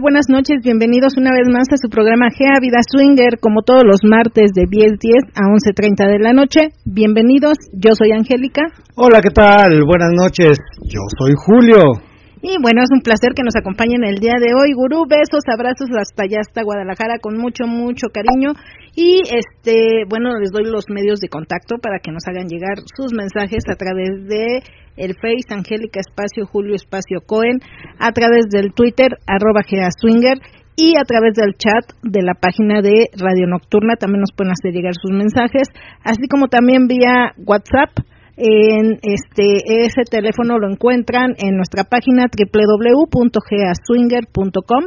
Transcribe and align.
Buenas 0.00 0.26
noches, 0.28 0.62
bienvenidos 0.62 1.12
una 1.18 1.32
vez 1.32 1.52
más 1.52 1.68
a 1.70 1.76
su 1.76 1.90
programa 1.90 2.30
Gea 2.30 2.58
Vida 2.60 2.78
Swinger, 2.80 3.38
como 3.40 3.62
todos 3.62 3.82
los 3.84 4.00
martes 4.02 4.52
de 4.54 4.62
10.10 4.62 5.32
a 5.34 5.52
11.30 5.52 6.10
de 6.10 6.18
la 6.18 6.32
noche. 6.32 6.70
Bienvenidos, 6.86 7.58
yo 7.72 7.94
soy 7.94 8.12
Angélica. 8.12 8.62
Hola, 8.96 9.20
¿qué 9.20 9.30
tal? 9.30 9.84
Buenas 9.84 10.10
noches, 10.16 10.58
yo 10.88 11.00
soy 11.18 11.34
Julio. 11.36 12.11
Y 12.42 12.58
bueno, 12.60 12.82
es 12.82 12.90
un 12.90 13.02
placer 13.02 13.30
que 13.36 13.44
nos 13.46 13.54
acompañen 13.54 14.02
el 14.02 14.18
día 14.18 14.34
de 14.34 14.50
hoy. 14.52 14.74
Gurú, 14.74 15.06
besos, 15.06 15.46
abrazos 15.46 15.86
hasta 15.94 16.24
allá, 16.24 16.40
hasta 16.42 16.64
Guadalajara, 16.64 17.22
con 17.22 17.38
mucho, 17.38 17.68
mucho 17.68 18.08
cariño. 18.10 18.58
Y 18.96 19.22
este, 19.30 20.02
bueno, 20.10 20.36
les 20.40 20.50
doy 20.50 20.64
los 20.66 20.90
medios 20.90 21.20
de 21.20 21.28
contacto 21.28 21.78
para 21.78 22.00
que 22.02 22.10
nos 22.10 22.26
hagan 22.26 22.48
llegar 22.48 22.82
sus 22.96 23.14
mensajes 23.14 23.62
a 23.70 23.76
través 23.76 24.26
de 24.26 24.58
el 24.96 25.14
Face 25.14 25.54
Angélica 25.54 26.00
Espacio 26.00 26.44
Julio 26.44 26.74
Espacio 26.74 27.20
Cohen, 27.24 27.60
a 28.00 28.10
través 28.10 28.50
del 28.50 28.74
Twitter 28.74 29.16
arroba 29.28 29.62
Swinger 29.62 30.38
y 30.74 30.98
a 30.98 31.04
través 31.04 31.34
del 31.34 31.54
chat 31.54 31.94
de 32.02 32.22
la 32.22 32.34
página 32.34 32.82
de 32.82 33.06
Radio 33.16 33.46
Nocturna 33.46 33.94
también 33.94 34.20
nos 34.20 34.32
pueden 34.36 34.52
hacer 34.52 34.72
llegar 34.72 34.94
sus 35.00 35.12
mensajes, 35.12 35.68
así 36.02 36.26
como 36.28 36.48
también 36.48 36.88
vía 36.88 37.32
WhatsApp 37.38 37.90
en 38.36 38.98
este 39.02 39.84
ese 39.84 40.02
teléfono 40.10 40.58
lo 40.58 40.68
encuentran 40.70 41.34
en 41.38 41.56
nuestra 41.56 41.84
página 41.84 42.26
www.geaswinger.com 42.26 44.84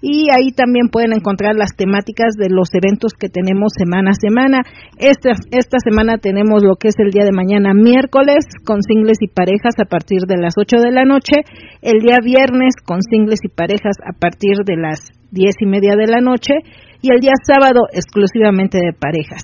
y 0.00 0.28
ahí 0.30 0.52
también 0.52 0.90
pueden 0.90 1.12
encontrar 1.12 1.56
las 1.56 1.74
temáticas 1.74 2.34
de 2.38 2.50
los 2.50 2.68
eventos 2.72 3.14
que 3.18 3.28
tenemos 3.28 3.72
semana 3.76 4.10
a 4.10 4.14
semana. 4.14 4.62
Esta, 4.96 5.30
esta 5.50 5.78
semana 5.82 6.18
tenemos 6.18 6.62
lo 6.62 6.76
que 6.76 6.86
es 6.88 6.94
el 6.98 7.10
día 7.10 7.24
de 7.24 7.32
mañana 7.32 7.74
miércoles 7.74 8.46
con 8.64 8.80
singles 8.82 9.18
y 9.20 9.26
parejas 9.26 9.74
a 9.82 9.88
partir 9.88 10.20
de 10.28 10.38
las 10.38 10.54
8 10.56 10.76
de 10.78 10.92
la 10.92 11.04
noche, 11.04 11.42
el 11.82 11.98
día 12.00 12.18
viernes 12.22 12.74
con 12.84 13.02
singles 13.02 13.40
y 13.42 13.48
parejas 13.48 13.96
a 14.06 14.12
partir 14.12 14.58
de 14.64 14.76
las 14.76 15.00
diez 15.30 15.54
y 15.60 15.66
media 15.66 15.94
de 15.96 16.06
la 16.06 16.20
noche 16.20 16.54
y 17.02 17.12
el 17.12 17.20
día 17.20 17.34
sábado 17.42 17.80
exclusivamente 17.92 18.78
de 18.78 18.92
parejas. 18.92 19.42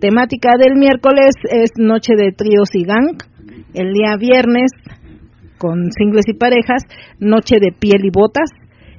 Temática 0.00 0.56
del 0.58 0.76
miércoles 0.78 1.32
es 1.44 1.72
Noche 1.76 2.14
de 2.16 2.32
Tríos 2.32 2.70
y 2.72 2.84
Gang. 2.84 3.18
El 3.74 3.92
día 3.92 4.16
viernes, 4.18 4.70
con 5.58 5.92
singles 5.92 6.24
y 6.26 6.32
parejas, 6.32 6.84
Noche 7.18 7.56
de 7.60 7.72
Piel 7.78 8.06
y 8.06 8.10
Botas. 8.10 8.48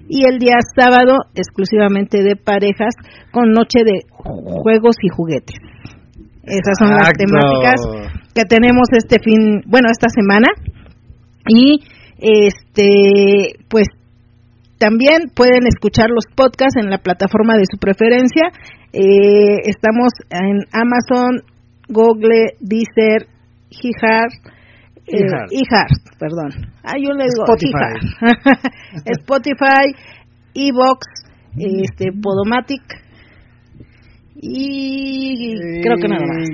Y 0.08 0.28
el 0.28 0.38
día 0.38 0.58
sábado, 0.78 1.16
exclusivamente 1.34 2.22
de 2.22 2.36
parejas, 2.36 2.94
con 3.32 3.52
Noche 3.52 3.80
de 3.84 4.02
Juegos 4.12 4.96
y 5.02 5.10
Juguetes. 5.10 5.58
Esas 6.44 6.78
son 6.78 6.92
las 6.92 7.14
temáticas 7.14 7.82
que 8.36 8.44
tenemos 8.44 8.88
este 8.92 9.18
fin, 9.24 9.64
bueno, 9.66 9.88
esta 9.90 10.10
semana. 10.10 10.50
Y 11.48 11.82
este, 12.20 13.56
pues 13.70 13.88
también 14.82 15.30
pueden 15.36 15.68
escuchar 15.68 16.10
los 16.10 16.26
podcasts 16.36 16.82
en 16.82 16.90
la 16.90 16.98
plataforma 16.98 17.54
de 17.54 17.66
su 17.70 17.78
preferencia. 17.78 18.50
Eh, 18.92 19.62
estamos 19.70 20.10
en 20.32 20.66
Amazon, 20.74 21.44
Google, 21.88 22.58
Deezer, 22.60 23.28
Heart, 23.70 24.34
eh, 25.06 25.22
perdón. 26.18 26.74
Ah, 26.84 26.98
yo 26.98 27.14
le 27.14 27.26
digo 27.26 27.46
Spotify, 27.46 27.94
Spotify 29.06 29.94
Evox, 30.56 31.06
este, 31.58 32.12
Podomatic 32.20 32.82
y 34.36 35.54
creo 35.84 35.98
que 36.02 36.08
nada 36.08 36.26
más. 36.26 36.48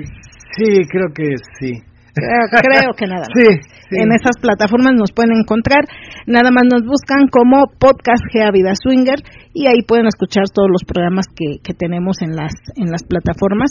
Sí, 0.56 0.64
creo 0.90 1.08
que 1.14 1.24
sí. 1.60 1.82
Creo, 2.14 2.92
que 2.96 3.06
nada 3.06 3.20
más. 3.34 3.77
En 3.90 4.12
esas 4.12 4.36
plataformas 4.40 4.92
nos 4.94 5.12
pueden 5.12 5.32
encontrar. 5.40 5.80
Nada 6.26 6.50
más 6.50 6.64
nos 6.64 6.82
buscan 6.84 7.28
como 7.30 7.66
Podcast 7.78 8.22
Gea 8.32 8.50
Vida 8.50 8.72
Swinger 8.74 9.20
y 9.54 9.66
ahí 9.66 9.80
pueden 9.86 10.06
escuchar 10.06 10.44
todos 10.52 10.68
los 10.70 10.84
programas 10.84 11.26
que, 11.34 11.60
que 11.62 11.72
tenemos 11.72 12.20
en 12.20 12.36
las 12.36 12.52
en 12.76 12.90
las 12.90 13.02
plataformas 13.04 13.70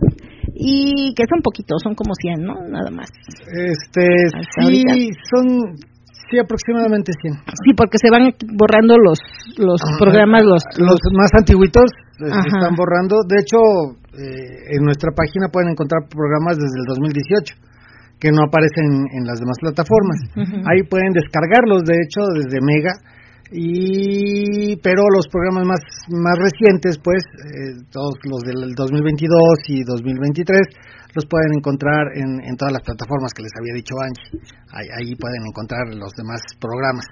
y 0.55 1.13
que 1.15 1.23
son 1.29 1.41
poquitos, 1.41 1.81
son 1.83 1.93
como 1.93 2.13
100, 2.17 2.41
¿no? 2.41 2.55
Nada 2.67 2.89
más. 2.89 3.09
Este, 3.45 4.07
sí, 4.61 5.09
son 5.29 5.77
Sí, 6.29 6.37
aproximadamente 6.37 7.13
100. 7.21 7.33
Sí, 7.63 7.71
porque 7.71 7.95
se 7.97 8.11
van 8.11 8.35
borrando 8.59 8.95
los 8.99 9.19
los 9.57 9.79
programas, 9.97 10.43
los, 10.43 10.59
los, 10.77 10.99
más 11.15 11.31
antiguitos 11.33 11.87
se 12.19 12.25
están 12.27 12.75
borrando. 12.75 13.23
De 13.23 13.39
hecho, 13.39 13.57
eh, 14.11 14.75
en 14.75 14.83
nuestra 14.83 15.15
página 15.15 15.47
pueden 15.47 15.71
encontrar 15.71 16.03
programas 16.09 16.57
desde 16.57 16.83
el 16.83 16.85
2018 16.89 17.55
que 18.19 18.31
no 18.31 18.41
aparecen 18.45 19.05
en 19.13 19.23
las 19.25 19.39
demás 19.39 19.57
plataformas. 19.61 20.19
Ahí 20.65 20.83
pueden 20.89 21.13
descargarlos, 21.13 21.83
de 21.85 21.95
hecho, 22.01 22.21
desde 22.33 22.59
Mega. 22.61 22.93
Y 23.49 24.75
pero 24.83 25.03
los 25.07 25.27
programas 25.29 25.63
más 25.63 25.81
más 26.09 26.35
recientes, 26.37 26.99
pues 26.99 27.23
eh, 27.23 27.79
todos 27.91 28.19
los 28.27 28.41
del 28.43 28.75
2022 28.75 29.31
y 29.69 29.83
2023 29.83 30.59
los 31.15 31.25
pueden 31.25 31.55
encontrar 31.55 32.11
en, 32.15 32.43
en 32.43 32.57
todas 32.57 32.73
las 32.73 32.83
plataformas 32.83 33.31
que 33.33 33.43
les 33.43 33.53
había 33.55 33.73
dicho 33.73 33.95
Angie. 34.03 34.43
Ahí, 34.75 34.87
ahí 34.99 35.15
pueden 35.15 35.47
encontrar 35.47 35.87
los 35.95 36.11
demás 36.17 36.41
programas 36.59 37.05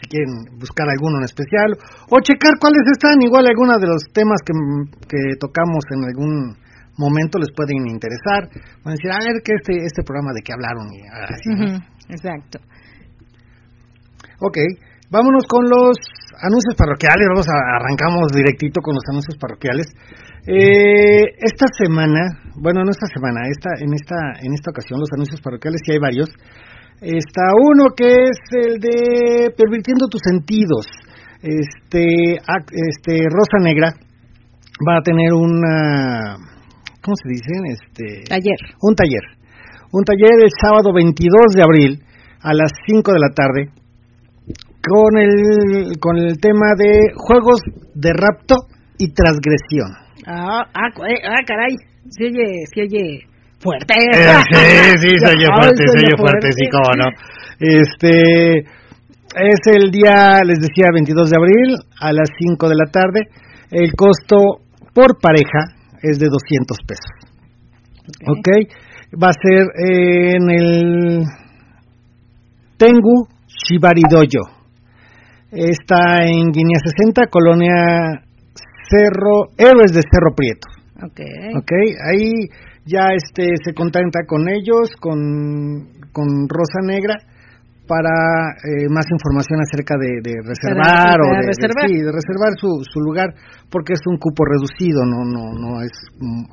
si 0.00 0.08
quieren 0.08 0.56
buscar 0.58 0.88
alguno 0.88 1.18
en 1.18 1.24
especial 1.24 1.76
o 2.08 2.20
checar 2.20 2.56
cuáles 2.58 2.84
están, 2.92 3.20
igual 3.20 3.46
algunos 3.46 3.80
de 3.80 3.86
los 3.86 4.02
temas 4.12 4.40
que, 4.40 4.52
que 5.08 5.36
tocamos 5.36 5.84
en 5.92 6.04
algún 6.04 6.56
momento 7.00 7.40
les 7.40 7.48
pueden 7.56 7.88
interesar. 7.88 8.44
Van 8.84 8.92
a 8.92 8.96
decir, 9.00 9.10
a 9.10 9.24
ver, 9.24 9.40
que 9.40 9.56
este, 9.56 9.72
este 9.80 10.04
programa 10.04 10.36
de 10.36 10.44
qué 10.44 10.52
hablaron. 10.52 10.86
Y 10.92 11.00
así, 11.08 11.48
Exacto. 12.12 12.60
Ok, 14.44 14.56
vámonos 15.10 15.44
con 15.48 15.64
los 15.64 15.96
anuncios 16.44 16.76
parroquiales. 16.76 17.24
Vamos 17.28 17.48
a, 17.48 17.56
arrancamos 17.80 18.32
directito 18.32 18.80
con 18.80 18.94
los 18.94 19.04
anuncios 19.08 19.36
parroquiales. 19.40 19.88
Eh, 20.46 21.36
esta 21.40 21.66
semana, 21.76 22.40
bueno, 22.56 22.84
no 22.84 22.90
esta 22.90 23.06
semana, 23.12 23.44
esta, 23.48 23.76
en 23.80 23.92
esta, 23.92 24.16
en 24.40 24.52
esta 24.54 24.70
ocasión 24.70 25.00
los 25.00 25.12
anuncios 25.12 25.40
parroquiales 25.40 25.80
sí 25.84 25.92
hay 25.92 25.98
varios. 25.98 26.28
Está 27.00 27.52
uno 27.56 27.92
que 27.96 28.28
es 28.28 28.38
el 28.64 28.80
de 28.80 29.50
pervirtiendo 29.56 30.08
tus 30.08 30.20
sentidos. 30.24 30.86
Este, 31.42 32.36
este 32.36 33.12
Rosa 33.28 33.58
Negra 33.62 33.92
va 34.86 34.98
a 34.98 35.02
tener 35.02 35.32
una 35.32 36.36
¿cómo 37.02 37.14
se 37.16 37.28
dicen? 37.28 37.66
Este, 37.66 38.24
taller. 38.28 38.60
Un 38.82 38.94
taller. 38.94 39.24
Un 39.92 40.04
taller 40.04 40.42
el 40.42 40.50
sábado 40.60 40.92
22 40.94 41.54
de 41.54 41.62
abril 41.62 42.02
a 42.42 42.54
las 42.54 42.70
5 42.86 43.12
de 43.12 43.18
la 43.18 43.30
tarde 43.34 43.70
con 44.80 45.18
el, 45.18 45.98
con 46.00 46.16
el 46.16 46.38
tema 46.40 46.74
de 46.76 47.12
juegos 47.16 47.60
de 47.94 48.12
rapto 48.12 48.56
y 48.98 49.12
transgresión. 49.12 49.90
Ah, 50.26 50.64
ah, 50.74 50.88
eh, 51.08 51.20
ah 51.24 51.42
caray, 51.46 51.74
se 52.08 52.24
oye, 52.24 52.64
se 52.72 52.82
oye 52.82 53.20
fuerte. 53.58 53.94
Eh, 53.94 54.40
sí, 54.50 55.08
sí, 55.08 55.18
se 55.18 55.36
oye 55.36 55.46
fuerte, 55.60 55.84
se 55.86 55.98
oye 55.98 56.16
fuerte, 56.16 56.52
sí, 56.52 56.64
cómo 56.70 56.92
no. 56.96 57.10
Este, 57.58 58.58
es 58.58 59.60
el 59.74 59.90
día, 59.90 60.40
les 60.44 60.58
decía, 60.60 60.88
22 60.92 61.30
de 61.30 61.36
abril 61.36 61.76
a 62.00 62.12
las 62.12 62.28
5 62.38 62.68
de 62.68 62.74
la 62.74 62.90
tarde. 62.90 63.20
El 63.70 63.92
costo 63.94 64.64
por 64.94 65.20
pareja 65.20 65.76
es 66.02 66.18
de 66.18 66.26
200 66.28 66.78
pesos. 66.86 67.30
Ok. 68.26 68.48
Va 69.22 69.28
a 69.28 69.32
ser 69.32 69.66
en 69.76 70.50
el 70.50 71.24
Tengu 72.76 73.28
Shibaridoyo. 73.46 74.40
Está 75.50 76.24
en 76.24 76.52
Guinea 76.52 76.78
60, 76.84 77.26
colonia 77.26 78.22
Cerro, 78.88 79.50
Héroes 79.58 79.92
de 79.92 80.02
Cerro 80.02 80.34
Prieto. 80.34 80.68
Ok. 81.02 81.20
Ok, 81.56 81.72
ahí 82.10 82.48
ya 82.84 83.08
este 83.14 83.54
se 83.64 83.74
contacta 83.74 84.20
con 84.26 84.48
ellos, 84.48 84.90
con, 85.00 85.88
con 86.12 86.48
Rosa 86.48 86.80
Negra, 86.82 87.16
para 87.90 88.54
eh, 88.62 88.86
más 88.86 89.02
información 89.10 89.58
acerca 89.58 89.98
de, 89.98 90.22
reservar 90.46 91.18
o 91.18 91.26
de, 91.26 91.42
reservar, 91.42 91.90
sí, 91.90 91.98
de 91.98 92.12
reservar 92.14 92.54
su, 92.54 92.70
su, 92.86 93.00
lugar 93.02 93.34
porque 93.66 93.98
es 93.98 94.02
un 94.06 94.14
cupo 94.14 94.46
reducido 94.46 95.02
no 95.02 95.26
no 95.26 95.50
no 95.58 95.82
es 95.82 95.90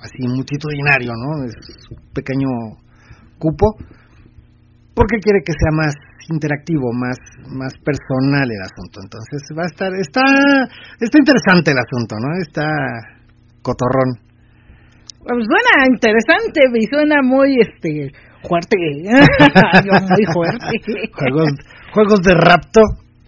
así 0.01 0.25
multitudinario 0.25 1.13
no 1.13 1.45
es 1.45 1.54
un 1.94 2.01
pequeño 2.10 2.50
cupo 3.38 3.78
porque 4.98 5.22
quiere 5.22 5.45
que 5.45 5.54
sea 5.54 5.69
más 5.78 5.94
interactivo 6.34 6.89
más 6.92 7.18
más 7.54 7.74
personal 7.86 8.50
el 8.50 8.62
asunto. 8.66 8.98
Entonces 8.98 9.39
va 9.54 9.63
a 9.63 9.69
estar 9.69 9.94
está 9.94 10.25
está 10.98 11.18
interesante 11.22 11.69
el 11.69 11.78
asunto 11.78 12.16
no 12.18 12.34
está 12.42 12.66
cotorrón. 13.62 14.25
Pues 15.22 15.45
suena 15.45 15.86
interesante 15.86 16.66
y 16.66 16.86
suena 16.89 17.22
muy 17.22 17.60
este 17.62 18.10
fuerte, 18.44 18.78
muy 19.01 20.25
fuerte. 20.34 21.12
juegos, 21.13 21.50
juegos 21.94 22.22
de 22.22 22.34
rapto 22.34 22.81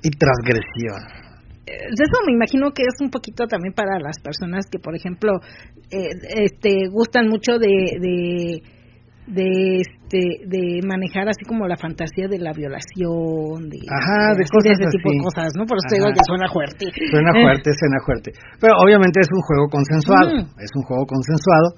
y 0.04 0.10
transgresión. 0.12 1.20
Eh, 1.66 1.88
eso 1.92 2.26
me 2.26 2.34
imagino 2.34 2.72
que 2.72 2.84
es 2.84 3.00
un 3.02 3.10
poquito 3.10 3.46
también 3.48 3.74
para 3.74 4.00
las 4.00 4.20
personas 4.20 4.66
que, 4.72 4.80
por 4.80 4.96
ejemplo, 4.96 5.34
eh, 5.92 6.10
este, 6.44 6.88
gustan 6.92 7.28
mucho 7.28 7.58
de, 7.60 7.68
de 8.00 8.62
de 9.30 9.86
este 9.86 10.42
de 10.50 10.82
manejar 10.82 11.30
así 11.30 11.46
como 11.46 11.68
la 11.68 11.78
fantasía 11.78 12.28
de 12.28 12.40
la 12.40 12.52
violación 12.52 13.70
de, 13.70 13.78
Ajá, 13.86 14.34
de, 14.34 14.42
cosas 14.50 14.74
ese 14.74 14.90
tipo 14.90 15.14
de 15.14 15.22
cosas 15.22 15.54
no 15.54 15.70
por 15.70 15.78
eso 15.78 16.02
digo 16.02 16.10
que 16.10 16.26
suena 16.26 16.50
fuerte. 16.50 16.90
Suena 16.90 17.30
fuerte 17.46 17.70
suena 17.78 18.00
fuerte. 18.04 18.32
Pero 18.60 18.74
obviamente 18.82 19.22
es 19.22 19.30
un 19.30 19.42
juego 19.46 19.70
consensuado 19.70 20.50
es 20.58 20.72
un 20.74 20.82
juego 20.82 21.06
consensuado 21.06 21.78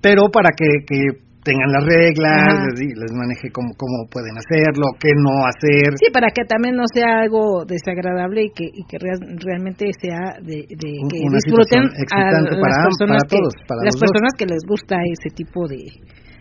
pero 0.00 0.32
para 0.32 0.48
que, 0.56 0.80
que 0.88 1.20
tengan 1.42 1.72
las 1.72 1.84
reglas, 1.84 2.76
les, 2.76 2.92
les, 2.96 3.12
maneje 3.12 3.48
cómo, 3.52 3.72
cómo 3.76 4.04
pueden 4.10 4.36
hacerlo, 4.36 4.92
qué 5.00 5.08
no 5.16 5.44
hacer. 5.48 5.96
Sí, 5.96 6.12
para 6.12 6.28
que 6.34 6.44
también 6.44 6.76
no 6.76 6.84
sea 6.92 7.24
algo 7.24 7.64
desagradable 7.64 8.44
y 8.44 8.50
que, 8.50 8.64
y 8.68 8.84
que 8.84 8.98
realmente 9.00 9.88
sea 10.00 10.36
de, 10.40 10.68
de 10.68 10.90
que 11.08 11.18
disfruten 11.32 11.88
a 12.12 12.44
las 12.44 12.56
para, 12.60 12.84
personas 12.84 13.24
para 13.24 13.40
todos, 13.40 13.54
que, 13.56 13.84
las 13.84 13.96
personas 13.96 14.32
que 14.36 14.46
les 14.46 14.62
gusta 14.68 14.96
ese 15.00 15.34
tipo 15.34 15.66
de, 15.66 15.80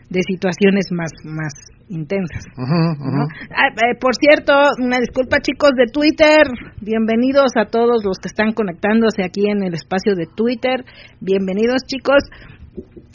de 0.10 0.22
situaciones 0.28 0.92
más 0.92 1.12
más 1.24 1.54
intensas. 1.90 2.46
Ah, 2.56 3.74
eh, 3.74 3.98
por 4.00 4.14
cierto, 4.16 4.54
una 4.78 5.00
disculpa 5.00 5.38
chicos 5.42 5.72
de 5.76 5.92
Twitter, 5.92 6.46
bienvenidos 6.82 7.58
a 7.58 7.66
todos 7.66 8.06
los 8.06 8.20
que 8.20 8.28
están 8.28 8.54
conectándose 8.54 9.24
aquí 9.24 9.50
en 9.50 9.64
el 9.64 9.74
espacio 9.74 10.14
de 10.16 10.28
Twitter, 10.28 10.86
bienvenidos 11.20 11.82
chicos 11.88 12.22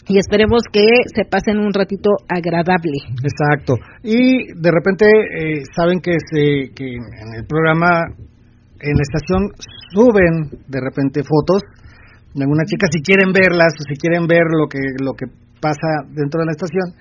y 0.06 0.18
esperemos 0.18 0.62
que 0.72 0.84
se 1.14 1.24
pasen 1.24 1.58
un 1.58 1.72
ratito 1.72 2.10
agradable. 2.28 2.98
Exacto. 3.22 3.76
Y 4.02 4.52
de 4.52 4.70
repente 4.70 5.06
eh, 5.06 5.62
saben 5.74 6.00
que, 6.00 6.12
se, 6.20 6.74
que 6.74 6.84
en 6.84 7.34
el 7.36 7.46
programa, 7.46 8.04
en 8.80 8.94
la 8.94 9.02
estación, 9.02 9.50
suben 9.92 10.50
de 10.68 10.80
repente 10.80 11.22
fotos 11.22 11.62
de 12.34 12.42
alguna 12.42 12.64
chica. 12.64 12.86
Si 12.90 13.00
quieren 13.00 13.32
verlas 13.32 13.72
o 13.80 13.82
si 13.88 13.96
quieren 13.96 14.26
ver 14.26 14.44
lo 14.50 14.68
que, 14.68 14.80
lo 15.02 15.12
que 15.14 15.26
pasa 15.60 16.04
dentro 16.12 16.40
de 16.40 16.46
la 16.46 16.52
estación, 16.52 16.92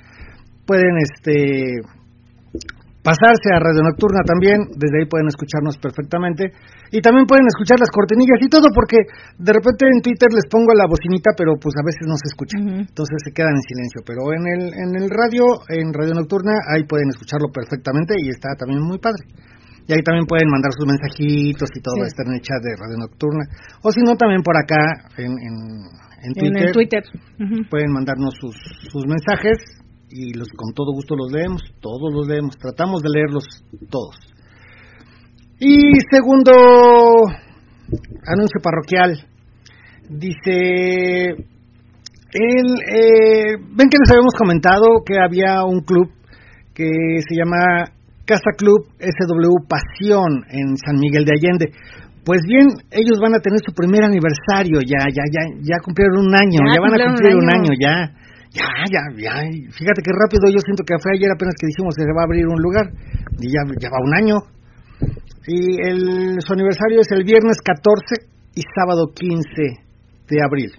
pueden 0.65 0.95
este 0.97 1.81
pasarse 3.03 3.51
a 3.51 3.59
Radio 3.59 3.83
Nocturna 3.83 4.23
también, 4.23 4.63
desde 4.79 5.03
ahí 5.03 5.07
pueden 5.11 5.27
escucharnos 5.27 5.75
perfectamente. 5.77 6.55
Y 6.89 7.03
también 7.03 7.27
pueden 7.27 7.43
escuchar 7.51 7.75
las 7.77 7.91
cortinillas 7.91 8.39
y 8.39 8.47
todo 8.47 8.71
porque 8.71 9.03
de 9.37 9.51
repente 9.51 9.85
en 9.91 9.99
Twitter 9.99 10.31
les 10.31 10.47
pongo 10.47 10.71
la 10.71 10.87
bocinita 10.87 11.35
pero 11.35 11.59
pues 11.59 11.75
a 11.75 11.83
veces 11.83 12.07
no 12.07 12.15
se 12.15 12.31
escucha, 12.31 12.57
entonces 12.57 13.17
se 13.19 13.33
quedan 13.35 13.59
en 13.59 13.65
silencio, 13.67 13.99
pero 14.07 14.31
en 14.31 14.43
el 14.47 14.63
en 14.71 14.91
el 14.95 15.09
radio, 15.11 15.59
en 15.67 15.91
Radio 15.91 16.15
Nocturna 16.15 16.55
ahí 16.71 16.87
pueden 16.87 17.09
escucharlo 17.09 17.51
perfectamente 17.51 18.15
y 18.17 18.29
está 18.29 18.55
también 18.55 18.81
muy 18.81 18.97
padre. 18.97 19.27
Y 19.83 19.91
ahí 19.91 20.01
también 20.01 20.25
pueden 20.25 20.47
mandar 20.47 20.71
sus 20.71 20.87
mensajitos 20.87 21.67
y 21.75 21.81
todo, 21.81 22.05
está 22.07 22.23
en 22.23 22.39
el 22.39 22.41
chat 22.41 22.61
de 22.63 22.71
Radio 22.79 22.95
Nocturna. 23.03 23.43
O 23.83 23.91
si 23.91 23.99
no, 23.99 24.15
también 24.15 24.41
por 24.41 24.55
acá 24.55 25.11
en, 25.17 25.35
en, 25.35 26.71
Twitter. 26.71 27.03
Pueden 27.69 27.91
mandarnos 27.91 28.33
sus, 28.39 28.55
sus 28.87 29.03
mensajes 29.05 29.82
y 30.13 30.33
los 30.37 30.47
con 30.55 30.73
todo 30.73 30.93
gusto 30.93 31.15
los 31.15 31.31
leemos, 31.31 31.61
todos 31.81 32.13
los 32.13 32.27
leemos, 32.27 32.55
tratamos 32.57 33.01
de 33.01 33.09
leerlos 33.09 33.45
todos. 33.89 34.15
Y 35.59 35.91
segundo 36.11 36.53
anuncio 38.27 38.61
parroquial, 38.61 39.17
dice, 40.09 41.29
el, 41.33 42.67
eh, 42.93 43.57
ven 43.57 43.89
que 43.89 43.97
les 43.97 44.11
habíamos 44.11 44.35
comentado 44.37 45.01
que 45.03 45.17
había 45.17 45.63
un 45.63 45.81
club 45.81 46.11
que 46.75 46.85
se 47.27 47.35
llama 47.35 47.85
Casa 48.25 48.51
Club 48.55 48.85
SW 48.99 49.67
Pasión 49.67 50.45
en 50.49 50.77
San 50.77 50.97
Miguel 50.99 51.25
de 51.25 51.33
Allende. 51.33 51.71
Pues 52.23 52.39
bien, 52.47 52.67
ellos 52.91 53.17
van 53.19 53.35
a 53.35 53.39
tener 53.39 53.59
su 53.65 53.73
primer 53.73 54.03
aniversario, 54.03 54.79
ya, 54.79 55.09
ya, 55.09 55.23
ya, 55.25 55.57
ya 55.59 55.77
cumplieron 55.83 56.27
un 56.27 56.35
año, 56.35 56.59
ya, 56.71 56.79
van 56.79 57.01
a 57.01 57.05
cumplir 57.05 57.35
un 57.35 57.49
año 57.49 57.73
ya 57.79 58.23
ya, 58.53 58.69
ya, 58.85 59.01
ya, 59.17 59.33
fíjate 59.73 60.01
qué 60.05 60.13
rápido, 60.13 60.45
yo 60.53 60.61
siento 60.61 60.83
que 60.85 60.93
fue 61.01 61.17
ayer 61.17 61.29
apenas 61.33 61.55
que 61.59 61.67
dijimos 61.67 61.95
que 61.97 62.03
se 62.05 62.13
va 62.13 62.21
a 62.21 62.25
abrir 62.25 62.45
un 62.47 62.61
lugar, 62.61 62.85
y 63.41 63.49
ya, 63.49 63.61
ya 63.81 63.89
va 63.89 63.97
un 64.05 64.13
año. 64.13 64.37
Y 65.47 65.81
el, 65.81 66.37
su 66.39 66.53
aniversario 66.53 67.01
es 67.01 67.11
el 67.11 67.23
viernes 67.23 67.57
14 67.65 68.29
y 68.55 68.61
sábado 68.77 69.11
15 69.13 69.43
de 70.29 70.37
abril. 70.41 70.71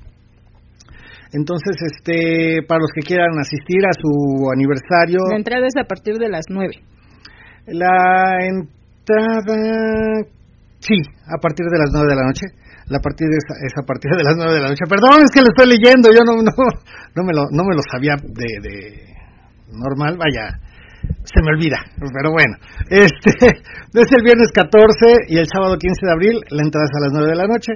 Entonces, 1.34 1.76
este, 1.82 2.62
para 2.62 2.80
los 2.80 2.90
que 2.94 3.02
quieran 3.02 3.36
asistir 3.40 3.84
a 3.84 3.92
su 3.92 4.48
aniversario... 4.54 5.18
La 5.30 5.36
entrada 5.36 5.66
es 5.66 5.74
a 5.76 5.84
partir 5.84 6.14
de 6.14 6.28
las 6.28 6.46
9. 6.48 6.70
La 7.66 8.38
entrada... 8.46 10.22
Sí, 10.78 10.94
a 11.26 11.38
partir 11.40 11.66
de 11.66 11.78
las 11.78 11.90
9 11.92 12.08
de 12.08 12.14
la 12.14 12.26
noche 12.26 12.46
la 12.88 12.98
partida 13.00 13.30
es, 13.32 13.72
a 13.76 13.86
partir 13.86 14.10
de 14.10 14.24
las 14.24 14.36
9 14.36 14.54
de 14.54 14.60
la 14.60 14.68
noche. 14.68 14.84
Perdón, 14.88 15.24
es 15.24 15.30
que 15.32 15.40
lo 15.40 15.48
estoy 15.48 15.68
leyendo, 15.72 16.10
yo 16.12 16.20
no, 16.24 16.36
no, 16.40 16.52
no, 16.52 17.22
me, 17.24 17.32
lo, 17.32 17.48
no 17.50 17.62
me 17.64 17.74
lo 17.74 17.82
sabía 17.90 18.14
de, 18.20 18.48
de 18.60 19.14
normal, 19.72 20.16
vaya, 20.16 20.60
se 21.24 21.40
me 21.42 21.56
olvida, 21.56 21.78
pero 21.98 22.30
bueno, 22.30 22.56
este 22.88 23.30
es 23.48 24.10
el 24.12 24.22
viernes 24.22 24.52
14 24.52 25.28
y 25.28 25.38
el 25.38 25.46
sábado 25.48 25.76
15 25.76 26.06
de 26.06 26.12
abril, 26.12 26.40
la 26.50 26.62
entrada 26.62 26.86
es 26.86 26.96
a 26.96 27.04
las 27.04 27.12
9 27.12 27.28
de 27.28 27.36
la 27.36 27.46
noche 27.46 27.72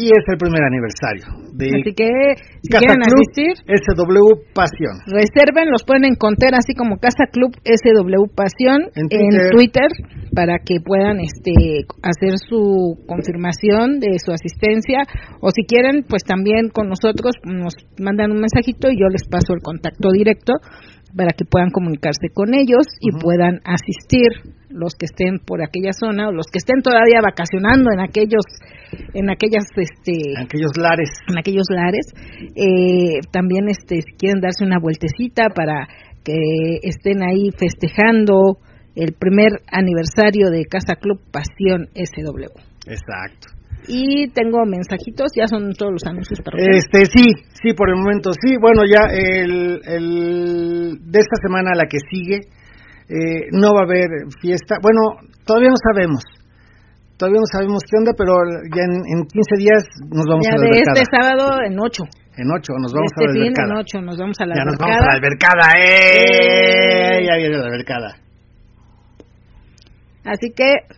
y 0.00 0.08
es 0.08 0.24
el 0.32 0.38
primer 0.38 0.64
aniversario 0.64 1.28
de 1.52 1.66
así 1.76 1.92
que 1.92 2.08
si 2.62 2.72
quieren 2.72 3.04
asistir 3.04 3.52
SW 3.68 4.48
Pasión. 4.54 4.96
Reserven 5.06 5.70
los 5.70 5.84
pueden 5.84 6.04
encontrar 6.04 6.54
así 6.54 6.74
como 6.74 6.96
Casa 6.96 7.28
Club 7.30 7.52
SW 7.64 8.32
Pasión 8.34 8.88
en 8.94 9.50
Twitter. 9.52 9.88
para 10.34 10.58
que 10.64 10.80
puedan 10.80 11.18
este 11.20 11.84
hacer 12.02 12.38
su 12.38 13.02
confirmación 13.06 13.98
de 14.00 14.18
su 14.18 14.32
asistencia. 14.32 15.02
O 15.40 15.50
si 15.50 15.64
quieren 15.64 16.04
pues 16.08 16.22
también 16.24 16.70
con 16.72 16.88
nosotros 16.88 17.34
nos 17.44 17.74
mandan 17.98 18.30
un 18.32 18.40
mensajito 18.40 18.90
y 18.90 18.98
yo 18.98 19.08
les 19.08 19.26
paso 19.28 19.52
el 19.52 19.62
contacto 19.62 20.10
directo 20.12 20.54
para 21.16 21.32
que 21.32 21.44
puedan 21.44 21.70
comunicarse 21.70 22.28
con 22.32 22.54
ellos 22.54 22.86
y 23.00 23.10
puedan 23.18 23.60
asistir 23.64 24.54
los 24.70 24.94
que 24.94 25.06
estén 25.06 25.40
por 25.44 25.62
aquella 25.62 25.92
zona 25.92 26.28
o 26.28 26.32
los 26.32 26.46
que 26.46 26.58
estén 26.58 26.82
todavía 26.82 27.20
vacacionando 27.20 27.90
en 27.92 28.00
aquellos 28.00 28.46
en 29.14 29.30
aquellas 29.30 29.64
este 29.76 30.34
aquellos 30.38 30.72
lares 30.76 31.10
en 31.28 31.38
aquellos 31.38 31.66
lares 31.70 32.06
eh, 32.56 33.20
también 33.32 33.68
este 33.68 34.02
si 34.02 34.12
quieren 34.18 34.40
darse 34.40 34.64
una 34.64 34.78
vueltecita 34.80 35.48
para 35.54 35.88
que 36.24 36.78
estén 36.82 37.22
ahí 37.22 37.50
festejando 37.56 38.58
el 38.94 39.12
primer 39.12 39.62
aniversario 39.70 40.50
de 40.50 40.64
Casa 40.64 40.96
Club 40.96 41.20
Pasión 41.30 41.88
SW 41.94 42.90
exacto 42.90 43.60
y 43.88 44.28
tengo 44.28 44.64
mensajitos, 44.66 45.32
ya 45.34 45.46
son 45.46 45.72
todos 45.72 45.92
los 45.92 46.04
anuncios 46.04 46.40
para 46.44 46.58
Este, 46.58 47.06
sí, 47.06 47.32
sí, 47.62 47.72
por 47.72 47.88
el 47.88 47.96
momento 47.96 48.30
sí. 48.32 48.56
Bueno, 48.60 48.82
ya 48.84 49.08
el, 49.10 49.80
el 49.84 50.98
de 51.00 51.18
esta 51.18 51.36
semana 51.42 51.70
la 51.74 51.86
que 51.86 51.98
sigue 52.10 52.40
eh, 53.08 53.48
no 53.52 53.72
va 53.74 53.80
a 53.80 53.84
haber 53.84 54.08
fiesta. 54.40 54.76
Bueno, 54.82 55.32
todavía 55.44 55.70
no 55.70 55.80
sabemos. 55.92 56.22
Todavía 57.20 57.44
no 57.44 57.50
sabemos 57.52 57.84
qué 57.84 58.00
onda, 58.00 58.16
pero 58.16 58.32
ya 58.72 58.80
en, 58.80 58.96
en 59.12 59.18
15 59.28 59.60
días 59.60 59.84
nos 60.08 60.24
vamos 60.24 60.40
a 60.48 60.56
la 60.56 60.72
de 60.72 60.80
este 60.80 61.04
sábado 61.04 61.60
en 61.60 61.76
8. 61.76 62.00
En 62.40 62.48
8 62.48 62.72
nos 62.80 62.92
vamos 62.96 63.12
este 63.12 63.20
a 63.20 63.28
la 63.28 63.32
albercada. 63.36 63.68
en 63.68 63.76
8 63.76 64.00
nos 64.00 64.16
vamos 64.16 64.36
a 64.40 64.46
la 64.48 64.54
ya 64.56 64.62
albercada. 64.64 64.72
nos 64.72 64.78
vamos 64.80 65.04
a 65.04 65.04
la 65.04 65.16
albercada, 65.20 65.64
¡eh! 65.76 67.20
Ya 67.28 67.36
viene 67.36 67.56
la 67.60 67.68
albercada. 67.68 68.08
Así 70.24 70.48
que, 70.56 70.88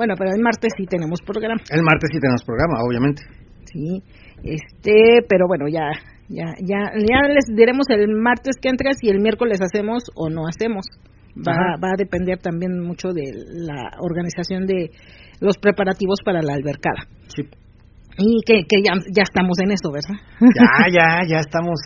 bueno, 0.00 0.14
pero 0.16 0.32
el 0.32 0.40
martes 0.40 0.72
sí 0.72 0.86
tenemos 0.88 1.20
programa. 1.20 1.60
El 1.68 1.82
martes 1.84 2.08
sí 2.08 2.18
tenemos 2.18 2.40
programa, 2.40 2.80
obviamente. 2.80 3.20
Sí, 3.68 4.00
este, 4.40 5.20
pero 5.28 5.44
bueno, 5.46 5.68
ya 5.68 5.92
ya, 6.30 6.54
ya, 6.62 6.94
ya 6.94 7.28
les 7.28 7.44
diremos 7.54 7.90
el 7.90 8.14
martes 8.14 8.54
que 8.62 8.68
entra 8.68 8.92
si 8.94 9.10
el 9.10 9.20
miércoles 9.20 9.60
hacemos 9.60 10.04
o 10.14 10.30
no 10.30 10.46
hacemos. 10.46 10.86
Va, 11.36 11.76
va 11.82 11.90
a 11.92 11.96
depender 11.96 12.38
también 12.38 12.80
mucho 12.80 13.08
de 13.12 13.22
la 13.46 13.90
organización 14.00 14.66
de 14.66 14.90
los 15.40 15.56
preparativos 15.58 16.20
para 16.24 16.42
la 16.42 16.54
albercada. 16.54 17.06
Sí. 17.28 17.42
Y 18.18 18.40
que, 18.44 18.64
que 18.68 18.82
ya, 18.84 18.92
ya 19.14 19.22
estamos 19.22 19.58
en 19.60 19.70
eso, 19.72 19.90
¿verdad? 19.90 20.20
Ya, 20.40 20.92
ya, 20.92 21.28
ya 21.28 21.38
estamos 21.38 21.80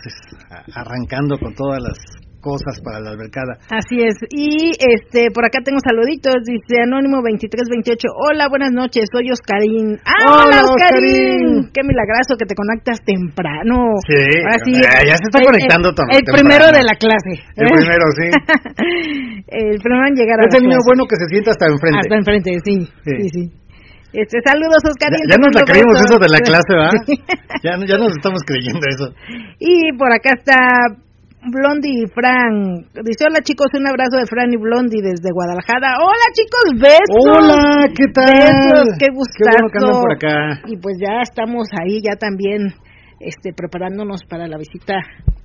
arrancando 0.73 1.37
con 1.37 1.53
todas 1.53 1.81
las 1.81 1.97
cosas 2.45 2.77
para 2.85 3.01
la 3.01 3.17
albercada. 3.17 3.57
Así 3.73 3.97
es. 4.05 4.21
Y 4.29 4.77
este 4.77 5.33
por 5.33 5.49
acá 5.49 5.65
tengo 5.65 5.81
saluditos, 5.81 6.45
dice 6.45 6.85
Anónimo 6.85 7.25
2328. 7.25 8.05
Hola, 8.13 8.45
buenas 8.53 8.69
noches, 8.69 9.09
soy 9.09 9.33
Oscarín. 9.33 9.97
Ah, 10.05 10.45
hola, 10.45 10.61
Oscarín. 10.61 11.73
Qué 11.73 11.81
milagroso 11.81 12.37
que 12.37 12.45
te 12.45 12.53
conectas 12.53 13.01
temprano. 13.01 13.97
Sí, 14.05 14.37
ya 14.77 15.17
se 15.17 15.25
está 15.25 15.41
conectando 15.41 15.89
todo. 15.97 16.05
El, 16.13 16.21
primero 16.21 16.69
de 16.69 16.85
la 16.85 16.93
clase. 17.01 17.41
El 17.57 17.65
primero, 17.65 18.05
sí. 18.13 18.27
el 19.65 19.81
primero 19.81 20.05
en 20.05 20.13
llegar 20.13 20.37
a 20.37 20.45
Es 20.45 20.53
el 20.53 20.69
niño 20.69 20.77
bueno 20.85 21.09
que 21.09 21.17
se 21.17 21.25
sienta 21.25 21.49
hasta 21.49 21.65
enfrente. 21.65 22.05
Hasta 22.05 22.15
enfrente, 22.21 22.49
sí. 22.61 22.85
Sí, 23.01 23.29
sí. 23.33 23.43
Este, 24.13 24.37
saludos, 24.45 24.85
Oscarín. 24.85 25.25
Ya, 25.27 25.35
nos 25.41 25.49
la 25.49 25.65
creímos 25.65 25.97
eso 25.97 26.21
de 26.21 26.29
la 26.29 26.39
clase, 26.45 26.71
¿verdad? 26.71 26.93
ya, 27.65 27.73
ya 27.89 27.97
nos 27.97 28.13
estamos 28.13 28.45
creyendo 28.45 28.85
eso. 28.85 29.11
Y 29.59 29.97
por 29.97 30.13
acá 30.13 30.37
está 30.37 30.55
Blondie 31.51 32.03
y 32.03 32.07
Fran. 32.09 32.89
Dice, 33.05 33.25
hola 33.29 33.41
chicos, 33.41 33.67
un 33.77 33.87
abrazo 33.87 34.17
de 34.17 34.25
Fran 34.25 34.51
y 34.51 34.57
Blondie 34.57 35.01
desde 35.01 35.29
Guadalajara. 35.31 35.97
Hola 36.01 36.27
chicos, 36.33 36.65
besos. 36.81 37.21
Hola, 37.21 37.85
¿qué 37.93 38.07
tal? 38.13 38.33
Besos, 38.33 38.87
qué 38.97 39.09
gustazo. 39.13 39.65
Qué 39.71 39.79
bueno 39.79 40.01
por 40.01 40.13
acá. 40.13 40.61
Y 40.65 40.77
pues 40.77 40.97
ya 40.99 41.21
estamos 41.21 41.67
ahí, 41.79 42.01
ya 42.01 42.15
también 42.17 42.73
este, 43.19 43.53
preparándonos 43.53 44.23
para 44.25 44.47
la 44.47 44.57
visita 44.57 44.95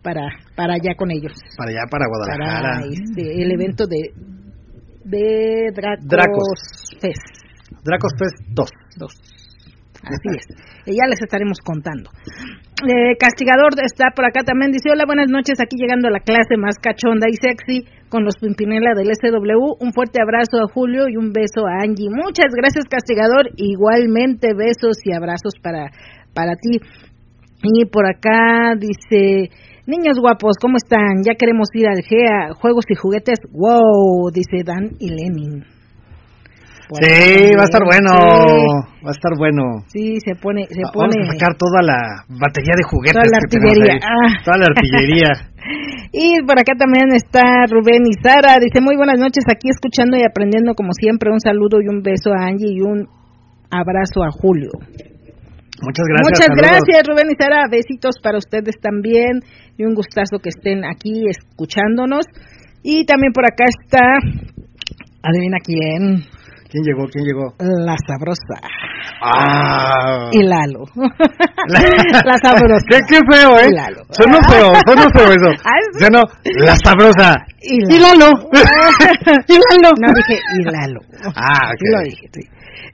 para 0.02 0.22
para 0.56 0.74
allá 0.74 0.94
con 0.96 1.10
ellos. 1.10 1.32
Para 1.56 1.70
allá, 1.70 1.84
para 1.90 2.06
Guadalajara. 2.08 2.80
Para 2.80 2.86
este, 2.88 3.42
el 3.42 3.52
evento 3.52 3.84
de, 3.86 4.12
de 5.04 5.70
Dracos, 5.74 6.96
Fest. 7.00 7.28
Dracos 7.84 8.12
Fest 8.18 8.36
2. 8.54 8.68
2. 8.96 9.39
Así 10.02 10.28
es. 10.32 10.46
ya 10.86 11.06
les 11.08 11.20
estaremos 11.20 11.58
contando. 11.60 12.10
Eh, 12.88 13.16
Castigador 13.20 13.76
está 13.84 14.12
por 14.16 14.24
acá 14.24 14.40
también. 14.40 14.72
Dice: 14.72 14.90
Hola, 14.90 15.04
buenas 15.04 15.28
noches. 15.28 15.60
Aquí 15.60 15.76
llegando 15.76 16.08
a 16.08 16.10
la 16.10 16.20
clase 16.20 16.56
más 16.56 16.76
cachonda 16.80 17.28
y 17.28 17.36
sexy 17.36 17.84
con 18.08 18.24
los 18.24 18.36
Pimpinela 18.36 18.94
del 18.96 19.12
SW. 19.12 19.76
Un 19.78 19.92
fuerte 19.92 20.22
abrazo 20.22 20.58
a 20.58 20.72
Julio 20.72 21.08
y 21.08 21.16
un 21.16 21.32
beso 21.32 21.66
a 21.66 21.84
Angie. 21.84 22.08
Muchas 22.08 22.52
gracias, 22.56 22.88
Castigador. 22.88 23.52
Igualmente, 23.56 24.54
besos 24.56 24.96
y 25.04 25.12
abrazos 25.12 25.54
para, 25.62 25.90
para 26.34 26.56
ti. 26.56 26.80
Y 27.62 27.84
por 27.86 28.06
acá 28.06 28.74
dice. 28.78 29.50
Niños 29.86 30.20
guapos, 30.20 30.54
¿cómo 30.60 30.76
están? 30.76 31.24
Ya 31.26 31.34
queremos 31.34 31.68
ir 31.74 31.88
al 31.88 32.00
GEA, 32.04 32.54
juegos 32.54 32.84
y 32.88 32.94
juguetes. 32.94 33.40
¡Wow! 33.50 34.30
Dice 34.32 34.62
Dan 34.62 34.90
y 35.00 35.08
Lenin 35.08 35.79
sí, 36.98 37.54
va 37.54 37.62
a 37.62 37.68
estar 37.70 37.84
bueno, 37.84 38.12
va 39.04 39.10
a 39.10 39.16
estar 39.16 39.32
bueno. 39.38 39.62
Sí, 39.86 40.18
se 40.24 40.34
pone, 40.34 40.66
se 40.66 40.82
pone. 40.92 41.14
Vamos 41.14 41.30
a 41.30 41.32
sacar 41.32 41.54
toda 41.56 41.82
la 41.82 41.98
batería 42.28 42.74
de 42.74 42.84
juguetes. 42.88 43.14
Toda 43.14 43.30
la 43.30 43.38
artillería. 43.38 43.94
Ah. 44.02 44.30
Toda 44.44 44.58
la 44.58 44.66
artillería. 44.74 45.30
y 46.12 46.42
por 46.42 46.58
acá 46.58 46.74
también 46.74 47.12
está 47.14 47.66
Rubén 47.70 48.02
y 48.06 48.14
Sara. 48.22 48.58
Dice, 48.58 48.80
muy 48.80 48.96
buenas 48.96 49.18
noches, 49.18 49.44
aquí 49.46 49.68
escuchando 49.70 50.16
y 50.16 50.22
aprendiendo 50.22 50.74
como 50.74 50.92
siempre. 50.92 51.30
Un 51.30 51.40
saludo 51.40 51.78
y 51.80 51.88
un 51.88 52.02
beso 52.02 52.32
a 52.32 52.46
Angie 52.46 52.74
y 52.74 52.80
un 52.80 53.06
abrazo 53.70 54.24
a 54.24 54.30
Julio. 54.30 54.70
Muchas 55.82 56.04
gracias. 56.04 56.28
Muchas 56.28 56.52
gracias, 56.56 57.08
Rubén 57.08 57.28
y 57.30 57.36
Sara. 57.40 57.68
Besitos 57.70 58.16
para 58.22 58.38
ustedes 58.38 58.76
también. 58.80 59.40
Y 59.78 59.84
un 59.84 59.94
gustazo 59.94 60.38
que 60.42 60.50
estén 60.50 60.84
aquí 60.84 61.24
escuchándonos. 61.28 62.26
Y 62.82 63.04
también 63.06 63.32
por 63.32 63.44
acá 63.44 63.64
está, 63.68 64.04
adivina 65.22 65.58
quién. 65.62 66.24
¿Quién 66.70 66.84
llegó? 66.84 67.04
¿Quién 67.10 67.24
llegó? 67.24 67.52
La 67.58 67.96
sabrosa. 68.06 68.62
Ah. 69.20 70.30
Y 70.30 70.42
Lalo. 70.46 70.86
La, 71.66 72.38
sabrosa. 72.38 72.86
¿Qué, 72.88 72.98
qué 73.08 73.18
feo, 73.26 73.58
¿eh? 73.58 73.66
Y 73.70 73.74
Lalo. 73.74 74.02
Sonó 74.10 74.38
feo, 74.46 74.70
sonó 74.86 75.10
feo 75.10 75.34
eso. 75.34 75.50
¿Ah, 75.66 75.74
la 76.62 76.76
sabrosa. 76.84 77.44
Y 77.60 77.98
Lalo. 77.98 78.30
Y 79.50 79.54
Lalo. 79.58 79.90
No, 79.98 80.12
dije 80.14 80.38
y 80.54 80.62
Lalo. 80.62 81.00
Ah, 81.34 81.72
ok. 81.74 81.82
Lo 81.90 82.00
dije, 82.04 82.28
sí. 82.32 82.42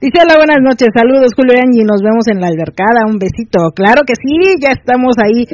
Dice, 0.00 0.18
hola, 0.24 0.36
buenas 0.36 0.60
noches, 0.62 0.88
saludos 0.94 1.32
Julio 1.36 1.54
y 1.56 1.60
Angie, 1.60 1.84
nos 1.84 2.02
vemos 2.02 2.28
en 2.28 2.40
la 2.40 2.48
albercada, 2.48 3.06
un 3.08 3.18
besito. 3.18 3.70
Claro 3.74 4.02
que 4.06 4.14
sí, 4.14 4.56
ya 4.60 4.72
estamos 4.72 5.16
ahí 5.22 5.46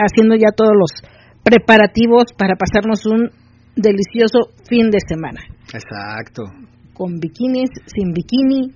haciendo 0.00 0.36
ya 0.36 0.52
todos 0.56 0.72
los 0.72 1.02
preparativos 1.42 2.32
para 2.36 2.54
pasarnos 2.56 3.04
un 3.04 3.30
delicioso 3.76 4.52
fin 4.68 4.90
de 4.90 5.00
semana. 5.06 5.40
Exacto 5.72 6.44
con 6.94 7.18
bikinis, 7.18 7.70
sin 7.86 8.12
bikini. 8.12 8.72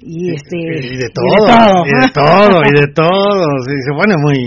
Y, 0.00 0.34
este 0.34 0.56
y 0.58 0.96
de 0.98 1.08
todo, 1.12 1.84
y 1.86 2.00
de 2.00 2.10
todo, 2.12 2.62
y 2.62 2.80
de 2.80 2.92
todo, 2.92 3.44
se 3.64 3.92
pone 3.96 4.14
muy 4.18 4.38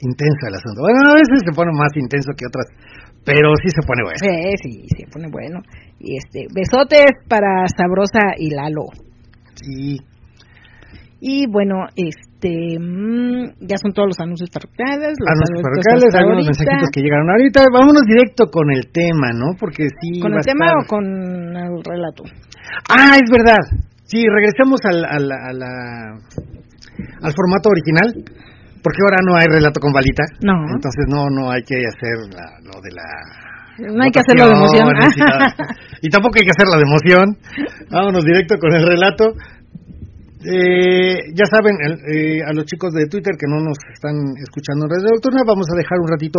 intenso 0.00 0.42
el 0.48 0.54
asunto. 0.54 0.80
Bueno, 0.80 1.10
a 1.10 1.14
veces 1.14 1.44
se 1.44 1.52
pone 1.54 1.70
más 1.72 1.92
intenso 1.94 2.32
que 2.36 2.46
otras, 2.46 2.66
pero 3.24 3.52
sí 3.62 3.68
se 3.68 3.86
pone 3.86 4.02
bueno. 4.02 4.18
Sí, 4.18 4.56
sí, 4.62 4.86
se 4.96 5.06
pone 5.12 5.28
bueno. 5.30 5.60
Y 6.00 6.16
este, 6.16 6.46
besotes 6.52 7.12
para 7.28 7.66
Sabrosa 7.76 8.34
y 8.38 8.50
Lalo. 8.50 8.86
Sí. 9.54 9.98
Y 11.20 11.46
bueno, 11.46 11.86
este 12.36 12.76
mm, 12.78 13.64
ya 13.64 13.80
son 13.80 13.92
todos 13.92 14.08
los 14.12 14.20
anuncios 14.20 14.50
parroquiales. 14.50 15.16
Los 15.16 15.28
anuncios 15.28 15.62
parroquiales, 15.64 16.14
algunos 16.14 16.44
mensajitos 16.44 16.90
que 16.92 17.00
llegaron 17.00 17.30
ahorita. 17.30 17.64
Vámonos 17.72 18.02
directo 18.04 18.50
con 18.52 18.70
el 18.70 18.92
tema, 18.92 19.32
¿no? 19.32 19.56
Porque 19.58 19.88
sí. 19.88 20.20
¿Con 20.20 20.34
el 20.34 20.44
tema 20.44 20.74
o 20.76 20.84
con 20.86 21.02
el 21.04 21.82
relato? 21.84 22.24
Ah, 22.92 23.16
es 23.16 23.30
verdad. 23.30 23.64
Sí, 24.04 24.22
regresemos 24.22 24.80
al, 24.84 25.04
al, 25.04 25.32
al 25.32 27.32
formato 27.32 27.70
original. 27.70 28.12
Porque 28.84 29.00
ahora 29.02 29.16
no 29.26 29.34
hay 29.34 29.46
relato 29.50 29.80
con 29.80 29.92
balita. 29.92 30.22
No. 30.44 30.62
Entonces 30.72 31.06
no 31.08 31.28
no 31.28 31.50
hay 31.50 31.62
que 31.62 31.74
hacer 31.74 32.18
lo 32.62 32.80
de 32.80 32.92
la 32.94 33.02
no 33.78 34.02
hay 34.02 34.10
que 34.10 34.20
hacerlo 34.20 34.48
de 34.48 34.54
emoción. 34.56 34.88
Y, 36.00 36.00
y, 36.06 36.08
tampoco 36.08 36.38
hay 36.38 36.44
que 36.44 36.52
hacerlo 36.56 36.76
de 36.76 36.84
emoción. 36.86 37.36
Vámonos 37.90 38.24
directo 38.24 38.56
con 38.58 38.74
el 38.74 38.86
relato. 38.86 39.34
Eh, 40.46 41.34
ya 41.34 41.44
saben, 41.50 41.74
eh, 42.06 42.38
a 42.46 42.52
los 42.52 42.66
chicos 42.66 42.94
de 42.94 43.06
Twitter 43.06 43.34
que 43.34 43.50
no 43.50 43.58
nos 43.58 43.78
están 43.92 44.14
escuchando 44.38 44.86
en 44.86 44.90
Radio 44.94 45.44
vamos 45.44 45.66
a 45.66 45.76
dejar 45.76 45.98
un 45.98 46.06
ratito, 46.06 46.38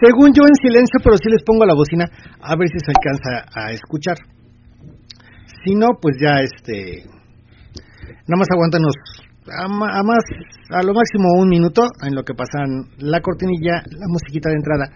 según 0.00 0.32
yo 0.32 0.42
en 0.48 0.56
silencio, 0.56 0.96
pero 1.04 1.16
sí 1.18 1.28
les 1.28 1.42
pongo 1.44 1.66
la 1.66 1.74
bocina, 1.74 2.06
a 2.40 2.56
ver 2.56 2.68
si 2.68 2.78
se 2.80 2.92
alcanza 2.96 3.44
a 3.52 3.72
escuchar. 3.72 4.16
Si 5.62 5.74
no, 5.74 5.88
pues 6.00 6.16
ya 6.18 6.40
este, 6.40 7.04
nada 8.24 8.38
más 8.38 8.48
aguántanos 8.50 8.94
a, 9.52 9.64
a 9.66 10.02
más, 10.02 10.24
a 10.70 10.82
lo 10.82 10.94
máximo 10.94 11.34
un 11.36 11.48
minuto 11.48 11.82
en 12.00 12.14
lo 12.14 12.24
que 12.24 12.32
pasan 12.32 12.88
la 12.96 13.20
cortinilla, 13.20 13.82
la 13.90 14.08
musiquita 14.08 14.48
de 14.48 14.56
entrada 14.56 14.86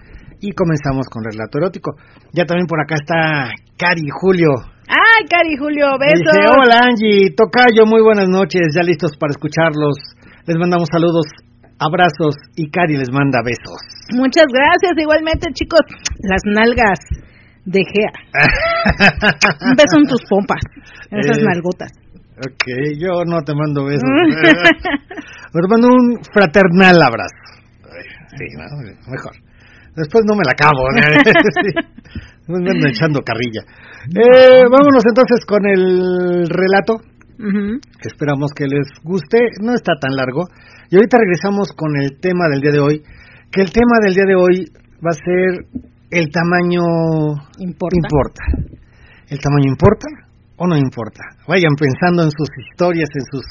y 0.40 0.52
comenzamos 0.52 1.07
con 1.09 1.25
relato 1.25 1.59
erótico. 1.59 1.97
Ya 2.33 2.45
también 2.45 2.66
por 2.66 2.81
acá 2.81 2.97
está 2.97 3.50
Cari 3.76 4.09
Julio. 4.21 4.75
¡Ay, 4.88 5.26
Cari 5.28 5.57
Julio! 5.59 5.99
¡Besos! 5.99 6.31
Dice, 6.31 6.47
hola 6.47 6.87
Angie, 6.87 7.35
Tocayo, 7.35 7.87
muy 7.87 8.02
buenas 8.02 8.28
noches, 8.28 8.71
ya 8.75 8.83
listos 8.83 9.16
para 9.19 9.31
escucharlos. 9.31 9.99
Les 10.47 10.57
mandamos 10.57 10.87
saludos, 10.90 11.26
abrazos 11.78 12.37
y 12.55 12.71
Cari 12.71 12.97
les 12.97 13.11
manda 13.11 13.43
besos. 13.43 13.83
Muchas 14.14 14.47
gracias, 14.47 14.95
igualmente 14.97 15.50
chicos, 15.55 15.81
las 16.23 16.43
nalgas 16.47 17.00
de 17.64 17.83
Gea. 17.83 18.14
Un 19.66 19.75
beso 19.75 19.99
en 19.99 20.07
tus 20.07 20.23
pompas, 20.31 20.62
en 21.11 21.19
esas 21.19 21.38
eh, 21.38 21.45
nalgotas. 21.45 21.90
Ok, 22.38 22.64
yo 23.00 23.25
no 23.26 23.43
te 23.43 23.55
mando 23.55 23.87
besos. 23.87 24.05
Les 25.55 25.64
mando 25.71 25.88
un 25.88 26.21
fraternal 26.33 27.02
abrazo. 27.02 27.35
Sí, 28.37 28.45
mejor. 29.11 29.33
Después 29.97 30.25
no 30.29 30.37
me 30.37 30.45
la 30.45 30.53
acabo. 30.53 30.85
me 32.49 32.71
ando 32.71 32.87
echando 32.87 33.21
carrilla. 33.23 33.62
Eh, 34.12 34.62
vámonos 34.71 35.03
entonces 35.09 35.45
con 35.47 35.67
el 35.67 36.49
relato. 36.49 37.00
Esperamos 38.05 38.53
que 38.55 38.67
les 38.67 38.87
guste. 39.03 39.38
No 39.62 39.75
está 39.75 39.95
tan 40.00 40.15
largo. 40.15 40.45
Y 40.91 40.97
ahorita 40.97 41.19
regresamos 41.19 41.69
con 41.76 41.97
el 41.97 42.21
tema 42.21 42.49
del 42.49 42.61
día 42.61 42.73
de 42.73 42.81
hoy. 42.81 43.03
Que 43.50 43.62
el 43.62 43.73
tema 43.73 43.99
del 44.03 44.15
día 44.15 44.25
de 44.26 44.37
hoy 44.37 44.67
va 45.05 45.11
a 45.11 45.12
ser 45.12 45.67
el 46.11 46.31
tamaño 46.31 46.85
importa. 47.59 47.97
importa. 47.97 48.43
¿El 49.29 49.38
tamaño 49.41 49.69
importa 49.69 50.07
o 50.57 50.67
no 50.67 50.76
importa? 50.76 51.23
Vayan 51.49 51.75
pensando 51.75 52.23
en 52.23 52.31
sus 52.31 52.49
historias, 52.71 53.09
en 53.15 53.25
sus 53.31 53.45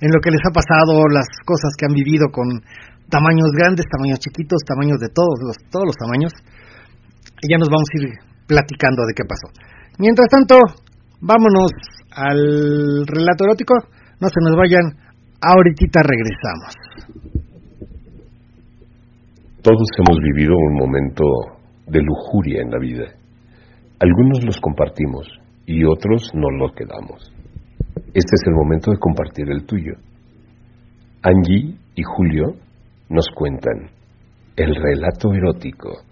en 0.00 0.10
lo 0.12 0.20
que 0.20 0.30
les 0.30 0.40
ha 0.44 0.52
pasado, 0.52 1.08
las 1.08 1.26
cosas 1.44 1.72
que 1.76 1.86
han 1.86 1.94
vivido 1.94 2.28
con 2.30 2.60
tamaños 3.08 3.50
grandes, 3.56 3.86
tamaños 3.90 4.18
chiquitos, 4.18 4.58
tamaños 4.66 4.98
de 4.98 5.08
todos 5.08 5.38
los, 5.42 5.56
todos 5.70 5.86
los 5.86 5.96
tamaños. 5.96 6.32
Y 7.42 7.52
ya 7.52 7.58
nos 7.58 7.68
vamos 7.68 7.88
a 7.88 7.98
ir 8.00 8.08
platicando 8.46 9.02
de 9.06 9.14
qué 9.14 9.24
pasó. 9.24 9.48
Mientras 9.98 10.28
tanto, 10.28 10.58
vámonos 11.20 11.70
al 12.12 13.06
relato 13.06 13.44
erótico. 13.44 13.74
No 14.20 14.28
se 14.28 14.40
nos 14.40 14.56
vayan, 14.56 14.84
ahorita 15.40 16.00
regresamos. 16.02 16.72
Todos 19.62 19.88
hemos 19.98 20.18
vivido 20.22 20.54
un 20.54 20.74
momento 20.78 21.24
de 21.88 22.00
lujuria 22.00 22.62
en 22.62 22.70
la 22.70 22.78
vida. 22.78 23.06
Algunos 23.98 24.44
los 24.44 24.60
compartimos 24.60 25.26
y 25.66 25.84
otros 25.84 26.30
no 26.34 26.50
lo 26.50 26.72
quedamos. 26.72 27.32
Este 28.14 28.34
es 28.34 28.42
el 28.46 28.54
momento 28.54 28.90
de 28.90 28.98
compartir 28.98 29.50
el 29.50 29.66
tuyo. 29.66 29.94
Angie 31.22 31.76
y 31.94 32.02
Julio 32.02 32.65
nos 33.08 33.26
cuentan 33.34 33.90
el 34.56 34.74
relato 34.74 35.32
erótico. 35.32 36.02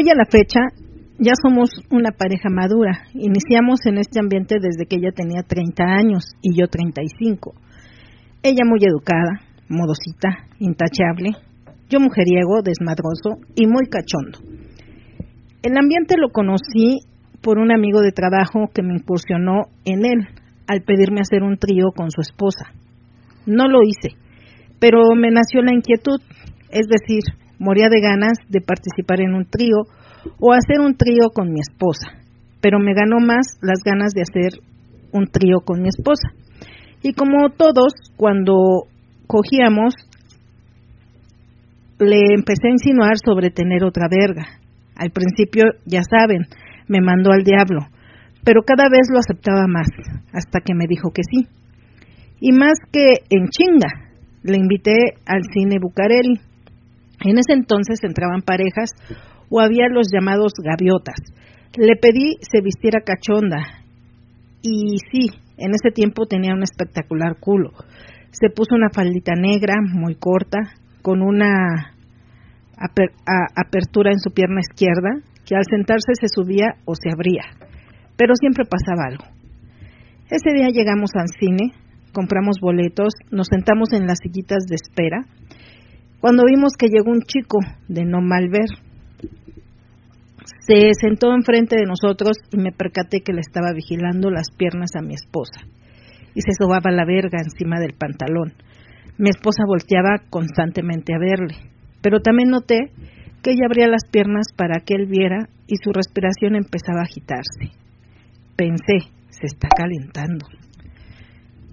Hoy 0.00 0.08
a 0.08 0.14
la 0.14 0.24
fecha 0.24 0.60
ya 1.18 1.32
somos 1.42 1.68
una 1.90 2.10
pareja 2.10 2.48
madura. 2.48 3.02
Iniciamos 3.12 3.80
en 3.84 3.98
este 3.98 4.18
ambiente 4.18 4.56
desde 4.58 4.86
que 4.86 4.96
ella 4.96 5.12
tenía 5.14 5.42
30 5.42 5.84
años 5.84 6.24
y 6.40 6.58
yo 6.58 6.68
35. 6.68 7.52
Ella 8.42 8.64
muy 8.64 8.78
educada, 8.82 9.42
modosita, 9.68 10.48
intachable, 10.58 11.32
yo 11.90 12.00
mujeriego, 12.00 12.62
desmadroso 12.64 13.44
y 13.54 13.66
muy 13.66 13.90
cachondo. 13.90 14.38
El 15.62 15.76
ambiente 15.76 16.14
lo 16.16 16.30
conocí 16.30 17.00
por 17.42 17.58
un 17.58 17.70
amigo 17.70 18.00
de 18.00 18.12
trabajo 18.12 18.70
que 18.72 18.82
me 18.82 18.94
incursionó 18.94 19.64
en 19.84 20.06
él 20.06 20.28
al 20.66 20.80
pedirme 20.80 21.20
hacer 21.20 21.42
un 21.42 21.58
trío 21.58 21.92
con 21.94 22.10
su 22.10 22.22
esposa. 22.22 22.72
No 23.44 23.68
lo 23.68 23.80
hice, 23.82 24.16
pero 24.80 25.14
me 25.14 25.30
nació 25.30 25.60
la 25.60 25.74
inquietud, 25.74 26.22
es 26.70 26.86
decir, 26.88 27.24
moría 27.60 27.88
de 27.90 28.00
ganas 28.00 28.38
de 28.48 28.60
participar 28.62 29.20
en 29.20 29.34
un 29.34 29.44
trío 29.44 29.84
o 30.40 30.52
hacer 30.52 30.80
un 30.80 30.96
trío 30.96 31.28
con 31.32 31.52
mi 31.52 31.60
esposa, 31.60 32.08
pero 32.60 32.80
me 32.80 32.94
ganó 32.94 33.20
más 33.20 33.58
las 33.60 33.80
ganas 33.84 34.12
de 34.12 34.22
hacer 34.22 34.60
un 35.12 35.26
trío 35.26 35.60
con 35.64 35.82
mi 35.82 35.88
esposa. 35.88 36.30
Y 37.02 37.12
como 37.12 37.50
todos, 37.50 37.92
cuando 38.16 38.88
cogíamos, 39.26 39.94
le 41.98 42.34
empecé 42.34 42.68
a 42.68 42.72
insinuar 42.72 43.16
sobre 43.22 43.50
tener 43.50 43.84
otra 43.84 44.08
verga. 44.10 44.46
Al 44.96 45.10
principio, 45.10 45.64
ya 45.84 46.00
saben, 46.02 46.46
me 46.88 47.00
mandó 47.00 47.30
al 47.30 47.44
diablo, 47.44 47.86
pero 48.42 48.62
cada 48.62 48.88
vez 48.90 49.08
lo 49.12 49.18
aceptaba 49.18 49.66
más, 49.66 49.88
hasta 50.32 50.60
que 50.60 50.74
me 50.74 50.86
dijo 50.88 51.10
que 51.10 51.22
sí. 51.22 51.46
Y 52.40 52.52
más 52.52 52.78
que 52.90 53.12
en 53.28 53.48
chinga, 53.48 53.88
le 54.42 54.56
invité 54.56 55.14
al 55.26 55.42
cine 55.52 55.76
Bucareli 55.78 56.49
en 57.24 57.38
ese 57.38 57.52
entonces 57.52 58.00
entraban 58.02 58.42
parejas 58.42 58.90
o 59.48 59.60
había 59.60 59.88
los 59.90 60.08
llamados 60.12 60.52
gaviotas. 60.62 61.18
Le 61.76 61.96
pedí 61.96 62.36
se 62.40 62.60
vistiera 62.62 63.00
cachonda 63.04 63.58
y 64.62 64.98
sí, 65.10 65.28
en 65.56 65.70
ese 65.70 65.92
tiempo 65.94 66.26
tenía 66.26 66.54
un 66.54 66.62
espectacular 66.62 67.36
culo. 67.38 67.70
Se 68.30 68.48
puso 68.50 68.74
una 68.74 68.90
faldita 68.90 69.34
negra 69.34 69.74
muy 69.82 70.14
corta 70.14 70.58
con 71.02 71.22
una 71.22 71.92
apertura 73.56 74.10
en 74.10 74.18
su 74.18 74.30
pierna 74.30 74.60
izquierda 74.60 75.20
que 75.44 75.54
al 75.54 75.64
sentarse 75.68 76.12
se 76.18 76.28
subía 76.28 76.76
o 76.86 76.94
se 76.94 77.10
abría, 77.10 77.42
pero 78.16 78.34
siempre 78.34 78.64
pasaba 78.64 79.08
algo. 79.08 79.24
Ese 80.30 80.54
día 80.54 80.68
llegamos 80.72 81.10
al 81.14 81.28
cine, 81.38 81.72
compramos 82.12 82.56
boletos, 82.60 83.12
nos 83.30 83.48
sentamos 83.48 83.92
en 83.92 84.06
las 84.06 84.18
sillitas 84.22 84.64
de 84.66 84.76
espera 84.76 85.26
cuando 86.20 86.44
vimos 86.44 86.74
que 86.78 86.88
llegó 86.88 87.10
un 87.10 87.22
chico 87.22 87.58
de 87.88 88.04
no 88.04 88.20
mal 88.20 88.48
ver. 88.50 88.68
Se 90.60 90.90
sentó 91.00 91.32
enfrente 91.32 91.76
de 91.76 91.86
nosotros 91.86 92.36
y 92.52 92.58
me 92.58 92.72
percaté 92.72 93.22
que 93.22 93.32
le 93.32 93.40
estaba 93.40 93.72
vigilando 93.72 94.30
las 94.30 94.50
piernas 94.50 94.90
a 94.96 95.02
mi 95.02 95.14
esposa 95.14 95.60
y 96.34 96.42
se 96.42 96.52
sobaba 96.58 96.90
la 96.90 97.04
verga 97.04 97.38
encima 97.42 97.80
del 97.80 97.94
pantalón. 97.94 98.52
Mi 99.18 99.30
esposa 99.30 99.64
volteaba 99.66 100.22
constantemente 100.30 101.14
a 101.14 101.18
verle, 101.18 101.56
pero 102.02 102.20
también 102.20 102.50
noté 102.50 102.92
que 103.42 103.52
ella 103.52 103.66
abría 103.66 103.88
las 103.88 104.04
piernas 104.10 104.48
para 104.56 104.80
que 104.84 104.94
él 104.94 105.06
viera 105.06 105.48
y 105.66 105.76
su 105.76 105.92
respiración 105.92 106.54
empezaba 106.54 107.00
a 107.00 107.04
agitarse. 107.04 107.72
Pensé, 108.56 109.08
se 109.30 109.46
está 109.46 109.68
calentando. 109.68 110.46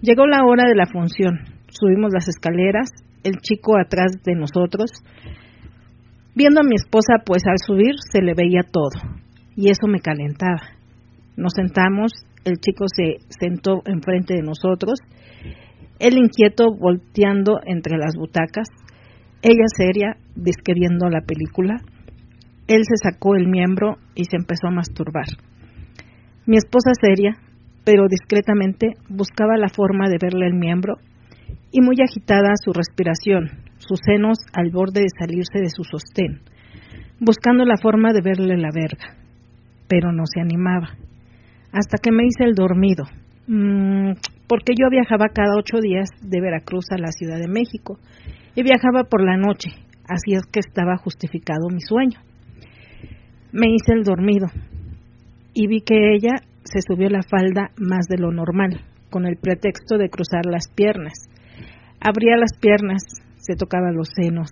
Llegó 0.02 0.26
la 0.26 0.46
hora 0.46 0.64
de 0.68 0.76
la 0.76 0.86
función. 0.86 1.40
Subimos 1.70 2.14
las 2.14 2.28
escaleras 2.28 2.90
el 3.24 3.36
chico 3.42 3.78
atrás 3.78 4.12
de 4.24 4.36
nosotros. 4.36 4.92
Viendo 6.36 6.62
a 6.62 6.64
mi 6.64 6.76
esposa, 6.76 7.16
pues 7.26 7.44
al 7.48 7.58
subir 7.58 7.96
se 8.12 8.22
le 8.22 8.34
veía 8.34 8.62
todo, 8.62 8.90
y 9.56 9.70
eso 9.70 9.88
me 9.88 10.00
calentaba. 10.00 10.62
Nos 11.36 11.54
sentamos, 11.54 12.12
el 12.46 12.58
chico 12.60 12.86
se 12.88 13.18
sentó 13.30 13.82
enfrente 13.86 14.36
de 14.36 14.44
nosotros, 14.44 15.00
él 16.00 16.18
inquieto 16.18 16.76
volteando 16.80 17.60
entre 17.66 17.98
las 17.98 18.16
butacas, 18.16 18.68
ella 19.42 19.66
seria, 19.76 20.18
describiendo 20.36 21.10
la 21.10 21.22
película. 21.22 21.76
Él 22.68 22.82
se 22.84 22.98
sacó 23.02 23.36
el 23.36 23.48
miembro 23.48 23.98
y 24.14 24.26
se 24.26 24.36
empezó 24.36 24.68
a 24.68 24.72
masturbar. 24.72 25.28
Mi 26.46 26.58
esposa 26.58 26.92
seria, 27.00 27.38
pero 27.84 28.08
discretamente, 28.10 28.94
buscaba 29.10 29.58
la 29.58 29.70
forma 29.70 30.10
de 30.10 30.18
verle 30.22 30.48
el 30.48 30.54
miembro 30.54 30.96
y 31.72 31.82
muy 31.82 31.98
agitada 32.02 32.54
su 32.64 32.74
respiración, 32.74 33.64
sus 33.78 34.00
senos 34.06 34.38
al 34.54 34.72
borde 34.72 35.02
de 35.02 35.10
salirse 35.18 35.60
de 35.60 35.70
su 35.70 35.84
sostén, 35.84 36.42
buscando 37.20 37.66
la 37.66 37.78
forma 37.78 38.14
de 38.14 38.22
verle 38.22 38.58
la 38.58 38.70
verga, 38.74 39.16
pero 39.88 40.12
no 40.12 40.24
se 40.26 40.42
animaba, 40.42 40.90
hasta 41.72 41.98
que 42.02 42.12
me 42.12 42.26
hice 42.26 42.44
el 42.44 42.56
dormido, 42.56 43.06
mm, 43.48 44.14
porque 44.48 44.74
yo 44.80 44.90
viajaba 44.90 45.30
cada 45.30 45.56
ocho 45.58 45.80
días 45.80 46.10
de 46.22 46.42
Veracruz 46.42 46.86
a 46.92 46.98
la 46.98 47.12
Ciudad 47.12 47.38
de 47.38 47.48
México 47.48 48.00
y 48.56 48.64
viajaba 48.64 49.04
por 49.04 49.24
la 49.24 49.38
noche, 49.38 49.70
así 50.08 50.34
es 50.34 50.46
que 50.52 50.60
estaba 50.60 50.98
justificado 50.98 51.70
mi 51.70 51.82
sueño. 51.82 52.20
Me 53.52 53.68
hice 53.68 53.94
el 53.94 54.04
dormido 54.04 54.48
y 55.54 55.68
vi 55.68 55.82
que 55.82 56.14
ella 56.14 56.36
se 56.64 56.82
subió 56.82 57.10
la 57.10 57.24
falda 57.24 57.72
más 57.78 58.08
de 58.08 58.18
lo 58.18 58.32
normal, 58.32 58.82
con 59.18 59.26
el 59.26 59.38
pretexto 59.38 59.98
de 59.98 60.10
cruzar 60.10 60.46
las 60.46 60.68
piernas, 60.68 61.28
Abría 62.00 62.38
las 62.38 62.54
piernas, 62.62 63.02
se 63.38 63.56
tocaba 63.56 63.92
los 63.92 64.10
senos, 64.16 64.52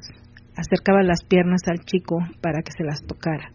acercaba 0.57 1.03
las 1.03 1.23
piernas 1.23 1.61
al 1.67 1.85
chico 1.85 2.17
para 2.41 2.63
que 2.63 2.71
se 2.71 2.83
las 2.83 3.03
tocara. 3.05 3.51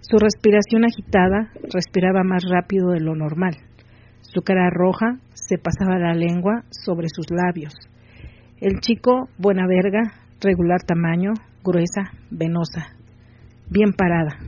Su 0.00 0.18
respiración 0.18 0.84
agitada 0.84 1.50
respiraba 1.74 2.22
más 2.22 2.44
rápido 2.48 2.90
de 2.90 3.00
lo 3.00 3.16
normal. 3.16 3.56
Su 4.20 4.42
cara 4.42 4.70
roja 4.70 5.18
se 5.32 5.58
pasaba 5.58 5.98
la 5.98 6.14
lengua 6.14 6.62
sobre 6.70 7.08
sus 7.08 7.26
labios. 7.32 7.74
El 8.60 8.78
chico, 8.78 9.28
buena 9.36 9.66
verga, 9.66 10.12
regular 10.40 10.82
tamaño, 10.86 11.32
gruesa, 11.64 12.12
venosa, 12.30 12.94
bien 13.68 13.92
parada. 13.92 14.38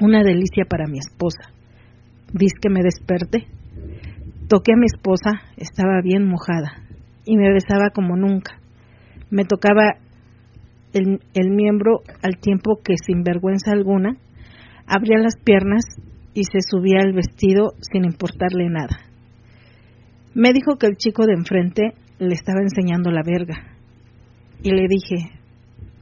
Una 0.00 0.24
delicia 0.24 0.64
para 0.68 0.88
mi 0.88 0.98
esposa. 0.98 1.52
¿Vis 2.32 2.54
que 2.60 2.70
me 2.70 2.82
desperté? 2.82 3.46
Toqué 4.48 4.72
a 4.72 4.76
mi 4.76 4.86
esposa, 4.86 5.42
estaba 5.56 6.00
bien 6.02 6.26
mojada 6.26 6.82
y 7.24 7.36
me 7.36 7.52
besaba 7.52 7.90
como 7.94 8.16
nunca. 8.16 8.58
Me 9.30 9.44
tocaba 9.44 9.96
el, 10.92 11.50
miembro 11.50 12.02
al 12.22 12.38
tiempo 12.38 12.80
que 12.84 12.94
sin 13.02 13.22
vergüenza 13.22 13.72
alguna 13.72 14.16
abría 14.86 15.18
las 15.18 15.36
piernas 15.36 15.84
y 16.34 16.44
se 16.44 16.60
subía 16.60 17.00
el 17.00 17.12
vestido 17.14 17.72
sin 17.80 18.04
importarle 18.04 18.68
nada. 18.68 18.98
Me 20.34 20.52
dijo 20.52 20.76
que 20.78 20.86
el 20.86 20.96
chico 20.96 21.26
de 21.26 21.34
enfrente 21.34 21.94
le 22.18 22.34
estaba 22.34 22.60
enseñando 22.60 23.10
la 23.10 23.22
verga. 23.22 23.76
Y 24.62 24.70
le 24.70 24.86
dije, 24.88 25.30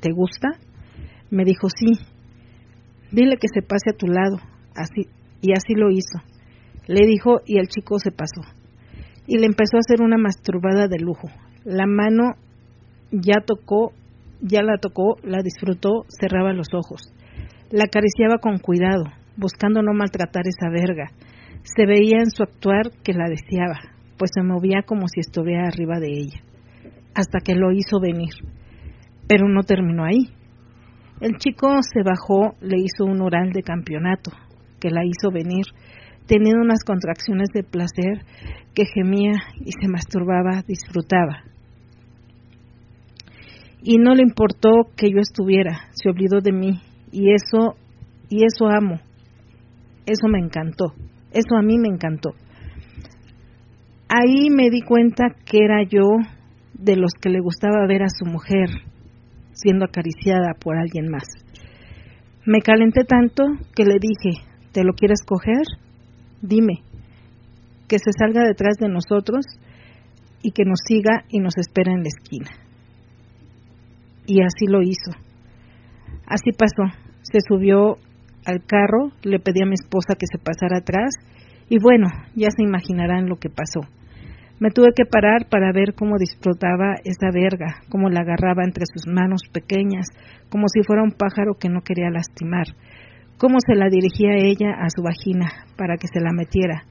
¿te 0.00 0.12
gusta? 0.12 0.48
Me 1.30 1.44
dijo, 1.44 1.68
sí. 1.68 1.98
Dile 3.10 3.36
que 3.40 3.48
se 3.52 3.62
pase 3.62 3.90
a 3.90 3.96
tu 3.96 4.06
lado. 4.06 4.36
Así, 4.74 5.08
y 5.40 5.52
así 5.52 5.74
lo 5.74 5.90
hizo. 5.90 6.29
Le 6.90 7.06
dijo 7.06 7.40
y 7.46 7.58
el 7.58 7.68
chico 7.68 8.00
se 8.00 8.10
pasó 8.10 8.40
y 9.24 9.38
le 9.38 9.46
empezó 9.46 9.76
a 9.76 9.86
hacer 9.86 10.02
una 10.02 10.18
masturbada 10.18 10.88
de 10.88 10.98
lujo. 10.98 11.28
La 11.62 11.86
mano 11.86 12.34
ya 13.12 13.44
tocó, 13.46 13.92
ya 14.40 14.64
la 14.64 14.76
tocó, 14.78 15.14
la 15.22 15.40
disfrutó, 15.40 16.04
cerraba 16.08 16.52
los 16.52 16.66
ojos. 16.74 17.12
La 17.70 17.84
acariciaba 17.84 18.38
con 18.38 18.58
cuidado, 18.58 19.04
buscando 19.36 19.82
no 19.82 19.92
maltratar 19.92 20.48
esa 20.48 20.68
verga. 20.68 21.12
Se 21.62 21.86
veía 21.86 22.18
en 22.18 22.32
su 22.32 22.42
actuar 22.42 22.90
que 23.04 23.12
la 23.12 23.28
deseaba, 23.28 23.78
pues 24.18 24.32
se 24.34 24.42
movía 24.42 24.82
como 24.84 25.06
si 25.06 25.20
estuviera 25.20 25.68
arriba 25.68 26.00
de 26.00 26.10
ella, 26.10 26.42
hasta 27.14 27.38
que 27.38 27.54
lo 27.54 27.70
hizo 27.70 28.00
venir. 28.00 28.34
Pero 29.28 29.48
no 29.48 29.62
terminó 29.62 30.06
ahí. 30.06 30.34
El 31.20 31.36
chico 31.36 31.68
se 31.82 32.02
bajó, 32.02 32.56
le 32.60 32.80
hizo 32.80 33.04
un 33.04 33.22
oral 33.22 33.52
de 33.52 33.62
campeonato, 33.62 34.32
que 34.80 34.90
la 34.90 35.04
hizo 35.04 35.30
venir, 35.30 35.66
teniendo 36.30 36.62
unas 36.62 36.84
contracciones 36.84 37.48
de 37.52 37.64
placer 37.64 38.24
que 38.72 38.84
gemía 38.86 39.32
y 39.64 39.72
se 39.72 39.88
masturbaba, 39.88 40.62
disfrutaba. 40.64 41.42
Y 43.82 43.98
no 43.98 44.14
le 44.14 44.22
importó 44.22 44.70
que 44.96 45.10
yo 45.10 45.18
estuviera, 45.18 45.88
se 45.90 46.08
olvidó 46.08 46.40
de 46.40 46.52
mí, 46.52 46.80
y 47.10 47.32
eso, 47.34 47.74
y 48.28 48.44
eso 48.44 48.68
amo, 48.68 49.00
eso 50.06 50.28
me 50.28 50.38
encantó, 50.38 50.94
eso 51.32 51.56
a 51.58 51.62
mí 51.62 51.78
me 51.78 51.88
encantó. 51.88 52.30
Ahí 54.08 54.50
me 54.50 54.70
di 54.70 54.82
cuenta 54.82 55.34
que 55.44 55.64
era 55.64 55.82
yo 55.82 56.06
de 56.74 56.94
los 56.94 57.10
que 57.20 57.30
le 57.30 57.40
gustaba 57.40 57.88
ver 57.88 58.04
a 58.04 58.08
su 58.08 58.24
mujer 58.24 58.68
siendo 59.52 59.84
acariciada 59.84 60.54
por 60.60 60.76
alguien 60.76 61.08
más. 61.10 61.24
Me 62.46 62.60
calenté 62.60 63.02
tanto 63.02 63.42
que 63.74 63.84
le 63.84 63.96
dije, 63.98 64.44
¿te 64.70 64.84
lo 64.84 64.92
quieres 64.92 65.24
coger? 65.26 65.64
Dime, 66.42 66.82
que 67.88 67.98
se 67.98 68.12
salga 68.12 68.44
detrás 68.44 68.76
de 68.78 68.88
nosotros 68.88 69.44
y 70.42 70.52
que 70.52 70.64
nos 70.64 70.80
siga 70.86 71.24
y 71.28 71.40
nos 71.40 71.58
espera 71.58 71.92
en 71.92 72.02
la 72.02 72.08
esquina. 72.08 72.50
Y 74.26 74.42
así 74.42 74.66
lo 74.66 74.80
hizo. 74.82 75.12
Así 76.26 76.52
pasó. 76.52 76.84
Se 77.22 77.40
subió 77.46 77.98
al 78.46 78.64
carro, 78.64 79.10
le 79.22 79.38
pedí 79.38 79.62
a 79.62 79.66
mi 79.66 79.74
esposa 79.74 80.14
que 80.14 80.26
se 80.30 80.38
pasara 80.38 80.78
atrás 80.78 81.10
y 81.68 81.78
bueno, 81.78 82.06
ya 82.34 82.50
se 82.50 82.62
imaginarán 82.62 83.28
lo 83.28 83.36
que 83.36 83.50
pasó. 83.50 83.80
Me 84.60 84.70
tuve 84.70 84.88
que 84.94 85.06
parar 85.06 85.48
para 85.48 85.72
ver 85.72 85.94
cómo 85.94 86.18
disfrutaba 86.18 86.96
esa 87.04 87.30
verga, 87.32 87.80
cómo 87.88 88.10
la 88.10 88.20
agarraba 88.20 88.64
entre 88.64 88.84
sus 88.92 89.06
manos 89.06 89.42
pequeñas, 89.52 90.06
como 90.50 90.66
si 90.68 90.82
fuera 90.82 91.02
un 91.02 91.12
pájaro 91.12 91.54
que 91.58 91.68
no 91.68 91.80
quería 91.80 92.10
lastimar, 92.10 92.66
cómo 93.40 93.56
se 93.66 93.74
la 93.74 93.88
dirigía 93.88 94.36
ella 94.36 94.74
a 94.78 94.90
su 94.90 95.02
vagina 95.02 95.64
para 95.78 95.96
que 95.96 96.08
se 96.08 96.20
la 96.20 96.30
metiera, 96.30 96.84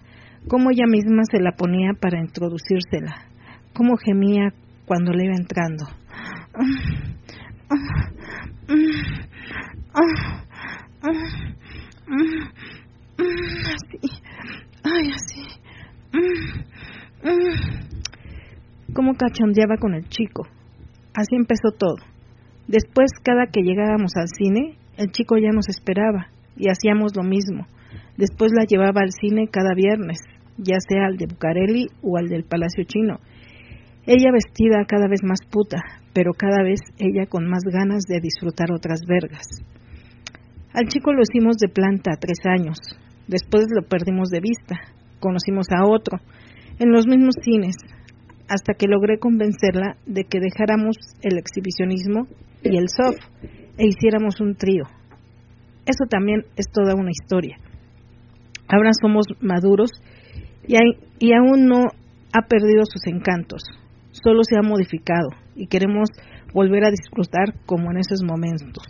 cómo 0.47 0.71
ella 0.71 0.88
misma 0.88 1.21
se 1.29 1.39
la 1.39 1.51
ponía 1.51 1.91
para 1.93 2.19
introducírsela, 2.19 3.27
cómo 3.71 3.97
gemía 3.97 4.51
cuando 4.88 5.12
le 5.12 5.25
iba 5.25 5.35
entrando. 5.35 5.85
Así, 13.69 13.99
ay, 14.83 15.12
así. 15.13 15.43
Cómo 18.95 19.13
cachondeaba 19.13 19.77
con 19.77 19.93
el 19.93 20.09
chico. 20.09 20.47
Así 21.13 21.35
empezó 21.35 21.69
todo. 21.77 21.97
Después, 22.67 23.12
cada 23.23 23.45
que 23.51 23.62
llegábamos 23.62 24.13
al 24.15 24.29
cine, 24.29 24.79
el 24.97 25.12
chico 25.12 25.38
ya 25.38 25.51
nos 25.51 25.69
esperaba 25.69 26.29
y 26.60 26.69
hacíamos 26.69 27.15
lo 27.15 27.24
mismo. 27.24 27.65
Después 28.17 28.52
la 28.56 28.65
llevaba 28.65 29.02
al 29.02 29.12
cine 29.12 29.48
cada 29.50 29.74
viernes, 29.74 30.19
ya 30.58 30.78
sea 30.80 31.08
al 31.08 31.17
de 31.17 31.26
Bucareli 31.26 31.88
o 32.04 32.17
al 32.17 32.28
del 32.28 32.43
Palacio 32.43 32.84
Chino. 32.84 33.19
Ella 34.06 34.32
vestida 34.32 34.86
cada 34.86 35.08
vez 35.08 35.22
más 35.24 35.39
puta, 35.50 35.78
pero 36.13 36.34
cada 36.34 36.63
vez 36.63 36.82
ella 37.00 37.26
con 37.28 37.48
más 37.48 37.63
ganas 37.63 38.04
de 38.04 38.19
disfrutar 38.19 38.72
otras 38.72 39.02
vergas. 39.08 39.48
Al 40.74 40.88
chico 40.88 41.13
lo 41.13 41.22
hicimos 41.22 41.58
de 41.58 41.69
planta 41.69 42.12
tres 42.19 42.39
años. 42.45 42.78
Después 43.28 43.65
lo 43.74 43.88
perdimos 43.88 44.30
de 44.30 44.39
vista. 44.39 44.76
Conocimos 45.19 45.67
a 45.72 45.86
otro, 45.86 46.19
en 46.80 46.91
los 46.91 47.08
mismos 47.08 47.36
cines, 47.41 47.76
hasta 48.48 48.74
que 48.74 48.88
logré 48.88 49.19
convencerla 49.19 49.98
de 50.06 50.24
que 50.24 50.39
dejáramos 50.39 50.98
el 51.22 51.38
exhibicionismo 51.38 52.28
y 52.63 52.78
el 52.78 52.88
soft 52.89 53.19
e 53.78 53.88
hiciéramos 53.88 54.39
un 54.41 54.56
trío. 54.56 54.84
Eso 55.89 56.06
también 56.08 56.45
es 56.56 56.67
toda 56.71 56.93
una 56.93 57.10
historia. 57.10 57.58
Ahora 58.67 58.91
somos 59.02 59.25
maduros 59.41 59.89
y, 60.67 60.75
y 61.17 61.34
aún 61.34 61.65
no 61.65 61.86
ha 62.32 62.47
perdido 62.47 62.84
sus 62.86 63.08
encantos, 63.08 63.63
solo 64.12 64.41
se 64.43 64.56
ha 64.56 64.62
modificado 64.62 65.30
y 65.56 65.65
queremos 65.65 66.10
volver 66.54 66.84
a 66.86 66.91
disfrutar 66.91 67.56
como 67.65 67.89
en 67.89 67.97
esos 67.97 68.21
momentos. 68.23 68.84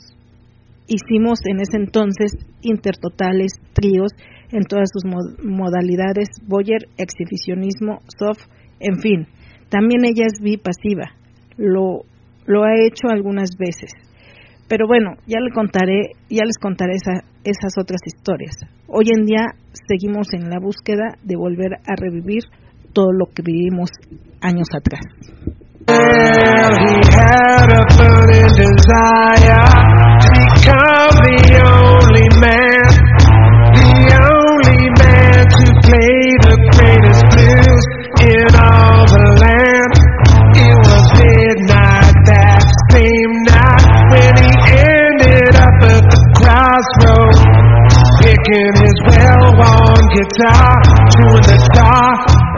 Hicimos 0.88 1.40
en 1.46 1.62
ese 1.62 1.78
entonces 1.78 2.34
intertotales, 2.62 3.54
tríos 3.72 4.12
en 4.52 4.64
todas 4.64 4.90
sus 4.92 5.06
modalidades, 5.42 6.28
boyer, 6.48 6.82
exhibicionismo, 6.98 8.00
soft, 8.18 8.44
en 8.82 9.00
fin. 9.00 9.28
También 9.70 10.04
ella 10.04 10.26
es 10.26 10.42
bipasiva, 10.44 11.16
lo, 11.56 12.02
lo 12.46 12.64
ha 12.66 12.74
hecho 12.76 13.08
algunas 13.08 13.52
veces. 13.58 13.92
Pero 14.70 14.86
bueno, 14.88 15.16
ya 15.26 15.40
le 15.40 15.52
contaré, 15.52 16.12
ya 16.30 16.46
les 16.46 16.58
contaré 16.62 16.94
esas 16.94 17.74
otras 17.78 18.02
historias. 18.06 18.56
Hoy 18.88 19.06
en 19.18 19.26
día 19.26 19.48
seguimos 19.88 20.28
en 20.34 20.50
la 20.50 20.60
búsqueda 20.60 21.18
de 21.24 21.36
volver 21.36 21.74
a 21.88 21.96
revivir 22.00 22.44
todo 22.94 23.12
lo 23.12 23.26
que 23.34 23.42
vivimos 23.42 23.90
años 24.42 24.68
atrás. 24.72 25.02
guitar 50.20 50.82
to 50.84 51.26
the 51.48 51.58
star. 51.72 52.49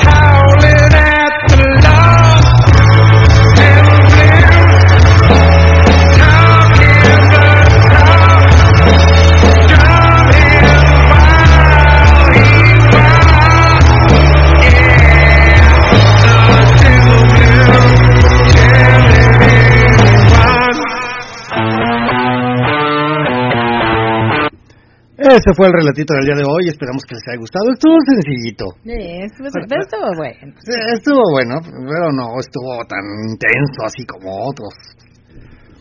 Ese 25.32 25.56
fue 25.56 25.68
el 25.68 25.74
relatito 25.74 26.14
del 26.14 26.26
día 26.28 26.36
de 26.36 26.44
hoy. 26.44 26.68
Esperamos 26.68 27.04
que 27.08 27.16
les 27.16 27.24
haya 27.28 27.40
gustado. 27.40 27.72
Estuvo 27.72 27.96
sencillito. 28.04 28.66
Sí, 28.84 29.00
estuvo, 29.24 29.48
pero 29.64 29.82
estuvo 29.82 30.12
bueno. 30.20 30.52
Estuvo 30.92 31.24
bueno, 31.32 31.56
pero 31.64 32.12
no 32.12 32.36
estuvo 32.36 32.84
tan 32.84 33.00
intenso 33.32 33.80
así 33.88 34.04
como 34.06 34.28
otros. 34.52 34.76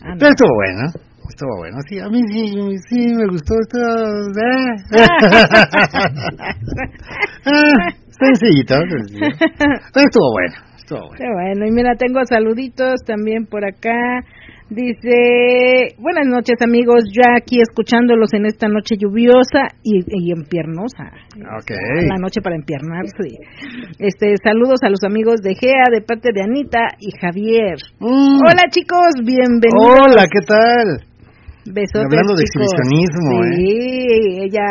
Ah, 0.07 0.15
pero 0.15 0.31
estuvo 0.31 0.55
bueno. 0.55 0.87
Estuvo 1.27 1.51
bueno. 1.59 1.77
Sí, 1.87 1.99
a 1.99 2.07
mí 2.07 2.23
sí, 2.31 2.47
sí 2.87 3.13
me 3.13 3.27
gustó. 3.27 3.59
Estuvo... 3.59 4.31
Eh. 4.39 4.71
Ah, 7.43 7.91
sencillito, 8.23 8.75
sencillito. 8.87 9.35
Pero 9.91 10.05
estuvo 10.07 10.31
bueno. 10.31 10.55
Estuvo 10.77 10.99
bueno. 11.07 11.17
Qué 11.17 11.27
bueno. 11.27 11.65
Y 11.67 11.71
mira, 11.71 11.95
tengo 11.95 12.23
saluditos 12.23 13.03
también 13.05 13.45
por 13.47 13.65
acá. 13.65 14.23
Dice, 14.71 15.99
buenas 15.99 16.27
noches 16.27 16.55
amigos, 16.61 17.03
ya 17.11 17.35
aquí 17.35 17.59
escuchándolos 17.59 18.33
en 18.33 18.45
esta 18.45 18.69
noche 18.69 18.95
lluviosa 18.97 19.67
y, 19.83 19.99
y 20.07 20.31
empiernosa. 20.31 21.11
Okay. 21.59 22.07
La 22.07 22.15
noche 22.15 22.39
para 22.41 22.55
empiernarse. 22.55 23.35
Este, 23.99 24.33
saludos 24.41 24.79
a 24.83 24.89
los 24.89 25.03
amigos 25.03 25.41
de 25.41 25.55
Gea 25.55 25.91
de 25.91 25.99
parte 25.99 26.29
de 26.33 26.43
Anita 26.43 26.87
y 26.99 27.11
Javier. 27.19 27.79
Mm. 27.99 28.39
Hola 28.47 28.63
chicos, 28.71 29.11
bienvenidos. 29.19 30.07
Hola, 30.07 30.23
¿qué 30.31 30.39
tal? 30.47 31.10
Besotes, 31.65 32.09
Hablando 32.09 32.33
de 32.33 32.43
chicos. 32.43 32.73
exhibicionismo, 32.73 33.33
sí, 33.53 33.69
¿eh? 33.69 34.45
ella 34.49 34.65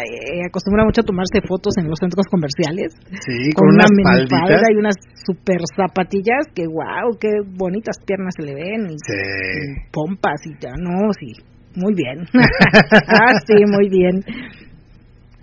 eh, 0.00 0.46
acostumbra 0.48 0.84
mucho 0.84 1.02
a 1.02 1.04
tomarse 1.04 1.40
fotos 1.46 1.74
en 1.78 1.88
los 1.88 1.98
centros 2.00 2.24
comerciales. 2.30 2.96
Sí, 3.20 3.52
con, 3.52 3.68
con, 3.68 3.74
una 3.76 3.84
unas 3.84 3.90
minifalda 3.92 4.38
falditas. 4.56 4.70
y 4.72 4.76
unas 4.76 4.96
super 5.26 5.60
zapatillas 5.76 6.44
que 6.54 6.64
wow, 6.66 7.12
qué 7.20 7.28
bonitas 7.44 7.96
piernas 8.06 8.32
se 8.36 8.46
le 8.46 8.54
ven 8.54 8.88
y, 8.88 8.96
Sí. 9.04 9.12
y 9.12 9.90
pompas 9.92 10.40
y 10.46 10.52
ya 10.60 10.72
no, 10.80 11.12
sí, 11.12 11.32
muy 11.76 11.92
bien. 11.94 12.24
ah, 12.32 13.36
sí, 13.46 13.54
muy 13.68 13.88
bien. 13.88 14.24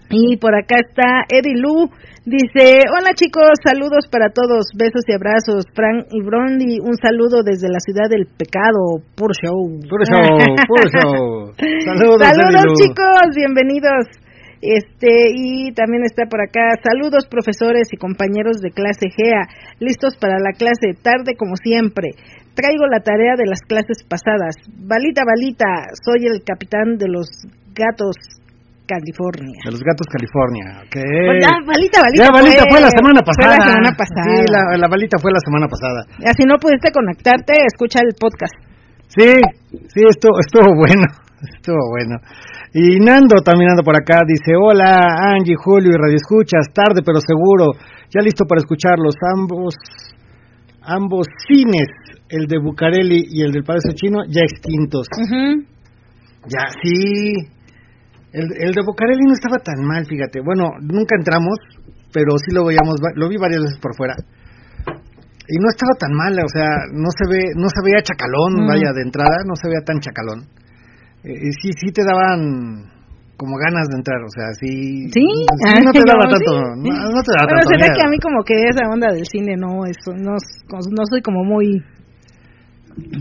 Y 0.09 0.37
por 0.37 0.55
acá 0.55 0.75
está 0.79 1.27
Eddie 1.27 1.59
Lu, 1.59 1.91
dice, 2.23 2.87
hola 2.95 3.11
chicos, 3.13 3.59
saludos 3.59 4.07
para 4.09 4.29
todos, 4.31 4.71
besos 4.71 5.03
y 5.07 5.11
abrazos, 5.11 5.65
Frank 5.75 6.07
y 6.11 6.23
Brondi, 6.23 6.79
un 6.79 6.95
saludo 6.95 7.43
desde 7.43 7.67
la 7.67 7.79
ciudad 7.79 8.07
del 8.09 8.25
pecado, 8.25 9.03
puro 9.15 9.35
show. 9.35 9.67
Puro 9.83 10.05
show, 10.07 10.23
puro 10.67 10.87
show. 10.95 11.51
Saludos, 11.83 12.23
Saludos 12.23 12.65
chicos, 12.79 13.35
bienvenidos. 13.35 14.07
Este, 14.59 15.11
y 15.35 15.71
también 15.73 16.01
está 16.03 16.25
por 16.25 16.41
acá, 16.41 16.79
saludos 16.81 17.27
profesores 17.29 17.89
y 17.91 17.97
compañeros 17.97 18.57
de 18.57 18.71
clase 18.71 19.11
GEA, 19.11 19.45
listos 19.79 20.17
para 20.17 20.39
la 20.39 20.51
clase 20.57 20.97
tarde 20.99 21.35
como 21.37 21.55
siempre. 21.57 22.15
Traigo 22.55 22.87
la 22.87 23.01
tarea 23.01 23.35
de 23.37 23.45
las 23.45 23.61
clases 23.61 24.01
pasadas. 24.07 24.55
Balita, 24.73 25.21
balita, 25.27 25.93
soy 26.03 26.25
el 26.25 26.41
capitán 26.43 26.97
de 26.97 27.07
los 27.07 27.27
gatos 27.75 28.15
California. 28.87 29.59
De 29.67 29.71
los 29.75 29.83
gatos 29.83 30.07
California, 30.07 30.87
ok. 30.87 30.95
Pues 30.95 31.37
ya, 31.43 31.53
balita, 31.67 31.99
balita. 31.99 32.23
Ya, 32.23 32.31
balita 32.31 32.63
fue, 32.71 32.79
la 32.79 32.91
semana 32.95 33.19
pasada. 33.21 33.43
Fue 33.43 33.59
la 33.59 33.65
semana 33.67 33.91
pasada. 33.91 34.23
Sí, 34.31 34.35
la, 34.47 34.61
la 34.79 34.87
balita 34.87 35.15
fue 35.19 35.31
la 35.35 35.43
semana 35.43 35.67
pasada. 35.67 35.99
Si 36.33 36.43
no 36.47 36.55
pudiste 36.57 36.89
conectarte, 36.95 37.53
escucha 37.67 37.99
el 37.99 38.15
podcast. 38.15 38.55
Sí, 39.11 39.39
sí, 39.91 40.01
estuvo, 40.07 40.39
estuvo 40.39 40.75
bueno, 40.75 41.07
estuvo 41.55 41.83
bueno. 41.91 42.17
Y 42.73 42.99
Nando 42.99 43.43
también 43.43 43.71
anda 43.71 43.83
por 43.83 43.95
acá, 43.95 44.21
dice, 44.27 44.55
hola 44.55 44.99
Angie, 45.35 45.55
Julio 45.55 45.91
y 45.91 45.97
Radio 45.97 46.15
Escuchas, 46.15 46.71
tarde 46.73 47.01
pero 47.03 47.19
seguro, 47.19 47.71
ya 48.09 48.21
listo 48.21 48.45
para 48.45 48.59
escucharlos, 48.59 49.15
ambos, 49.35 49.75
ambos 50.81 51.27
cines, 51.47 51.87
el 52.29 52.47
de 52.47 52.59
Bucareli 52.59 53.27
y 53.31 53.43
el 53.43 53.51
del 53.51 53.63
Palacio 53.63 53.93
Chino, 53.93 54.19
ya 54.27 54.41
extintos. 54.43 55.07
Ya, 56.47 56.67
sí. 56.81 57.56
El, 58.33 58.45
el 58.59 58.71
de 58.73 58.81
Bucareli 58.85 59.23
no 59.25 59.33
estaba 59.33 59.57
tan 59.63 59.79
mal, 59.85 60.05
fíjate. 60.05 60.41
Bueno, 60.43 60.69
nunca 60.81 61.15
entramos, 61.17 61.55
pero 62.13 62.37
sí 62.37 62.53
lo 62.53 62.65
veíamos, 62.65 62.95
lo 63.15 63.29
vi 63.29 63.37
varias 63.37 63.61
veces 63.63 63.79
por 63.79 63.95
fuera. 63.95 64.15
Y 65.47 65.55
no 65.63 65.69
estaba 65.71 65.95
tan 65.97 66.11
mal, 66.11 66.35
o 66.43 66.49
sea, 66.51 66.67
no 66.91 67.07
se 67.15 67.23
ve, 67.31 67.55
no 67.55 67.69
se 67.71 67.79
veía 67.83 68.03
chacalón, 68.03 68.65
Mm. 68.65 68.67
vaya, 68.67 68.91
de 68.93 69.01
entrada, 69.01 69.37
no 69.47 69.55
se 69.55 69.69
veía 69.69 69.79
tan 69.85 69.99
chacalón. 70.03 70.43
Eh, 71.23 71.31
y 71.31 71.49
sí, 71.55 71.71
sí 71.71 71.91
te 71.95 72.03
daban 72.03 72.91
como 73.37 73.55
ganas 73.55 73.87
de 73.87 73.95
entrar, 73.95 74.19
o 74.19 74.29
sea, 74.33 74.51
sí. 74.59 75.07
Sí, 75.07 75.23
no 75.85 75.91
te 75.95 76.03
daba 76.11 76.25
no, 76.27 76.31
tanto, 76.35 76.51
sí, 76.51 76.81
sí. 76.83 76.89
No, 76.91 76.95
no 77.15 77.21
te 77.23 77.31
daba 77.31 77.47
Bueno, 77.47 77.63
tanto 77.63 77.69
se 77.71 77.75
ve 77.79 77.87
miedo. 77.87 77.95
que 77.95 78.03
a 78.05 78.09
mí 78.11 78.17
como 78.19 78.39
que 78.43 78.55
esa 78.67 78.83
onda 78.91 79.07
del 79.13 79.25
cine 79.25 79.55
no, 79.55 79.85
eso, 79.87 80.11
no, 80.19 80.35
no 80.35 81.03
soy 81.09 81.21
como 81.21 81.45
muy 81.47 81.79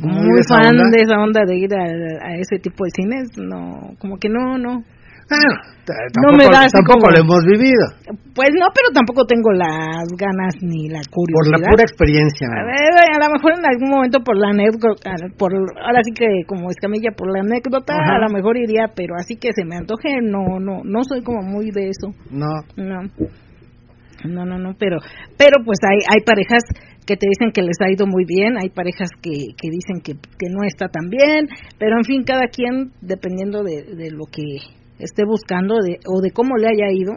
Muy 0.03 0.27
muy 0.27 0.43
fan 0.49 0.67
onda. 0.75 0.91
de 0.91 0.99
esa 1.05 1.17
onda 1.23 1.41
de 1.47 1.55
ir 1.57 1.71
a, 1.77 1.85
a 2.27 2.35
ese 2.41 2.59
tipo 2.59 2.85
de 2.85 2.91
cines, 2.91 3.29
no, 3.39 3.95
como 4.01 4.17
que 4.19 4.29
no, 4.29 4.59
no. 4.59 4.83
Bueno, 5.27 5.51
t- 5.83 5.91
No 6.23 6.31
tampoco, 6.31 6.39
me 6.39 6.45
da 6.47 6.63
tampoco 6.71 6.99
como- 7.03 7.11
lo 7.11 7.19
hemos 7.19 7.43
vivido, 7.51 7.85
Pues 8.31 8.51
no, 8.55 8.67
pero 8.71 8.89
tampoco 8.95 9.27
tengo 9.27 9.51
las 9.51 10.07
ganas 10.15 10.55
ni 10.63 10.87
la 10.89 11.01
por 11.11 11.27
curiosidad. 11.27 11.59
la 11.59 11.71
pura 11.71 11.83
experiencia. 11.83 12.47
A 12.47 12.63
ver, 12.63 12.95
a 13.11 13.19
lo 13.27 13.29
mejor 13.35 13.51
en 13.59 13.67
algún 13.67 13.91
momento 13.91 14.21
por 14.23 14.37
la 14.39 14.51
anécdota, 14.55 15.11
por, 15.37 15.51
ahora 15.53 16.01
sí 16.07 16.13
que 16.15 16.27
como 16.47 16.71
escamilla 16.71 17.11
por 17.17 17.27
la 17.33 17.41
anécdota, 17.43 17.95
Ajá. 17.99 18.17
a 18.17 18.21
lo 18.23 18.31
mejor 18.31 18.57
iría, 18.57 18.87
pero 18.95 19.15
así 19.19 19.35
que 19.35 19.51
se 19.53 19.65
me 19.65 19.77
antoje, 19.77 20.21
no, 20.23 20.61
no, 20.61 20.83
no 20.85 21.03
soy 21.03 21.23
como 21.23 21.43
muy 21.43 21.71
de 21.75 21.91
eso. 21.91 22.15
No, 22.31 22.63
No. 22.77 23.03
No, 24.25 24.45
no, 24.47 24.59
no, 24.59 24.73
pero 24.79 24.97
pero 25.37 25.63
pues 25.65 25.79
hay 25.83 25.99
hay 26.09 26.23
parejas 26.25 26.63
que 27.07 27.17
te 27.17 27.27
dicen 27.29 27.53
que 27.53 27.63
les 27.63 27.77
ha 27.85 27.93
ido 27.93 28.07
muy 28.07 28.25
bien, 28.27 28.57
hay 28.59 28.71
parejas 28.71 29.11
que, 29.23 29.31
que 29.31 29.69
dicen 29.71 30.01
que, 30.03 30.15
que 30.15 30.49
no 30.51 30.65
está 30.65 30.89
tan 30.89 31.09
bien, 31.11 31.47
pero 31.79 31.97
en 31.99 32.05
fin, 32.05 32.25
cada 32.25 32.49
quien 32.49 32.93
dependiendo 33.03 33.63
de, 33.63 33.83
de 33.95 34.11
lo 34.11 34.25
que 34.33 34.43
esté 34.99 35.25
buscando 35.25 35.77
de, 35.77 35.99
o 36.07 36.21
de 36.21 36.31
cómo 36.31 36.57
le 36.57 36.69
haya 36.69 36.93
ido, 36.93 37.13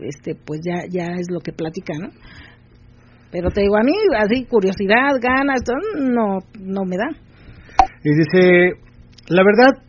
este 0.00 0.34
pues 0.34 0.60
ya 0.64 0.84
ya 0.90 1.12
es 1.18 1.30
lo 1.30 1.40
que 1.40 1.52
platica, 1.52 1.94
¿no? 2.00 2.08
Pero 3.30 3.50
te 3.50 3.62
digo, 3.62 3.76
a 3.76 3.82
mí 3.82 3.94
así 4.18 4.44
curiosidad, 4.44 5.16
ganas, 5.20 5.62
no 5.98 6.38
no 6.60 6.84
me 6.84 6.96
da. 6.96 7.08
Y 8.04 8.10
dice, 8.14 8.72
la 9.28 9.42
verdad 9.44 9.82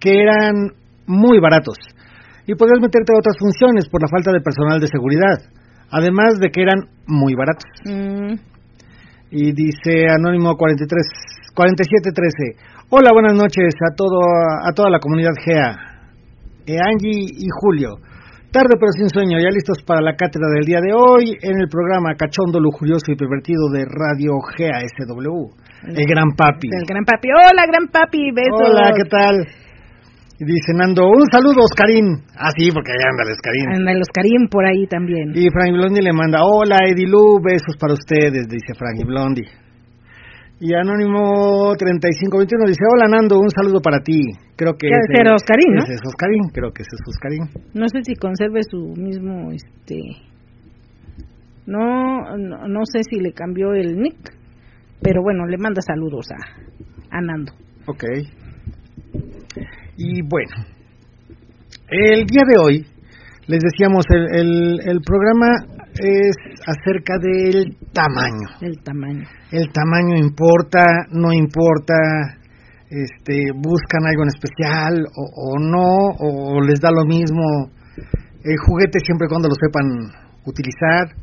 que 0.00 0.20
eran 0.20 0.72
muy 1.06 1.38
baratos 1.40 1.78
y 2.46 2.54
podías 2.54 2.80
meterte 2.80 3.12
a 3.14 3.18
otras 3.18 3.36
funciones 3.38 3.88
por 3.88 4.02
la 4.02 4.08
falta 4.08 4.32
de 4.32 4.40
personal 4.40 4.80
de 4.80 4.88
seguridad, 4.88 5.38
además 5.90 6.38
de 6.40 6.50
que 6.50 6.62
eran 6.62 6.88
muy 7.06 7.34
baratos. 7.34 7.70
Mm, 7.86 8.34
Y 9.30 9.52
dice 9.52 10.06
Anónimo 10.10 10.56
43 10.56 11.06
4713, 11.54 12.86
hola, 12.90 13.10
buenas 13.12 13.34
noches 13.34 13.74
a 13.80 13.94
todo 13.94 14.20
a 14.66 14.72
toda 14.74 14.90
la 14.90 14.98
comunidad 14.98 15.32
GEA, 15.44 15.91
Angie 16.66 17.26
y 17.32 17.48
Julio. 17.60 17.96
Tarde 18.52 18.76
pero 18.76 18.92
sin 18.92 19.08
sueño, 19.08 19.40
ya 19.40 19.48
listos 19.48 19.80
para 19.80 20.02
la 20.02 20.12
cátedra 20.12 20.44
del 20.52 20.66
día 20.66 20.80
de 20.84 20.92
hoy 20.92 21.32
en 21.40 21.56
el 21.56 21.68
programa 21.68 22.12
Cachondo, 22.14 22.60
Lujurioso 22.60 23.08
y 23.08 23.16
Pervertido 23.16 23.72
de 23.72 23.88
Radio 23.88 24.36
GASW. 24.44 25.56
El 25.88 26.06
Gran 26.06 26.36
Papi. 26.36 26.68
el 26.68 26.84
gran 26.86 27.04
papi, 27.04 27.28
hola 27.32 27.64
gran 27.66 27.88
papi, 27.88 28.30
besos. 28.30 28.70
Hola, 28.70 28.92
¿qué 28.94 29.08
tal? 29.08 29.48
Dice 30.38 30.74
Nando, 30.74 31.06
un 31.06 31.24
saludo 31.30 31.64
Oscarín. 31.64 32.28
Ah, 32.36 32.50
sí, 32.56 32.70
porque 32.72 32.90
allá 32.92 33.08
anda 33.10 33.22
el 33.24 33.32
Oscarín. 33.32 33.66
Anda 33.72 33.92
el 33.92 34.00
Oscarín 34.02 34.48
por 34.50 34.64
ahí 34.66 34.86
también. 34.86 35.32
Y 35.34 35.48
Frankie 35.48 35.72
Blondie 35.72 36.02
le 36.02 36.12
manda, 36.12 36.44
hola 36.44 36.78
Edilu, 36.86 37.40
besos 37.42 37.76
para 37.78 37.94
ustedes, 37.94 38.48
dice 38.48 38.74
Frankie 38.74 39.04
Blondie. 39.06 39.61
Y 40.64 40.74
Anónimo 40.74 41.74
3521 41.76 42.66
dice, 42.68 42.84
hola 42.94 43.08
Nando, 43.08 43.36
un 43.36 43.50
saludo 43.50 43.80
para 43.82 43.98
ti. 43.98 44.20
Creo 44.54 44.74
que 44.78 44.86
ser 45.12 45.26
Oscarín, 45.34 45.74
¿no? 45.74 45.82
Ese 45.82 45.94
es 45.94 46.00
Oscarín, 46.06 46.50
creo 46.54 46.70
que 46.70 46.82
ese 46.82 46.94
es 46.94 47.02
Oscarín. 47.04 47.50
No 47.74 47.88
sé 47.88 47.98
si 48.04 48.14
conserve 48.14 48.60
su 48.62 48.94
mismo, 48.94 49.50
este, 49.50 49.98
no, 51.66 52.36
no, 52.38 52.68
no 52.68 52.80
sé 52.84 53.00
si 53.10 53.18
le 53.18 53.32
cambió 53.32 53.72
el 53.72 53.96
nick, 53.96 54.36
pero 55.02 55.20
bueno, 55.20 55.46
le 55.46 55.58
manda 55.58 55.82
saludos 55.82 56.28
a, 56.30 57.16
a 57.16 57.20
Nando. 57.20 57.50
Ok. 57.88 58.04
Y 59.96 60.22
bueno, 60.22 60.64
el 61.88 62.24
día 62.24 62.42
de 62.46 62.58
hoy, 62.62 62.86
les 63.48 63.58
decíamos, 63.58 64.04
el, 64.10 64.28
el, 64.32 64.80
el 64.88 65.00
programa 65.00 65.71
es 66.00 66.36
acerca 66.66 67.18
del 67.18 67.76
tamaño. 67.92 68.48
El 68.60 68.82
tamaño. 68.82 69.24
el 69.50 69.72
tamaño 69.72 70.16
importa, 70.16 70.84
no 71.10 71.32
importa, 71.32 71.94
este, 72.88 73.52
buscan 73.54 74.06
algo 74.06 74.22
en 74.22 74.28
especial 74.28 75.06
o, 75.16 75.52
o 75.52 75.58
no, 75.58 76.14
o 76.18 76.60
les 76.60 76.80
da 76.80 76.90
lo 76.90 77.04
mismo 77.04 77.70
el 78.44 78.56
juguete 78.66 78.98
siempre 79.00 79.26
y 79.26 79.28
cuando 79.28 79.48
lo 79.48 79.54
sepan 79.54 79.86
utilizar. 80.44 81.14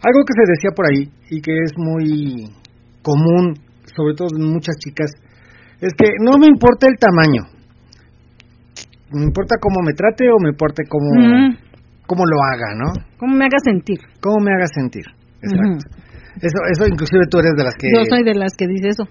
Algo 0.00 0.24
que 0.24 0.32
se 0.32 0.50
decía 0.52 0.70
por 0.74 0.86
ahí 0.86 1.10
y 1.30 1.40
que 1.40 1.52
es 1.52 1.72
muy 1.76 2.48
común, 3.02 3.54
sobre 3.94 4.14
todo 4.14 4.28
en 4.36 4.52
muchas 4.52 4.76
chicas, 4.78 5.10
es 5.80 5.92
que 5.94 6.06
no 6.22 6.38
me 6.38 6.46
importa 6.46 6.86
el 6.86 6.96
tamaño, 6.98 7.42
me 9.12 9.24
importa 9.24 9.56
cómo 9.60 9.82
me 9.84 9.92
trate 9.92 10.28
o 10.30 10.38
me 10.40 10.50
importa 10.50 10.82
cómo, 10.88 11.08
Mm, 11.14 11.56
cómo 12.08 12.24
lo 12.24 12.38
haga, 12.42 12.74
¿no? 12.74 12.88
¿Cómo 13.18 13.36
me 13.36 13.44
haga 13.44 13.60
sentir? 13.62 14.00
Cómo 14.20 14.40
me 14.40 14.50
haga 14.56 14.66
sentir. 14.66 15.04
Exacto. 15.44 15.84
Eso, 16.40 16.58
eso 16.72 16.86
inclusive 16.88 17.28
tú 17.30 17.38
eres 17.38 17.52
de 17.54 17.64
las 17.64 17.74
que... 17.76 17.88
Yo 17.92 18.02
soy 18.08 18.24
de 18.24 18.34
las 18.34 18.56
que 18.56 18.66
dice 18.66 18.88
eso, 18.88 19.04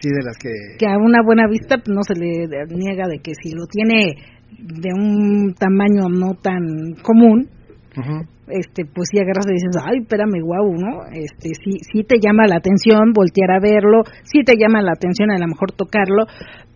Sí, 0.00 0.10
de 0.10 0.22
las 0.22 0.36
que... 0.36 0.50
que 0.78 0.86
a 0.86 0.98
una 0.98 1.22
buena 1.24 1.48
vista 1.48 1.76
no 1.88 2.02
se 2.02 2.14
le 2.14 2.46
niega 2.68 3.08
de 3.08 3.18
que 3.18 3.32
si 3.34 3.54
lo 3.54 3.64
tiene 3.66 4.14
de 4.58 4.90
un 4.92 5.54
tamaño 5.54 6.08
no 6.10 6.34
tan 6.34 6.94
común, 7.02 7.48
este 8.48 8.84
pues 8.84 9.08
si 9.10 9.18
agarras 9.18 9.46
y 9.48 9.54
dices 9.54 9.76
ay 9.80 10.00
espérame 10.02 10.42
guau 10.42 10.74
no 10.74 11.06
este 11.12 11.50
sí 11.54 11.78
sí 11.80 12.02
te 12.02 12.16
llama 12.20 12.44
la 12.46 12.56
atención 12.56 13.12
voltear 13.14 13.50
a 13.52 13.60
verlo 13.60 14.02
sí 14.24 14.42
te 14.44 14.54
llama 14.58 14.82
la 14.82 14.92
atención 14.92 15.30
a 15.30 15.38
lo 15.38 15.46
mejor 15.46 15.72
tocarlo 15.72 16.26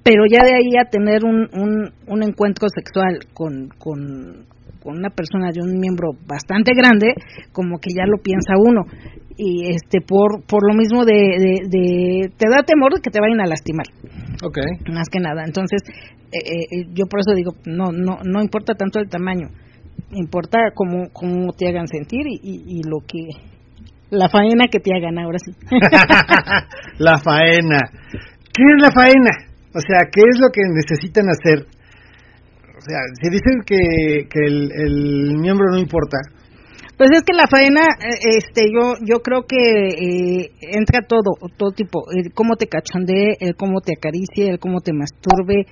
pero 0.03 0.25
ya 0.31 0.45
de 0.45 0.55
ahí 0.55 0.79
a 0.81 0.89
tener 0.89 1.25
un 1.25 1.49
un, 1.53 1.91
un 2.07 2.23
encuentro 2.23 2.69
sexual 2.69 3.19
con 3.35 3.69
con 3.79 4.47
con 4.83 4.97
una 4.99 5.11
persona 5.11 5.51
de 5.53 5.61
un 5.61 5.79
miembro 5.79 6.11
bastante 6.27 6.73
grande 6.75 7.15
como 7.53 7.79
que 7.79 7.91
ya 7.95 8.05
lo 8.07 8.19
piensa 8.23 8.55
uno 8.59 8.83
y 9.37 9.71
este 9.71 10.01
por 10.01 10.45
por 10.47 10.67
lo 10.67 10.75
mismo 10.75 11.05
de, 11.05 11.15
de, 11.15 11.55
de 11.71 12.31
te 12.37 12.49
da 12.51 12.63
temor 12.65 12.95
de 12.95 13.01
que 13.01 13.11
te 13.11 13.21
vayan 13.21 13.41
a 13.41 13.47
lastimar 13.47 13.87
Ok. 14.45 14.59
más 14.93 15.09
que 15.11 15.21
nada. 15.21 15.43
Entonces, 15.45 15.83
eh, 16.33 16.39
eh, 16.39 16.85
yo 16.93 17.07
por 17.07 17.21
eso 17.21 17.35
digo, 17.35 17.53
no, 17.67 17.91
no, 17.93 18.19
no 18.25 18.43
importa 18.43 18.75
tanto 18.75 19.01
el 19.01 19.09
tamaño, 19.09 19.49
importa 20.13 20.59
cómo, 20.75 21.09
cómo 21.13 21.53
te 21.53 21.69
hagan 21.69 21.89
sentir 21.89 22.27
y, 22.27 22.39
y, 22.43 22.79
y 22.79 22.83
lo 22.83 22.99
que, 23.07 23.19
la 24.11 24.29
faena 24.29 24.67
que 24.71 24.81
te 24.81 24.91
hagan 24.95 25.19
ahora 25.19 25.39
sí. 25.39 25.53
la 26.99 27.19
faena. 27.19 27.79
¿Qué 28.55 28.63
es 28.63 28.83
la 28.83 28.91
faena? 28.91 29.31
O 29.75 29.81
sea, 29.81 30.09
¿qué 30.11 30.21
es 30.21 30.39
lo 30.41 30.51
que 30.53 30.63
necesitan 30.73 31.27
hacer? 31.29 31.67
O 32.79 32.81
sea, 32.81 32.99
si 33.21 33.29
dicen 33.29 33.63
que, 33.67 34.29
que 34.31 34.41
el, 34.47 35.37
miembro 35.39 35.67
no 35.71 35.79
importa, 35.79 36.19
Pues 36.97 37.11
es 37.13 37.23
que 37.23 37.35
la 37.35 37.49
faena, 37.51 37.83
eh, 37.83 38.39
este, 38.39 38.71
yo, 38.73 38.95
yo 39.05 39.21
creo 39.21 39.43
que 39.43 39.57
eh, 39.57 40.51
entra 40.61 41.03
todo, 41.07 41.33
todo 41.57 41.73
tipo, 41.73 42.03
el 42.15 42.33
cómo 42.33 42.55
te 42.55 42.67
cachondee, 42.67 43.37
el 43.41 43.57
cómo 43.57 43.81
te 43.81 43.95
acaricie, 43.97 44.51
el 44.51 44.59
cómo 44.61 44.81
te 44.81 44.93
masturbe, 44.93 45.67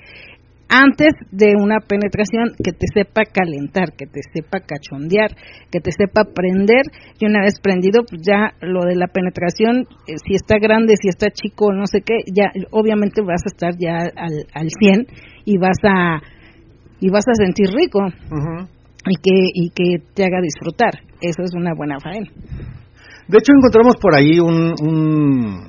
antes 0.69 1.15
de 1.31 1.53
una 1.57 1.79
penetración 1.79 2.51
que 2.63 2.73
te 2.73 2.87
sepa 2.93 3.23
calentar, 3.25 3.93
que 3.97 4.07
te 4.07 4.21
sepa 4.35 4.59
cachondear, 4.61 5.31
que 5.71 5.79
te 5.81 5.93
sepa 5.93 6.25
prender 6.35 6.83
y 7.21 7.27
una 7.27 7.43
vez 7.43 7.61
prendido, 7.63 8.03
pues 8.09 8.23
ya 8.27 8.55
lo 8.61 8.85
de 8.85 8.97
la 8.97 9.07
penetración, 9.07 9.87
eh, 10.09 10.15
si 10.27 10.35
está 10.35 10.59
grande, 10.59 10.97
si 11.01 11.09
está 11.09 11.31
chico, 11.31 11.73
no 11.73 11.87
sé 11.87 12.01
qué, 12.01 12.19
ya 12.35 12.51
obviamente 12.73 13.23
vas 13.23 13.43
a 13.45 13.53
estar 13.55 13.75
ya 13.79 14.11
al, 14.17 14.47
al 14.55 14.69
100 14.71 15.07
y 15.45 15.59
vas 15.59 15.79
a 15.85 16.21
y 17.01 17.11
vas 17.11 17.25
a 17.29 17.35
sentir 17.35 17.67
rico 17.75 18.01
y 19.09 19.17
que 19.17 19.35
y 19.55 19.71
que 19.71 20.05
te 20.15 20.25
haga 20.25 20.41
disfrutar. 20.41 20.95
Eso 21.21 21.43
es 21.43 21.55
una 21.55 21.73
buena 21.75 21.99
faena. 22.01 22.27
De 23.29 23.39
hecho 23.39 23.53
encontramos 23.57 23.97
por 23.97 24.15
ahí 24.15 24.39
un, 24.39 24.75
un... 24.83 25.67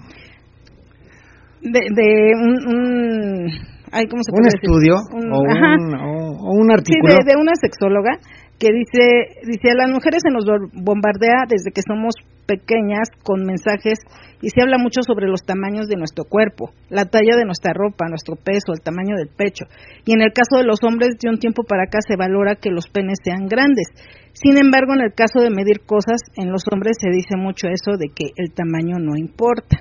de, 1.61 1.79
de 1.95 2.31
un, 2.35 2.67
un 2.67 3.51
ay, 3.91 4.05
¿cómo 4.07 4.21
se 4.23 4.31
un 4.31 4.37
puede 4.37 4.51
decir? 4.51 4.61
estudio 4.63 4.95
Un- 5.13 5.31
o, 5.33 5.39
un, 5.39 5.95
o- 5.95 6.37
o 6.37 6.51
un 6.53 6.67
Sí, 6.69 6.73
artículo. 6.73 7.13
de, 7.15 7.31
de 7.31 7.35
una 7.41 7.53
sexóloga 7.59 8.17
que 8.59 8.67
dice, 8.73 9.41
dice, 9.45 9.71
a 9.71 9.75
las 9.75 9.91
mujeres 9.91 10.21
se 10.23 10.31
nos 10.31 10.45
bombardea 10.73 11.45
desde 11.47 11.71
que 11.73 11.81
somos 11.87 12.13
pequeñas 12.47 13.09
con 13.23 13.45
mensajes 13.45 13.99
y 14.41 14.49
se 14.49 14.61
habla 14.61 14.77
mucho 14.77 15.01
sobre 15.01 15.27
los 15.27 15.43
tamaños 15.43 15.87
de 15.87 15.97
nuestro 15.97 16.23
cuerpo, 16.23 16.71
la 16.89 17.05
talla 17.05 17.35
de 17.35 17.45
nuestra 17.45 17.73
ropa, 17.73 18.07
nuestro 18.07 18.35
peso, 18.35 18.73
el 18.73 18.81
tamaño 18.81 19.15
del 19.17 19.29
pecho. 19.29 19.65
Y 20.05 20.13
en 20.13 20.21
el 20.21 20.31
caso 20.31 20.57
de 20.57 20.63
los 20.63 20.79
hombres, 20.83 21.17
de 21.19 21.29
un 21.29 21.39
tiempo 21.39 21.63
para 21.63 21.83
acá 21.83 21.99
se 22.01 22.15
valora 22.15 22.55
que 22.55 22.71
los 22.71 22.87
penes 22.87 23.19
sean 23.23 23.47
grandes. 23.47 23.87
Sin 24.33 24.57
embargo, 24.57 24.93
en 24.93 25.01
el 25.01 25.13
caso 25.13 25.41
de 25.41 25.49
medir 25.49 25.81
cosas, 25.85 26.21
en 26.35 26.51
los 26.51 26.63
hombres 26.71 26.97
se 26.99 27.09
dice 27.09 27.35
mucho 27.35 27.67
eso 27.67 27.97
de 27.97 28.09
que 28.13 28.31
el 28.37 28.53
tamaño 28.53 28.97
no 28.99 29.17
importa. 29.17 29.77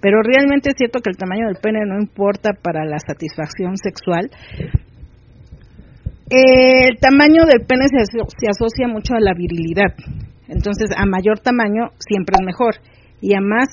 Pero 0.00 0.22
realmente 0.22 0.70
es 0.70 0.76
cierto 0.76 1.00
que 1.00 1.10
el 1.10 1.18
tamaño 1.18 1.46
del 1.46 1.60
pene 1.60 1.84
no 1.86 2.00
importa 2.00 2.52
para 2.54 2.86
la 2.86 2.98
satisfacción 2.98 3.76
sexual, 3.76 4.30
el 6.30 6.96
tamaño 7.00 7.44
del 7.44 7.66
pene 7.66 7.84
se 7.88 8.48
asocia 8.48 8.88
mucho 8.88 9.14
a 9.14 9.20
la 9.20 9.34
virilidad. 9.34 9.92
Entonces, 10.50 10.90
a 10.96 11.06
mayor 11.06 11.38
tamaño 11.38 11.90
siempre 11.98 12.34
es 12.38 12.44
mejor. 12.44 12.74
Y 13.20 13.34
a 13.34 13.40
más, 13.40 13.68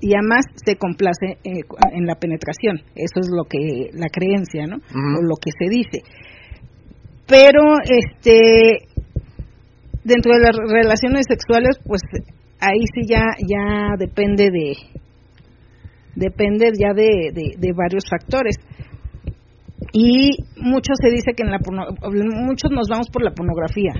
y 0.00 0.14
a 0.14 0.20
más 0.22 0.44
se 0.64 0.76
complace 0.76 1.38
eh, 1.44 1.64
en 1.92 2.06
la 2.06 2.16
penetración. 2.16 2.78
Eso 2.94 3.20
es 3.20 3.28
lo 3.30 3.44
que 3.44 3.90
la 3.94 4.08
creencia, 4.08 4.66
¿no? 4.66 4.76
O 4.76 5.22
lo 5.22 5.36
que 5.40 5.50
se 5.58 5.68
dice. 5.70 6.02
Pero, 7.26 7.78
este, 7.84 8.86
dentro 10.04 10.34
de 10.34 10.40
las 10.40 10.56
relaciones 10.56 11.24
sexuales, 11.28 11.78
pues 11.86 12.02
ahí 12.60 12.84
sí 12.94 13.06
ya, 13.08 13.24
ya 13.40 13.96
depende 13.98 14.50
de, 14.50 14.76
depende 16.16 16.70
ya 16.78 16.92
de, 16.92 17.30
de, 17.32 17.54
de 17.56 17.72
varios 17.72 18.04
factores 18.10 18.56
y 19.92 20.38
mucho 20.56 20.92
se 20.94 21.10
dice 21.10 21.34
que 21.34 21.42
en 21.42 21.50
la 21.50 21.58
porno, 21.58 21.82
muchos 22.46 22.70
nos 22.70 22.88
vamos 22.88 23.08
por 23.12 23.22
la 23.22 23.32
pornografía. 23.32 23.92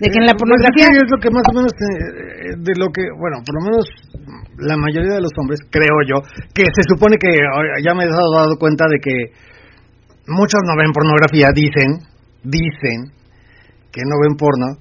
De 0.00 0.10
que 0.10 0.18
en 0.18 0.26
la 0.26 0.32
Eh, 0.32 0.38
pornografía 0.38 0.86
pues 0.86 0.94
es, 0.94 0.98
que 0.98 1.04
es 1.06 1.10
lo 1.10 1.18
que 1.18 1.30
más 1.30 1.46
o 1.50 1.54
menos 1.54 1.72
eh, 1.74 2.54
de 2.58 2.74
lo 2.78 2.86
que 2.90 3.02
bueno 3.18 3.42
por 3.42 3.54
lo 3.58 3.62
menos 3.66 3.84
la 4.58 4.76
mayoría 4.76 5.14
de 5.14 5.22
los 5.22 5.34
hombres 5.38 5.58
creo 5.70 5.98
yo 6.06 6.22
que 6.54 6.66
se 6.70 6.82
supone 6.86 7.16
que 7.18 7.34
eh, 7.34 7.82
ya 7.82 7.94
me 7.94 8.04
he 8.04 8.08
dado, 8.08 8.30
dado 8.30 8.58
cuenta 8.58 8.86
de 8.86 8.98
que 9.02 9.34
muchos 10.28 10.62
no 10.66 10.78
ven 10.78 10.92
pornografía 10.94 11.50
dicen 11.54 11.98
dicen 12.42 13.10
que 13.90 14.02
no 14.06 14.14
ven 14.22 14.36
porno 14.38 14.78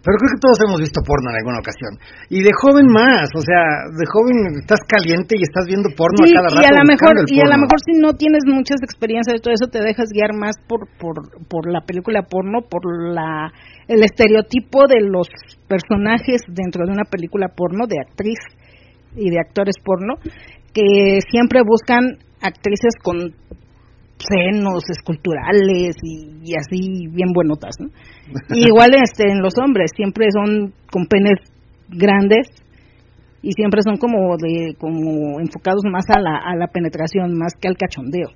pero 0.00 0.16
creo 0.16 0.32
que 0.32 0.40
todos 0.40 0.58
hemos 0.64 0.80
visto 0.80 1.04
porno 1.04 1.28
en 1.30 1.36
alguna 1.36 1.60
ocasión. 1.60 1.92
Y 2.32 2.40
de 2.40 2.52
joven 2.56 2.88
más 2.88 3.28
o 3.36 3.42
sea 3.44 3.84
de 3.92 4.06
joven 4.08 4.64
estás 4.64 4.80
caliente 4.88 5.36
y 5.36 5.42
estás 5.44 5.68
viendo 5.68 5.92
porno 5.92 6.24
Sí, 6.24 6.32
a 6.32 6.40
cada 6.40 6.48
rato 6.48 6.60
y 6.60 6.66
a 6.66 6.74
lo 6.76 6.84
mejor 6.88 7.14
y 7.28 7.38
a 7.40 7.48
lo 7.48 7.58
mejor 7.60 7.78
si 7.84 7.92
no 8.00 8.16
tienes 8.16 8.44
muchas 8.48 8.80
experiencias 8.80 9.36
de 9.36 9.42
todo 9.44 9.52
eso 9.52 9.68
te 9.68 9.84
dejas 9.84 10.08
guiar 10.12 10.32
más 10.32 10.56
por 10.64 10.88
por 10.96 11.20
por 11.48 11.68
la 11.68 11.84
película 11.84 12.24
porno 12.24 12.64
por 12.64 12.82
la 12.88 13.52
el 13.88 14.02
estereotipo 14.02 14.86
de 14.88 15.04
los 15.04 15.28
personajes 15.68 16.42
dentro 16.48 16.86
de 16.86 16.92
una 16.92 17.04
película 17.04 17.48
porno 17.52 17.86
de 17.86 18.00
actriz 18.00 18.38
y 19.16 19.30
de 19.30 19.40
actores 19.40 19.76
porno 19.84 20.16
que 20.72 21.20
siempre 21.28 21.62
buscan 21.66 22.18
actrices 22.40 22.94
con 23.02 23.34
senos 24.28 24.82
esculturales 24.88 25.96
y, 26.02 26.54
así 26.54 27.06
bien 27.08 27.32
buenotas, 27.32 27.76
¿no? 27.80 27.88
Y 28.50 28.66
igual 28.68 28.90
este 28.94 29.30
en 29.30 29.40
los 29.40 29.54
hombres 29.62 29.90
siempre 29.94 30.26
son 30.32 30.72
con 30.90 31.06
penes 31.06 31.38
grandes 31.88 32.48
y 33.42 33.52
siempre 33.52 33.80
son 33.82 33.96
como 33.96 34.36
de 34.36 34.74
como 34.78 35.40
enfocados 35.40 35.82
más 35.90 36.04
a 36.10 36.20
la 36.20 36.36
a 36.36 36.56
la 36.56 36.68
penetración 36.68 37.36
más 37.38 37.54
que 37.60 37.68
al 37.68 37.76
cachondeo. 37.76 38.28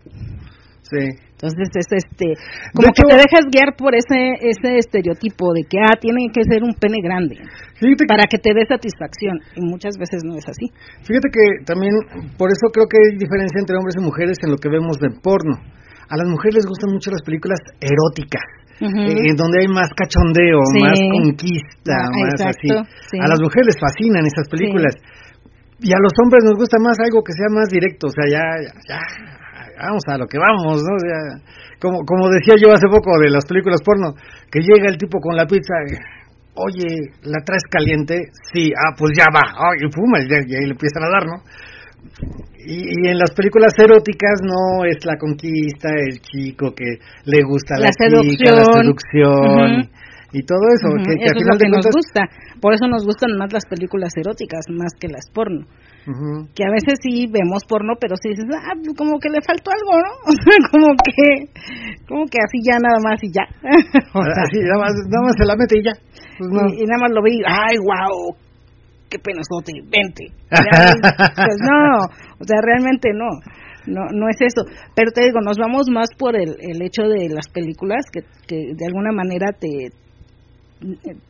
sí 0.83 1.34
Entonces 1.45 1.69
es 1.77 1.89
este 1.93 2.33
como 2.73 2.89
hecho- 2.89 3.05
que 3.05 3.13
te 3.13 3.21
dejas 3.21 3.45
guiar 3.53 3.77
por 3.77 3.93
ese 3.93 4.41
ese 4.41 4.81
estereotipo 4.81 5.53
de 5.53 5.69
que 5.69 5.77
ah 5.77 5.93
tiene 6.01 6.33
que 6.33 6.41
ser 6.49 6.65
un 6.65 6.73
pene 6.73 7.05
grande 7.05 7.37
que- 7.37 8.07
para 8.09 8.25
que 8.25 8.39
te 8.41 8.55
dé 8.57 8.65
satisfacción 8.65 9.37
y 9.57 9.61
muchas 9.61 9.99
veces 10.01 10.25
no 10.25 10.37
es 10.41 10.49
así. 10.49 10.73
Fíjate 11.05 11.29
que 11.29 11.45
también, 11.69 11.93
por 12.41 12.49
eso 12.49 12.73
creo 12.73 12.89
que 12.89 12.97
hay 12.97 13.19
diferencia 13.21 13.61
entre 13.61 13.77
hombres 13.77 13.93
y 13.99 14.01
mujeres 14.01 14.39
en 14.41 14.51
lo 14.53 14.57
que 14.57 14.73
vemos 14.73 14.97
de 14.97 15.13
porno. 15.21 15.61
A 16.09 16.17
las 16.17 16.29
mujeres 16.29 16.65
les 16.65 16.67
gustan 16.67 16.93
mucho 16.93 17.11
las 17.13 17.21
películas 17.25 17.61
eróticas, 17.81 18.45
Ujú. 18.81 19.05
eh, 19.05 19.29
en 19.29 19.37
donde 19.37 19.61
hay 19.61 19.69
más 19.69 19.89
cachondeo, 19.93 20.61
Sí. 20.73 20.81
más 20.81 20.97
conquista, 21.13 21.93
Ah, 21.97 22.09
más 22.13 22.41
exacto, 22.41 22.73
así. 22.81 22.97
sí. 23.13 23.17
A 23.21 23.29
las 23.29 23.41
mujeres 23.41 23.67
les 23.73 23.79
fascinan 23.81 24.25
esas 24.25 24.49
películas. 24.49 24.95
Y 25.81 25.91
a 25.93 26.01
los 26.01 26.13
hombres 26.23 26.45
nos 26.45 26.57
gusta 26.57 26.79
más 26.81 26.97
algo 27.01 27.21
que 27.25 27.33
sea 27.33 27.49
más 27.53 27.69
directo, 27.69 28.07
o 28.07 28.13
sea, 28.15 28.25
ya, 28.31 28.45
ya, 28.65 28.73
ya, 28.89 29.01
vamos 29.79 30.03
a 30.09 30.19
lo 30.19 30.27
que 30.27 30.39
vamos, 30.39 30.83
¿no? 30.83 30.93
O 30.95 31.03
sea, 31.03 31.21
como, 31.81 32.05
como 32.05 32.29
decía 32.31 32.55
yo 32.61 32.73
hace 32.73 32.87
poco 32.89 33.19
de 33.21 33.31
las 33.31 33.45
películas 33.47 33.81
porno, 33.85 34.15
que 34.51 34.61
llega 34.61 34.89
el 34.89 34.99
tipo 34.99 35.19
con 35.21 35.37
la 35.37 35.47
pizza, 35.47 35.75
oye, 36.55 37.15
¿la 37.23 37.43
traes 37.45 37.65
caliente? 37.71 38.31
Sí, 38.53 38.73
ah, 38.73 38.95
pues 38.97 39.13
ya 39.17 39.27
va, 39.35 39.43
ay, 39.43 39.87
y 39.87 39.93
fuma, 39.93 40.19
y, 40.21 40.33
ahí 40.33 40.67
le 40.67 40.77
empiezan 40.77 41.05
a 41.05 41.11
dar, 41.11 41.27
¿no? 41.27 41.43
Y, 42.67 42.81
y 42.85 43.09
en 43.09 43.19
las 43.19 43.33
películas 43.33 43.73
eróticas 43.79 44.41
no 44.43 44.85
es 44.85 45.05
la 45.05 45.17
conquista, 45.17 45.89
el 45.89 46.21
chico 46.21 46.73
que 46.75 46.99
le 47.25 47.43
gusta 47.45 47.77
La 47.77 47.87
la, 47.87 47.91
chica, 47.91 48.53
la 48.53 48.65
seducción. 48.65 48.95
seducción 48.95 49.91
y 50.35 50.43
todo 50.43 50.67
eso, 50.75 50.89
que, 50.99 51.15
que 51.15 51.25
Eso 51.25 51.31
al 51.31 51.37
es 51.37 51.43
final 51.45 51.55
lo 51.55 51.59
que 51.59 51.71
nos 51.71 51.87
gusta. 51.95 52.23
Por 52.61 52.75
eso 52.75 52.89
nos 52.89 53.07
gustan 53.07 53.39
más 53.39 53.53
las 53.53 53.67
películas 53.67 54.13
eróticas 54.17 54.67
más 54.69 54.93
que 54.99 55.07
las 55.07 55.31
porno. 55.33 55.65
Que 56.55 56.65
a 56.65 56.71
veces 56.71 57.01
sí 57.01 57.27
vemos 57.33 57.65
porno, 57.65 57.95
pero 57.99 58.15
sí 58.21 58.29
dices, 58.31 58.45
ah, 58.53 58.77
pues 58.77 58.93
como 58.97 59.19
que 59.19 59.31
le 59.31 59.41
faltó 59.41 59.73
algo, 59.73 59.97
¿no? 60.05 60.13
O 60.29 60.33
sea, 60.37 60.57
como 60.71 60.93
que, 61.01 61.29
como 62.07 62.25
que 62.27 62.39
así 62.45 62.61
ya 62.61 62.77
nada 62.77 63.01
más 63.01 63.23
y 63.25 63.33
ya. 63.33 63.49
O 64.13 64.23
sea, 64.23 64.45
Así, 64.45 64.61
nada 64.61 64.81
más, 64.85 64.93
nada 65.09 65.25
más 65.25 65.35
se 65.37 65.47
la 65.49 65.57
mete 65.57 65.79
y 65.81 65.85
ya. 65.85 65.95
Pues 66.39 66.51
no. 66.51 66.69
y, 66.69 66.83
y 66.83 66.85
nada 66.85 67.01
más 67.01 67.11
lo 67.13 67.23
vi, 67.23 67.41
ay, 67.47 67.77
wow, 67.81 68.37
qué 69.09 69.19
penazote, 69.19 69.73
vente. 69.89 70.29
Pues 71.37 71.59
no, 71.65 72.05
o 72.39 72.45
sea, 72.45 72.61
realmente 72.61 73.11
no. 73.15 73.29
No, 73.87 74.01
no 74.13 74.29
es 74.31 74.41
eso, 74.41 74.65
pero 74.97 75.11
te 75.13 75.25
digo, 75.25 75.41
nos 75.45 75.59
vamos 75.59 75.91
más 75.91 76.09
por 76.19 76.37
el, 76.37 76.57
el 76.59 76.81
hecho 76.81 77.03
de 77.03 77.29
las 77.29 77.49
películas 77.49 78.07
que, 78.11 78.21
que 78.49 78.73
de 78.75 78.87
alguna 78.87 79.13
manera 79.13 79.53
te 79.53 79.93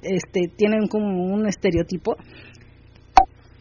este 0.02 0.40
tienen 0.56 0.86
como 0.88 1.32
un 1.32 1.46
estereotipo 1.46 2.16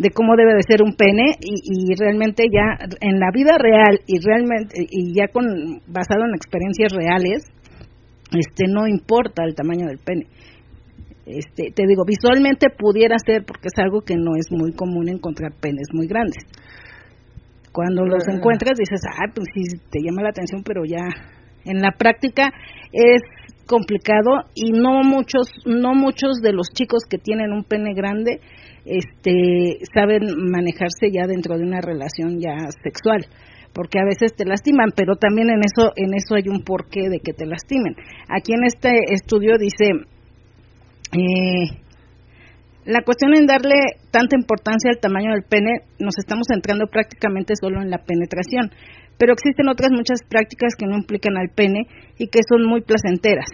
de 0.03 0.11
cómo 0.11 0.35
debe 0.35 0.53
de 0.53 0.67
ser 0.67 0.83
un 0.83 0.95
pene 0.95 1.39
y, 1.39 1.55
y 1.63 1.95
realmente 1.95 2.43
ya 2.51 2.75
en 2.99 3.19
la 3.19 3.31
vida 3.33 3.55
real 3.57 4.01
y 4.05 4.19
realmente 4.19 4.85
y 4.89 5.15
ya 5.15 5.29
con 5.29 5.45
basado 5.87 6.27
en 6.27 6.35
experiencias 6.35 6.91
reales 6.91 7.47
este 8.35 8.67
no 8.67 8.85
importa 8.85 9.43
el 9.45 9.55
tamaño 9.55 9.87
del 9.87 9.99
pene. 9.99 10.27
Este 11.25 11.71
te 11.73 11.87
digo 11.87 12.03
visualmente 12.05 12.67
pudiera 12.69 13.15
ser 13.17 13.45
porque 13.45 13.69
es 13.71 13.79
algo 13.79 14.01
que 14.01 14.15
no 14.15 14.35
es 14.35 14.51
muy 14.51 14.73
común 14.73 15.07
encontrar 15.07 15.53
penes 15.61 15.87
muy 15.93 16.07
grandes. 16.07 16.43
Cuando 17.71 18.03
los 18.03 18.27
encuentras 18.27 18.73
dices 18.77 18.99
ah 19.07 19.31
pues 19.33 19.47
sí 19.55 19.79
te 19.89 19.99
llama 20.03 20.23
la 20.23 20.29
atención 20.29 20.63
pero 20.65 20.83
ya 20.83 21.07
en 21.63 21.79
la 21.79 21.91
práctica 21.97 22.51
es 22.91 23.21
complicado 23.65 24.51
y 24.53 24.73
no 24.73 25.01
muchos 25.03 25.47
no 25.65 25.95
muchos 25.95 26.41
de 26.41 26.51
los 26.51 26.67
chicos 26.73 27.03
que 27.09 27.17
tienen 27.17 27.53
un 27.53 27.63
pene 27.63 27.93
grande 27.95 28.41
este 28.85 29.79
saben 29.93 30.21
manejarse 30.51 31.11
ya 31.11 31.27
dentro 31.27 31.57
de 31.57 31.63
una 31.63 31.81
relación 31.81 32.39
ya 32.39 32.55
sexual 32.83 33.25
porque 33.73 33.99
a 33.99 34.05
veces 34.05 34.35
te 34.35 34.45
lastiman 34.45 34.91
pero 34.95 35.15
también 35.15 35.49
en 35.49 35.59
eso 35.59 35.91
en 35.95 36.13
eso 36.13 36.35
hay 36.35 36.49
un 36.49 36.63
porqué 36.63 37.09
de 37.09 37.19
que 37.19 37.33
te 37.33 37.45
lastimen 37.45 37.95
aquí 38.29 38.53
en 38.53 38.65
este 38.65 39.13
estudio 39.13 39.57
dice 39.57 39.85
eh, 41.13 41.83
la 42.85 43.01
cuestión 43.01 43.33
en 43.33 43.45
darle 43.45 43.75
tanta 44.11 44.35
importancia 44.35 44.91
al 44.91 44.99
tamaño 44.99 45.31
del 45.31 45.43
pene, 45.43 45.87
nos 45.99 46.17
estamos 46.17 46.47
centrando 46.51 46.87
prácticamente 46.87 47.53
solo 47.55 47.81
en 47.81 47.89
la 47.89 47.99
penetración, 47.99 48.71
pero 49.17 49.31
existen 49.31 49.69
otras 49.69 49.91
muchas 49.91 50.19
prácticas 50.27 50.75
que 50.77 50.85
no 50.85 50.97
implican 50.97 51.37
al 51.37 51.49
pene 51.55 51.87
y 52.17 52.27
que 52.27 52.41
son 52.43 52.67
muy 52.67 52.81
placenteras. 52.81 53.47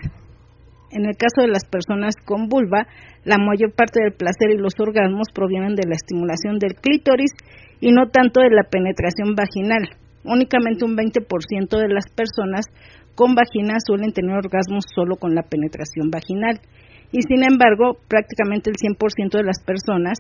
En 0.92 1.06
el 1.06 1.16
caso 1.16 1.42
de 1.42 1.54
las 1.54 1.66
personas 1.66 2.16
con 2.26 2.48
vulva, 2.48 2.88
la 3.24 3.38
mayor 3.38 3.74
parte 3.74 4.02
del 4.04 4.14
placer 4.14 4.52
y 4.52 4.58
los 4.58 4.74
orgasmos 4.80 5.28
provienen 5.34 5.76
de 5.76 5.88
la 5.88 5.96
estimulación 5.96 6.58
del 6.58 6.76
clítoris 6.76 7.32
y 7.80 7.92
no 7.92 8.10
tanto 8.10 8.42
de 8.42 8.50
la 8.50 8.64
penetración 8.64 9.36
vaginal. 9.36 9.90
Únicamente 10.24 10.86
un 10.86 10.98
20% 10.98 11.78
de 11.78 11.94
las 11.94 12.10
personas 12.10 12.66
con 13.16 13.36
vagina 13.36 13.78
suelen 13.86 14.12
tener 14.12 14.36
orgasmos 14.36 14.86
solo 14.96 15.16
con 15.16 15.36
la 15.36 15.44
penetración 15.44 16.10
vaginal 16.10 16.60
y 17.12 17.22
sin 17.22 17.44
embargo 17.44 17.98
prácticamente 18.08 18.70
el 18.70 18.76
100% 18.76 19.38
de 19.38 19.44
las 19.44 19.62
personas 19.64 20.18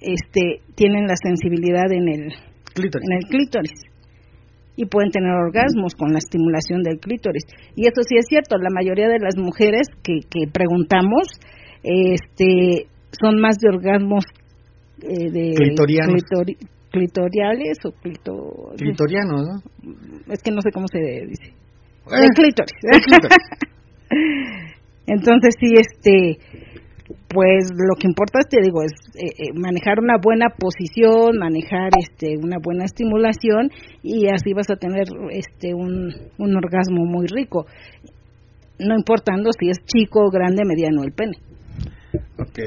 este 0.00 0.60
tienen 0.74 1.06
la 1.06 1.16
sensibilidad 1.16 1.90
en 1.92 2.08
el 2.08 2.32
Clítoris. 2.74 3.08
en 3.08 3.16
el 3.16 3.24
clítoris 3.28 3.91
y 4.76 4.86
pueden 4.86 5.10
tener 5.10 5.32
orgasmos 5.32 5.94
con 5.94 6.12
la 6.12 6.18
estimulación 6.18 6.82
del 6.82 6.98
clítoris. 6.98 7.44
Y 7.76 7.86
eso 7.86 8.02
sí 8.08 8.16
es 8.16 8.24
cierto, 8.28 8.56
la 8.56 8.70
mayoría 8.70 9.08
de 9.08 9.18
las 9.18 9.36
mujeres 9.36 9.88
que, 10.02 10.20
que 10.28 10.46
preguntamos 10.50 11.28
este, 11.82 12.86
son 13.10 13.38
más 13.40 13.58
de 13.58 13.68
orgasmos 13.68 14.24
eh, 15.02 15.30
de 15.30 15.54
clitoriales 16.92 17.78
o 17.84 17.92
clito, 17.92 18.72
clitorianos, 18.76 19.42
¿no? 19.42 19.62
Es 20.32 20.42
que 20.42 20.50
no 20.50 20.60
sé 20.60 20.70
cómo 20.72 20.88
se 20.88 20.98
dice. 21.00 21.54
Eh, 22.06 22.28
clítoris. 22.34 22.72
Entonces 25.06 25.54
sí, 25.58 25.72
este, 25.74 26.38
pues 27.32 27.70
lo 27.72 27.94
que 27.98 28.06
importa, 28.06 28.40
te 28.48 28.60
digo, 28.62 28.82
es 28.82 28.92
eh, 29.14 29.32
eh, 29.38 29.52
manejar 29.54 29.98
una 30.00 30.16
buena 30.22 30.48
posición, 30.50 31.38
manejar 31.38 31.90
este 31.98 32.36
una 32.36 32.56
buena 32.62 32.84
estimulación 32.84 33.70
y 34.02 34.28
así 34.28 34.52
vas 34.52 34.70
a 34.70 34.76
tener 34.76 35.04
este 35.30 35.74
un, 35.74 36.12
un 36.38 36.56
orgasmo 36.56 37.04
muy 37.06 37.26
rico, 37.26 37.66
no 38.78 38.94
importando 38.96 39.50
si 39.58 39.70
es 39.70 39.78
chico, 39.86 40.30
grande, 40.30 40.62
mediano 40.64 41.02
el 41.02 41.12
pene. 41.12 41.38
Ok. 42.38 42.58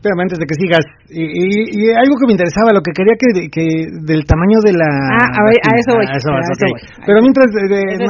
Espérame, 0.00 0.24
antes 0.24 0.38
de 0.40 0.46
que 0.48 0.56
sigas, 0.56 0.84
y, 1.12 1.92
algo 1.92 2.16
que 2.16 2.26
me 2.26 2.32
interesaba, 2.32 2.72
lo 2.72 2.80
que 2.80 2.92
quería 2.96 3.12
que, 3.20 3.52
que 3.52 3.84
del 4.00 4.24
tamaño 4.24 4.64
de 4.64 4.72
la... 4.72 4.88
Ah, 4.88 5.28
a, 5.28 5.76
eso 5.76 5.92
voy. 5.92 6.08
Pero 7.04 7.20
mientras... 7.20 7.52
De, 7.52 8.00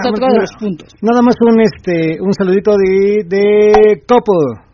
Nada 1.03 1.20
más 1.20 1.35
un, 1.43 1.61
este, 1.61 2.22
un 2.22 2.33
saludito 2.33 2.78
de, 2.78 3.26
de 3.26 4.03
Copo. 4.07 4.69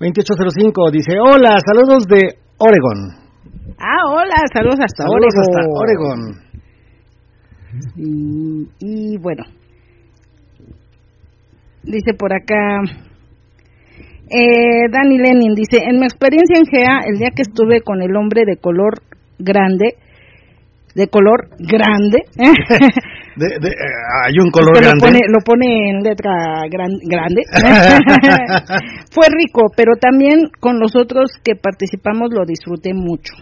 2805 0.00 0.90
dice, 0.90 1.18
hola, 1.20 1.56
saludos 1.64 2.04
de 2.08 2.36
Oregon. 2.58 3.24
Ah, 3.78 4.02
hola, 4.10 4.34
saludos 4.52 4.78
hasta 4.80 5.04
saludos 5.04 5.34
hasta 5.38 5.60
Oregon. 5.70 6.44
Y, 7.96 8.68
y 8.80 9.18
bueno, 9.18 9.44
dice 11.82 12.14
por 12.14 12.32
acá, 12.32 12.80
eh, 14.30 14.88
Dani 14.90 15.18
Lenin 15.18 15.54
dice, 15.54 15.78
en 15.84 15.98
mi 15.98 16.04
experiencia 16.06 16.58
en 16.58 16.66
GEA, 16.66 17.00
el 17.06 17.18
día 17.18 17.30
que 17.34 17.42
estuve 17.42 17.82
con 17.82 18.02
el 18.02 18.16
hombre 18.16 18.42
de 18.46 18.56
color 18.56 19.02
grande, 19.38 19.96
de 20.94 21.08
color 21.08 21.50
grande. 21.58 22.18
Eh, 23.36 23.70
hay 24.26 24.34
un 24.38 24.50
color 24.50 24.76
grande. 24.78 24.94
Lo 24.94 25.06
pone, 25.06 25.20
lo 25.28 25.38
pone 25.44 25.90
en 25.90 26.02
letra 26.02 26.32
grande. 26.70 27.42
Fue 29.10 29.26
rico, 29.30 29.62
pero 29.76 29.96
también 30.00 30.50
con 30.60 30.78
los 30.78 30.94
otros 30.94 31.30
que 31.42 31.56
participamos 31.56 32.30
lo 32.32 32.44
disfruté 32.46 32.94
mucho. 32.94 33.34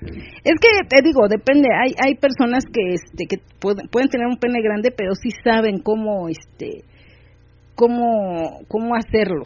Es 0.00 0.54
que 0.60 0.86
te 0.88 1.02
digo, 1.02 1.28
depende. 1.28 1.68
Hay 1.74 1.94
hay 2.04 2.14
personas 2.16 2.64
que 2.72 2.94
este 2.94 3.26
que 3.26 3.36
pueden, 3.60 3.88
pueden 3.88 4.08
tener 4.08 4.26
un 4.26 4.38
pene 4.38 4.60
grande, 4.62 4.90
pero 4.96 5.14
sí 5.14 5.30
saben 5.44 5.80
cómo 5.80 6.28
este 6.28 6.84
cómo 7.74 8.60
cómo 8.68 8.94
hacerlo. 8.94 9.44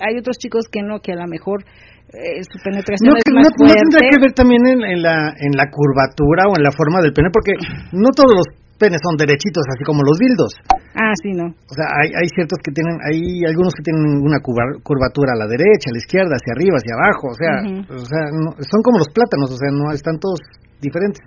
Hay 0.00 0.18
otros 0.18 0.36
chicos 0.38 0.66
que 0.70 0.82
no, 0.82 1.00
que 1.00 1.12
a 1.12 1.16
lo 1.16 1.26
mejor 1.26 1.64
eh, 2.12 2.44
su 2.44 2.58
penetración 2.62 3.10
no, 3.10 3.16
es 3.16 3.24
más 3.32 3.48
no, 3.48 3.56
fuerte. 3.56 3.80
tendría 3.80 4.10
que 4.10 4.20
ver 4.20 4.32
también 4.32 4.62
en, 4.66 5.02
la, 5.02 5.34
en 5.40 5.52
la 5.56 5.70
curvatura 5.70 6.44
o 6.48 6.56
en 6.56 6.62
la 6.62 6.70
forma 6.70 7.00
del 7.00 7.12
pene, 7.12 7.30
porque 7.32 7.52
no 7.92 8.10
todos 8.14 8.30
los 8.30 8.46
penes 8.78 9.00
son 9.02 9.16
derechitos, 9.16 9.64
así 9.72 9.82
como 9.84 10.04
los 10.04 10.16
dildos. 10.18 10.52
Ah, 10.96 11.12
sí, 11.20 11.32
no. 11.32 11.48
O 11.48 11.74
sea, 11.74 11.86
hay, 12.00 12.08
hay 12.12 12.28
ciertos 12.32 12.58
que 12.64 12.72
tienen, 12.72 12.96
hay 13.04 13.44
algunos 13.44 13.74
que 13.74 13.84
tienen 13.84 14.04
una 14.22 14.40
curvatura 14.40 15.32
a 15.34 15.40
la 15.44 15.48
derecha, 15.48 15.90
a 15.90 15.96
la 15.96 16.00
izquierda, 16.00 16.32
hacia 16.36 16.52
arriba, 16.56 16.76
hacia 16.80 16.94
abajo, 16.96 17.24
o 17.28 17.36
sea, 17.36 17.54
o 17.92 18.06
sea 18.06 18.22
son 18.64 18.80
como 18.80 18.98
los 18.98 19.10
plátanos, 19.12 19.52
o 19.52 19.58
sea, 19.58 19.70
no 19.72 19.92
están 19.92 20.16
todos 20.20 20.40
diferentes. 20.80 21.20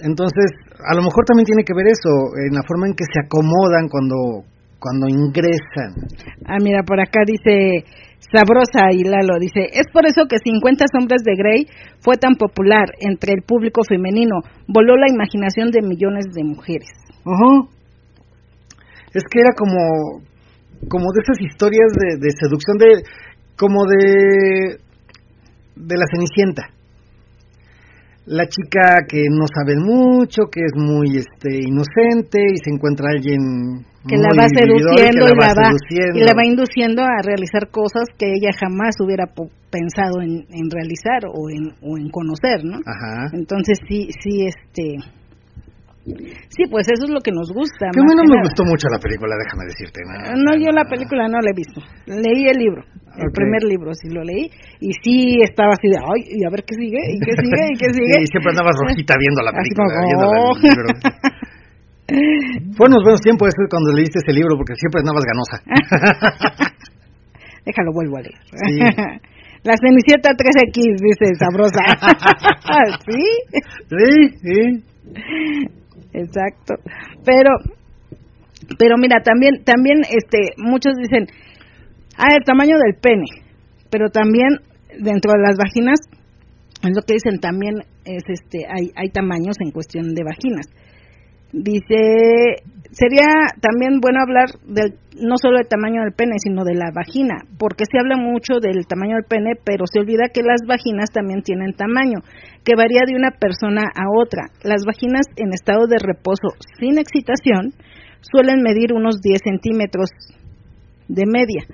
Entonces, 0.00 0.48
a 0.84 0.94
lo 0.94 1.02
mejor 1.02 1.24
también 1.24 1.46
tiene 1.46 1.64
que 1.64 1.72
ver 1.72 1.88
eso, 1.88 2.12
en 2.36 2.54
la 2.54 2.64
forma 2.68 2.86
en 2.88 2.94
que 2.94 3.04
se 3.04 3.20
acomodan 3.20 3.88
cuando 3.88 4.44
cuando 4.78 5.08
ingresan. 5.08 5.96
Ah, 6.46 6.58
mira, 6.60 6.82
por 6.86 7.00
acá 7.00 7.20
dice 7.26 7.84
Sabrosa 8.20 8.90
y 8.92 9.04
Lalo 9.04 9.38
dice, 9.40 9.70
es 9.72 9.86
por 9.92 10.06
eso 10.06 10.26
que 10.28 10.38
50 10.38 10.84
sombras 10.92 11.22
de 11.22 11.36
Grey 11.36 11.66
fue 12.00 12.16
tan 12.16 12.34
popular 12.34 12.90
entre 12.98 13.32
el 13.34 13.42
público 13.42 13.82
femenino, 13.88 14.40
voló 14.66 14.96
la 14.96 15.08
imaginación 15.08 15.70
de 15.70 15.82
millones 15.82 16.26
de 16.34 16.42
mujeres. 16.42 16.90
Ajá. 17.24 17.68
Es 19.14 19.22
que 19.30 19.40
era 19.40 19.54
como 19.56 20.26
como 20.88 21.06
de 21.12 21.22
esas 21.22 21.40
historias 21.40 21.90
de, 21.96 22.18
de 22.18 22.30
seducción 22.32 22.76
de 22.76 23.02
como 23.56 23.84
de 23.86 24.78
de 25.76 25.96
la 25.96 26.04
Cenicienta 26.10 26.76
la 28.26 28.46
chica 28.48 29.06
que 29.08 29.22
no 29.30 29.46
sabe 29.46 29.76
mucho, 29.78 30.50
que 30.50 30.60
es 30.60 30.72
muy 30.74 31.16
este 31.16 31.62
inocente 31.62 32.38
y 32.52 32.58
se 32.58 32.70
encuentra 32.70 33.10
alguien 33.10 33.86
que 34.08 34.16
la 34.16 34.30
va 34.36 34.48
seduciendo 34.48 35.26
y, 35.26 35.34
la 35.34 35.54
va, 35.54 35.70
y 36.14 36.20
la 36.20 36.32
va 36.32 36.46
induciendo 36.46 37.02
a 37.02 37.22
realizar 37.22 37.70
cosas 37.70 38.08
que 38.18 38.26
ella 38.26 38.50
jamás 38.58 38.96
hubiera 39.00 39.26
pensado 39.26 40.22
en, 40.22 40.46
en 40.50 40.70
realizar 40.70 41.26
o 41.26 41.50
en, 41.50 41.74
o 41.82 41.98
en 41.98 42.08
conocer, 42.10 42.64
¿no? 42.64 42.78
Ajá. 42.86 43.30
Entonces 43.32 43.78
sí, 43.88 44.08
sí, 44.22 44.46
este, 44.46 44.98
Sí, 46.06 46.70
pues 46.70 46.86
eso 46.86 47.02
es 47.02 47.10
lo 47.10 47.18
que 47.18 47.34
nos 47.34 47.50
gusta. 47.50 47.90
Que 47.90 47.98
a 47.98 48.06
mí 48.06 48.14
no 48.14 48.22
me 48.30 48.38
gustó 48.46 48.62
mucho 48.62 48.86
la 48.86 48.98
película, 49.02 49.34
déjame 49.34 49.66
decirte. 49.66 49.98
No, 50.38 50.54
yo 50.54 50.70
la 50.70 50.86
película 50.86 51.26
no 51.26 51.42
la 51.42 51.50
he 51.50 51.56
visto. 51.56 51.82
Leí 52.06 52.46
el 52.46 52.58
libro, 52.62 52.86
el 53.18 53.30
primer 53.34 53.66
libro 53.66 53.90
sí 53.92 54.06
lo 54.14 54.22
leí. 54.22 54.46
Y 54.78 54.94
sí 55.02 55.42
estaba 55.42 55.74
así 55.74 55.90
de, 55.90 55.98
ay, 55.98 56.22
y 56.30 56.46
a 56.46 56.50
ver 56.50 56.62
qué 56.62 56.78
sigue, 56.78 57.02
y 57.10 57.18
qué 57.18 57.34
sigue, 57.34 57.62
y 57.74 57.76
qué 57.76 57.88
sigue. 57.98 58.22
y 58.22 58.26
siempre 58.30 58.54
andabas 58.54 58.78
rojita 58.78 59.18
viendo 59.18 59.42
la 59.42 59.50
película, 59.50 59.86
viendo 60.06 60.26
el 60.30 60.38
oh". 60.38 60.54
libro. 60.62 60.88
Fue 62.08 62.86
unos 62.86 63.02
buenos 63.02 63.20
tiempos 63.20 63.50
cuando 63.68 63.92
leíste 63.92 64.20
ese 64.22 64.32
libro, 64.32 64.56
porque 64.56 64.74
siempre 64.76 65.00
andabas 65.00 65.24
ganosa. 65.26 65.58
Déjalo, 67.66 67.92
vuelvo 67.92 68.18
a 68.18 68.20
leer. 68.20 68.38
Sí. 68.52 68.78
La 69.64 69.74
Cenicienta 69.76 70.30
3X, 70.30 70.78
dice 71.02 71.34
sabrosa. 71.34 71.82
¿Sí? 73.06 73.22
Sí, 73.90 74.12
sí. 74.40 74.84
Exacto. 76.12 76.74
Pero, 77.24 77.50
pero 78.78 78.94
mira, 78.96 79.20
también, 79.24 79.64
también, 79.64 80.02
este, 80.02 80.54
muchos 80.58 80.94
dicen, 80.96 81.26
ah, 82.16 82.36
el 82.38 82.44
tamaño 82.44 82.76
del 82.78 82.94
pene, 83.00 83.26
pero 83.90 84.10
también 84.10 84.60
dentro 85.00 85.32
de 85.32 85.42
las 85.42 85.56
vaginas, 85.56 85.98
es 86.82 86.94
lo 86.94 87.02
que 87.02 87.14
dicen, 87.14 87.40
también 87.40 87.74
es, 88.04 88.22
este, 88.28 88.66
hay, 88.68 88.92
hay 88.94 89.10
tamaños 89.10 89.56
en 89.58 89.72
cuestión 89.72 90.14
de 90.14 90.22
vaginas. 90.22 90.66
Dice, 91.52 92.62
sería 92.90 93.26
también 93.60 94.00
bueno 94.00 94.20
hablar 94.20 94.48
del, 94.66 94.98
no 95.20 95.36
solo 95.40 95.58
del 95.58 95.68
tamaño 95.68 96.02
del 96.02 96.12
pene, 96.12 96.36
sino 96.38 96.64
de 96.64 96.74
la 96.74 96.90
vagina, 96.94 97.44
porque 97.58 97.84
se 97.90 97.98
habla 97.98 98.16
mucho 98.16 98.60
del 98.60 98.86
tamaño 98.86 99.16
del 99.16 99.24
pene, 99.24 99.52
pero 99.64 99.84
se 99.86 100.00
olvida 100.00 100.28
que 100.32 100.42
las 100.42 100.60
vaginas 100.66 101.10
también 101.12 101.42
tienen 101.42 101.72
tamaño, 101.72 102.20
que 102.64 102.76
varía 102.76 103.02
de 103.06 103.16
una 103.16 103.30
persona 103.30 103.82
a 103.94 104.10
otra. 104.10 104.48
Las 104.62 104.84
vaginas 104.84 105.26
en 105.36 105.52
estado 105.52 105.86
de 105.86 105.98
reposo 105.98 106.56
sin 106.78 106.98
excitación 106.98 107.72
suelen 108.20 108.62
medir 108.62 108.92
unos 108.92 109.20
10 109.20 109.40
centímetros 109.42 110.10
de 111.08 111.24
media. 111.26 111.64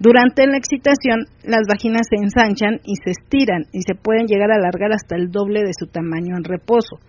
Durante 0.00 0.46
la 0.46 0.56
excitación, 0.56 1.26
las 1.42 1.66
vaginas 1.68 2.06
se 2.08 2.22
ensanchan 2.22 2.80
y 2.84 2.94
se 3.02 3.10
estiran 3.10 3.66
y 3.72 3.82
se 3.82 3.96
pueden 3.96 4.26
llegar 4.26 4.52
a 4.52 4.56
alargar 4.56 4.92
hasta 4.92 5.16
el 5.16 5.30
doble 5.30 5.62
de 5.62 5.74
su 5.76 5.86
tamaño 5.86 6.36
en 6.36 6.44
reposo. 6.44 7.00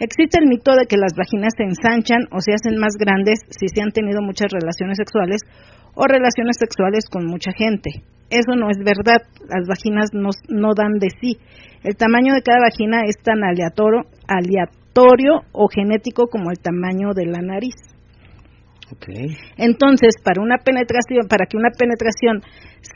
Existe 0.00 0.38
el 0.38 0.46
mito 0.46 0.72
de 0.78 0.86
que 0.86 0.96
las 0.96 1.14
vaginas 1.16 1.54
se 1.56 1.64
ensanchan 1.64 2.30
o 2.30 2.40
se 2.40 2.54
hacen 2.54 2.78
más 2.78 2.94
grandes 2.94 3.40
si 3.50 3.66
se 3.66 3.82
han 3.82 3.90
tenido 3.90 4.22
muchas 4.22 4.46
relaciones 4.52 4.96
sexuales 4.96 5.42
o 5.94 6.06
relaciones 6.06 6.56
sexuales 6.56 7.06
con 7.10 7.26
mucha 7.26 7.50
gente. 7.50 7.90
Eso 8.30 8.54
no 8.54 8.70
es 8.70 8.78
verdad, 8.78 9.26
las 9.48 9.66
vaginas 9.66 10.10
no, 10.12 10.74
dan 10.74 10.98
de 11.00 11.08
sí. 11.20 11.38
El 11.82 11.96
tamaño 11.96 12.34
de 12.34 12.42
cada 12.42 12.60
vagina 12.60 13.02
es 13.06 13.16
tan 13.22 13.42
aleatorio, 13.42 14.02
aleatorio 14.28 15.42
o 15.50 15.66
genético 15.66 16.28
como 16.28 16.50
el 16.50 16.60
tamaño 16.60 17.12
de 17.14 17.26
la 17.26 17.40
nariz. 17.42 17.74
Entonces, 19.56 20.14
para 20.22 20.42
una 20.42 20.58
penetración, 20.58 21.28
para 21.28 21.46
que 21.46 21.56
una 21.56 21.70
penetración 21.70 22.40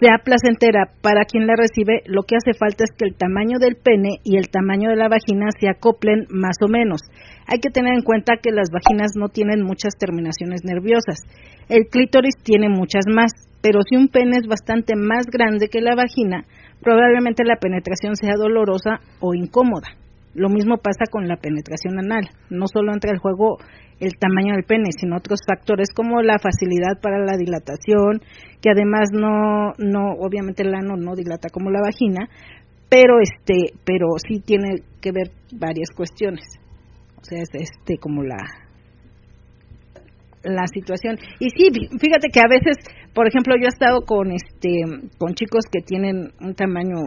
sea 0.01 0.19
placentera 0.25 0.91
para 1.03 1.25
quien 1.25 1.47
la 1.47 1.55
recibe, 1.57 2.03
lo 2.07 2.23
que 2.23 2.37
hace 2.37 2.57
falta 2.57 2.85
es 2.85 2.91
que 2.97 3.05
el 3.05 3.17
tamaño 3.17 3.59
del 3.59 3.77
pene 3.77 4.21
y 4.25 4.37
el 4.37 4.49
tamaño 4.49 4.91
de 4.91 4.97
la 4.97 5.09
vagina 5.09 5.49
se 5.59 5.69
acoplen 5.69 6.27
más 6.31 6.57
o 6.63 6.69
menos. 6.69 7.01
Hay 7.47 7.59
que 7.59 7.71
tener 7.71 7.95
en 7.95 8.03
cuenta 8.03 8.39
que 8.43 8.53
las 8.53 8.71
vaginas 8.71 9.13
no 9.17 9.29
tienen 9.29 9.63
muchas 9.63 9.95
terminaciones 9.99 10.63
nerviosas. 10.65 11.21
El 11.69 11.87
clítoris 11.91 12.37
tiene 12.43 12.69
muchas 12.69 13.05
más, 13.09 13.33
pero 13.61 13.81
si 13.89 13.97
un 13.97 14.09
pene 14.09 14.39
es 14.41 14.47
bastante 14.47 14.95
más 14.97 15.27
grande 15.27 15.69
que 15.69 15.81
la 15.81 15.95
vagina, 15.95 16.45
probablemente 16.81 17.45
la 17.45 17.57
penetración 17.57 18.17
sea 18.17 18.35
dolorosa 18.37 19.01
o 19.21 19.35
incómoda. 19.35 20.02
Lo 20.35 20.49
mismo 20.49 20.79
pasa 20.79 21.05
con 21.11 21.29
la 21.29 21.37
penetración 21.37 21.99
anal. 21.99 22.31
No 22.49 22.67
solo 22.67 22.93
entra 22.93 23.13
el 23.13 23.19
juego 23.19 23.59
el 24.01 24.17
tamaño 24.19 24.55
del 24.55 24.65
pene, 24.65 24.91
sino 24.99 25.17
otros 25.17 25.41
factores 25.47 25.89
como 25.95 26.23
la 26.23 26.39
facilidad 26.39 27.01
para 27.01 27.19
la 27.19 27.37
dilatación, 27.37 28.21
que 28.61 28.71
además 28.71 29.11
no, 29.13 29.73
no, 29.79 30.15
obviamente 30.19 30.63
el 30.63 30.75
ano 30.75 30.97
no 30.97 31.15
dilata 31.15 31.49
como 31.51 31.71
la 31.71 31.81
vagina, 31.81 32.29
pero 32.89 33.21
este, 33.21 33.75
pero 33.85 34.07
sí 34.19 34.41
tiene 34.41 34.83
que 35.01 35.13
ver 35.13 35.31
varias 35.53 35.91
cuestiones. 35.95 36.43
O 37.21 37.25
sea, 37.25 37.41
es 37.41 37.51
este 37.53 37.99
como 37.99 38.23
la 38.23 38.39
la 40.45 40.67
situación. 40.67 41.19
Y 41.39 41.51
sí, 41.51 41.71
fíjate 42.01 42.29
que 42.33 42.41
a 42.41 42.49
veces, 42.49 42.77
por 43.15 43.29
ejemplo, 43.29 43.55
yo 43.57 43.67
he 43.67 43.69
estado 43.69 44.01
con 44.05 44.33
este 44.33 44.83
con 45.19 45.35
chicos 45.35 45.65
que 45.71 45.81
tienen 45.81 46.33
un 46.41 46.55
tamaño 46.55 46.99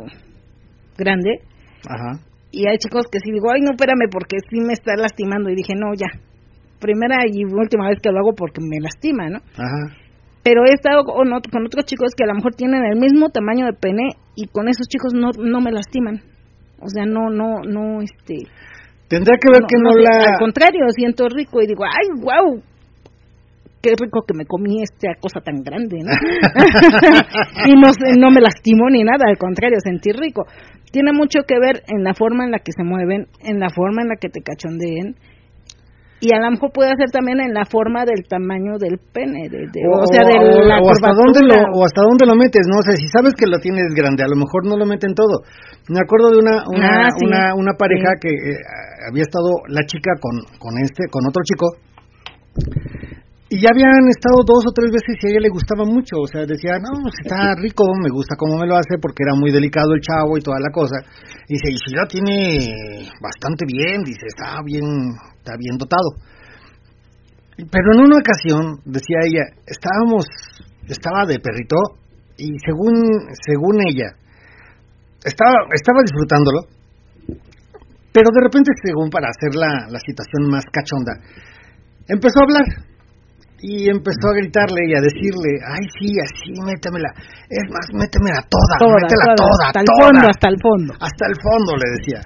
grande. 0.98 1.42
Ajá. 1.88 2.24
Y 2.56 2.64
hay 2.72 2.78
chicos 2.80 3.03
que 3.12 3.20
sí 3.20 3.32
digo, 3.32 3.51
"Ay, 3.51 3.60
no, 3.60 3.76
espérame 3.76 4.08
porque 4.10 4.39
sí 4.49 4.64
me 4.64 4.72
está 4.72 4.95
lastimando." 4.95 5.49
Y 5.49 5.56
dije, 5.56 5.74
"No, 5.76 5.91
ya. 5.91 6.08
Primera 6.80 7.28
y 7.28 7.43
última 7.43 7.89
vez 7.89 7.99
que 7.99 8.12
lo 8.12 8.20
hago 8.20 8.32
porque 8.32 8.62
me 8.64 8.80
lastima, 8.80 9.28
¿no?" 9.28 9.39
Ajá. 9.60 9.91
Pero 10.41 10.64
he 10.64 10.72
estado 10.72 11.03
con, 11.03 11.28
con 11.51 11.66
otros 11.66 11.84
chicos 11.86 12.16
que 12.16 12.24
a 12.24 12.28
lo 12.28 12.36
mejor 12.36 12.56
tienen 12.56 12.80
el 12.86 12.97
mismo 12.97 13.30
tamaño 13.30 13.66
de 13.66 13.74
pene 13.74 14.16
y 14.36 14.47
con 14.47 14.70
esos 14.70 14.88
chicos 14.88 15.14
no 15.14 15.32
no 15.36 15.60
me 15.60 15.72
lastiman. 15.72 16.22
O 16.80 16.88
sea, 16.88 17.03
no 17.06 17.30
no 17.30 17.60
no 17.68 18.01
este 18.01 18.47
Tendría 19.08 19.38
que 19.38 19.49
ver 19.51 19.62
que 19.70 19.78
no, 19.78 19.91
la... 19.93 20.34
Al 20.34 20.39
contrario, 20.39 20.82
siento 20.89 21.30
rico 21.30 21.62
y 21.62 21.68
digo, 21.68 21.84
ay, 21.86 22.10
wow, 22.22 22.62
qué 23.86 23.94
rico 23.94 24.26
que 24.26 24.34
me 24.34 24.46
comí 24.50 24.82
esta 24.82 25.14
cosa 25.22 25.46
tan 25.46 25.62
grande, 25.62 26.02
¿no? 26.02 26.10
y 27.70 27.74
no, 27.78 27.94
no 28.18 28.32
me 28.34 28.42
lastimó 28.42 28.90
ni 28.90 29.04
nada, 29.04 29.30
al 29.30 29.38
contrario, 29.38 29.78
sentí 29.84 30.10
rico. 30.12 30.46
Tiene 30.92 31.14
mucho 31.14 31.46
que 31.46 31.60
ver 31.62 31.84
en 31.86 32.04
la 32.04 32.16
forma 32.18 32.46
en 32.46 32.52
la 32.52 32.60
que 32.66 32.72
se 32.74 32.84
mueven, 32.84 33.28
en 33.46 33.60
la 33.60 33.70
forma 33.70 34.02
en 34.02 34.10
la 34.10 34.16
que 34.18 34.30
te 34.30 34.42
cachondeen, 34.42 35.14
y 36.26 36.34
a 36.34 36.40
lo 36.42 36.50
mejor 36.50 36.72
puede 36.74 36.96
ser 36.98 37.12
también 37.12 37.38
en 37.44 37.54
la 37.54 37.66
forma 37.70 38.02
del 38.08 38.26
tamaño 38.26 38.80
del 38.80 38.98
pene, 39.14 39.46
de, 39.52 39.70
de, 39.70 39.82
o, 39.86 40.08
sea, 40.10 40.26
de 40.26 40.34
la 40.66 40.82
o 40.82 40.90
hasta 40.90 41.12
dónde 41.14 41.44
lo 41.46 41.54
o 41.76 41.86
hasta 41.86 42.02
dónde 42.02 42.26
lo 42.26 42.34
metes, 42.34 42.66
no 42.66 42.80
o 42.80 42.86
sea, 42.88 42.96
si 42.98 43.06
sabes 43.14 43.36
que 43.38 43.46
lo 43.46 43.60
tienes 43.60 43.94
grande, 43.94 44.24
a 44.24 44.32
lo 44.32 44.40
mejor 44.40 44.66
no 44.66 44.74
lo 44.80 44.88
meten 44.88 45.14
todo. 45.14 45.44
Me 45.92 46.00
acuerdo 46.02 46.32
de 46.34 46.40
una 46.40 46.64
una 46.72 46.90
Ah, 47.06 47.10
sí. 47.14 47.28
una, 47.28 47.54
una 47.54 47.74
pareja 47.78 48.16
Sí. 48.18 48.26
que 48.26 48.32
eh, 48.34 48.58
había 49.12 49.22
estado 49.28 49.54
la 49.68 49.86
chica 49.86 50.18
con 50.18 50.40
con 50.58 50.74
este 50.82 51.04
con 51.12 51.28
otro 51.28 51.44
chico 51.44 51.68
y 53.56 53.64
ya 53.64 53.72
habían 53.72 54.12
estado 54.12 54.43
dos 54.43 54.68
o 54.68 54.76
tres 54.76 54.91
veces 54.91 55.16
y 55.16 55.24
a 55.24 55.30
ella 55.32 55.47
le 55.47 55.56
gustaba 55.56 55.88
mucho, 55.88 56.20
o 56.20 56.28
sea, 56.28 56.43
decía, 56.43 56.76
no, 56.76 56.91
pues 56.99 57.16
está 57.24 57.56
rico, 57.56 57.88
me 58.03 58.12
gusta 58.12 58.36
cómo 58.36 58.60
me 58.60 58.68
lo 58.68 58.76
hace 58.76 58.99
porque 58.99 59.24
era 59.24 59.32
muy 59.32 59.47
delicado 59.47 59.95
el 59.95 60.03
chavo 60.03 60.36
y 60.36 60.43
toda 60.43 60.60
la 60.60 60.68
cosa. 60.76 60.99
Y 61.47 61.56
dice, 61.56 61.72
y 61.72 61.80
si 61.80 61.95
la 61.95 62.03
tiene 62.03 63.08
bastante 63.24 63.64
bien, 63.64 64.03
dice, 64.03 64.28
está 64.28 64.60
bien, 64.60 64.84
está 65.39 65.56
bien 65.56 65.80
dotado. 65.80 66.20
Pero 67.56 67.95
en 67.95 68.12
una 68.12 68.20
ocasión, 68.20 68.84
decía 68.84 69.24
ella, 69.24 69.47
estábamos, 69.64 70.28
estaba 70.91 71.24
de 71.24 71.39
perrito 71.39 71.80
y 72.36 72.60
según, 72.60 72.91
según 73.39 73.80
ella, 73.88 74.20
estaba, 75.24 75.64
estaba 75.72 76.03
disfrutándolo, 76.03 76.60
pero 78.12 78.28
de 78.36 78.41
repente, 78.43 78.76
según 78.84 79.08
para 79.08 79.32
hacer 79.32 79.56
la, 79.56 79.88
la 79.88 79.99
situación 80.03 80.51
más 80.51 80.68
cachonda, 80.68 81.24
empezó 82.12 82.43
a 82.43 82.43
hablar 82.43 82.95
y 83.66 83.89
empezó 83.89 84.30
a 84.30 84.38
gritarle 84.38 84.82
y 84.86 84.93
a 84.93 85.01
decirle, 85.01 85.49
ay 85.74 85.84
sí, 85.97 86.13
así, 86.22 86.53
métemela, 86.61 87.09
es 87.49 87.66
más, 87.74 87.86
métemela 87.97 88.41
toda, 88.45 88.76
toda, 88.78 88.97
métela 89.01 89.26
toda, 89.34 89.41
toda, 89.41 89.66
hasta 89.66 89.82
el 89.82 89.89
fondo, 89.89 90.26
hasta 90.30 90.47
el 90.53 90.57
fondo. 90.61 90.91
hasta 91.01 91.26
el 91.26 91.36
fondo, 91.41 91.72
le 91.82 91.88
decía. 91.97 92.20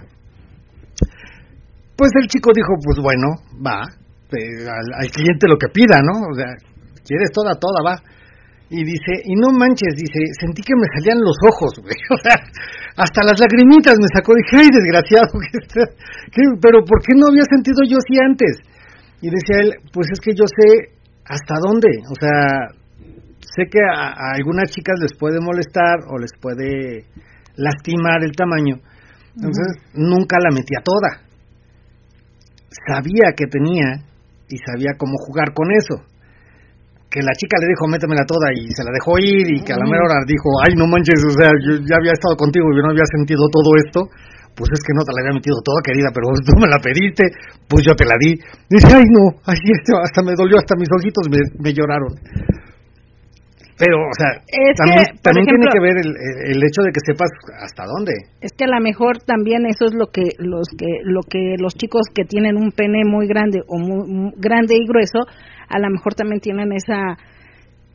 Pues 1.96 2.12
el 2.22 2.28
chico 2.28 2.52
dijo, 2.56 2.74
pues 2.84 2.98
bueno, 3.04 3.28
va, 3.60 3.84
eh, 4.32 4.64
al, 4.68 4.88
al 5.04 5.08
cliente 5.12 5.48
lo 5.48 5.58
que 5.60 5.68
pida, 5.72 6.00
¿no? 6.04 6.28
O 6.32 6.34
sea, 6.36 6.48
quieres 7.04 7.32
toda, 7.32 7.56
toda, 7.60 7.84
va. 7.84 7.96
Y 8.72 8.84
dice, 8.86 9.18
y 9.26 9.34
no 9.36 9.50
manches, 9.52 9.98
dice, 9.98 10.20
sentí 10.40 10.62
que 10.62 10.76
me 10.78 10.86
salían 10.96 11.20
los 11.20 11.36
ojos, 11.48 11.74
güey. 11.82 11.96
O 12.16 12.20
sea, 12.22 12.38
hasta 13.00 13.24
las 13.24 13.40
lagrimitas 13.40 13.96
me 14.00 14.08
sacó. 14.14 14.32
Dije, 14.36 14.64
ay, 14.64 14.70
desgraciado, 14.72 15.32
que- 16.32 16.56
pero 16.62 16.84
¿por 16.86 17.00
qué 17.04 17.16
no 17.16 17.28
había 17.32 17.44
sentido 17.50 17.80
yo 17.88 17.98
así 17.98 18.16
antes? 18.22 18.54
Y 19.22 19.28
decía 19.32 19.58
él, 19.64 19.70
pues 19.92 20.08
es 20.14 20.20
que 20.22 20.32
yo 20.36 20.46
sé 20.48 20.99
hasta 21.30 21.56
dónde. 21.64 21.90
O 22.10 22.16
sea, 22.20 22.74
sé 23.56 23.70
que 23.72 23.80
a, 23.80 24.10
a 24.10 24.34
algunas 24.36 24.70
chicas 24.72 25.00
les 25.00 25.14
puede 25.18 25.40
molestar 25.40 26.10
o 26.10 26.18
les 26.18 26.32
puede 26.42 27.06
lastimar 27.56 28.24
el 28.24 28.36
tamaño. 28.36 28.82
Entonces, 29.36 29.78
nunca 29.94 30.38
la 30.42 30.52
metía 30.52 30.82
toda. 30.84 31.24
Sabía 32.88 33.32
que 33.38 33.46
tenía 33.46 34.04
y 34.50 34.58
sabía 34.58 34.98
cómo 34.98 35.14
jugar 35.18 35.54
con 35.54 35.72
eso. 35.72 36.04
Que 37.10 37.22
la 37.22 37.34
chica 37.34 37.58
le 37.62 37.68
dijo, 37.68 37.88
métemela 37.88 38.26
toda 38.26 38.54
y 38.54 38.70
se 38.70 38.84
la 38.84 38.92
dejó 38.94 39.18
ir 39.18 39.46
y 39.54 39.64
que 39.64 39.74
a 39.74 39.78
la 39.78 39.86
mera 39.86 40.06
hora 40.06 40.22
dijo, 40.28 40.50
ay, 40.66 40.74
no 40.78 40.86
manches, 40.86 41.22
o 41.26 41.34
sea, 41.34 41.50
yo 41.66 41.82
ya 41.82 41.98
había 41.98 42.14
estado 42.14 42.36
contigo 42.38 42.70
y 42.70 42.78
yo 42.78 42.84
no 42.86 42.92
había 42.92 43.08
sentido 43.18 43.50
todo 43.50 43.70
esto. 43.86 44.00
Pues 44.56 44.70
es 44.74 44.82
que 44.84 44.94
no 44.94 45.04
te 45.08 45.14
la 45.16 45.22
había 45.24 45.40
metido 45.40 45.58
toda, 45.64 45.80
querida, 45.84 46.10
pero 46.14 46.28
tú 46.44 46.54
me 46.60 46.68
la 46.68 46.80
pediste, 46.80 47.32
pues 47.68 47.86
yo 47.86 47.96
te 47.96 48.06
la 48.06 48.16
di. 48.20 48.36
Dice, 48.70 48.88
ay, 48.92 49.08
no, 49.08 49.40
ay, 49.46 49.58
hasta 50.04 50.22
me 50.22 50.36
dolió, 50.36 50.58
hasta 50.58 50.76
mis 50.76 50.90
ojitos 50.92 51.30
me, 51.30 51.40
me 51.64 51.72
lloraron. 51.74 52.14
Pero, 53.80 53.96
o 53.96 54.16
sea, 54.20 54.44
Es 54.44 54.76
que, 54.76 55.24
también, 55.24 55.46
tiene 55.48 55.66
que 55.72 55.80
ver 55.80 55.96
el, 56.04 56.12
el 56.52 56.60
hecho 56.68 56.84
de 56.84 56.92
que 56.92 57.00
sepas 57.00 57.32
hasta 57.64 57.86
dónde. 57.86 58.12
Es 58.42 58.52
que 58.52 58.66
a 58.66 58.68
lo 58.68 58.82
mejor 58.82 59.24
también 59.24 59.66
eso 59.66 59.86
es 59.86 59.94
lo 59.96 60.08
que 60.08 60.36
los 60.38 60.68
que 60.78 61.00
lo 61.04 61.22
que 61.24 61.56
los 61.58 61.76
chicos 61.76 62.02
que 62.14 62.26
tienen 62.26 62.58
un 62.58 62.72
pene 62.72 63.06
muy 63.06 63.26
grande 63.26 63.62
o 63.68 63.80
muy, 63.80 64.06
muy 64.06 64.34
grande 64.36 64.76
y 64.76 64.86
grueso, 64.86 65.24
a 65.70 65.80
lo 65.80 65.90
mejor 65.90 66.14
también 66.14 66.42
tienen 66.42 66.74
esa 66.74 67.16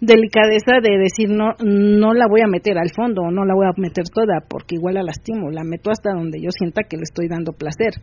delicadeza 0.06 0.80
de 0.82 0.98
decir 0.98 1.30
no 1.30 1.54
no 1.64 2.14
la 2.14 2.26
voy 2.28 2.42
a 2.42 2.46
meter 2.46 2.78
al 2.78 2.90
fondo 2.94 3.22
o 3.22 3.30
no 3.30 3.44
la 3.44 3.54
voy 3.54 3.66
a 3.66 3.80
meter 3.80 4.04
toda 4.12 4.40
porque 4.48 4.76
igual 4.76 4.94
la 4.94 5.02
lastimo, 5.02 5.50
la 5.50 5.64
meto 5.64 5.90
hasta 5.90 6.12
donde 6.12 6.40
yo 6.40 6.50
sienta 6.50 6.82
que 6.88 6.96
le 6.96 7.02
estoy 7.02 7.28
dando 7.28 7.52
placer. 7.52 7.94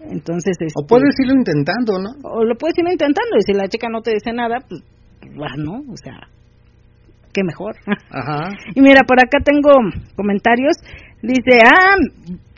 Entonces, 0.00 0.56
O 0.60 0.64
este, 0.66 0.88
puedes 0.88 1.14
irlo 1.18 1.34
intentando, 1.34 1.98
¿no? 1.98 2.10
o 2.22 2.44
lo 2.44 2.54
puedes 2.56 2.78
ir 2.78 2.84
intentando 2.90 3.36
y 3.38 3.42
si 3.42 3.52
la 3.54 3.66
chica 3.68 3.88
no 3.90 4.02
te 4.02 4.12
dice 4.12 4.32
nada, 4.32 4.58
pues 4.68 4.82
vas, 5.36 5.56
¿no? 5.58 5.80
O 5.90 5.96
sea, 5.96 6.28
qué 7.32 7.42
mejor. 7.42 7.74
Ajá. 8.10 8.48
Y 8.74 8.80
mira, 8.80 9.02
por 9.06 9.18
acá 9.18 9.38
tengo 9.44 9.70
comentarios. 10.14 10.76
Dice, 11.22 11.60
ah, 11.64 11.96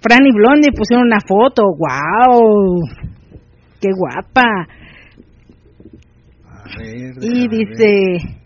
Fran 0.02 0.26
y 0.26 0.32
Blondie 0.32 0.72
pusieron 0.76 1.06
una 1.06 1.20
foto. 1.26 1.62
¡Wow! 1.62 2.80
¡Qué 3.80 3.88
guapa! 3.96 4.66
A 6.44 6.78
ver, 6.78 7.14
Y 7.22 7.48
dice, 7.48 8.37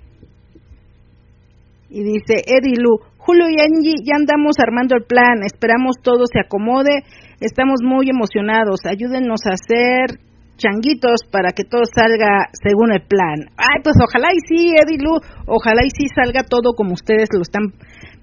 y 1.92 2.02
dice 2.02 2.40
Eddie 2.48 2.80
Lu, 2.80 2.96
Julio 3.18 3.46
y 3.52 3.60
Angie, 3.60 4.00
ya 4.02 4.16
andamos 4.16 4.56
armando 4.58 4.96
el 4.96 5.04
plan. 5.04 5.44
Esperamos 5.44 6.00
todo 6.02 6.24
se 6.24 6.40
acomode. 6.40 7.04
Estamos 7.38 7.84
muy 7.84 8.08
emocionados. 8.08 8.80
Ayúdennos 8.88 9.44
a 9.44 9.54
hacer 9.54 10.18
changuitos 10.56 11.28
para 11.30 11.52
que 11.52 11.64
todo 11.64 11.82
salga 11.84 12.48
según 12.56 12.92
el 12.92 13.02
plan. 13.04 13.52
Ay, 13.56 13.84
pues 13.84 13.96
ojalá 14.00 14.32
y 14.32 14.40
sí, 14.48 14.72
Eddie 14.72 15.04
Lu, 15.04 15.20
ojalá 15.46 15.84
y 15.84 15.90
sí 15.90 16.08
salga 16.14 16.44
todo 16.44 16.72
como 16.74 16.94
ustedes 16.94 17.28
lo 17.34 17.42
están 17.42 17.76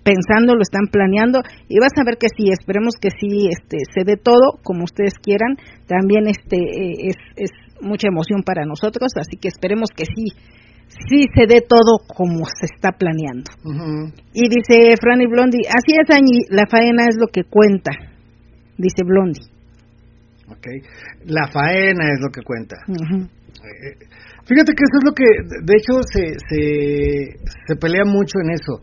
pensando, 0.03 0.55
lo 0.55 0.61
están 0.61 0.87
planeando 0.91 1.41
y 1.67 1.79
vas 1.79 1.93
a 1.97 2.05
ver 2.05 2.17
que 2.17 2.27
sí, 2.33 2.49
esperemos 2.49 2.95
que 2.99 3.09
sí 3.11 3.49
este 3.49 3.77
se 3.93 4.05
dé 4.05 4.15
todo 4.17 4.57
como 4.63 4.83
ustedes 4.83 5.13
quieran. 5.21 5.57
También 5.85 6.27
este 6.27 6.57
eh, 6.57 7.13
es 7.13 7.17
es 7.35 7.51
mucha 7.81 8.07
emoción 8.07 8.43
para 8.43 8.65
nosotros, 8.65 9.11
así 9.15 9.37
que 9.37 9.47
esperemos 9.47 9.89
que 9.95 10.05
sí 10.05 10.33
sí 10.89 11.25
se 11.35 11.45
dé 11.47 11.61
todo 11.61 12.01
como 12.07 12.45
se 12.45 12.65
está 12.73 12.91
planeando. 12.91 13.49
Y 14.33 14.49
dice 14.49 14.95
Franny 14.99 15.27
Blondie, 15.27 15.67
así 15.69 15.93
es, 15.93 16.09
Añi, 16.09 16.45
la 16.49 16.65
faena 16.69 17.03
es 17.07 17.15
lo 17.17 17.27
que 17.27 17.43
cuenta, 17.43 17.91
dice 18.77 19.03
Blondie. 19.05 19.45
Ok. 20.49 20.65
La 21.25 21.47
faena 21.47 22.05
es 22.11 22.19
lo 22.21 22.29
que 22.31 22.41
cuenta. 22.41 22.75
Eh, 22.89 24.05
Fíjate 24.49 24.73
que 24.73 24.81
eso 24.81 24.97
es 24.97 25.05
lo 25.05 25.13
que, 25.13 25.29
de 25.61 25.73
hecho, 25.77 25.93
se, 26.09 26.33
se, 26.49 27.37
se 27.69 27.75
pelea 27.77 28.01
mucho 28.03 28.41
en 28.41 28.49
eso. 28.57 28.81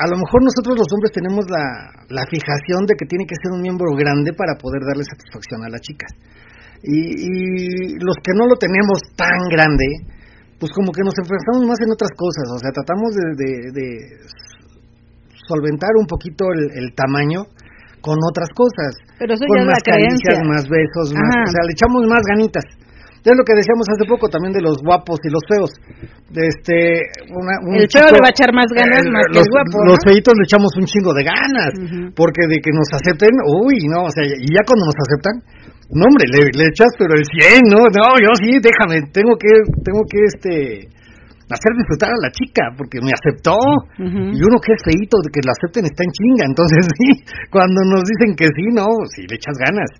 A 0.00 0.08
lo 0.08 0.16
mejor 0.16 0.40
nosotros 0.40 0.80
los 0.80 0.88
hombres 0.96 1.12
tenemos 1.12 1.44
la, 1.52 1.92
la 2.08 2.24
fijación 2.24 2.88
de 2.88 2.96
que 2.96 3.04
tiene 3.04 3.28
que 3.28 3.36
ser 3.36 3.52
un 3.52 3.60
miembro 3.60 3.92
grande 3.92 4.32
para 4.32 4.56
poder 4.56 4.80
darle 4.88 5.04
satisfacción 5.04 5.60
a 5.62 5.68
las 5.68 5.82
chicas. 5.82 6.08
Y, 6.82 7.04
y 7.20 8.00
los 8.00 8.16
que 8.24 8.32
no 8.32 8.48
lo 8.48 8.56
tenemos 8.56 9.04
tan 9.14 9.44
grande, 9.52 10.08
pues 10.62 10.70
como 10.78 10.94
que 10.94 11.02
nos 11.02 11.18
enfrentamos 11.18 11.66
más 11.66 11.78
en 11.82 11.90
otras 11.90 12.14
cosas. 12.14 12.46
O 12.54 12.58
sea, 12.62 12.70
tratamos 12.70 13.10
de, 13.18 13.26
de, 13.34 13.50
de 13.74 13.86
solventar 15.50 15.90
un 15.98 16.06
poquito 16.06 16.46
el, 16.54 16.70
el 16.78 16.94
tamaño 16.94 17.50
con 17.98 18.14
otras 18.22 18.46
cosas. 18.54 18.94
Pero 19.18 19.34
eso 19.34 19.42
con 19.42 19.58
ya 19.58 19.66
es 19.66 19.70
más 19.74 19.82
caricias, 19.82 20.38
más 20.46 20.62
besos, 20.70 21.10
más, 21.18 21.34
Ajá. 21.34 21.42
o 21.42 21.50
sea, 21.50 21.62
le 21.66 21.72
echamos 21.74 22.02
más 22.06 22.22
ganitas. 22.30 22.62
Es 23.26 23.34
lo 23.38 23.42
que 23.42 23.54
decíamos 23.58 23.86
hace 23.90 24.06
poco 24.06 24.26
también 24.30 24.54
de 24.54 24.62
los 24.62 24.78
guapos 24.82 25.18
y 25.26 25.30
los 25.30 25.42
feos. 25.50 25.70
Este, 26.30 27.06
una, 27.34 27.54
un 27.66 27.78
El 27.82 27.86
feo 27.90 28.06
le 28.10 28.22
va 28.22 28.30
a 28.30 28.34
echar 28.34 28.50
más 28.54 28.66
ganas 28.70 29.02
más 29.10 29.26
que 29.30 29.42
los, 29.42 29.46
el 29.46 29.50
guapo, 29.50 29.76
Los 29.82 29.98
¿no? 29.98 30.06
feitos 30.06 30.34
le 30.38 30.46
echamos 30.46 30.70
un 30.78 30.86
chingo 30.86 31.10
de 31.14 31.22
ganas, 31.26 31.70
porque 32.14 32.46
de 32.50 32.58
que 32.62 32.70
nos 32.74 32.86
acepten, 32.94 33.30
uy, 33.66 33.86
no, 33.90 34.06
o 34.06 34.12
sea, 34.14 34.26
y 34.26 34.46
ya 34.50 34.62
cuando 34.66 34.86
nos 34.90 34.98
aceptan, 34.98 35.34
no 35.92 36.08
hombre, 36.08 36.24
le, 36.32 36.40
le 36.56 36.64
echas 36.72 36.92
pero 36.96 37.12
el 37.12 37.24
100, 37.24 37.68
¿no? 37.68 37.84
No, 37.92 38.06
yo 38.16 38.32
sí, 38.40 38.56
déjame, 38.60 39.12
tengo 39.12 39.36
que, 39.36 39.52
tengo 39.84 40.02
que, 40.08 40.20
este, 40.24 40.88
hacer 41.52 41.72
disfrutar 41.76 42.10
a 42.10 42.22
la 42.24 42.30
chica, 42.32 42.72
porque 42.76 42.98
me 43.04 43.12
aceptó, 43.12 43.56
y 44.00 44.40
uno 44.40 44.56
que 44.56 44.72
es 44.72 44.82
feito, 44.88 45.20
de 45.20 45.28
que 45.28 45.44
lo 45.44 45.52
acepten 45.52 45.84
está 45.84 46.00
en 46.00 46.12
chinga, 46.16 46.44
entonces 46.48 46.80
sí, 46.96 47.08
cuando 47.52 47.84
nos 47.84 48.08
dicen 48.08 48.32
que 48.32 48.48
sí, 48.56 48.72
no, 48.72 48.88
sí 49.12 49.28
le 49.28 49.36
echas 49.36 49.56
ganas. 49.60 49.90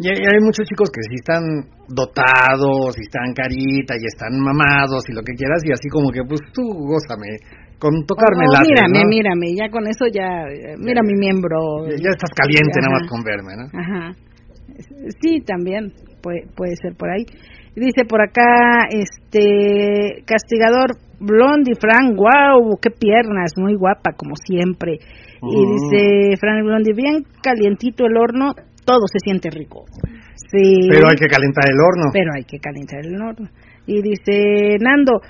Y 0.00 0.08
hay, 0.08 0.16
hay 0.16 0.40
muchos 0.40 0.64
chicos 0.64 0.88
que 0.88 1.02
sí 1.04 1.20
están 1.20 1.44
dotados, 1.88 2.96
y 2.96 3.02
están 3.04 3.36
carita, 3.36 4.00
y 4.00 4.04
están 4.08 4.40
mamados, 4.40 5.04
y 5.08 5.12
lo 5.12 5.20
que 5.20 5.36
quieras, 5.36 5.60
y 5.68 5.72
así 5.72 5.92
como 5.92 6.08
que, 6.08 6.24
pues 6.24 6.40
tú 6.56 6.64
gózame, 6.64 7.36
con 7.76 7.92
tocarme 8.08 8.44
Oh, 8.48 8.52
la 8.56 8.60
mírame, 8.60 9.04
mírame, 9.04 9.46
ya 9.52 9.68
con 9.68 9.84
eso 9.84 10.08
ya, 10.08 10.48
mira 10.78 11.02
mi 11.02 11.14
miembro. 11.16 11.84
Ya, 11.88 11.96
ya 11.96 12.10
estás 12.16 12.32
caliente 12.36 12.76
Ajá. 12.76 12.88
nada 12.88 12.92
más 12.96 13.04
con 13.08 13.20
verme, 13.20 13.52
¿no? 13.56 13.66
Ajá. 13.68 14.29
Sí, 15.20 15.40
también 15.40 15.92
puede, 16.22 16.46
puede 16.56 16.76
ser 16.76 16.94
por 16.96 17.10
ahí. 17.10 17.24
Dice 17.74 18.04
por 18.04 18.20
acá, 18.20 18.88
este, 18.90 20.22
castigador 20.26 20.96
Blondie 21.20 21.74
Frank, 21.78 22.16
wow, 22.16 22.78
qué 22.80 22.90
piernas, 22.90 23.52
muy 23.56 23.74
guapa 23.74 24.12
como 24.16 24.34
siempre. 24.36 24.98
Y 25.42 25.66
dice 25.66 26.36
Frank 26.38 26.64
Blondie, 26.64 26.92
bien 26.94 27.24
calientito 27.42 28.04
el 28.06 28.16
horno, 28.16 28.52
todo 28.84 29.06
se 29.06 29.18
siente 29.22 29.50
rico. 29.50 29.84
Sí. 30.50 30.88
Pero 30.90 31.08
hay 31.08 31.16
que 31.16 31.28
calentar 31.28 31.64
el 31.70 31.78
horno. 31.78 32.10
Pero 32.12 32.30
hay 32.34 32.44
que 32.44 32.58
calentar 32.58 33.00
el 33.04 33.14
horno. 33.20 33.48
Y 33.86 34.02
dice 34.02 34.76
Nando, 34.80 35.20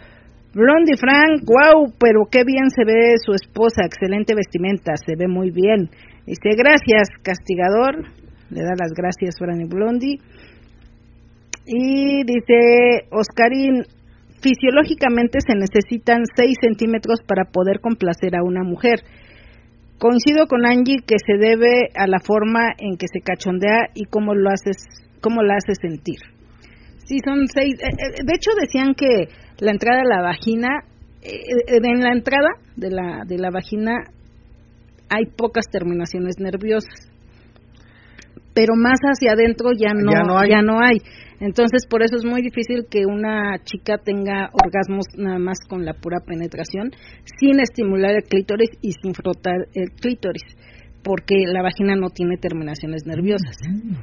Blondie 0.55 0.96
Frank, 0.96 1.42
wow, 1.46 1.92
pero 1.98 2.26
qué 2.30 2.42
bien 2.44 2.70
se 2.70 2.84
ve 2.84 3.14
su 3.24 3.32
esposa, 3.32 3.82
excelente 3.84 4.34
vestimenta, 4.34 4.96
se 4.96 5.14
ve 5.16 5.28
muy 5.28 5.51
bien. 5.51 5.90
Dice, 6.26 6.57
gracias, 6.57 7.09
castigador. 7.22 8.07
Le 8.51 8.62
da 8.62 8.74
las 8.78 8.92
gracias, 8.92 9.36
Frank 9.38 9.61
y 9.61 9.68
Blondie. 9.68 10.18
Y 11.66 12.24
dice, 12.24 13.07
Oscarín, 13.11 13.84
fisiológicamente 14.42 15.38
se 15.40 15.55
necesitan 15.55 16.22
6 16.34 16.57
centímetros 16.61 17.20
para 17.26 17.44
poder 17.44 17.80
complacer 17.80 18.34
a 18.36 18.42
una 18.42 18.64
mujer. 18.64 19.01
Coincido 19.98 20.46
con 20.46 20.64
Angie 20.66 21.05
que 21.07 21.16
se 21.24 21.36
debe 21.38 21.90
a 21.94 22.07
la 22.07 22.20
forma 22.20 22.70
en 22.78 22.96
que 22.96 23.07
se 23.07 23.20
cachondea 23.20 23.88
y 23.94 24.05
cómo 24.07 24.34
lo 24.34 24.48
haces, 24.51 24.78
cómo 25.20 25.42
la 25.42 25.57
hace 25.57 25.74
sentir. 25.80 26.16
Sí, 27.05 27.18
son 27.24 27.46
seis. 27.48 27.74
eh, 27.74 27.86
eh, 27.86 28.22
De 28.24 28.32
hecho, 28.34 28.51
decían 28.59 28.94
que 28.94 29.28
la 29.59 29.72
entrada 29.72 30.01
a 30.01 30.16
la 30.16 30.22
vagina, 30.22 30.68
eh, 31.22 31.42
en 31.68 32.01
la 32.01 32.12
entrada 32.12 32.48
de 32.76 32.90
la 32.90 33.24
de 33.26 33.36
la 33.36 33.51
vagina 33.51 33.92
hay 35.11 35.26
pocas 35.26 35.66
terminaciones 35.70 36.36
nerviosas, 36.38 37.09
pero 38.55 38.74
más 38.76 38.98
hacia 39.03 39.32
adentro 39.32 39.70
ya 39.76 39.92
no 39.94 40.12
Ya 40.12 40.22
no 40.22 40.38
hay. 40.38 40.51
ya 40.51 40.62
no 40.62 40.80
hay. 40.80 40.98
Entonces, 41.40 41.86
por 41.88 42.03
eso 42.03 42.16
es 42.16 42.24
muy 42.24 42.42
difícil 42.42 42.84
que 42.90 43.07
una 43.07 43.59
chica 43.64 43.96
tenga 43.96 44.51
orgasmos 44.53 45.07
nada 45.16 45.38
más 45.38 45.59
con 45.68 45.86
la 45.86 45.94
pura 45.94 46.18
penetración, 46.20 46.90
sin 47.40 47.61
estimular 47.61 48.14
el 48.14 48.24
clítoris 48.24 48.70
y 48.82 48.92
sin 48.92 49.14
frotar 49.14 49.57
el 49.74 49.90
clítoris, 49.92 50.44
porque 51.03 51.46
la 51.46 51.62
vagina 51.62 51.96
no 51.96 52.11
tiene 52.11 52.36
terminaciones 52.36 53.07
nerviosas, 53.07 53.57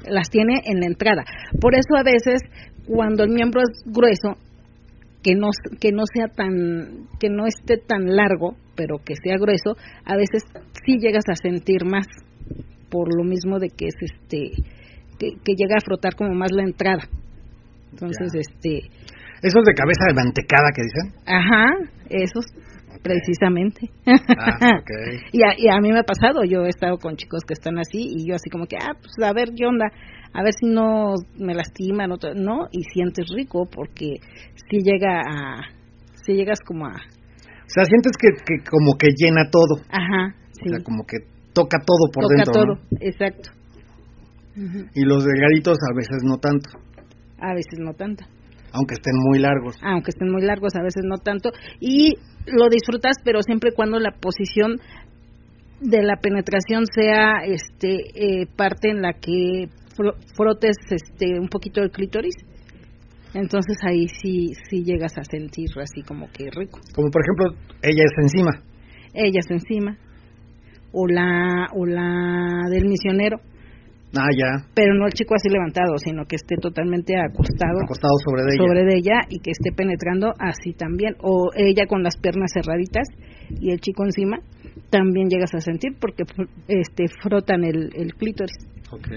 las 0.10 0.30
tiene 0.32 0.62
en 0.66 0.80
la 0.80 0.88
entrada. 0.88 1.26
Por 1.62 1.76
eso 1.76 1.96
a 1.96 2.04
veces, 2.04 2.42
cuando 2.88 3.24
el 3.24 3.30
miembro 3.30 3.62
es 3.62 3.84
grueso, 3.86 4.42
que 5.22 5.36
no 5.36 5.50
que 5.80 5.92
no 5.92 6.04
sea 6.12 6.28
tan 6.28 7.08
que 7.20 7.30
no 7.30 7.46
esté 7.46 7.78
tan 7.78 8.16
largo, 8.16 8.56
pero 8.76 8.98
que 9.04 9.14
sea 9.22 9.38
grueso, 9.38 9.76
a 10.06 10.16
veces 10.16 10.42
sí 10.86 10.98
llegas 11.00 11.26
a 11.30 11.36
sentir 11.36 11.86
más 11.86 12.06
por 12.90 13.16
lo 13.16 13.24
mismo 13.24 13.60
de 13.60 13.70
que 13.70 13.88
es 13.88 13.96
este 14.02 14.52
que, 15.20 15.32
que 15.44 15.54
llega 15.58 15.78
a 15.78 15.86
frotar 15.86 16.16
como 16.16 16.34
más 16.34 16.52
la 16.52 16.64
entrada. 16.64 17.04
Entonces, 17.92 18.32
Ya. 18.34 18.40
este, 18.40 18.90
Esos 19.42 19.64
de 19.66 19.74
cabeza 19.74 20.06
de 20.08 20.14
mantecada 20.14 20.70
que 20.76 20.84
dicen. 20.84 21.14
ajá, 21.26 21.66
esos 22.10 22.46
precisamente. 23.02 23.90
Ah, 24.06 24.78
ok. 24.80 24.92
y, 25.32 25.44
a, 25.44 25.54
y 25.58 25.70
a 25.70 25.80
mí 25.80 25.92
me 25.92 26.00
ha 26.00 26.04
pasado, 26.04 26.44
yo 26.44 26.66
he 26.66 26.70
estado 26.70 26.98
con 26.98 27.16
chicos 27.16 27.42
que 27.48 27.54
están 27.54 27.78
así 27.80 28.00
y 28.00 28.28
yo 28.28 28.36
así 28.36 28.50
como 28.50 28.66
que, 28.66 28.76
ah, 28.78 28.94
pues 29.00 29.14
a 29.24 29.34
ver 29.34 29.50
qué 29.56 29.66
onda, 29.66 29.86
a 30.34 30.44
ver 30.44 30.54
si 30.60 30.66
no 30.68 31.14
me 31.38 31.54
lastiman, 31.54 32.12
o 32.12 32.18
to- 32.18 32.34
no, 32.34 32.68
y 32.72 32.84
sientes 32.94 33.26
rico 33.36 33.68
porque 33.72 34.16
si 34.70 34.78
llega 34.84 35.22
a, 35.22 35.62
si 36.26 36.34
llegas 36.34 36.60
como 36.66 36.86
a, 36.88 36.92
O 36.92 37.70
sea, 37.70 37.86
sientes 37.86 38.12
que, 38.20 38.30
que 38.46 38.64
como 38.70 38.98
que 38.98 39.08
llena 39.16 39.50
todo. 39.50 39.82
ajá, 39.90 40.36
sí, 40.52 40.70
O 40.70 40.76
sea, 40.76 40.84
como 40.84 41.04
que 41.06 41.18
toca 41.58 41.78
todo 41.86 42.06
por 42.14 42.24
toca 42.24 42.36
dentro. 42.36 42.54
todo, 42.54 42.66
¿no? 42.66 42.98
exacto. 43.02 43.50
Y 44.96 45.02
los 45.06 45.24
delgaditos 45.26 45.78
a 45.92 45.94
veces 45.96 46.24
no 46.24 46.38
tanto, 46.38 46.70
A 47.40 47.54
veces 47.54 47.78
no 47.80 47.94
tanto. 47.94 48.24
aunque 48.74 48.94
estén 48.96 49.14
muy 49.30 49.40
largos. 49.40 49.76
aunque 49.84 50.10
estén 50.10 50.32
muy 50.32 50.42
largos, 50.42 50.74
a 50.76 50.84
veces 50.84 51.04
no 51.06 51.18
tanto, 51.18 51.52
y 51.80 52.14
lo 52.48 52.70
disfrutas, 52.70 53.18
pero 53.24 53.42
siempre 53.44 53.70
y 53.72 53.76
cuando 53.76 54.00
la 54.00 54.12
posición 54.12 54.78
de 55.82 56.02
la 56.02 56.16
penetración 56.18 56.86
sea 56.94 57.44
este 57.46 57.98
eh, 58.16 58.48
parte 58.56 58.90
en 58.90 59.02
la 59.04 59.14
que 59.14 59.70
fro- 59.96 60.16
frotes 60.36 60.76
este 60.90 61.40
un 61.40 61.50
poquito 61.50 61.82
el 61.84 61.92
clítoris. 61.92 62.34
Entonces 63.36 63.78
ahí 63.86 64.08
sí 64.08 64.48
sí 64.70 64.84
llegas 64.84 65.16
a 65.20 65.24
sentir 65.24 65.68
así 65.80 66.02
como 66.02 66.28
que 66.32 66.50
rico. 66.50 66.80
Como 66.96 67.12
por 67.12 67.22
ejemplo, 67.22 67.62
ella 67.84 68.04
es 68.06 68.14
encima. 68.24 68.52
Ellas 69.14 69.46
encima 69.50 69.98
o 70.94 71.08
la 71.08 71.68
o 71.76 71.86
la 71.86 72.70
del 72.72 72.86
misionero, 72.88 73.38
Ah, 74.16 74.30
ya. 74.38 74.66
pero 74.74 74.96
no 74.96 75.06
el 75.06 75.12
chico 75.14 75.36
así 75.36 75.50
levantado, 75.50 75.98
sino 75.98 76.24
que 76.26 76.38
esté 76.38 76.56
totalmente 76.62 77.14
acostado 77.20 77.78
Acostado 77.84 78.14
sobre 78.26 78.44
de 78.44 78.56
ella. 78.56 78.64
sobre 78.66 78.84
de 78.86 78.98
ella 78.98 79.20
y 79.30 79.40
que 79.40 79.52
esté 79.52 79.72
penetrando 79.76 80.32
así 80.40 80.72
también 80.74 81.16
o 81.22 81.50
ella 81.56 81.86
con 81.88 82.04
las 82.04 82.16
piernas 82.18 82.50
cerraditas 82.54 83.06
y 83.60 83.72
el 83.72 83.80
chico 83.82 84.06
encima 84.06 84.38
también 84.90 85.28
llegas 85.30 85.54
a 85.54 85.60
sentir 85.60 85.92
porque 86.00 86.24
este 86.70 87.06
frotan 87.22 87.66
el, 87.66 87.90
el 87.96 88.14
clítoris 88.16 88.56
Ok. 88.92 89.08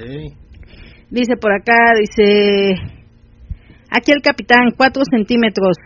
dice 1.11 1.37
por 1.41 1.53
acá 1.53 1.77
dice 1.99 2.75
aquí 3.91 4.11
el 4.13 4.23
capitán 4.23 4.71
cuatro 4.77 5.03
centímetros 5.09 5.77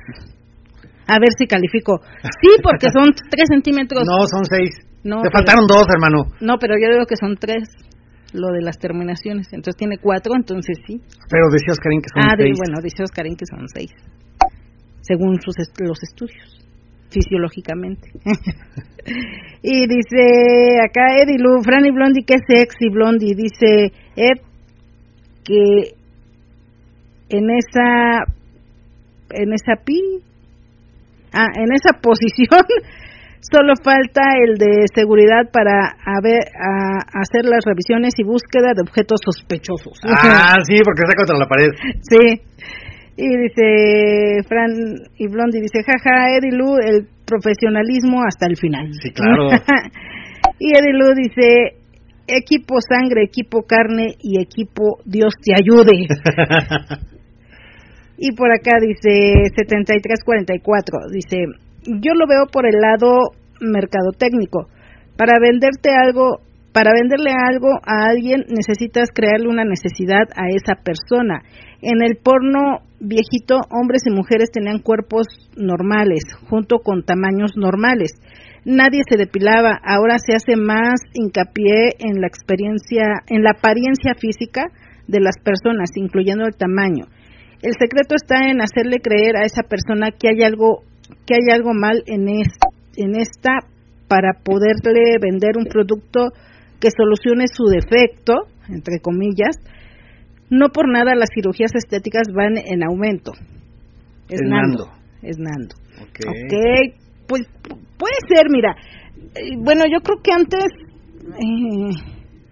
a 1.06 1.18
ver 1.20 1.28
si 1.38 1.46
califico 1.46 2.00
sí 2.40 2.48
porque 2.62 2.88
son 2.90 3.12
tres 3.30 3.44
centímetros 3.50 4.04
No, 4.06 4.26
son 4.26 4.44
seis. 4.46 4.70
No, 5.04 5.20
Te 5.22 5.28
pero- 5.28 5.32
faltaron 5.38 5.66
dos, 5.68 5.84
hermano. 5.92 6.24
no 6.40 6.56
pero 6.58 6.74
yo 6.80 6.88
digo 6.92 7.06
que 7.06 7.16
son 7.16 7.36
tres 7.36 7.68
lo 8.32 8.48
de 8.52 8.62
las 8.62 8.78
terminaciones 8.78 9.46
entonces 9.52 9.76
tiene 9.76 9.98
cuatro 9.98 10.32
entonces 10.34 10.78
sí 10.86 11.00
Pero 11.30 11.44
decía 11.52 11.70
Oscarín 11.72 12.00
que 12.00 12.08
son 12.12 12.22
Ah, 12.24 12.34
seis. 12.36 12.56
bueno, 12.58 12.80
dice 12.82 13.02
Oscarín 13.04 13.36
que 13.36 13.46
son 13.46 13.68
seis, 13.68 13.90
según 15.02 15.40
sus 15.40 15.56
est- 15.58 15.78
los 15.80 16.02
estudios, 16.02 16.66
fisiológicamente. 17.10 18.10
y 19.62 19.86
dice 19.86 20.80
acá 20.82 21.14
Eddie 21.22 21.38
Lu, 21.38 21.62
Franny 21.62 21.90
Blondie, 21.92 22.24
qué 22.26 22.38
sexy 22.48 22.88
Blondie, 22.90 23.34
dice 23.36 23.92
Ed 24.16 24.40
que 25.44 25.94
en 27.28 27.50
esa, 27.50 28.24
en 29.30 29.52
esa 29.52 29.76
pi, 29.84 30.00
ah, 31.32 31.46
en 31.54 31.72
esa 31.72 31.98
posición 32.02 32.60
solo 33.50 33.74
falta 33.82 34.22
el 34.46 34.56
de 34.56 34.86
seguridad 34.94 35.50
para 35.52 35.92
a 36.00 37.20
hacer 37.20 37.44
las 37.44 37.64
revisiones 37.64 38.14
y 38.18 38.24
búsqueda 38.24 38.72
de 38.74 38.82
objetos 38.82 39.20
sospechosos. 39.24 40.00
Ah, 40.04 40.56
sí, 40.64 40.80
porque 40.84 41.02
está 41.04 41.14
contra 41.16 41.36
la 41.36 41.46
pared. 41.46 41.70
Sí. 42.00 42.40
Y 43.16 43.28
dice 43.28 44.42
Fran 44.48 44.72
y 45.16 45.28
Blondie 45.28 45.60
dice, 45.60 45.84
jaja, 45.84 46.34
Eddie 46.36 46.56
Lu, 46.56 46.76
el 46.78 47.06
profesionalismo 47.24 48.22
hasta 48.26 48.46
el 48.46 48.56
final. 48.56 48.88
Sí, 49.00 49.10
claro. 49.12 49.50
y 50.58 50.72
Eddie 50.76 50.92
Lu 50.92 51.14
dice, 51.14 51.76
equipo 52.26 52.76
sangre, 52.80 53.24
equipo 53.24 53.62
carne 53.62 54.14
y 54.20 54.40
equipo 54.40 54.98
Dios 55.04 55.34
te 55.40 55.52
ayude. 55.54 56.08
y 58.18 58.32
por 58.32 58.50
acá 58.50 58.78
dice 58.80 59.50
7344, 59.54 60.98
dice, 61.12 61.36
yo 61.86 62.14
lo 62.14 62.26
veo 62.26 62.46
por 62.50 62.66
el 62.66 62.80
lado 62.80 63.18
mercadotécnico. 63.60 64.68
Para 65.16 65.34
venderte 65.40 65.90
algo, 65.94 66.40
para 66.72 66.92
venderle 66.92 67.30
algo 67.30 67.68
a 67.86 68.08
alguien 68.08 68.44
necesitas 68.48 69.10
crearle 69.14 69.48
una 69.48 69.64
necesidad 69.64 70.26
a 70.34 70.48
esa 70.48 70.82
persona. 70.82 71.42
En 71.80 72.02
el 72.02 72.16
porno 72.16 72.80
viejito, 72.98 73.60
hombres 73.70 74.02
y 74.06 74.10
mujeres 74.10 74.50
tenían 74.50 74.80
cuerpos 74.80 75.26
normales, 75.56 76.24
junto 76.48 76.78
con 76.78 77.04
tamaños 77.04 77.52
normales. 77.56 78.10
Nadie 78.64 79.02
se 79.08 79.18
depilaba, 79.18 79.78
ahora 79.84 80.16
se 80.18 80.34
hace 80.34 80.56
más 80.56 81.00
hincapié 81.12 81.96
en 81.98 82.20
la 82.20 82.26
experiencia, 82.26 83.22
en 83.28 83.42
la 83.42 83.50
apariencia 83.50 84.14
física 84.14 84.64
de 85.06 85.20
las 85.20 85.36
personas, 85.44 85.90
incluyendo 85.96 86.46
el 86.46 86.56
tamaño. 86.56 87.04
El 87.60 87.72
secreto 87.78 88.14
está 88.14 88.48
en 88.48 88.60
hacerle 88.60 89.00
creer 89.00 89.36
a 89.36 89.44
esa 89.44 89.62
persona 89.62 90.08
que 90.10 90.28
hay 90.28 90.42
algo 90.42 90.82
que 91.26 91.34
hay 91.34 91.54
algo 91.54 91.72
mal 91.74 92.02
en, 92.06 92.28
es, 92.28 92.48
en 92.96 93.16
esta 93.16 93.58
para 94.08 94.32
poderle 94.44 95.16
vender 95.20 95.56
un 95.56 95.64
producto 95.66 96.28
que 96.80 96.88
solucione 96.90 97.46
su 97.48 97.64
defecto, 97.64 98.34
entre 98.68 99.00
comillas. 99.00 99.56
No 100.50 100.68
por 100.68 100.88
nada 100.90 101.14
las 101.14 101.30
cirugías 101.34 101.72
estéticas 101.74 102.28
van 102.34 102.56
en 102.58 102.84
aumento. 102.84 103.32
Es, 104.28 104.40
Nando. 104.44 104.88
Es 105.22 105.36
Nando. 105.38 105.74
Ok. 106.02 106.20
Ok, 106.28 106.94
pues 107.26 107.42
pu- 107.62 107.78
puede 107.98 108.14
ser, 108.28 108.50
mira. 108.50 108.74
Eh, 109.34 109.56
bueno, 109.58 109.84
yo 109.90 110.00
creo 110.00 110.18
que 110.22 110.32
antes, 110.32 110.64
eh, 111.28 111.94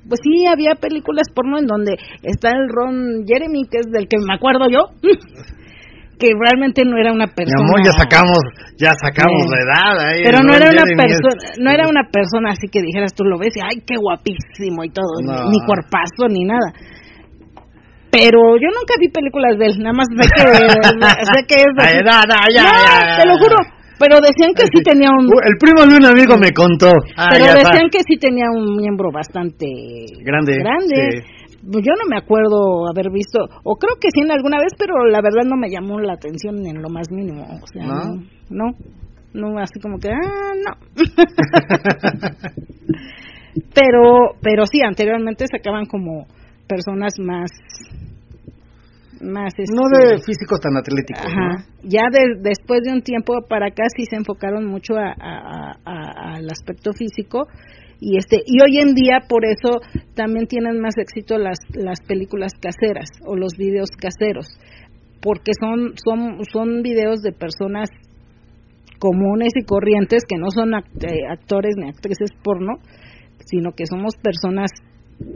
pues 0.09 0.21
sí, 0.23 0.47
había 0.47 0.75
películas 0.75 1.29
porno 1.35 1.59
en 1.59 1.67
donde 1.67 1.97
está 2.23 2.51
el 2.51 2.69
Ron 2.69 3.25
Jeremy, 3.27 3.65
que 3.71 3.79
es 3.81 3.87
del 3.91 4.09
que 4.09 4.17
me 4.19 4.35
acuerdo 4.35 4.67
yo. 4.71 4.79
que 6.23 6.31
realmente 6.39 6.87
no 6.87 6.95
era 6.95 7.11
una 7.11 7.27
persona. 7.27 7.59
Mi 7.59 7.67
amor, 7.67 7.79
ya 7.83 7.93
sacamos, 7.99 8.39
ya 8.79 8.95
sacamos 8.95 9.43
la 9.51 9.59
edad 9.59 9.95
ahí. 10.07 10.23
Pero 10.23 10.39
no 10.47 10.55
era 10.55 10.71
una 10.71 10.87
persona, 10.87 11.43
no 11.59 11.69
era 11.75 11.85
una 11.91 12.07
persona 12.07 12.55
así 12.55 12.71
que 12.71 12.79
dijeras 12.79 13.11
tú 13.11 13.25
lo 13.27 13.43
ves 13.43 13.51
y 13.59 13.61
ay 13.61 13.83
qué 13.83 13.99
guapísimo 13.99 14.87
y 14.87 14.91
todo, 14.95 15.19
ni 15.51 15.59
cuerpazo 15.67 16.31
ni 16.31 16.47
nada. 16.47 16.71
Pero 18.15 18.39
yo 18.61 18.69
nunca 18.71 18.95
vi 19.01 19.09
películas 19.11 19.59
de 19.59 19.67
él, 19.67 19.75
nada 19.83 19.97
más 19.99 20.07
sé 20.15 20.29
que, 20.31 20.47
sé 21.35 21.39
que 21.49 21.57
es. 21.67 21.75
Ay, 21.81 21.99
no, 22.07 22.15
no, 22.23 22.39
ya, 22.55 22.71
ya, 22.71 23.19
te 23.19 23.27
lo 23.27 23.35
juro. 23.39 23.57
Pero 23.99 24.19
decían 24.19 24.51
que 24.55 24.67
sí 24.67 24.83
tenía 24.83 25.11
un... 25.15 25.31
El 25.47 25.57
primo 25.59 25.87
de 25.87 25.97
un 25.97 26.05
amigo 26.05 26.37
me 26.37 26.51
contó. 26.51 26.91
Ah, 27.17 27.29
pero 27.31 27.55
decían 27.55 27.87
que 27.89 28.03
sí 28.03 28.19
tenía 28.19 28.51
un 28.51 28.77
miembro 28.77 29.11
bastante... 29.15 29.67
Grande. 30.27 30.59
Grande. 30.59 31.23
Pues 31.23 31.42
yo 31.63 31.93
no 31.97 32.05
me 32.09 32.19
acuerdo 32.19 32.89
haber 32.91 33.13
visto, 33.13 33.39
o 33.63 33.77
creo 33.77 33.95
que 34.01 34.09
sí 34.13 34.21
en 34.21 34.33
alguna 34.33 34.59
vez, 34.59 34.73
pero 34.79 35.07
la 35.07 35.23
verdad 35.23 35.45
no 35.49 35.57
me 35.57 35.71
llamó 35.71 36.01
la 36.01 36.15
atención 36.15 36.67
en 36.67 36.83
lo 36.83 36.89
más 36.89 37.09
mínimo. 37.11 37.45
O 37.45 37.67
sea, 37.73 37.87
no, 37.87 38.25
no, 38.51 38.73
no, 39.33 39.57
así 39.59 39.79
como 39.81 39.99
que, 39.99 40.11
ah, 40.11 40.55
no. 40.55 40.73
pero, 43.75 44.35
pero 44.41 44.67
sí, 44.67 44.81
anteriormente 44.83 45.47
sacaban 45.47 45.87
como 45.87 46.27
personas 46.67 47.15
más 47.19 47.51
más 49.21 49.53
no 49.73 49.89
de 49.89 50.15
este, 50.17 50.33
físico 50.33 50.59
tan 50.59 50.77
atlético 50.77 51.21
ajá, 51.25 51.65
ya 51.85 52.09
después 52.41 52.83
de 52.83 52.93
un 52.93 53.03
tiempo 53.03 53.41
para 53.49 53.69
acá 53.69 53.85
sí 53.97 54.05
se 54.05 54.17
enfocaron 54.17 54.67
mucho 54.67 54.97
al 54.97 56.51
aspecto 56.51 56.93
físico 56.93 57.47
y 58.03 58.17
este 58.19 58.43
y 58.45 58.61
hoy 58.61 58.83
en 58.83 58.95
día 58.95 59.21
por 59.29 59.45
eso 59.45 59.81
también 60.15 60.47
tienen 60.47 60.81
más 60.81 60.99
éxito 60.99 61.39
las 61.39 61.59
las 61.73 62.01
películas 62.07 62.53
caseras 62.61 63.09
o 63.25 63.37
los 63.37 63.53
videos 63.57 63.91
caseros 63.93 64.49
porque 65.23 65.53
son 65.59 65.95
son 66.05 66.39
son 66.53 66.83
videos 66.83 67.23
de 67.23 67.31
personas 67.31 67.89
comunes 68.99 69.53
y 69.55 69.65
corrientes 69.65 70.25
que 70.29 70.37
no 70.37 70.51
son 70.51 70.75
eh, 70.75 71.31
actores 71.31 71.77
ni 71.79 71.89
actrices 71.89 72.31
porno 72.43 72.75
sino 73.47 73.71
que 73.71 73.87
somos 73.87 74.17
personas 74.17 74.71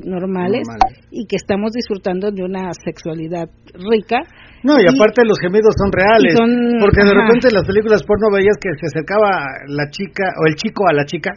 normales, 0.04 0.66
y 1.10 1.26
que 1.26 1.36
estamos 1.36 1.70
disfrutando 1.72 2.30
de 2.30 2.42
una 2.42 2.72
sexualidad 2.72 3.46
rica. 3.74 4.18
No, 4.64 4.80
y, 4.80 4.84
aparte 4.88 5.22
los 5.24 5.38
gemidos 5.38 5.74
son 5.78 5.92
reales, 5.92 6.34
porque 6.80 7.04
de 7.04 7.14
repente 7.14 7.48
en 7.48 7.54
las 7.54 7.66
películas 7.66 8.02
porno 8.02 8.26
veías 8.32 8.56
que 8.58 8.70
se 8.80 8.86
acercaba 8.86 9.46
la 9.68 9.90
chica 9.90 10.24
o 10.42 10.48
el 10.48 10.56
chico 10.56 10.84
a 10.88 10.94
la 10.94 11.04
chica 11.04 11.30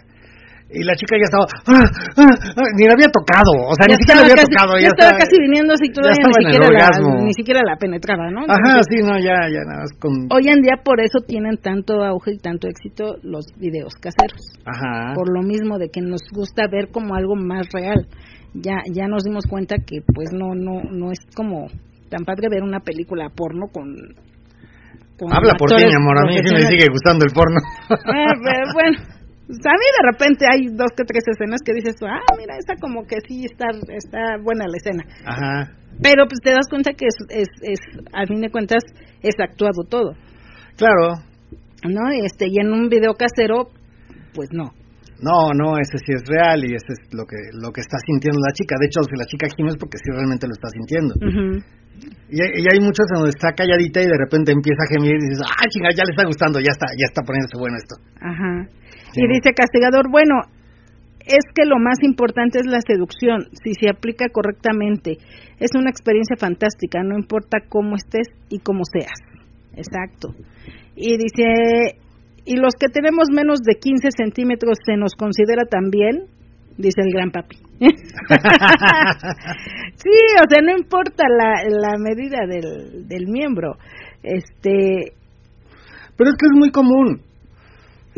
y 0.70 0.84
la 0.86 0.94
chica 0.96 1.18
ya 1.18 1.26
estaba 1.26 1.46
ah, 1.68 1.86
ah, 2.18 2.30
ah", 2.30 2.70
ni 2.78 2.86
la 2.86 2.94
había 2.94 3.10
tocado 3.10 3.52
o 3.70 3.74
sea 3.74 3.90
ni 3.90 3.98
siquiera 3.98 4.22
la 4.22 4.26
había 4.30 4.46
tocado 4.46 4.74
ya, 4.78 4.90
estaba 4.94 5.18
casi 5.18 5.36
viniendo 5.42 5.74
y 5.74 5.90
todavía 5.90 6.22
ni 6.22 6.34
siquiera 6.34 6.68
la, 6.70 6.90
ni 7.26 7.34
siquiera 7.34 7.62
la 7.66 7.76
penetraba 7.78 8.30
no 8.30 8.42
ajá 8.46 8.82
sí 8.86 9.02
no 9.02 9.18
ya 9.18 9.50
ya 9.50 9.66
nada 9.66 9.82
más 9.82 9.94
con 9.98 10.30
hoy 10.30 10.46
en 10.50 10.62
día 10.62 10.78
por 10.84 11.02
eso 11.02 11.20
tienen 11.26 11.58
tanto 11.58 12.04
auge 12.04 12.34
y 12.34 12.38
tanto 12.38 12.68
éxito 12.68 13.18
los 13.24 13.46
videos 13.58 13.94
caseros. 13.96 14.42
Ajá. 14.66 15.14
Por 15.16 15.34
lo 15.34 15.42
mismo 15.42 15.78
de 15.78 15.90
que 15.90 16.02
nos 16.02 16.22
gusta 16.32 16.68
ver 16.68 16.90
como 16.92 17.16
algo 17.16 17.36
más 17.36 17.68
real. 17.74 18.08
Ya 18.54 18.82
ya 18.92 19.08
nos 19.08 19.24
dimos 19.24 19.46
cuenta 19.46 19.78
que 19.78 20.02
pues 20.02 20.30
no 20.34 20.56
no 20.56 20.82
no 20.84 21.12
es 21.12 21.20
como 21.36 21.68
tan 22.10 22.26
padre 22.26 22.50
ver 22.50 22.64
una 22.64 22.80
película 22.80 23.30
porno 23.30 23.68
con, 23.72 23.94
habla 25.32 25.54
por 25.54 25.70
ti 25.70 25.86
mi 25.86 25.94
amor 25.94 26.18
a 26.18 26.26
mí 26.26 26.38
sí 26.44 26.54
me 26.54 26.62
sigue 26.62 26.88
gustando 26.90 27.26
el 27.26 27.32
porno. 27.32 27.60
Eh, 27.92 28.74
bueno 28.74 28.98
a 29.50 29.78
mí 29.82 29.88
de 29.98 30.12
repente 30.12 30.46
hay 30.46 30.68
dos 30.68 30.92
que 30.96 31.04
tres 31.04 31.24
escenas 31.26 31.62
que 31.66 31.74
dices 31.74 31.96
ah 32.04 32.22
mira 32.38 32.56
esa 32.58 32.76
como 32.80 33.06
que 33.06 33.18
sí 33.28 33.46
está 33.46 33.68
está 33.90 34.38
buena 34.44 34.66
la 34.68 34.78
escena 34.78 35.04
ajá 35.26 35.74
pero 36.02 36.26
pues 36.30 36.40
te 36.44 36.52
das 36.52 36.68
cuenta 36.70 36.94
que 36.94 37.06
es 37.08 37.18
es, 37.30 37.50
es 37.62 37.80
a 38.14 38.26
fin 38.28 38.42
de 38.42 38.52
cuentas 38.52 38.84
es 39.22 39.36
actuado 39.40 39.84
todo 39.90 40.14
claro 40.78 41.22
no 41.84 42.10
este 42.24 42.48
y 42.48 42.60
en 42.60 42.72
un 42.72 42.90
video 42.90 43.14
casero 43.16 43.70
pues 44.34 44.50
no 44.52 44.72
no, 45.20 45.52
no, 45.52 45.76
ese 45.76 46.00
sí 46.00 46.16
es 46.16 46.24
real 46.32 46.64
y 46.64 46.72
ese 46.76 46.96
es 46.96 47.02
lo 47.12 47.28
que 47.28 47.36
lo 47.52 47.76
que 47.76 47.82
está 47.84 48.00
sintiendo 48.08 48.40
la 48.40 48.56
chica. 48.56 48.80
De 48.80 48.88
hecho, 48.88 49.04
si 49.04 49.20
la 49.20 49.28
chica 49.28 49.52
gime 49.52 49.76
es 49.76 49.78
porque 49.78 50.00
sí 50.00 50.08
realmente 50.16 50.48
lo 50.48 50.56
está 50.56 50.72
sintiendo. 50.72 51.12
y, 52.32 52.40
hay 52.40 52.80
muchos 52.80 53.04
en 53.12 53.16
donde 53.20 53.36
está 53.36 53.52
calladita 53.52 54.00
y 54.00 54.08
de 54.08 54.16
repente 54.16 54.56
empieza 54.56 54.80
a 54.80 54.92
gemir 54.96 55.20
y 55.20 55.28
dices, 55.28 55.44
ah, 55.44 55.68
chinga, 55.68 55.92
ya 55.92 56.08
le 56.08 56.16
está 56.16 56.24
gustando, 56.24 56.64
ya 56.64 56.72
está, 56.72 56.88
ya 56.96 57.08
está 57.12 57.20
poniéndose 57.28 57.60
bueno 57.60 57.76
esto. 57.76 57.96
Ajá. 58.24 58.54
Y 59.16 59.28
dice 59.28 59.54
Castigador, 59.54 60.10
bueno, 60.12 60.36
es 61.26 61.46
que 61.54 61.66
lo 61.66 61.78
más 61.78 61.98
importante 62.02 62.60
es 62.60 62.66
la 62.66 62.82
seducción, 62.82 63.48
si 63.64 63.74
se 63.74 63.90
aplica 63.90 64.30
correctamente. 64.30 65.18
Es 65.60 65.72
una 65.76 65.90
experiencia 65.90 66.36
fantástica, 66.38 67.04
no 67.04 67.18
importa 67.18 67.60
cómo 67.68 67.96
estés 67.96 68.28
y 68.50 68.60
cómo 68.60 68.82
seas. 68.84 69.20
Exacto. 69.76 70.34
Y 70.96 71.18
dice, 71.18 72.00
y 72.46 72.56
los 72.56 72.74
que 72.80 72.88
tenemos 72.88 73.30
menos 73.32 73.60
de 73.60 73.76
15 73.76 74.10
centímetros 74.16 74.78
se 74.86 74.98
nos 74.98 75.14
considera 75.14 75.66
también, 75.66 76.26
dice 76.78 77.02
el 77.02 77.14
gran 77.14 77.32
papi. 77.32 77.58
sí, 77.80 77.90
o 80.36 80.46
sea, 80.50 80.62
no 80.64 80.72
importa 80.78 81.26
la, 81.30 81.64
la 81.70 81.98
medida 82.00 82.40
del, 82.48 83.08
del 83.08 83.28
miembro. 83.28 83.78
Este. 84.24 85.14
Pero 86.18 86.30
es 86.32 86.36
que 86.38 86.48
es 86.48 86.58
muy 86.58 86.72
común. 86.72 87.22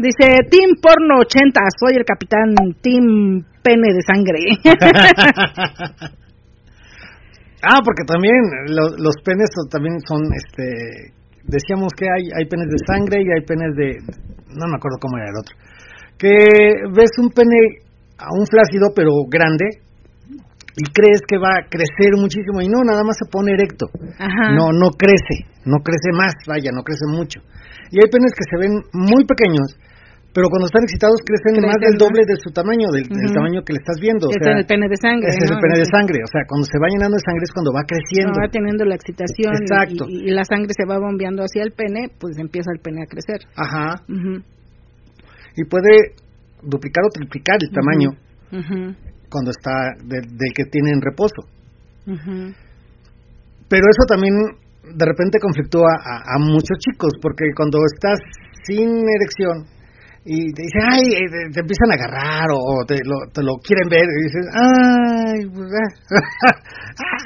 Dice, 0.01 0.49
Team 0.49 0.81
Porno 0.81 1.19
80, 1.21 1.61
soy 1.79 1.93
el 1.97 2.05
capitán 2.05 2.55
Team 2.81 3.45
Pene 3.61 3.93
de 3.93 4.01
Sangre. 4.01 4.39
ah, 7.63 7.79
porque 7.85 8.03
también 8.07 8.41
los, 8.67 8.99
los 8.99 9.15
penes 9.23 9.49
también 9.69 9.99
son 10.01 10.21
este 10.33 11.13
decíamos 11.43 11.93
que 11.97 12.05
hay, 12.05 12.29
hay 12.37 12.45
penes 12.45 12.69
de 12.69 12.77
sangre 12.85 13.21
y 13.21 13.29
hay 13.33 13.41
penes 13.45 13.75
de, 13.75 13.97
no 14.53 14.65
me 14.67 14.77
acuerdo 14.77 14.99
cómo 15.01 15.17
era 15.17 15.29
el 15.29 15.37
otro, 15.39 15.55
que 16.17 16.33
ves 16.93 17.11
un 17.17 17.29
pene 17.29 17.81
a 18.17 18.29
un 18.37 18.45
flácido 18.45 18.93
pero 18.95 19.11
grande 19.29 19.81
y 20.77 20.83
crees 20.93 21.21
que 21.27 21.37
va 21.37 21.59
a 21.59 21.67
crecer 21.67 22.15
muchísimo 22.15 22.61
y 22.61 22.69
no, 22.69 22.83
nada 22.83 23.03
más 23.03 23.17
se 23.17 23.29
pone 23.29 23.53
erecto, 23.53 23.89
no, 24.55 24.71
no 24.71 24.93
crece, 24.93 25.49
no 25.65 25.81
crece 25.83 26.13
más, 26.13 26.33
vaya, 26.47 26.71
no 26.71 26.83
crece 26.83 27.05
mucho. 27.09 27.41
Y 27.91 27.99
hay 27.99 28.09
penes 28.09 28.31
que 28.31 28.47
se 28.47 28.57
ven 28.57 28.79
muy 28.93 29.25
pequeños 29.25 29.75
pero 30.31 30.47
cuando 30.47 30.71
están 30.71 30.87
excitados 30.87 31.19
crecen 31.27 31.59
más 31.59 31.75
del 31.75 31.99
doble 31.99 32.23
de 32.23 32.39
su 32.39 32.55
tamaño, 32.55 32.87
del, 32.95 33.03
tamaño 33.03 33.67
que 33.67 33.75
le 33.75 33.83
estás 33.83 33.99
viendo. 33.99 34.31
O 34.31 34.31
sea, 34.31 34.55
es 34.55 34.63
el 34.63 34.67
pene 34.67 34.87
de 34.87 34.95
sangre. 34.95 35.27
Ese 35.27 35.43
es 35.43 35.51
el 35.51 35.59
pene 35.59 35.75
de 35.83 35.89
sangre. 35.91 36.17
O 36.23 36.31
sea, 36.31 36.41
cuando 36.47 36.63
se 36.71 36.79
va 36.79 36.87
llenando 36.87 37.15
de 37.19 37.23
sangre 37.27 37.43
es 37.43 37.51
cuando 37.51 37.71
va 37.75 37.83
creciendo. 37.83 38.39
va 38.39 38.47
teniendo 38.47 38.83
la 38.87 38.95
excitación. 38.95 39.51
Exacto. 39.59 40.07
Y, 40.07 40.31
la 40.31 40.47
sangre 40.47 40.71
se 40.71 40.87
va 40.87 41.03
bombeando 41.03 41.43
hacia 41.43 41.67
el 41.67 41.75
pene, 41.75 42.15
pues 42.15 42.39
empieza 42.39 42.71
el 42.71 42.79
pene 42.79 43.03
a 43.03 43.11
crecer. 43.11 43.43
Ajá. 43.59 44.07
Y 44.07 45.67
puede 45.67 46.15
duplicar 46.63 47.03
o 47.03 47.11
triplicar 47.11 47.59
el 47.59 47.71
tamaño 47.75 48.15
cuando 49.27 49.51
está 49.51 49.99
del, 49.99 50.23
que 50.55 50.63
tiene 50.71 50.95
en 50.95 51.01
reposo. 51.03 51.43
Pero 53.67 53.83
eso 53.83 54.03
también 54.07 54.31
de 54.95 55.05
repente 55.05 55.43
conflictúa 55.43 55.91
a 56.07 56.39
muchos 56.39 56.79
chicos, 56.79 57.19
porque 57.21 57.51
cuando 57.51 57.79
estás 57.83 58.15
sin 58.63 58.87
erección 58.87 59.80
y 60.23 60.53
te 60.53 60.61
dicen, 60.61 60.81
ay, 60.85 61.05
eh, 61.17 61.49
te, 61.49 61.59
empiezan 61.61 61.89
a 61.89 61.97
agarrar 61.97 62.45
o 62.53 62.85
te 62.85 63.01
lo, 63.01 63.25
te 63.33 63.41
lo 63.41 63.57
quieren 63.57 63.89
ver 63.89 64.05
y 64.05 64.23
dices, 64.29 64.45
ay, 64.53 65.39
pues, 65.49 65.65
ah". 65.73 67.25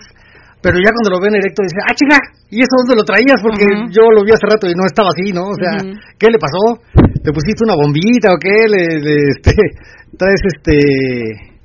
pero 0.64 0.80
ya 0.80 0.96
cuando 0.96 1.12
lo 1.12 1.20
ven 1.20 1.36
erecto 1.36 1.62
dicen, 1.62 1.84
ah, 1.84 1.94
chinga, 1.94 2.20
¿y 2.50 2.64
eso 2.64 2.72
dónde 2.80 2.96
lo 2.96 3.04
traías? 3.04 3.44
Porque 3.44 3.68
yo 3.92 4.08
lo 4.16 4.24
vi 4.24 4.32
hace 4.32 4.48
rato 4.48 4.72
y 4.72 4.74
no 4.80 4.88
estaba 4.88 5.12
así, 5.12 5.36
¿no? 5.36 5.44
O 5.44 5.58
sea, 5.60 5.76
¿qué 6.18 6.32
le 6.32 6.40
pasó? 6.40 6.80
¿Te 7.20 7.36
pusiste 7.36 7.68
una 7.68 7.76
bombita 7.76 8.32
o 8.32 8.40
qué? 8.40 8.64
Le, 8.64 9.04
este, 9.28 9.52
traes 10.18 10.42
este, 10.56 11.60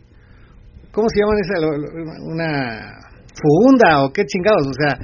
¿cómo 0.91 1.07
se 1.09 1.23
llama 1.23 1.39
esa? 1.39 1.63
Una 2.27 2.99
funda 3.39 4.03
o 4.03 4.13
qué 4.13 4.27
chingados, 4.27 4.67
o 4.67 4.75
sea, 4.75 4.99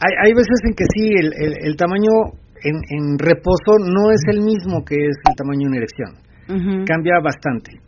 hay, 0.00 0.12
hay 0.24 0.32
veces 0.32 0.56
en 0.64 0.74
que 0.74 0.84
sí, 0.88 1.12
el, 1.20 1.32
el, 1.36 1.52
el 1.68 1.76
tamaño 1.76 2.32
en, 2.62 3.18
reposo 3.18 3.78
no 3.78 4.10
es 4.10 4.22
el 4.28 4.40
mismo 4.42 4.84
que 4.84 4.96
es 4.96 5.16
el 5.28 5.34
tamaño 5.36 5.60
de 5.60 5.66
una 5.66 5.76
erección. 5.78 6.84
Cambia 6.86 7.20
bastante. 7.22 7.80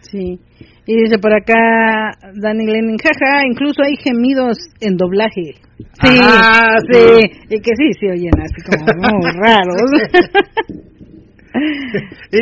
Sí. 0.00 0.38
Y 0.86 1.02
dice 1.02 1.18
por 1.18 1.32
acá 1.32 2.12
Dani 2.34 2.66
Lenin, 2.66 2.98
jaja, 2.98 3.46
incluso 3.46 3.82
hay 3.82 3.96
gemidos 3.96 4.58
en 4.80 4.96
doblaje. 4.96 5.54
Sí, 6.02 6.18
sí, 6.92 7.30
y 7.48 7.60
que 7.60 7.70
sí 7.76 7.92
se 7.98 8.10
oyen 8.10 8.32
así 8.40 8.60
como 8.62 8.84
muy 9.18 9.30
raros. 9.32 10.84
y, 11.54 12.38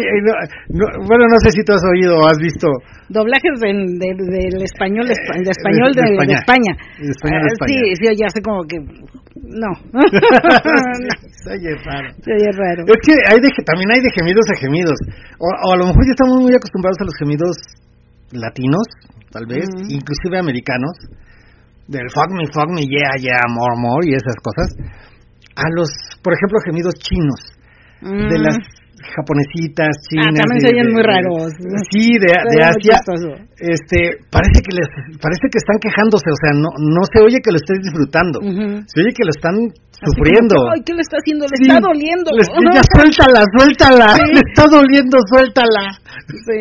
bueno, 1.04 1.24
no 1.28 1.38
sé 1.44 1.52
si 1.52 1.62
tú 1.64 1.72
has 1.72 1.84
oído 1.84 2.16
o 2.16 2.26
has 2.26 2.38
visto. 2.38 2.66
Doblajes 3.08 3.60
del 3.60 4.56
español, 4.64 5.04
de, 5.04 5.12
español 5.12 5.92
de, 5.92 6.32
España. 6.32 6.72
Ah, 6.72 7.44
sí, 7.68 7.76
sí, 8.00 8.08
oye, 8.08 8.24
hace 8.24 8.40
como 8.40 8.64
que 8.64 8.78
no. 8.80 9.68
se 11.44 11.52
oye 11.52 11.76
raro. 11.84 12.08
Se 12.24 12.32
oye 12.32 12.50
raro. 12.56 12.84
Es 12.88 13.00
que 13.04 13.12
hay 13.28 13.36
de, 13.36 13.48
también 13.66 13.90
hay 13.92 14.00
de 14.00 14.10
gemidos 14.16 14.46
a 14.48 14.56
gemidos. 14.56 14.96
O, 15.38 15.72
a 15.72 15.76
lo 15.76 15.86
mejor 15.86 16.04
ya 16.06 16.12
estamos 16.16 16.40
muy 16.40 16.54
acostumbrados 16.54 16.96
a 17.00 17.04
los 17.04 17.14
gemidos 17.18 17.56
latinos, 18.32 18.88
tal 19.30 19.44
vez, 19.44 19.68
inclusive 19.88 20.38
americanos, 20.40 20.96
del 21.86 22.08
fuck 22.14 22.30
me, 22.32 22.46
fuck 22.48 22.70
me, 22.72 22.80
yeah, 22.88 23.20
yeah, 23.20 23.44
more, 23.48 23.76
more 23.76 24.08
y 24.08 24.14
esas 24.14 24.36
cosas, 24.40 24.72
a 25.56 25.68
los, 25.76 25.90
por 26.22 26.32
ejemplo, 26.32 26.58
gemidos 26.64 26.94
chinos, 26.94 27.40
de 28.00 28.38
Mm. 28.38 28.42
las 28.42 28.56
japonesitas, 29.03 29.90
Ah, 29.90 30.07
chinas. 30.09 30.38
también 30.38 30.59
de- 30.59 30.64
se 30.64 30.68
oyen 30.74 30.86
de- 30.86 30.92
muy 30.94 31.03
raros. 31.03 31.50
Sí, 31.90 32.05
de, 32.22 32.30
Asia. 32.62 32.96
Este, 33.59 33.98
parece 34.30 34.59
que 34.62 34.72
les, 34.74 34.88
parece 35.22 35.46
que 35.50 35.59
están 35.59 35.78
quejándose, 35.82 36.26
o 36.30 36.38
sea, 36.38 36.53
no, 36.55 36.70
no 36.78 37.03
se 37.11 37.18
oye 37.22 37.38
que 37.42 37.50
lo 37.55 37.59
estés 37.59 37.78
disfrutando, 37.82 38.38
se 38.86 38.96
oye 39.03 39.12
que 39.14 39.24
lo 39.26 39.32
están 39.34 39.55
sufriendo. 40.03 40.55
que, 40.59 40.70
Ay, 40.74 40.82
¿qué 40.82 40.92
le 40.94 41.03
está 41.07 41.16
haciendo? 41.22 41.46
Le 41.46 41.55
Sí, 41.59 41.66
está 41.70 41.78
doliendo. 41.78 42.28
les- 42.34 42.50
ya 42.78 42.82
suéltala, 42.90 43.40
suéltala, 43.55 44.09
le 44.18 44.40
está 44.42 44.64
doliendo, 44.66 45.16
suéltala. 45.30 45.84
Sí, 46.26 46.61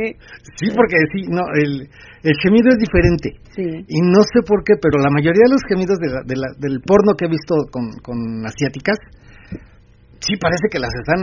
Sí, 0.61 0.67
porque 0.75 0.97
sí, 1.13 1.25
no, 1.31 1.41
el, 1.57 1.87
el 2.21 2.33
gemido 2.43 2.69
es 2.69 2.77
diferente. 2.77 3.33
sí. 3.55 3.65
Y 3.65 3.97
no 4.05 4.21
sé 4.29 4.45
por 4.45 4.61
qué, 4.63 4.73
pero 4.77 5.01
la 5.01 5.09
mayoría 5.09 5.41
de 5.47 5.53
los 5.57 5.63
gemidos 5.67 5.97
de 5.97 6.07
la- 6.13 6.21
de 6.25 6.35
la- 6.37 6.53
del 6.59 6.81
porno 6.85 7.13
que 7.17 7.25
he 7.25 7.29
visto 7.29 7.55
con, 7.71 7.89
con 8.05 8.45
asiáticas, 8.45 8.97
sí 10.21 10.37
parece 10.37 10.69
que 10.69 10.77
las 10.77 10.93
están 10.93 11.21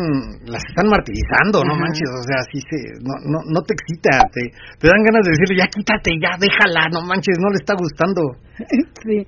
las 0.51 0.62
están 0.66 0.90
martirizando, 0.90 1.62
no 1.62 1.78
manches, 1.78 2.11
o 2.11 2.24
sea, 2.26 2.42
sí 2.51 2.59
se, 2.66 2.78
no, 2.99 3.14
no, 3.30 3.38
no 3.46 3.62
te 3.62 3.74
excita, 3.74 4.26
te, 4.34 4.51
te 4.51 4.86
dan 4.90 5.03
ganas 5.07 5.22
de 5.22 5.38
decirle, 5.38 5.62
ya 5.62 5.70
quítate, 5.70 6.11
ya 6.18 6.34
déjala, 6.34 6.90
no 6.90 7.07
manches, 7.07 7.38
no 7.38 7.49
le 7.51 7.62
está 7.62 7.74
gustando. 7.78 8.22
sí. 9.07 9.22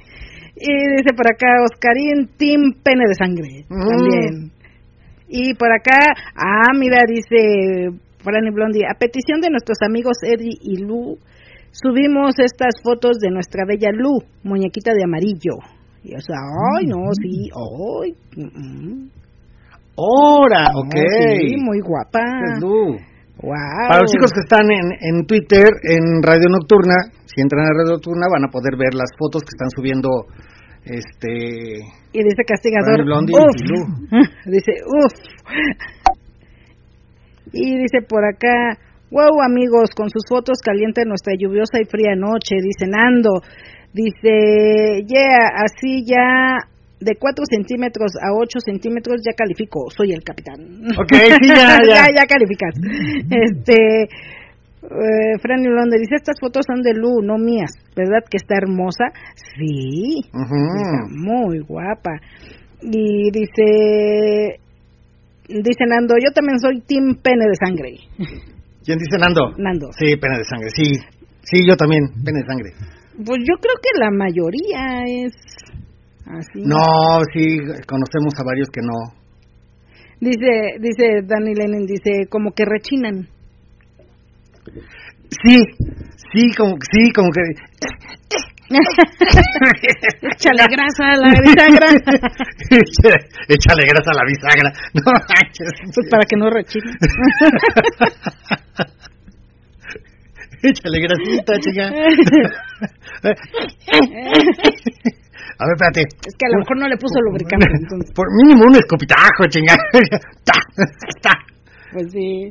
Y 0.60 0.72
dice 0.98 1.14
por 1.14 1.30
acá 1.30 1.62
Oscarín, 1.62 2.28
Team 2.36 2.82
Pene 2.82 3.06
de 3.06 3.14
Sangre. 3.14 3.64
Mm. 3.70 3.88
También. 3.88 4.52
Y 5.28 5.54
por 5.54 5.70
acá, 5.70 6.10
ah, 6.34 6.74
mira, 6.76 6.98
dice 7.06 7.94
Franny 8.18 8.50
Blondie, 8.50 8.84
a 8.84 8.98
petición 8.98 9.40
de 9.40 9.50
nuestros 9.50 9.78
amigos 9.86 10.18
Eddie 10.22 10.58
y 10.60 10.82
Lu, 10.82 11.16
subimos 11.70 12.34
estas 12.38 12.74
fotos 12.82 13.18
de 13.20 13.30
nuestra 13.30 13.64
bella 13.64 13.90
Lu, 13.94 14.18
muñequita 14.42 14.92
de 14.92 15.04
amarillo. 15.04 15.62
Y 16.02 16.16
o 16.16 16.20
sea, 16.20 16.36
ay, 16.76 16.86
no, 16.86 16.96
sí, 17.22 17.48
ay. 17.54 18.14
mm, 18.36 18.44
mm. 18.44 19.19
¡Hora! 20.00 20.72
No, 20.72 20.80
ok. 20.80 20.96
Sí, 20.96 21.56
muy 21.60 21.80
guapa. 21.80 22.24
Wow. 22.60 23.88
Para 23.88 24.00
los 24.00 24.12
chicos 24.12 24.32
que 24.32 24.40
están 24.40 24.64
en, 24.70 24.88
en 25.00 25.26
Twitter, 25.26 25.68
en 25.88 26.22
Radio 26.22 26.48
Nocturna, 26.48 26.96
si 27.24 27.40
entran 27.40 27.64
a 27.64 27.72
Radio 27.72 27.96
Nocturna 27.96 28.26
van 28.32 28.44
a 28.44 28.48
poder 28.48 28.76
ver 28.76 28.94
las 28.94 29.12
fotos 29.16 29.42
que 29.42 29.52
están 29.52 29.68
subiendo 29.70 30.08
este 30.84 31.84
Y 32.12 32.20
dice 32.24 32.44
Castigador, 32.46 33.00
uf. 33.00 33.56
dice, 34.46 34.72
uff. 34.88 35.12
Y 37.52 37.78
dice 37.78 38.00
por 38.08 38.24
acá, 38.24 38.78
wow 39.10 39.42
amigos, 39.42 39.90
con 39.96 40.08
sus 40.08 40.22
fotos 40.28 40.58
calienta 40.64 41.02
nuestra 41.04 41.34
lluviosa 41.36 41.80
y 41.80 41.84
fría 41.84 42.14
noche, 42.16 42.56
dice 42.62 42.86
Nando. 42.88 43.40
Dice, 43.92 45.02
yeah, 45.08 45.64
así 45.64 46.04
ya 46.06 46.69
de 47.00 47.16
4 47.16 47.44
centímetros 47.48 48.12
a 48.20 48.32
8 48.36 48.60
centímetros 48.60 49.22
ya 49.24 49.32
califico, 49.34 49.90
soy 49.90 50.12
el 50.12 50.22
capitán. 50.22 50.60
Ok, 50.98 51.12
sí, 51.40 51.48
ya, 51.48 51.78
ya. 51.88 52.06
ya, 52.14 52.26
calificas. 52.28 52.74
Este, 53.30 54.04
eh, 54.82 55.38
Franny 55.40 55.68
Blonde 55.68 55.98
dice, 55.98 56.16
estas 56.16 56.38
fotos 56.40 56.64
son 56.66 56.82
de 56.82 56.94
Lu, 56.94 57.22
no 57.22 57.38
mías, 57.38 57.72
¿verdad 57.96 58.24
que 58.28 58.36
está 58.36 58.56
hermosa? 58.56 59.06
Sí. 59.56 60.20
Está 60.24 61.06
muy 61.10 61.60
guapa. 61.60 62.20
Y 62.82 63.30
dice, 63.30 64.60
dice 65.48 65.84
Nando, 65.86 66.14
yo 66.22 66.32
también 66.32 66.58
soy 66.58 66.80
Team 66.80 67.16
Pene 67.22 67.46
de 67.46 67.54
Sangre. 67.54 67.96
¿Quién 68.84 68.98
dice 68.98 69.18
Nando? 69.18 69.52
Nando. 69.58 69.88
Sí, 69.92 70.16
pena 70.16 70.38
de 70.38 70.44
sangre, 70.44 70.70
sí. 70.70 70.98
Sí, 71.42 71.66
yo 71.68 71.76
también, 71.76 72.02
pena 72.24 72.40
de 72.40 72.46
sangre. 72.46 72.70
Pues 73.16 73.38
yo 73.40 73.54
creo 73.60 73.76
que 73.82 74.00
la 74.00 74.10
mayoría 74.10 75.04
es 75.06 75.32
así. 76.26 76.62
No, 76.64 77.22
sí, 77.32 77.58
conocemos 77.86 78.34
a 78.38 78.44
varios 78.44 78.68
que 78.70 78.80
no. 78.82 79.20
Dice, 80.20 80.78
dice 80.80 81.22
Danny 81.24 81.54
Lenin, 81.54 81.86
dice, 81.86 82.26
como 82.28 82.52
que 82.52 82.64
rechinan. 82.64 83.28
Sí, 85.42 85.56
sí, 86.32 86.54
como 86.56 86.76
sí, 86.90 87.12
como 87.12 87.30
que 87.30 87.40
Échale 90.30 90.64
grasa 90.70 91.10
a 91.10 91.16
la 91.16 91.28
bisagra. 91.40 91.88
Échale 93.48 93.82
grasa 93.84 94.10
a 94.10 94.14
la 94.14 94.24
bisagra. 94.24 94.70
No. 94.94 95.02
Pues 95.94 96.06
para 96.08 96.24
que 96.24 96.36
no 96.36 96.50
rechinen. 96.50 96.94
Échale 100.62 101.00
grasita, 101.00 101.58
chica. 101.58 101.90
A 105.60 105.68
ver, 105.68 105.76
espérate. 105.76 106.02
Es 106.24 106.34
que 106.40 106.46
a 106.48 106.52
lo 106.56 106.64
mejor 106.64 106.76
no 106.80 106.88
le 106.88 106.96
puso 106.96 107.20
lubricante, 107.20 107.68
entonces. 107.84 108.08
Por 108.16 108.32
mínimo 108.32 108.64
un 108.64 108.76
escopitajo, 108.80 109.44
chinga. 109.52 109.76
Ta, 110.42 110.56
ta. 111.20 111.36
Pues 111.92 112.08
sí. 112.12 112.48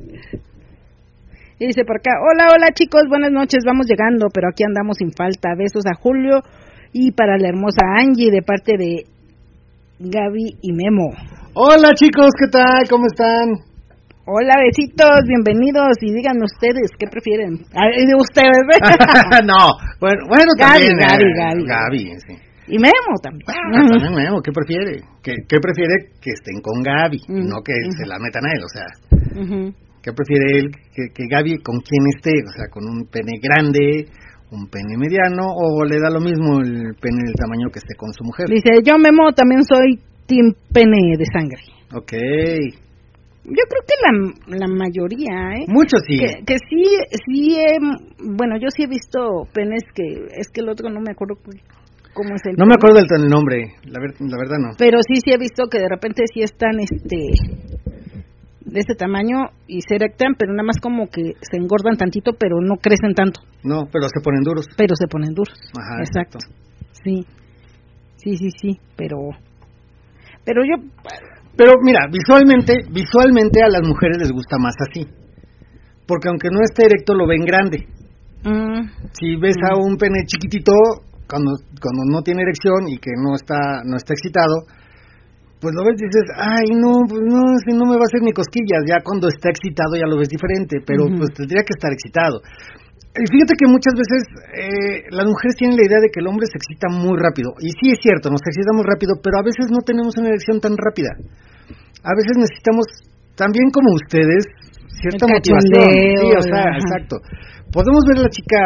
Y 1.57 1.67
dice 1.67 1.83
por 1.83 1.97
acá, 1.97 2.11
hola, 2.21 2.53
hola 2.53 2.67
chicos, 2.71 3.03
buenas 3.09 3.31
noches, 3.31 3.65
vamos 3.65 3.87
llegando, 3.87 4.27
pero 4.31 4.47
aquí 4.47 4.63
andamos 4.63 4.97
sin 4.97 5.11
falta. 5.11 5.55
Besos 5.57 5.83
a 5.87 5.97
Julio 5.97 6.39
y 6.93 7.11
para 7.11 7.37
la 7.37 7.49
hermosa 7.49 7.81
Angie 7.97 8.31
de 8.31 8.43
parte 8.43 8.77
de 8.77 9.03
Gaby 9.99 10.59
y 10.61 10.71
Memo. 10.71 11.09
Hola 11.55 11.91
chicos, 11.95 12.29
¿qué 12.37 12.47
tal? 12.47 12.87
¿Cómo 12.89 13.07
están? 13.07 13.65
Hola, 14.23 14.53
besitos, 14.61 15.25
bienvenidos 15.25 15.97
y 16.01 16.13
díganme 16.13 16.45
ustedes, 16.45 16.91
¿qué 16.97 17.07
prefieren? 17.09 17.57
De 17.57 18.15
ustedes, 18.15 18.63
¿eh? 18.69 18.79
no, 19.43 19.73
bueno, 19.99 20.29
bueno 20.29 20.51
Gaby, 20.55 20.93
también. 20.93 20.97
Gaby, 20.99 21.23
eh, 21.23 21.35
Gaby. 21.35 21.65
Gaby, 21.65 22.19
sí. 22.27 22.48
Y 22.69 22.77
Memo 22.77 23.13
también. 23.21 23.45
Bueno, 23.45 23.89
también 23.89 24.13
Memo, 24.23 24.41
¿qué 24.41 24.51
prefiere? 24.51 25.01
¿Qué, 25.23 25.33
qué 25.47 25.57
prefiere 25.59 25.93
que 26.21 26.31
estén 26.31 26.61
con 26.61 26.81
Gaby? 26.83 27.17
Mm, 27.27 27.47
No 27.49 27.61
que 27.65 27.73
ujú. 27.73 27.91
se 27.97 28.05
la 28.07 28.17
metan 28.19 28.45
a 28.45 28.51
él, 28.53 28.61
o 28.63 28.71
sea, 28.71 28.87
Ujú. 29.41 29.73
¿qué 30.03 30.11
prefiere 30.13 30.45
él? 30.59 30.65
Que, 30.93 31.09
que 31.13 31.23
Gaby 31.29 31.57
con 31.65 31.79
quién 31.81 32.03
esté, 32.15 32.31
o 32.45 32.51
sea, 32.55 32.67
con 32.69 32.85
un 32.85 33.05
pene 33.09 33.39
grande, 33.41 34.05
un 34.51 34.67
pene 34.69 34.97
mediano, 34.97 35.45
o 35.49 35.83
le 35.85 35.99
da 35.99 36.09
lo 36.09 36.19
mismo 36.21 36.61
el 36.61 36.95
pene 37.01 37.21
del 37.25 37.35
tamaño 37.35 37.69
que 37.73 37.79
esté 37.79 37.95
con 37.95 38.13
su 38.13 38.23
mujer. 38.23 38.47
Dice, 38.47 38.81
yo 38.85 38.97
Memo 38.97 39.31
también 39.35 39.63
soy 39.63 39.99
Team 40.27 40.53
Pene 40.73 41.17
de 41.17 41.25
Sangre. 41.25 41.61
Ok, 41.93 42.13
Yo 43.45 43.63
creo 43.65 43.83
que 43.87 43.97
la, 44.05 44.57
la 44.59 44.67
mayoría, 44.67 45.57
¿eh? 45.57 45.65
muchos 45.67 46.01
sí. 46.07 46.19
Que, 46.19 46.45
que 46.45 46.55
sí, 46.69 46.83
sí, 47.25 47.57
he- 47.57 47.79
bueno, 48.37 48.57
yo 48.61 48.67
sí 48.69 48.83
he 48.83 48.87
visto 48.87 49.47
penes 49.53 49.81
que, 49.95 50.03
es 50.37 50.47
que 50.53 50.61
el 50.61 50.69
otro 50.69 50.89
no 50.89 50.99
me 51.01 51.11
acuerdo 51.11 51.35
cu- 51.43 51.51
cómo 52.19 52.35
es 52.35 52.41
el 52.45 52.55
No 52.59 52.65
me 52.67 52.75
acuerdo 52.75 52.99
del, 52.99 53.07
del 53.07 53.29
nombre, 53.31 53.79
la, 53.87 53.99
ver- 54.03 54.19
la 54.19 54.37
verdad 54.37 54.59
no. 54.59 54.69
Pero 54.77 54.97
sí, 55.07 55.15
sí 55.23 55.31
he 55.31 55.37
visto 55.39 55.67
que 55.71 55.79
de 55.79 55.87
repente 55.87 56.23
sí 56.33 56.41
están, 56.43 56.75
este, 56.79 57.15
de 58.65 58.79
ese 58.79 58.93
tamaño 58.95 59.49
y 59.67 59.79
se 59.87 59.95
erectan, 59.95 60.35
pero 60.37 60.51
nada 60.53 60.63
más 60.67 60.79
como 60.81 61.07
que 61.07 61.33
se 61.39 61.57
engordan 61.57 61.95
tantito, 61.97 62.33
pero 62.37 62.59
no 62.61 62.75
crecen 62.75 63.13
tanto, 63.15 63.39
No, 63.63 63.87
pero 63.91 64.07
se 64.09 64.19
ponen 64.21 64.43
duros. 64.43 64.65
pero 64.77 64.95
se 64.95 65.07
ponen 65.07 65.33
duros. 65.33 65.55
Ajá, 65.79 66.03
Exacto. 66.03 66.37
Sí, 67.03 67.25
sí, 68.17 68.35
sí, 68.35 68.49
sí, 68.59 68.79
pero, 68.97 69.17
pero 70.43 70.61
yo, 70.67 70.75
Pero 71.55 71.71
mira, 71.83 72.01
visualmente, 72.11 72.73
visualmente 72.91 73.63
a 73.63 73.69
las 73.69 73.81
mujeres 73.87 74.17
les 74.19 74.31
gusta 74.31 74.57
más 74.59 74.75
así. 74.89 75.07
Porque 76.07 76.27
aunque 76.27 76.49
no 76.51 76.59
esté 76.63 76.85
erecto, 76.85 77.13
lo 77.13 77.27
ven 77.27 77.45
grande. 77.45 77.85
mm, 78.43 79.09
Si 79.13 79.35
ves 79.35 79.55
a 79.69 79.75
un 79.77 79.95
pene 79.97 80.25
chiquitito, 80.25 80.71
cuando, 81.29 81.61
cuando 81.77 82.01
no 82.09 82.25
tiene 82.25 82.41
erección 82.41 82.89
y 82.89 82.97
que 82.97 83.13
no 83.13 83.37
está, 83.37 83.85
no 83.85 83.95
está 83.95 84.17
excitado, 84.17 84.65
pues 85.61 85.75
lo 85.75 85.85
ves 85.85 86.01
y 86.01 86.07
dices, 86.07 86.27
ay, 86.33 86.73
no, 86.73 87.05
pues 87.05 87.21
no, 87.21 87.43
si 87.61 87.71
no 87.75 87.85
me 87.85 87.99
va 87.99 88.07
a 88.07 88.09
hacer 88.09 88.23
ni 88.25 88.33
cosquillas. 88.33 88.81
Ya 88.87 89.03
cuando 89.03 89.27
está 89.27 89.53
excitado 89.53 89.93
ya 89.93 90.07
lo 90.07 90.17
ves 90.17 90.31
diferente, 90.31 90.81
pero 90.81 91.05
pues 91.11 91.35
tendría 91.35 91.61
que 91.61 91.75
estar 91.75 91.91
excitado. 91.91 92.39
Y 93.11 93.25
fíjate 93.27 93.53
que 93.59 93.67
muchas 93.67 93.91
veces 93.91 94.21
eh, 94.55 95.11
las 95.11 95.27
mujeres 95.27 95.59
tienen 95.59 95.75
la 95.75 95.83
idea 95.83 95.99
de 95.99 96.07
que 96.07 96.23
el 96.23 96.27
hombre 96.31 96.47
se 96.47 96.55
excita 96.55 96.87
muy 96.87 97.19
rápido. 97.19 97.51
Y 97.59 97.75
sí 97.75 97.91
es 97.91 97.99
cierto, 97.99 98.31
nos 98.31 98.39
excita 98.39 98.71
muy 98.71 98.87
rápido, 98.87 99.19
pero 99.19 99.43
a 99.43 99.43
veces 99.43 99.67
no 99.67 99.83
tenemos 99.83 100.15
una 100.15 100.31
erección 100.31 100.63
tan 100.63 100.79
rápida. 100.79 101.11
A 102.07 102.15
veces 102.15 102.39
necesitamos, 102.39 102.87
también 103.35 103.67
como 103.75 103.91
ustedes, 103.99 104.47
cierta 105.03 105.27
motivación. 105.27 105.83
Sí, 105.91 106.31
o 106.31 106.43
sea, 106.47 106.71
ajá. 106.71 106.79
exacto. 106.79 107.19
Podemos 107.67 108.07
ver 108.07 108.23
a 108.23 108.23
la 108.23 108.31
chica 108.31 108.61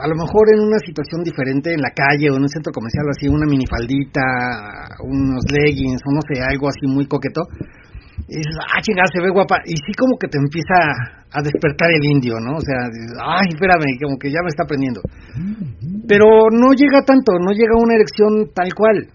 a 0.00 0.08
lo 0.08 0.16
mejor 0.16 0.48
en 0.48 0.60
una 0.64 0.78
situación 0.80 1.22
diferente 1.22 1.72
en 1.72 1.80
la 1.80 1.92
calle 1.92 2.30
o 2.30 2.36
en 2.36 2.42
un 2.42 2.48
centro 2.48 2.72
comercial 2.72 3.04
así, 3.12 3.28
una 3.28 3.44
minifaldita, 3.44 4.24
unos 5.04 5.44
leggings 5.52 6.00
o 6.08 6.10
no 6.16 6.20
sé, 6.24 6.40
algo 6.40 6.68
así 6.68 6.88
muy 6.88 7.06
coqueto. 7.06 7.44
Y 8.28 8.36
dices, 8.36 8.56
ah, 8.62 8.80
chingada, 8.80 9.08
se 9.12 9.20
ve 9.20 9.30
guapa. 9.30 9.58
Y 9.66 9.74
sí 9.76 9.92
como 9.98 10.16
que 10.16 10.28
te 10.28 10.38
empieza 10.38 10.76
a 11.32 11.42
despertar 11.42 11.90
el 11.90 12.04
indio, 12.04 12.38
¿no? 12.38 12.56
O 12.56 12.64
sea, 12.64 12.88
dices, 12.88 13.16
ay, 13.18 13.48
espérame, 13.52 13.98
como 14.02 14.18
que 14.18 14.30
ya 14.30 14.40
me 14.42 14.48
está 14.48 14.64
prendiendo. 14.64 15.00
Pero 16.06 16.48
no 16.50 16.72
llega 16.72 17.02
tanto, 17.02 17.32
no 17.38 17.52
llega 17.52 17.74
una 17.76 17.94
erección 17.94 18.50
tal 18.54 18.72
cual. 18.74 19.08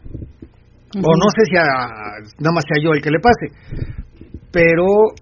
O 0.95 1.09
no 1.15 1.27
sé 1.35 1.43
si 1.49 1.57
a, 1.57 1.65
nada 2.39 2.53
más 2.53 2.63
sea 2.67 2.81
yo 2.81 2.91
el 2.93 3.01
que 3.01 3.11
le 3.11 3.19
pase. 3.19 3.47
Pero 4.51 5.15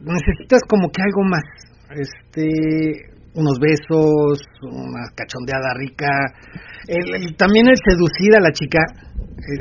necesitas 0.00 0.60
como 0.68 0.88
que 0.90 1.02
algo 1.02 1.24
más. 1.24 1.44
Este, 1.92 3.11
unos 3.34 3.58
besos, 3.58 4.40
una 4.62 5.08
cachondeada 5.14 5.72
rica, 5.74 6.08
el, 6.86 7.36
también 7.36 7.68
el 7.68 7.76
seducir 7.76 8.36
a 8.36 8.40
la 8.40 8.52
chica, 8.52 8.80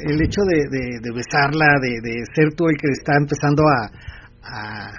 el, 0.08 0.22
hecho 0.22 0.42
de, 0.44 0.68
de, 0.70 1.12
besarla, 1.14 1.80
de, 1.82 2.12
ser 2.36 2.54
tú 2.56 2.68
el 2.68 2.76
que 2.76 2.90
está 2.92 3.14
empezando 3.18 3.64
a, 3.64 3.90
a, 4.44 4.92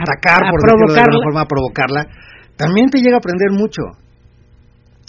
atacar, 0.00 0.50
por 0.50 0.62
decirlo 0.62 0.94
de 0.94 1.00
alguna 1.00 1.24
forma, 1.24 1.40
a 1.42 1.46
provocarla, 1.46 2.06
también 2.56 2.88
te 2.88 3.00
llega 3.00 3.16
a 3.16 3.18
aprender 3.18 3.50
mucho 3.50 3.82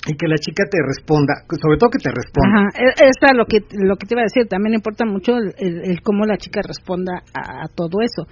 y 0.08 0.18
que 0.18 0.28
la 0.28 0.38
chica 0.38 0.64
te 0.66 0.80
responda, 0.82 1.46
sobre 1.62 1.78
todo 1.78 1.92
que 1.92 2.00
te 2.00 2.10
responda. 2.10 2.72
Ajá, 2.74 2.82
e, 2.82 3.08
es 3.08 3.16
lo 3.36 3.46
que 3.46 3.60
lo 3.78 3.96
que 3.98 4.08
te 4.08 4.16
iba 4.16 4.22
a 4.22 4.30
decir, 4.30 4.48
también 4.50 4.74
importa 4.74 5.06
mucho 5.06 5.38
el, 5.38 6.02
cómo 6.02 6.26
la 6.26 6.38
chica 6.38 6.62
responda 6.66 7.22
a, 7.34 7.68
todo 7.68 8.02
eso. 8.02 8.26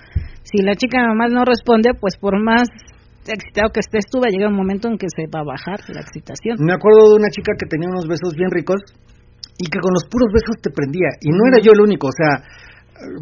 Si 0.43 0.63
la 0.63 0.75
chica 0.75 1.05
nomás 1.05 1.31
no 1.31 1.45
responde, 1.45 1.93
pues 1.93 2.17
por 2.17 2.41
más 2.41 2.69
excitado 3.35 3.69
que 3.69 3.81
estés 3.81 4.05
tú, 4.09 4.17
va 4.21 4.27
a 4.27 4.33
llegar 4.33 4.49
un 4.49 4.57
momento 4.57 4.87
en 4.87 4.97
que 4.97 5.07
se 5.11 5.27
va 5.29 5.41
a 5.41 5.51
bajar 5.51 5.77
la 5.89 6.01
excitación. 6.01 6.57
Me 6.59 6.73
acuerdo 6.73 7.13
de 7.13 7.15
una 7.21 7.29
chica 7.29 7.53
que 7.53 7.67
tenía 7.67 7.89
unos 7.89 8.07
besos 8.07 8.33
bien 8.33 8.49
ricos 8.49 8.81
y 9.57 9.67
que 9.67 9.79
con 9.79 9.93
los 9.93 10.07
puros 10.07 10.31
besos 10.33 10.57
te 10.61 10.71
prendía. 10.71 11.13
Y 11.21 11.29
no 11.29 11.45
era 11.49 11.59
yo 11.61 11.71
el 11.75 11.81
único, 11.81 12.07
o 12.07 12.15
sea, 12.15 12.41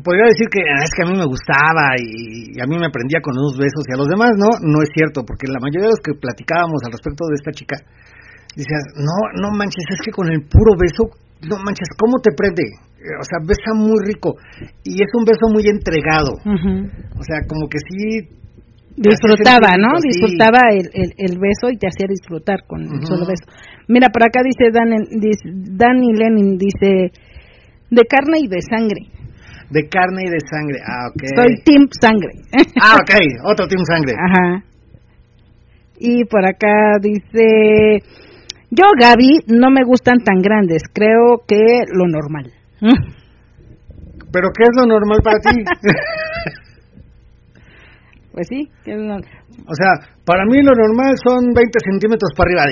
podría 0.04 0.30
decir 0.30 0.48
que 0.50 0.62
ah, 0.62 0.84
es 0.86 0.92
que 0.94 1.04
a 1.04 1.10
mí 1.10 1.16
me 1.18 1.26
gustaba 1.26 1.98
y, 1.98 2.58
y, 2.58 2.62
a 2.62 2.66
mí 2.66 2.78
me 2.78 2.90
prendía 2.90 3.22
con 3.22 3.38
unos 3.38 3.58
besos 3.58 3.86
y 3.86 3.94
a 3.94 3.98
los 3.98 4.10
demás 4.10 4.34
no, 4.38 4.50
no 4.62 4.82
es 4.82 4.90
cierto, 4.94 5.26
porque 5.26 5.50
la 5.50 5.62
mayoría 5.62 5.90
de 5.90 5.96
los 5.98 6.04
que 6.04 6.18
platicábamos 6.18 6.82
al 6.86 6.94
respecto 6.94 7.26
de 7.30 7.36
esta 7.38 7.52
chica, 7.52 7.78
Dice, 8.58 8.74
no, 8.98 9.14
no 9.38 9.54
manches, 9.54 9.86
es 9.86 10.02
que 10.02 10.10
con 10.10 10.34
el 10.34 10.42
puro 10.50 10.74
beso, 10.74 11.06
no 11.46 11.62
manches, 11.62 11.94
¿cómo 11.94 12.18
te 12.18 12.34
prende? 12.34 12.66
O 13.22 13.24
sea, 13.24 13.38
besa 13.46 13.78
muy 13.78 14.02
rico. 14.02 14.34
Y 14.84 14.98
es 14.98 15.10
un 15.14 15.26
beso 15.26 15.46
muy 15.54 15.70
entregado. 15.70 16.34
O 16.34 17.24
sea, 17.24 17.46
como 17.48 17.70
que 17.70 17.78
sí... 17.78 18.34
Disfrutaba, 18.98 19.78
¿no? 19.78 20.02
Disfrutaba 20.02 20.74
el, 20.74 20.90
el, 20.92 21.38
beso 21.38 21.70
y 21.70 21.78
te 21.78 21.86
hacía 21.86 22.08
disfrutar 22.10 22.66
con 22.66 22.82
el 22.82 23.06
solo 23.06 23.28
beso. 23.28 23.46
Mira, 23.88 24.10
por 24.10 24.24
acá 24.24 24.42
dice 24.44 24.72
Dan, 24.74 24.90
dice, 25.22 25.46
Danny 25.54 26.14
Lenin, 26.14 26.58
dice, 26.58 27.14
de 27.92 28.04
carne 28.10 28.40
y 28.42 28.48
de 28.48 28.60
sangre. 28.60 29.02
De 29.70 29.88
carne 29.88 30.24
y 30.26 30.30
de 30.32 30.40
sangre, 30.50 30.80
ah, 30.82 31.10
ok. 31.14 31.22
Soy 31.36 31.62
Team 31.64 31.88
Sangre. 31.92 32.32
ah, 32.82 32.96
ok, 32.96 33.14
otro 33.46 33.68
Team 33.68 33.84
Sangre. 33.86 34.14
Ajá. 34.18 34.64
Y 36.00 36.26
por 36.26 36.44
acá 36.48 36.98
dice, 37.00 38.02
yo, 38.72 38.86
Gaby, 39.00 39.46
no 39.48 39.70
me 39.70 39.84
gustan 39.86 40.18
tan 40.24 40.42
grandes, 40.42 40.82
creo 40.92 41.44
que 41.48 41.84
lo 41.94 42.08
normal. 42.08 42.52
¿Pero 44.32 44.50
qué 44.58 44.64
es 44.64 44.76
lo 44.76 44.88
normal 44.88 45.20
para 45.24 45.40
ti? 45.40 45.64
pues 48.38 48.46
sí, 48.54 48.70
O 48.86 49.74
sea, 49.74 49.98
para 50.22 50.46
mí 50.46 50.62
lo 50.62 50.70
normal 50.70 51.10
son 51.26 51.58
20 51.58 51.58
centímetros 51.90 52.30
para 52.38 52.54
arriba. 52.54 52.70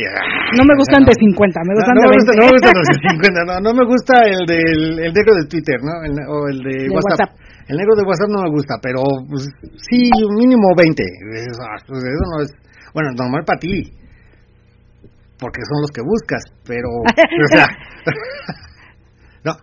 No 0.53 0.61
me 0.61 0.77
gustan 0.77 1.01
de 1.01 1.13
50, 1.17 1.41
me 1.65 1.73
gustan 1.73 1.95
de 1.97 2.05
20. 2.05 2.37
no 2.37 2.45
me 2.45 2.53
gustan 2.53 2.73
los 2.77 2.85
de 2.85 2.97
50, 3.01 3.65
no, 3.65 3.71
me 3.73 3.85
gusta 3.89 4.13
el 4.29 4.45
del 4.45 5.09
el 5.09 5.09
negro 5.09 5.33
de 5.33 5.49
Twitter, 5.49 5.81
¿no? 5.81 6.05
o 6.05 6.45
el 6.53 6.61
de, 6.61 6.85
WhatsApp. 6.93 7.33
El 7.65 7.81
negro 7.81 7.97
de 7.97 8.05
WhatsApp 8.05 8.29
no 8.29 8.45
me 8.45 8.51
gusta, 8.53 8.77
pero 8.77 9.01
pues, 9.25 9.49
sí, 9.89 10.13
mínimo 10.37 10.69
20. 10.77 11.01
Eso, 11.01 11.65
pues, 11.89 11.97
eso 11.97 12.25
no 12.29 12.45
es, 12.45 12.53
bueno, 12.93 13.09
normal 13.17 13.41
para 13.41 13.57
ti 13.57 13.89
porque 15.41 15.65
son 15.65 15.81
los 15.81 15.89
que 15.89 16.05
buscas, 16.05 16.45
pero, 16.61 16.93
o 17.41 17.47
sea, 17.49 17.65
no. 19.49 19.53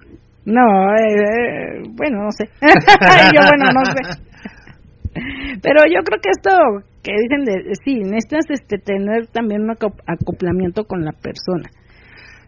No, 0.50 0.66
eh, 0.98 1.78
bueno, 1.94 2.26
no 2.26 2.32
sé. 2.34 2.50
yo, 2.60 3.40
bueno, 3.46 3.70
no 3.70 3.84
sé. 3.86 4.31
Pero 5.62 5.84
yo 5.86 6.00
creo 6.04 6.20
que 6.20 6.30
esto 6.30 6.50
que 7.02 7.12
dicen 7.12 7.44
de, 7.44 7.74
sí, 7.84 8.00
necesitas 8.00 8.46
este, 8.48 8.78
tener 8.78 9.26
también 9.28 9.62
un 9.62 9.70
acoplamiento 9.70 10.84
con 10.84 11.04
la 11.04 11.12
persona. 11.12 11.68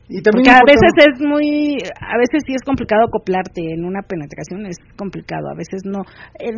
Y 0.07 0.21
también 0.21 0.45
Porque 0.45 0.51
a 0.51 0.61
veces 0.67 0.93
es 1.01 1.27
muy, 1.27 1.79
a 1.81 2.19
veces 2.19 2.45
sí 2.47 2.53
es 2.53 2.63
complicado 2.63 3.07
acoplarte 3.07 3.73
en 3.73 3.87
una 3.87 4.03
penetración, 4.03 4.67
es 4.67 4.77
complicado, 4.97 5.49
a 5.49 5.57
veces 5.57 5.81
no. 5.87 6.05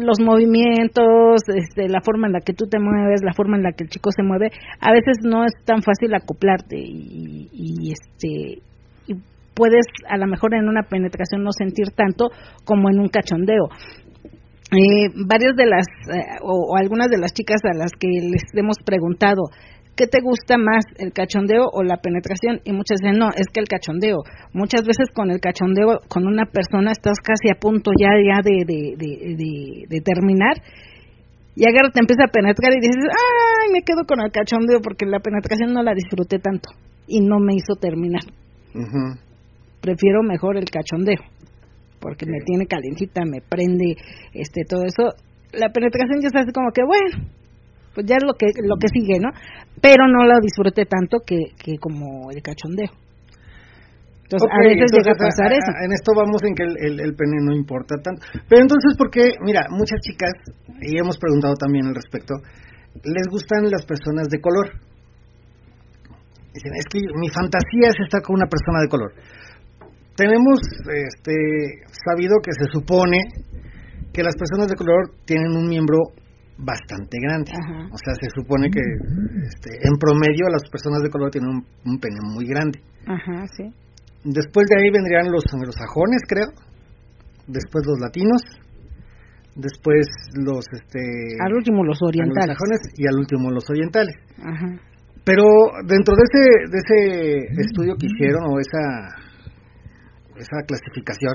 los 0.01 0.19
movimientos, 0.21 1.43
este, 1.55 1.89
la 1.89 2.01
forma 2.01 2.27
en 2.27 2.33
la 2.33 2.41
que 2.41 2.55
tú 2.55 2.67
te 2.67 2.81
mueves, 2.81 3.23
la 3.23 3.35
forma 3.35 3.57
en 3.57 3.63
la 3.63 3.71
que 3.71 3.85
el 3.85 3.91
chico 3.91 4.11
se 4.11 4.25
mueve, 4.25 4.51
a 4.81 4.91
veces 4.91 5.19
no 5.23 5.45
es 5.45 5.53
tan 5.65 5.83
fácil 5.83 6.13
acoplarte 6.15 6.77
y, 6.77 7.49
y 7.53 7.93
este 7.93 8.63
y 9.07 9.15
puedes 9.55 9.87
a 10.09 10.17
lo 10.17 10.27
mejor 10.27 10.55
en 10.55 10.69
una 10.69 10.83
penetración 10.83 11.45
no 11.45 11.53
sentir 11.53 11.91
tanto 11.95 12.31
como 12.65 12.91
en 12.91 12.99
un 12.99 13.09
cachondeo. 13.09 13.69
Eh, 14.73 15.11
varias 15.27 15.55
de 15.55 15.67
las 15.67 15.87
eh, 16.13 16.39
o, 16.43 16.73
o, 16.73 16.77
algunas 16.77 17.09
de 17.09 17.19
las 17.19 17.33
chicas 17.33 17.61
a 17.63 17.77
las 17.77 17.93
que 17.93 18.09
les 18.09 18.43
hemos 18.53 18.77
preguntado 18.85 19.45
¿qué 19.97 20.07
te 20.07 20.21
gusta 20.21 20.59
más, 20.59 20.85
el 20.99 21.13
cachondeo 21.13 21.65
o 21.73 21.83
la 21.83 21.97
penetración? 21.97 22.61
Y 22.65 22.73
muchas 22.73 23.01
dicen, 23.01 23.19
no, 23.19 23.29
es 23.35 23.49
que 23.53 23.61
el 23.61 23.67
cachondeo. 23.67 24.19
Muchas 24.53 24.85
veces 24.85 25.09
con 25.13 25.31
el 25.31 25.41
cachondeo, 25.41 26.01
con 26.09 26.27
una 26.27 26.45
persona 26.45 26.93
estás 26.93 27.19
casi 27.19 27.49
a 27.51 27.59
punto 27.59 27.91
ya, 27.99 28.13
ya 28.21 28.43
de, 28.45 28.65
de, 28.65 29.87
de, 29.89 30.01
terminar 30.03 30.61
y 31.57 31.65
agarra, 31.67 31.91
te 31.91 32.01
empieza 32.01 32.25
a 32.29 32.31
penetrar 32.31 32.73
y 32.73 32.81
dices, 32.81 32.97
ay, 33.09 33.73
me 33.73 33.81
quedo 33.81 34.05
con 34.07 34.21
el 34.21 34.31
cachondeo 34.31 34.81
porque 34.83 35.07
la 35.07 35.21
penetración 35.21 35.73
no 35.73 35.83
la 35.83 35.95
disfruté 35.95 36.39
tanto 36.39 36.69
y 37.09 37.21
no 37.21 37.39
me 37.41 37.55
hizo 37.55 37.75
terminar. 37.81 38.23
Prefiero 39.81 40.23
mejor 40.23 40.59
el 40.59 40.69
cachondeo 40.69 41.21
porque 42.01 42.27
me 42.27 42.39
tiene 42.45 42.67
calientita, 42.67 43.23
me 43.25 43.41
prende, 43.41 43.97
este, 44.33 44.63
todo 44.69 44.85
eso. 44.85 45.15
La 45.53 45.71
penetración 45.71 46.21
ya 46.21 46.29
está 46.29 46.41
así 46.41 46.53
como 46.53 46.71
que, 46.73 46.83
bueno, 46.85 47.29
pues 47.95 48.07
ya 48.07 48.17
es 48.17 48.25
lo 48.25 48.35
que 48.35 48.47
lo 48.63 48.77
que 48.77 48.89
sigue, 48.93 49.19
¿no? 49.19 49.31
Pero 49.81 50.07
no 50.07 50.25
lo 50.25 50.41
disfruté 50.41 50.85
tanto 50.85 51.21
que, 51.25 51.57
que 51.57 51.79
como 51.79 52.31
el 52.31 52.43
cachondeo. 52.43 52.93
Entonces, 54.27 54.51
a 54.51 54.59
veces 54.59 54.91
llega 54.91 55.13
a 55.15 55.23
pasar 55.23 55.53
eso. 55.55 55.71
en 55.87 55.93
esto 55.93 56.11
vamos 56.11 56.43
en 56.43 56.55
que 56.55 56.65
el, 56.67 56.99
el, 56.99 57.15
pene 57.15 57.39
no 57.47 57.55
importa 57.55 57.95
tanto. 58.03 58.27
Pero 58.49 58.61
entonces, 58.61 58.99
¿por 58.99 59.09
qué? 59.09 59.39
Mira, 59.41 59.67
muchas 59.71 60.01
chicas, 60.03 60.35
y 60.83 60.99
hemos 60.99 61.17
preguntado 61.17 61.55
también 61.55 61.87
al 61.87 61.95
respecto, 61.95 62.35
les 63.05 63.27
gustan 63.31 63.71
las 63.71 63.87
personas 63.87 64.27
de 64.29 64.41
color. 64.41 64.75
Dicen, 66.53 66.73
es 66.75 66.87
que 66.91 66.99
mi 67.15 67.29
fantasía 67.29 67.95
es 67.95 67.97
estar 68.03 68.21
con 68.23 68.35
una 68.35 68.51
persona 68.51 68.83
de 68.83 68.89
color. 68.89 69.13
Tenemos 70.17 70.59
este, 70.81 71.35
sabido 72.09 72.37
que 72.43 72.53
se 72.53 72.73
supone 72.73 73.19
que 74.13 74.23
las 74.23 74.35
personas 74.35 74.69
de 74.69 74.75
color 74.75 75.13
tienen 75.27 75.53
un 75.53 75.69
miembro 75.69 75.99
bastante 76.57 77.19
grande. 77.21 77.53
O 77.93 77.99
sea, 78.01 78.15
se 78.15 78.29
supone 78.35 78.71
que 78.71 78.81
este, 78.81 79.77
en 79.85 79.99
promedio 79.99 80.49
las 80.49 80.65
personas 80.71 81.03
de 81.03 81.11
color 81.11 81.31
tienen 81.31 81.51
un, 81.85 81.99
pene 81.99 82.17
muy 82.23 82.47
grande. 82.47 82.81
Ajá, 83.07 83.47
sí. 83.57 83.65
Después 84.25 84.67
de 84.69 84.81
ahí 84.81 84.91
vendrían 84.91 85.31
los 85.31 85.45
anglosajones, 85.53 86.23
creo. 86.27 86.49
Después 87.47 87.85
los 87.87 88.01
latinos. 88.01 88.41
Después 89.55 90.07
los 90.35 90.65
este 90.73 91.01
al 91.41 91.55
último 91.55 91.83
los 91.83 91.97
orientales 92.03 92.59
y 92.97 93.07
al 93.07 93.19
último 93.19 93.51
los 93.51 93.65
orientales. 93.71 94.15
Ajá. 94.39 94.67
Pero 95.25 95.45
dentro 95.87 96.15
de 96.15 96.23
ese 96.29 96.45
de 96.71 96.79
ese 96.79 97.63
estudio 97.63 97.95
que 97.99 98.07
hicieron 98.07 98.45
o 98.45 98.61
esa 98.61 99.26
esa 100.39 100.63
clasificación 100.67 101.35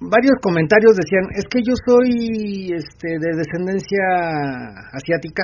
varios 0.00 0.36
comentarios 0.42 0.96
decían, 0.96 1.24
es 1.34 1.44
que 1.48 1.60
yo 1.64 1.74
soy 1.84 2.72
este, 2.74 3.16
de 3.16 3.30
descendencia 3.36 4.04
asiática 4.92 5.42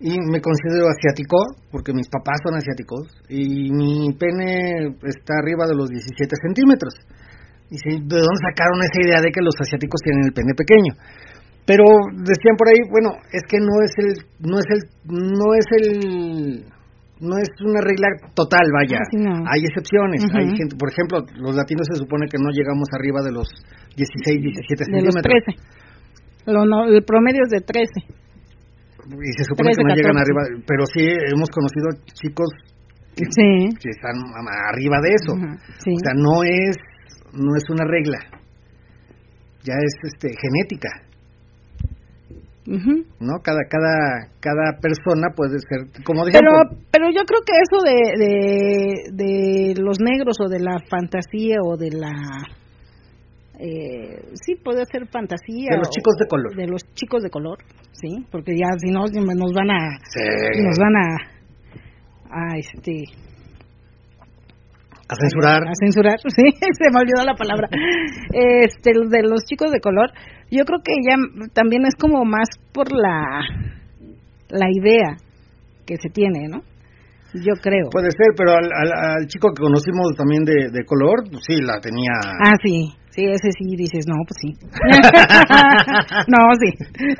y 0.00 0.18
me 0.18 0.40
considero 0.40 0.88
asiático 0.90 1.38
porque 1.70 1.92
mis 1.92 2.08
papás 2.08 2.38
son 2.42 2.56
asiáticos 2.56 3.06
y 3.28 3.70
mi 3.70 4.12
pene 4.18 4.96
está 5.06 5.34
arriba 5.38 5.66
de 5.66 5.76
los 5.76 5.88
17 5.88 6.34
centímetros. 6.42 6.94
Y 7.70 7.78
¿de 7.78 8.18
dónde 8.20 8.46
sacaron 8.50 8.82
esa 8.82 9.00
idea 9.00 9.20
de 9.22 9.30
que 9.30 9.40
los 9.40 9.54
asiáticos 9.58 10.00
tienen 10.02 10.26
el 10.26 10.32
pene 10.34 10.52
pequeño? 10.54 10.92
Pero 11.64 11.84
decían 12.12 12.58
por 12.58 12.68
ahí, 12.68 12.82
bueno, 12.90 13.14
es 13.32 13.42
que 13.48 13.58
no 13.58 13.80
es 13.80 13.92
el, 13.96 14.10
no 14.40 14.58
es 14.58 14.66
el, 14.68 14.80
no 15.06 15.54
es 15.54 15.66
el 15.78 16.64
no 17.22 17.38
es 17.38 17.48
una 17.62 17.80
regla 17.80 18.08
total, 18.34 18.66
vaya. 18.74 18.98
Hay 19.46 19.62
excepciones. 19.62 20.26
Hay 20.34 20.50
gente, 20.58 20.74
por 20.74 20.90
ejemplo, 20.90 21.22
los 21.38 21.54
latinos 21.54 21.86
se 21.86 21.96
supone 22.02 22.26
que 22.26 22.38
no 22.38 22.50
llegamos 22.50 22.90
arriba 22.92 23.22
de 23.22 23.30
los 23.30 23.46
16, 23.94 24.42
17 24.42 24.84
centímetros. 24.84 25.22
De 25.22 25.30
los 26.50 26.62
13. 26.66 26.98
el 26.98 27.04
promedio 27.04 27.46
es 27.46 27.50
de 27.50 27.60
13. 27.62 27.86
Y 29.06 29.32
se 29.38 29.44
supone 29.46 29.70
que 29.70 29.82
no 29.86 29.94
llegan 29.94 30.18
arriba, 30.18 30.42
pero 30.66 30.86
sí 30.86 31.02
hemos 31.06 31.50
conocido 31.50 31.94
chicos 32.10 32.50
que, 33.14 33.24
están 33.26 34.18
arriba 34.70 34.98
de 35.02 35.10
eso. 35.14 35.32
O 35.34 35.98
sea, 36.02 36.14
no 36.14 36.42
es 36.42 36.76
no 37.32 37.56
es 37.56 37.64
una 37.70 37.84
regla. 37.84 38.18
Ya 39.62 39.74
es 39.74 39.94
este 40.02 40.28
genética. 40.34 40.90
¿No? 42.66 43.42
Cada, 43.42 43.60
cada, 43.68 44.30
cada 44.40 44.78
persona 44.80 45.28
puede 45.34 45.58
ser, 45.58 46.04
como 46.04 46.24
pero, 46.24 46.50
pero 46.90 47.10
yo 47.10 47.24
creo 47.24 47.40
que 47.44 47.52
eso 47.60 47.82
de, 47.82 48.04
de, 49.12 49.74
los 49.80 49.98
negros 50.00 50.36
o 50.40 50.48
de 50.48 50.60
la 50.60 50.78
fantasía 50.88 51.56
o 51.64 51.76
de 51.76 51.90
la 51.90 52.12
eh, 53.58 54.32
sí 54.34 54.54
puede 54.56 54.84
ser 54.86 55.08
fantasía. 55.08 55.70
De 55.70 55.78
los 55.78 55.90
chicos 55.90 56.14
de 56.18 56.26
color. 56.26 56.56
De 56.56 56.66
los 56.66 56.82
chicos 56.94 57.22
de 57.22 57.30
color, 57.30 57.58
sí, 57.92 58.24
porque 58.30 58.52
ya 58.56 58.66
si 58.78 58.90
no 58.90 59.06
nos 59.06 59.52
van 59.52 59.70
a, 59.70 59.98
nos 60.62 60.78
van 60.78 60.96
a, 60.96 61.32
a 62.30 62.58
este, 62.58 63.04
a 65.08 65.14
censurar. 65.14 65.62
A 65.62 65.74
censurar, 65.78 66.18
sí, 66.28 66.42
se 66.60 66.90
me 66.92 67.00
olvidó 67.00 67.24
la 67.24 67.34
palabra. 67.34 67.68
Este, 68.32 68.92
de 68.92 69.22
los 69.22 69.44
chicos 69.44 69.70
de 69.70 69.80
color, 69.80 70.10
yo 70.50 70.64
creo 70.64 70.80
que 70.84 70.92
ya 71.06 71.16
también 71.52 71.86
es 71.86 71.94
como 71.94 72.24
más 72.24 72.48
por 72.72 72.92
la, 72.92 73.40
la 74.48 74.66
idea 74.70 75.16
que 75.86 75.96
se 75.96 76.08
tiene, 76.08 76.48
¿no? 76.48 76.62
Yo 77.34 77.54
creo. 77.62 77.88
Puede 77.90 78.10
ser, 78.10 78.34
pero 78.36 78.52
al, 78.52 79.26
chico 79.26 79.48
que 79.56 79.62
conocimos 79.62 80.12
también 80.16 80.44
de, 80.44 80.68
de 80.70 80.84
color, 80.84 81.24
sí, 81.40 81.62
la 81.62 81.80
tenía. 81.80 82.12
Ah, 82.22 82.56
sí. 82.62 82.92
Sí, 83.12 83.24
ese 83.24 83.50
sí 83.52 83.76
dices, 83.76 84.06
no, 84.08 84.16
pues 84.26 84.40
sí. 84.40 84.52
no, 86.32 86.38
sí. 86.56 86.72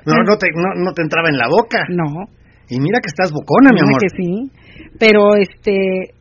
No, 0.07 0.23
no 0.25 0.37
te, 0.39 0.49
no, 0.55 0.85
no 0.85 0.93
te 0.95 1.03
entraba 1.03 1.29
en 1.29 1.37
la 1.37 1.49
boca. 1.49 1.85
No. 1.91 2.25
Y 2.71 2.81
mira 2.81 3.01
que 3.03 3.09
estás 3.09 3.31
bocona, 3.31 3.71
mi 3.75 3.81
amor. 3.81 4.01
que 4.01 4.09
sí. 4.09 4.51
Pero 4.99 5.37
este, 5.37 6.15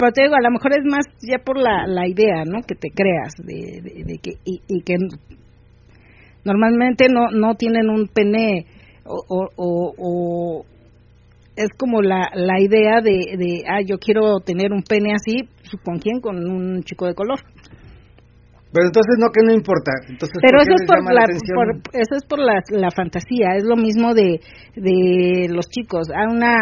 pero 0.00 0.12
te 0.12 0.22
digo, 0.22 0.34
a 0.34 0.42
lo 0.42 0.50
mejor 0.50 0.72
es 0.72 0.84
más 0.84 1.04
ya 1.20 1.44
por 1.44 1.58
la, 1.58 1.86
la 1.86 2.08
idea, 2.08 2.44
¿no? 2.46 2.62
Que 2.66 2.74
te 2.74 2.88
creas 2.88 3.34
de, 3.36 3.82
de, 3.82 4.18
que 4.18 4.32
y, 4.44 4.80
que 4.80 4.94
normalmente 6.42 7.08
no 7.12 7.30
no 7.30 7.54
tienen 7.54 7.90
un 7.90 8.08
pene 8.08 8.64
o, 9.04 9.50
o, 9.56 10.64
es 11.54 11.68
como 11.76 12.00
la, 12.00 12.30
la 12.34 12.60
idea 12.62 13.02
de, 13.02 13.36
de, 13.36 13.64
ah, 13.68 13.82
yo 13.84 13.98
quiero 13.98 14.40
tener 14.40 14.72
un 14.72 14.82
pene 14.82 15.12
así, 15.12 15.48
¿con 15.84 15.98
quién? 15.98 16.20
Con 16.20 16.48
un 16.48 16.82
chico 16.82 17.06
de 17.06 17.14
color. 17.14 17.40
Pero 18.72 18.86
entonces 18.86 19.16
no 19.18 19.30
que 19.32 19.42
no 19.44 19.52
importa. 19.52 19.90
Entonces, 20.08 20.38
Pero 20.40 20.62
eso 20.62 20.74
es 20.78 20.86
por, 20.86 21.02
la, 21.12 21.24
eso 21.24 22.14
es 22.14 22.24
por 22.24 22.38
la, 22.38 22.62
la, 22.70 22.90
fantasía, 22.90 23.56
es 23.56 23.64
lo 23.64 23.76
mismo 23.76 24.14
de, 24.14 24.40
de 24.76 25.48
los 25.50 25.66
chicos. 25.66 26.08
a 26.14 26.30
una 26.30 26.54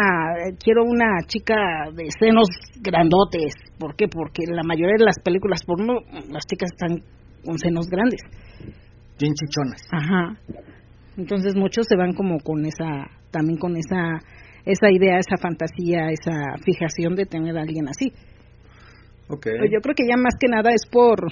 quiero 0.63 0.83
una 0.85 1.21
chica 1.27 1.55
de 1.93 2.09
senos 2.19 2.47
grandotes, 2.81 3.53
¿por 3.77 3.95
qué? 3.95 4.07
Porque 4.07 4.43
la 4.47 4.63
mayoría 4.63 4.95
de 4.97 5.05
las 5.05 5.19
películas 5.23 5.61
porno 5.65 5.99
las 6.29 6.45
chicas 6.47 6.71
están 6.73 7.03
con 7.45 7.59
senos 7.59 7.85
grandes. 7.87 8.21
Bien 9.19 9.33
chichonas. 9.33 9.81
Ajá. 9.91 10.35
Entonces 11.15 11.55
muchos 11.55 11.85
se 11.87 11.95
van 11.95 12.13
como 12.13 12.39
con 12.39 12.65
esa 12.65 13.05
también 13.29 13.59
con 13.59 13.75
esa 13.75 14.17
esa 14.65 14.91
idea, 14.91 15.19
esa 15.19 15.37
fantasía, 15.37 16.09
esa 16.09 16.57
fijación 16.63 17.15
de 17.15 17.25
tener 17.25 17.55
a 17.55 17.61
alguien 17.61 17.87
así. 17.87 18.11
Okay. 19.31 19.53
yo 19.71 19.79
creo 19.81 19.93
que 19.93 20.07
ya 20.07 20.17
más 20.17 20.33
que 20.39 20.47
nada 20.47 20.71
es 20.71 20.89
por 20.91 21.31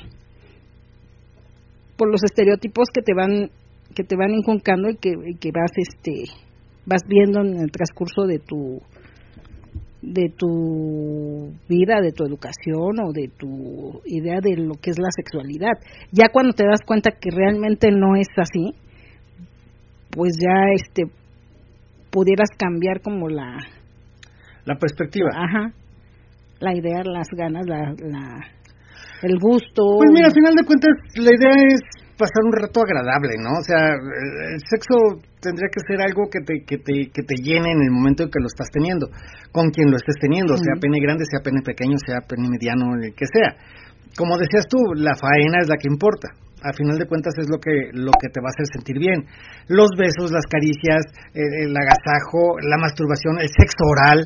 por 1.97 2.11
los 2.11 2.23
estereotipos 2.23 2.89
que 2.93 3.01
te 3.01 3.13
van 3.13 3.49
que 3.93 4.03
te 4.03 4.15
van 4.15 4.31
inculcando 4.31 4.89
y 4.89 4.95
que, 4.95 5.11
que 5.39 5.51
vas 5.51 5.71
este 5.75 6.31
vas 6.85 7.01
viendo 7.07 7.41
en 7.41 7.59
el 7.59 7.71
transcurso 7.71 8.25
de 8.25 8.39
tu 8.39 8.81
de 10.01 10.29
tu 10.29 11.53
vida, 11.67 11.99
de 12.01 12.11
tu 12.11 12.23
educación 12.23 12.99
o 13.03 13.11
de 13.11 13.29
tu 13.35 14.01
idea 14.05 14.39
de 14.41 14.55
lo 14.55 14.75
que 14.75 14.91
es 14.91 14.99
la 14.99 15.09
sexualidad. 15.09 15.73
Ya 16.11 16.29
cuando 16.31 16.53
te 16.53 16.65
das 16.65 16.81
cuenta 16.85 17.11
que 17.19 17.29
realmente 17.31 17.89
no 17.91 18.15
es 18.15 18.27
así, 18.37 18.73
pues 20.11 20.37
ya 20.39 20.71
este 20.75 21.03
pudieras 22.11 22.49
cambiar 22.57 23.01
como 23.01 23.27
la 23.27 23.57
la 24.65 24.75
perspectiva. 24.75 25.29
Ajá. 25.33 25.73
La 26.59 26.75
idea, 26.75 27.03
las 27.03 27.27
ganas, 27.31 27.65
la, 27.67 27.93
la 27.99 28.56
el 29.23 29.37
gusto. 29.39 29.97
Pues 29.97 30.11
mira, 30.13 30.27
al 30.27 30.33
final 30.33 30.53
de 30.53 30.65
cuentas, 30.65 30.93
la 31.15 31.31
idea 31.33 31.53
es 31.73 31.81
pasar 32.17 32.43
un 32.43 32.53
rato 32.53 32.81
agradable, 32.81 33.37
¿no? 33.37 33.61
O 33.61 33.63
sea, 33.63 33.93
el 33.93 34.59
sexo 34.65 35.21
tendría 35.39 35.69
que 35.69 35.85
ser 35.85 36.01
algo 36.01 36.25
que 36.29 36.41
te, 36.41 36.65
que 36.65 36.77
te, 36.81 37.13
que 37.13 37.23
te 37.23 37.35
llene 37.37 37.71
en 37.71 37.81
el 37.83 37.91
momento 37.91 38.23
en 38.23 38.29
que 38.33 38.41
lo 38.41 38.49
estás 38.49 38.67
teniendo, 38.73 39.07
con 39.53 39.69
quien 39.69 39.91
lo 39.91 39.97
estés 39.97 40.17
teniendo, 40.19 40.57
sea 40.57 40.81
pene 40.81 40.99
grande, 40.99 41.25
sea 41.29 41.45
pene 41.45 41.61
pequeño, 41.61 41.95
sea 42.01 42.25
pene 42.25 42.49
mediano, 42.49 42.97
el 42.97 43.13
que 43.13 43.29
sea. 43.29 43.55
Como 44.17 44.37
decías 44.37 44.65
tú, 44.65 44.81
la 44.97 45.13
faena 45.13 45.61
es 45.61 45.69
la 45.69 45.77
que 45.77 45.87
importa. 45.87 46.33
Al 46.65 46.73
final 46.73 46.97
de 46.97 47.05
cuentas 47.05 47.37
es 47.37 47.45
lo 47.53 47.61
que 47.61 47.93
lo 47.93 48.09
que 48.17 48.33
te 48.33 48.41
va 48.41 48.49
a 48.49 48.53
hacer 48.57 48.65
sentir 48.65 48.97
bien. 48.97 49.29
Los 49.69 49.93
besos, 49.93 50.33
las 50.33 50.49
caricias, 50.49 51.05
el 51.37 51.69
agasajo, 51.69 52.57
la 52.65 52.81
masturbación, 52.81 53.37
el 53.37 53.53
sexo 53.53 53.85
oral, 53.85 54.25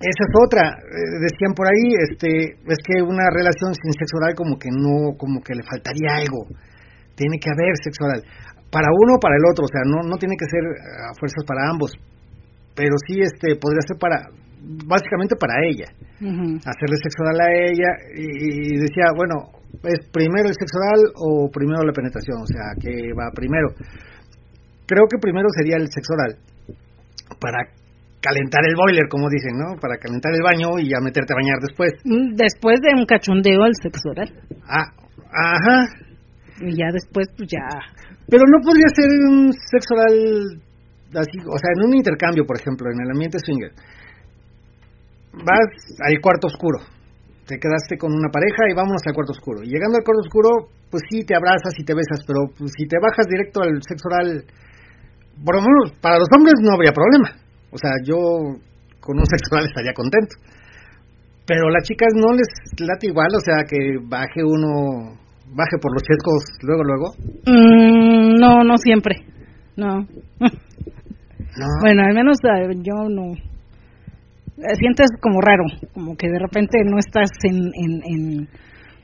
esa 0.00 0.22
es 0.26 0.32
otra, 0.34 0.64
eh, 0.74 1.16
decían 1.22 1.54
por 1.54 1.66
ahí, 1.70 1.94
este, 2.02 2.58
es 2.66 2.80
que 2.82 2.98
una 3.02 3.30
relación 3.30 3.72
sin 3.74 3.94
sexo 3.94 4.18
oral 4.18 4.34
como 4.34 4.58
que 4.58 4.68
no, 4.68 5.14
como 5.16 5.40
que 5.40 5.54
le 5.54 5.62
faltaría 5.62 6.18
algo. 6.18 6.50
Tiene 7.14 7.38
que 7.38 7.50
haber 7.50 7.72
sexo 7.78 8.04
oral. 8.04 8.22
Para 8.74 8.90
uno 8.90 9.16
o 9.16 9.22
para 9.22 9.38
el 9.38 9.46
otro, 9.46 9.64
o 9.64 9.70
sea, 9.70 9.86
no, 9.86 10.02
no 10.02 10.18
tiene 10.18 10.34
que 10.34 10.50
ser 10.50 10.62
a 10.66 11.14
fuerzas 11.14 11.46
para 11.46 11.70
ambos. 11.70 11.94
Pero 12.74 12.98
sí, 13.06 13.22
este, 13.22 13.54
podría 13.54 13.86
ser 13.86 13.96
para, 14.02 14.34
básicamente 14.82 15.36
para 15.38 15.62
ella. 15.62 15.86
Hacerle 16.18 16.96
sexo 16.98 17.22
oral 17.22 17.40
a 17.40 17.50
ella 17.54 17.90
y, 18.18 18.74
decía, 18.82 19.14
bueno, 19.14 19.62
¿es 19.84 20.08
primero 20.10 20.50
el 20.50 20.58
sexo 20.58 20.74
oral 20.82 21.00
o 21.14 21.50
primero 21.54 21.86
la 21.86 21.92
penetración? 21.92 22.42
O 22.42 22.48
sea, 22.50 22.74
que 22.80 23.14
va 23.14 23.30
primero. 23.30 23.70
Creo 24.86 25.06
que 25.06 25.22
primero 25.22 25.46
sería 25.54 25.76
el 25.76 25.86
sexo 25.86 26.14
oral 26.18 26.34
para 27.38 27.62
calentar 28.24 28.64
el 28.64 28.72
boiler, 28.72 29.04
como 29.12 29.28
dicen, 29.28 29.52
¿no? 29.52 29.76
Para 29.76 30.00
calentar 30.00 30.32
el 30.32 30.40
baño 30.40 30.80
y 30.80 30.88
ya 30.88 31.04
meterte 31.04 31.36
a 31.36 31.40
bañar 31.44 31.60
después. 31.60 31.92
Mm, 32.08 32.32
después 32.40 32.80
de 32.80 32.96
un 32.96 33.04
cachondeo 33.04 33.60
al 33.68 33.76
sexo 33.76 34.08
oral. 34.16 34.32
Ah, 34.64 34.88
ajá. 35.28 35.92
Y 36.64 36.72
ya 36.72 36.88
después, 36.88 37.28
pues 37.36 37.52
ya. 37.52 37.68
Pero 38.24 38.48
no 38.48 38.64
podría 38.64 38.88
ser 38.96 39.12
un 39.28 39.52
sexo 39.52 39.92
oral 39.92 40.16
así, 41.20 41.36
o 41.44 41.58
sea, 41.60 41.70
en 41.76 41.84
un 41.84 41.92
intercambio, 41.94 42.48
por 42.48 42.56
ejemplo, 42.56 42.88
en 42.88 42.98
el 43.04 43.12
ambiente 43.12 43.36
swinger. 43.44 43.76
Vas 45.44 45.68
al 46.00 46.16
cuarto 46.24 46.48
oscuro. 46.48 46.80
Te 47.44 47.60
quedaste 47.60 48.00
con 48.00 48.08
una 48.08 48.32
pareja 48.32 48.64
y 48.70 48.72
vámonos 48.72 49.04
al 49.04 49.12
cuarto 49.12 49.36
oscuro. 49.36 49.60
Y 49.60 49.68
llegando 49.68 50.00
al 50.00 50.04
cuarto 50.04 50.24
oscuro, 50.24 50.72
pues 50.88 51.04
sí, 51.12 51.28
te 51.28 51.36
abrazas 51.36 51.76
y 51.76 51.84
te 51.84 51.92
besas, 51.92 52.24
pero 52.24 52.48
pues, 52.56 52.72
si 52.72 52.88
te 52.88 52.96
bajas 52.96 53.28
directo 53.28 53.60
al 53.60 53.84
sexo 53.84 54.08
oral, 54.08 54.48
por 55.44 55.60
lo 55.60 55.60
menos 55.60 55.92
para 56.00 56.16
los 56.16 56.30
hombres 56.32 56.54
no 56.64 56.72
habría 56.72 56.96
problema 56.96 57.43
o 57.74 57.78
sea, 57.78 57.90
yo 58.06 58.16
con 59.00 59.18
un 59.18 59.26
sexual 59.26 59.64
estaría 59.68 59.92
contento. 59.92 60.36
Pero 61.46 61.68
a 61.68 61.72
las 61.72 61.82
chicas 61.82 62.08
no 62.14 62.32
les 62.32 62.48
late 62.80 63.08
igual, 63.08 63.28
o 63.36 63.40
sea, 63.40 63.64
que 63.68 63.98
baje 64.00 64.42
uno, 64.42 65.18
baje 65.52 65.76
por 65.82 65.92
los 65.92 66.02
chescos 66.02 66.42
luego, 66.62 66.84
luego. 66.84 67.12
Mm, 67.44 68.40
no, 68.40 68.64
no 68.64 68.78
siempre. 68.78 69.16
No. 69.76 69.98
no. 70.40 71.66
Bueno, 71.82 72.02
al 72.02 72.14
menos 72.14 72.38
yo 72.80 73.08
no. 73.10 73.34
Eh, 74.56 74.74
sientes 74.78 75.08
como 75.20 75.40
raro, 75.42 75.64
como 75.92 76.16
que 76.16 76.28
de 76.28 76.38
repente 76.38 76.78
no 76.84 76.96
estás 76.98 77.28
en, 77.42 77.72
en 77.74 78.48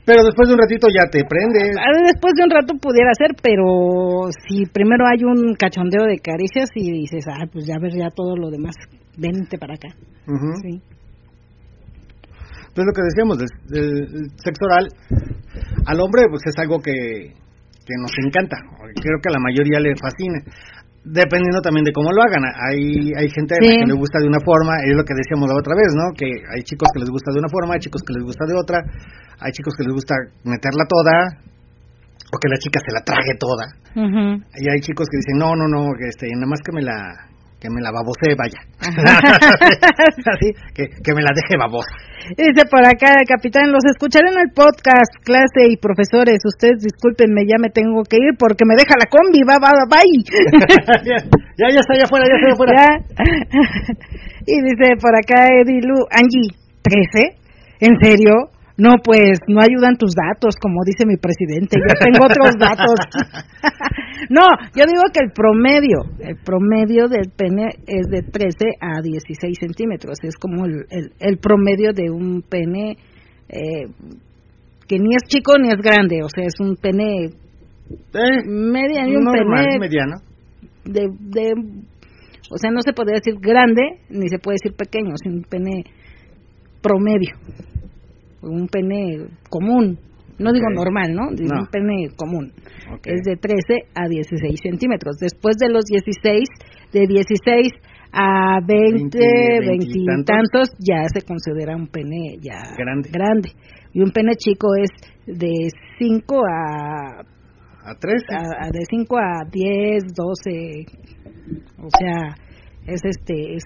pero 0.05 0.23
después 0.23 0.47
de 0.47 0.53
un 0.53 0.59
ratito 0.59 0.87
ya 0.89 1.09
te 1.09 1.23
prende. 1.25 1.59
Después 2.05 2.33
de 2.35 2.43
un 2.43 2.49
rato 2.49 2.73
pudiera 2.81 3.11
ser, 3.13 3.35
pero 3.41 4.29
si 4.47 4.65
primero 4.65 5.05
hay 5.05 5.23
un 5.23 5.53
cachondeo 5.55 6.05
de 6.05 6.17
caricias 6.17 6.69
y 6.75 6.91
dices, 6.91 7.25
ah, 7.27 7.45
pues 7.51 7.65
ya 7.65 7.75
ver 7.79 7.93
ya 7.93 8.09
todo 8.09 8.35
lo 8.35 8.49
demás, 8.49 8.75
vente 9.17 9.57
para 9.57 9.75
acá. 9.75 9.89
Sí. 10.63 10.81
Pues 12.73 12.87
lo 12.87 12.93
que 12.93 13.03
decíamos, 13.03 13.37
el, 13.41 14.31
sexo 14.37 14.65
oral 14.65 14.87
al 15.85 15.99
hombre 15.99 16.23
pues 16.29 16.41
es 16.45 16.55
algo 16.57 16.79
que, 16.79 16.91
que 16.91 17.95
nos 17.99 18.11
encanta, 18.25 18.57
creo 18.95 19.19
que 19.21 19.29
a 19.29 19.33
la 19.33 19.39
mayoría 19.39 19.79
le 19.79 19.93
fascina 19.97 20.39
dependiendo 21.03 21.61
también 21.61 21.85
de 21.85 21.93
cómo 21.93 22.11
lo 22.11 22.21
hagan. 22.21 22.45
Hay, 22.45 23.11
hay 23.17 23.29
gente 23.29 23.55
que 23.57 23.85
le 23.85 23.93
gusta 23.93 24.19
de 24.19 24.27
una 24.27 24.39
forma, 24.43 24.77
es 24.85 24.95
lo 24.95 25.03
que 25.03 25.13
decíamos 25.17 25.49
la 25.49 25.57
otra 25.57 25.73
vez, 25.75 25.89
¿no? 25.97 26.13
Que 26.13 26.29
hay 26.29 26.61
chicos 26.63 26.87
que 26.93 26.99
les 26.99 27.09
gusta 27.09 27.31
de 27.33 27.39
una 27.39 27.49
forma, 27.49 27.73
hay 27.73 27.81
chicos 27.81 28.01
que 28.05 28.13
les 28.13 28.23
gusta 28.23 28.45
de 28.45 28.55
otra, 28.55 28.77
hay 29.39 29.51
chicos 29.51 29.73
que 29.75 29.83
les 29.83 29.93
gusta 29.93 30.15
meterla 30.43 30.85
toda, 30.85 31.13
o 32.31 32.37
que 32.37 32.47
la 32.47 32.57
chica 32.57 32.79
se 32.79 32.93
la 32.93 33.01
trague 33.01 33.35
toda. 33.39 33.65
Y 34.55 34.69
hay 34.69 34.79
chicos 34.79 35.07
que 35.09 35.17
dicen, 35.17 35.37
no, 35.37 35.55
no, 35.55 35.67
no, 35.67 35.89
este, 36.07 36.27
nada 36.35 36.47
más 36.47 36.61
que 36.63 36.71
me 36.71 36.81
la 36.81 37.30
que 37.61 37.69
me 37.69 37.79
la 37.79 37.93
babose, 37.93 38.33
vaya. 38.33 38.57
Así, 40.33 40.49
que, 40.73 40.89
que 40.89 41.13
me 41.13 41.21
la 41.21 41.29
deje 41.29 41.53
babosa. 41.61 41.93
Dice 42.33 42.65
por 42.65 42.81
acá, 42.81 43.21
capitán, 43.29 43.69
los 43.71 43.85
escucharé 43.85 44.33
en 44.33 44.41
el 44.41 44.49
podcast, 44.49 45.13
clase 45.21 45.69
y 45.69 45.77
profesores. 45.77 46.41
Ustedes 46.41 46.81
discúlpenme, 46.81 47.45
ya 47.45 47.61
me 47.61 47.69
tengo 47.69 48.01
que 48.01 48.17
ir 48.17 48.33
porque 48.37 48.65
me 48.65 48.73
deja 48.73 48.97
la 48.97 49.05
combi, 49.05 49.45
va, 49.45 49.61
va, 49.61 49.85
bye. 49.85 50.25
ya, 51.05 51.69
ya, 51.69 51.79
está, 51.85 51.93
ya 51.93 52.09
fuera, 52.09 52.25
ya 52.25 52.33
está, 52.41 52.57
afuera. 52.57 52.73
y 54.41 54.55
dice 54.65 54.97
por 54.97 55.13
acá 55.13 55.45
Edilu, 55.61 56.09
Angie, 56.09 56.57
¿13? 56.81 57.37
¿En 57.79 57.93
serio? 58.01 58.49
No, 58.81 58.97
pues 59.03 59.37
no 59.47 59.61
ayudan 59.61 59.95
tus 59.95 60.15
datos, 60.15 60.55
como 60.59 60.81
dice 60.83 61.05
mi 61.05 61.17
presidente. 61.17 61.77
Yo 61.77 61.93
tengo 62.01 62.25
otros 62.25 62.57
datos. 62.57 62.97
no, 64.31 64.41
yo 64.73 64.85
digo 64.89 65.03
que 65.13 65.21
el 65.23 65.31
promedio, 65.31 65.99
el 66.17 66.37
promedio 66.43 67.07
del 67.07 67.29
pene 67.29 67.77
es 67.85 68.07
de 68.09 68.23
13 68.23 68.81
a 68.81 69.01
16 69.03 69.55
centímetros. 69.59 70.17
Es 70.23 70.35
como 70.35 70.65
el, 70.65 71.11
el, 71.19 71.37
promedio 71.37 71.93
de 71.93 72.09
un 72.09 72.41
pene 72.41 72.97
eh, 73.49 73.85
que 74.87 74.97
ni 74.97 75.13
es 75.13 75.27
chico 75.27 75.59
ni 75.59 75.69
es 75.69 75.77
grande, 75.77 76.23
o 76.23 76.29
sea, 76.29 76.43
es 76.43 76.55
un 76.59 76.75
pene 76.75 77.27
Eh, 77.27 78.43
mediano 78.47 79.11
y 79.11 79.15
un 79.15 79.23
normal, 79.25 79.65
pene 79.65 79.79
mediano. 79.79 80.15
de, 80.85 81.07
de, 81.19 81.53
o 82.49 82.57
sea, 82.57 82.71
no 82.71 82.81
se 82.81 82.93
podría 82.93 83.19
decir 83.23 83.39
grande 83.39 83.99
ni 84.09 84.27
se 84.27 84.39
puede 84.39 84.57
decir 84.61 84.75
pequeño, 84.75 85.13
es 85.13 85.31
un 85.31 85.43
pene 85.43 85.83
promedio, 86.81 87.35
un 88.41 88.67
pene 88.67 89.27
común, 89.49 89.97
no 90.39 90.51
digo 90.51 90.69
normal, 90.73 91.13
¿no? 91.13 91.29
Digo 91.35 91.53
No. 91.53 91.61
un 91.61 91.67
pene 91.67 92.09
común. 92.15 92.51
Ok. 92.93 93.05
Es 93.05 93.21
de 93.23 93.35
13 93.37 93.85
a 93.93 94.07
16 94.07 94.59
centímetros. 94.61 95.17
Después 95.19 95.55
de 95.57 95.69
los 95.69 95.85
16, 95.85 96.47
de 96.93 97.05
16 97.07 97.67
a 98.11 98.59
20, 98.65 99.17
20, 99.17 99.19
20 99.19 99.85
y 99.85 100.05
veintitantos. 100.05 100.25
tantos, 100.25 100.69
ya 100.79 101.03
se 101.13 101.21
considera 101.25 101.75
un 101.75 101.87
pene 101.87 102.37
ya 102.41 102.73
Grande. 102.75 103.49
Y 103.93 104.01
un 104.01 104.11
pene 104.11 104.33
chico 104.35 104.69
es 104.75 104.89
de 105.27 105.69
5 105.99 106.41
a 106.45 107.21
A 107.83 107.95
13. 107.99 108.25
a- 108.33 108.65
a- 108.65 108.69
de 108.71 108.83
5 108.89 109.17
a 109.17 109.45
10, 109.51 110.03
12, 110.15 110.85
o 111.77 111.89
sea, 111.99 112.35
es 112.87 113.01
este 113.05 113.55
es 113.55 113.63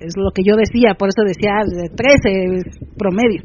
es 0.00 0.12
lo 0.16 0.30
que 0.32 0.42
yo 0.44 0.54
decía, 0.56 0.94
por 0.98 1.08
eso 1.08 1.22
decía 1.26 1.54
de 1.66 1.88
13 1.88 2.56
es 2.56 2.78
promedio. 2.96 3.42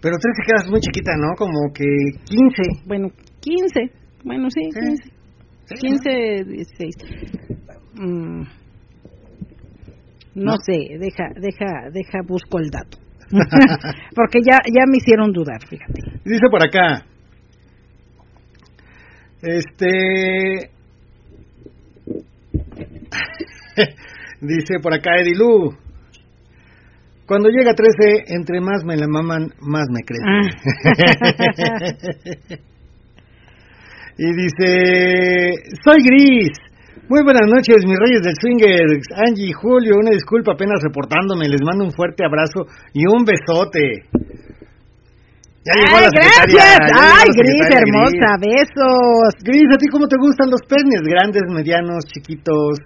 Pero 0.00 0.16
13 0.16 0.42
quedas 0.46 0.68
muy 0.70 0.80
chiquita, 0.80 1.12
¿no? 1.16 1.34
Como 1.36 1.72
que 1.74 1.84
15. 2.24 2.84
Bueno, 2.86 3.08
15, 3.40 3.90
bueno, 4.24 4.48
sí, 4.50 4.60
Sí. 4.72 4.80
15, 4.80 5.18
Sí, 5.66 5.74
15, 5.74 6.44
16. 6.44 6.94
Mm, 7.94 8.42
no, 10.36 10.44
¿No? 10.52 10.52
sé, 10.64 10.96
deja 10.98 11.28
deja 11.34 11.90
deja 11.92 12.22
busco 12.26 12.58
el 12.58 12.70
dato. 12.70 12.98
Porque 14.14 14.40
ya 14.42 14.58
ya 14.64 14.84
me 14.88 14.98
hicieron 14.98 15.32
dudar, 15.32 15.60
fíjate. 15.68 16.00
Dice 16.24 16.46
por 16.50 16.64
acá. 16.66 17.04
Este. 19.42 20.70
Dice 24.40 24.78
por 24.82 24.94
acá 24.94 25.10
Edilu. 25.20 25.76
Cuando 27.28 27.50
llega 27.50 27.72
a 27.72 27.74
13, 27.74 28.24
entre 28.28 28.58
más 28.58 28.82
me 28.86 28.96
la 28.96 29.06
maman, 29.06 29.52
más 29.60 29.84
me 29.92 30.00
crece. 30.00 30.24
Ah. 30.24 30.48
y 34.16 34.32
dice, 34.32 35.52
soy 35.84 36.00
Gris. 36.08 36.56
Muy 37.10 37.22
buenas 37.22 37.46
noches, 37.46 37.84
mis 37.84 37.98
reyes 38.00 38.22
del 38.22 38.32
swinger. 38.40 38.80
Angie 39.28 39.48
y 39.48 39.52
Julio, 39.52 39.96
una 40.00 40.12
disculpa 40.12 40.52
apenas 40.52 40.80
reportándome. 40.82 41.50
Les 41.50 41.60
mando 41.60 41.84
un 41.84 41.92
fuerte 41.92 42.24
abrazo 42.24 42.64
y 42.94 43.04
un 43.04 43.26
besote. 43.26 44.08
Ya 45.68 45.72
llegó 45.76 46.00
Ay, 46.00 46.04
la 46.04 46.10
gracias. 46.16 46.80
Ay, 46.96 47.28
la 47.28 47.42
Gris, 47.44 47.68
hermosa, 47.76 48.40
besos. 48.40 49.36
Gris, 49.44 49.68
¿a 49.74 49.76
ti 49.76 49.86
cómo 49.92 50.08
te 50.08 50.16
gustan 50.16 50.48
los 50.48 50.62
penes? 50.62 51.02
¿Grandes, 51.04 51.42
medianos, 51.52 52.06
chiquitos? 52.06 52.78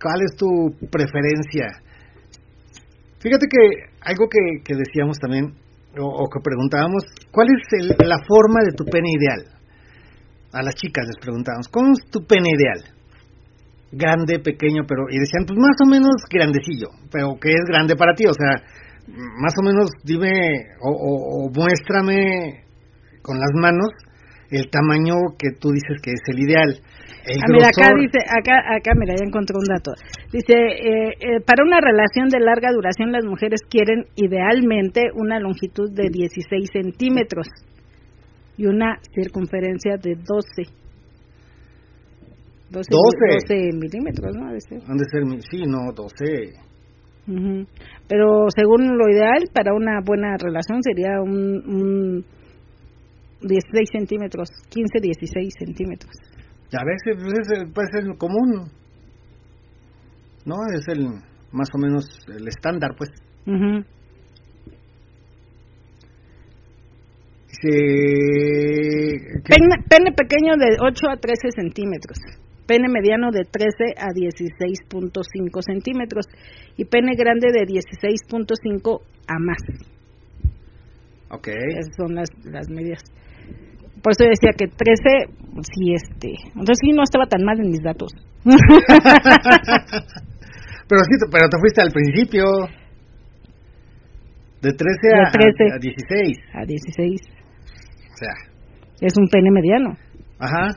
¿Cuál 0.00 0.22
es 0.24 0.34
tu 0.34 0.72
preferencia? 0.90 1.84
Fíjate 3.24 3.46
que 3.48 3.88
algo 4.04 4.28
que, 4.28 4.62
que 4.62 4.74
decíamos 4.76 5.16
también, 5.18 5.54
o, 5.96 6.28
que 6.28 6.40
preguntábamos, 6.44 7.04
¿cuál 7.32 7.48
es 7.56 7.64
el- 7.80 7.96
la 8.06 8.18
forma 8.28 8.60
de 8.62 8.72
tu 8.76 8.84
pene 8.84 9.08
ideal? 9.16 9.48
A 10.52 10.62
las 10.62 10.74
chicas 10.74 11.06
les 11.06 11.16
preguntábamos, 11.16 11.68
¿cómo 11.68 11.92
es 11.96 12.04
tu 12.10 12.20
pene 12.26 12.50
ideal? 12.52 12.84
Grande, 13.92 14.40
pequeño, 14.40 14.82
pero... 14.86 15.04
Y 15.08 15.18
decían, 15.18 15.46
pues 15.46 15.58
más 15.58 15.76
o 15.82 15.88
menos 15.88 16.12
grandecillo, 16.30 16.88
pero 17.10 17.32
que 17.40 17.48
es 17.48 17.64
grande 17.66 17.96
para 17.96 18.12
ti, 18.14 18.26
o 18.26 18.34
sea, 18.34 18.60
más 19.40 19.54
o 19.58 19.62
menos 19.64 19.88
dime 20.04 20.30
o, 20.82 20.90
o- 20.90 21.46
o 21.46 21.50
muéstrame 21.50 22.64
con 23.22 23.38
las 23.38 23.52
manos 23.54 23.88
el 24.50 24.68
tamaño 24.68 25.14
que 25.38 25.48
tú 25.58 25.70
dices 25.70 25.96
que 26.02 26.10
es 26.10 26.20
el 26.28 26.40
ideal. 26.40 26.78
El 27.26 27.40
Ah, 27.40 27.46
mira, 27.48 27.68
acá 27.68 27.88
dice, 27.96 28.20
acá, 28.28 28.76
acá, 28.76 28.92
mira, 28.94 29.14
ya 29.16 29.24
encontré 29.24 29.56
un 29.56 29.64
dato. 29.64 29.92
Dice, 30.30 30.52
eh, 30.52 31.08
eh, 31.20 31.40
para 31.40 31.64
una 31.64 31.80
relación 31.80 32.28
de 32.28 32.38
larga 32.38 32.70
duración, 32.70 33.12
las 33.12 33.24
mujeres 33.24 33.60
quieren 33.68 34.04
idealmente 34.14 35.08
una 35.14 35.40
longitud 35.40 35.90
de 35.90 36.10
16 36.10 36.68
centímetros 36.70 37.48
y 38.58 38.66
una 38.66 38.98
circunferencia 39.14 39.96
de 39.96 40.16
12. 40.16 40.68
12, 42.70 42.90
12. 42.90 42.92
12 43.46 43.76
milímetros, 43.78 44.36
¿no? 44.36 44.48
Han 44.48 44.96
de 44.98 45.04
ser, 45.08 45.22
sí, 45.50 45.62
no, 45.66 45.92
12. 45.94 46.52
Ujú. 47.26 47.66
Pero 48.06 48.46
según 48.54 48.98
lo 48.98 49.08
ideal, 49.08 49.44
para 49.52 49.72
una 49.72 50.00
buena 50.04 50.36
relación 50.36 50.82
sería 50.82 51.22
un, 51.22 51.32
un 51.66 52.24
16 53.40 53.88
centímetros, 53.90 54.48
15, 54.68 55.00
16 55.00 55.54
centímetros. 55.58 56.33
Ya 56.70 56.80
ves, 56.84 57.02
pues 57.04 57.32
es, 57.38 57.72
puede 57.72 57.88
ser 57.92 58.04
el 58.04 58.16
común. 58.18 58.70
¿No? 60.44 60.56
Es 60.74 60.86
el 60.88 61.06
más 61.52 61.68
o 61.74 61.78
menos 61.78 62.04
el 62.28 62.46
estándar, 62.48 62.90
pues. 62.96 63.10
Dice... 67.48 67.70
que- 69.44 69.54
Pene, 69.54 69.76
pene 69.88 70.12
pequeño 70.12 70.56
de 70.58 70.76
8 70.80 71.08
a 71.10 71.16
13 71.16 71.50
centímetros. 71.54 72.18
Pene 72.66 72.88
mediano 72.88 73.30
de 73.30 73.44
13 73.44 73.94
a 73.98 74.08
16.5 74.08 75.62
centímetros. 75.62 76.26
Y 76.76 76.84
pene 76.86 77.14
grande 77.14 77.48
de 77.52 77.66
16.5 77.66 79.00
a 79.28 79.38
más. 79.38 79.58
Ok. 81.30 81.48
Esas 81.48 81.94
son 81.96 82.14
las, 82.14 82.28
las 82.44 82.68
medidas. 82.68 83.02
Por 84.04 84.12
eso 84.12 84.24
decía 84.28 84.50
que 84.56 84.68
13, 84.68 85.32
sí, 85.72 85.94
este. 85.94 86.34
Entonces 86.48 86.76
sí, 86.82 86.92
no 86.92 87.02
estaba 87.02 87.26
tan 87.26 87.42
mal 87.42 87.58
en 87.58 87.70
mis 87.70 87.82
datos. 87.82 88.12
pero 88.44 88.58
sí, 91.04 91.16
pero 91.32 91.48
te 91.48 91.58
fuiste 91.58 91.80
al 91.82 91.90
principio. 91.90 92.44
De 94.60 94.72
13 94.72 95.14
a, 95.14 95.30
De 95.30 95.32
13. 95.32 95.72
a 95.74 95.78
16. 95.78 96.38
A 96.54 96.64
16. 96.66 97.20
O 98.12 98.16
sea, 98.16 98.34
Es 99.00 99.14
un 99.18 99.26
pene 99.28 99.50
mediano. 99.50 99.96
ajá. 100.38 100.68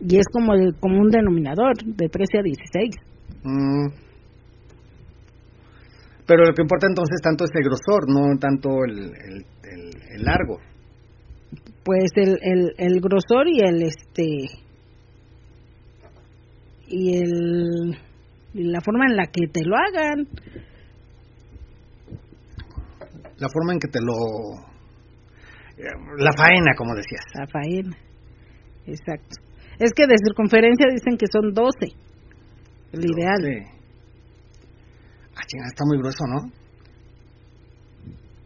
Y 0.00 0.16
es 0.18 0.26
como 0.32 0.52
el 0.54 0.74
común 0.78 1.08
denominador, 1.10 1.74
de 1.82 2.08
13 2.08 2.38
a 2.38 2.42
16. 2.42 2.94
Mm. 3.44 3.88
Pero 6.26 6.44
lo 6.44 6.52
que 6.54 6.62
importa 6.62 6.86
entonces 6.86 7.20
tanto 7.22 7.44
es 7.44 7.50
el 7.54 7.64
grosor, 7.64 8.08
no 8.08 8.36
tanto 8.38 8.68
el, 8.86 8.98
el, 8.98 9.44
el- 9.64 9.96
el 10.16 10.22
largo. 10.24 10.58
Pues 11.90 12.12
el, 12.14 12.38
el, 12.40 12.72
el 12.78 13.00
grosor 13.00 13.48
y 13.48 13.58
el 13.66 13.82
este 13.82 14.46
y 16.86 17.16
el 17.16 17.98
y 18.54 18.62
la 18.62 18.80
forma 18.80 19.06
en 19.06 19.16
la 19.16 19.26
que 19.26 19.48
te 19.48 19.64
lo 19.64 19.74
hagan 19.74 20.28
La 23.38 23.48
forma 23.48 23.72
en 23.72 23.80
que 23.80 23.88
te 23.88 24.00
lo... 24.00 24.12
La 26.18 26.30
faena, 26.36 26.74
como 26.76 26.94
decías. 26.94 27.24
la 27.34 27.48
faena 27.48 27.96
exacto 28.86 29.42
es 29.80 29.90
que 29.92 30.06
de 30.06 30.14
circunferencia 30.24 30.86
dicen 30.92 31.16
que 31.16 31.26
son 31.26 31.52
12 31.52 31.72
el 32.92 33.00
ideal 33.00 33.42
Sí. 33.42 33.64
Ah, 35.34 35.42
chinga, 35.44 35.66
está 35.66 35.84
muy 35.86 35.98
grueso, 35.98 36.24
¿no? 36.28 36.52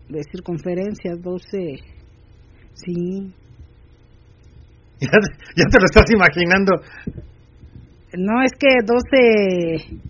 de 0.08 0.22
circunferencia 0.32 1.12
12 1.16 1.93
sí 2.74 3.34
Ya, 5.00 5.10
te- 5.10 5.36
ya 5.56 5.64
te 5.70 5.78
lo 5.78 5.84
estás 5.84 6.10
imaginando. 6.10 6.72
no 8.16 8.42
es 8.44 8.52
que 8.58 8.68
12 8.84 10.00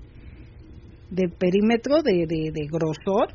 de 1.10 1.28
perímetro 1.28 2.02
de, 2.02 2.26
de, 2.26 2.50
de 2.52 2.66
grosor 2.70 3.28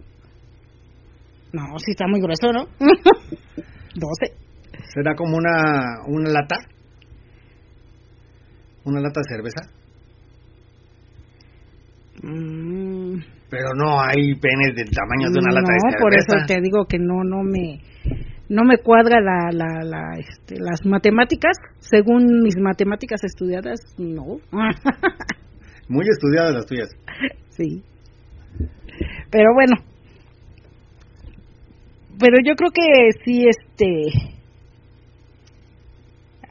no 1.54 1.78
sí 1.80 1.92
está 1.92 2.06
muy 2.08 2.20
grueso 2.22 2.52
no 2.54 2.66
12 3.96 4.34
¿Será 4.94 5.16
como 5.16 5.38
una, 5.38 6.04
una 6.08 6.30
lata? 6.30 6.56
¿Una 8.86 9.02
lata 9.02 9.20
de 9.22 9.36
cerveza? 9.36 9.62
Mm, 12.24 13.20
Pero 13.50 13.70
no 13.76 14.00
hay 14.02 14.36
penes 14.36 14.76
del 14.76 14.90
tamaño 14.92 15.30
de 15.32 15.40
una 15.40 15.52
lata 15.52 15.72
de 15.74 15.78
no, 15.80 15.90
cerveza. 15.90 16.04
por 16.04 16.14
eso 16.16 16.46
te 16.48 16.62
digo 16.62 16.86
que 16.86 16.98
no, 17.00 17.24
no 17.24 17.44
me, 17.44 17.80
no 18.50 18.64
me 18.64 18.78
cuadra 18.80 19.22
la, 19.22 19.52
la, 19.52 19.84
la, 19.84 20.18
este, 20.18 20.56
las 20.60 20.86
matemáticas. 20.86 21.56
Según 21.80 22.42
mis 22.42 22.58
matemáticas 22.58 23.24
estudiadas, 23.24 23.80
no. 23.98 24.40
Muy 25.88 26.06
estudiadas 26.08 26.54
las 26.54 26.66
tuyas. 26.66 26.90
sí. 27.50 27.84
Pero 29.32 29.54
bueno. 29.54 29.76
Pero 32.20 32.38
yo 32.44 32.56
creo 32.56 32.72
que 32.72 32.82
sí, 33.24 33.46
este. 33.48 34.10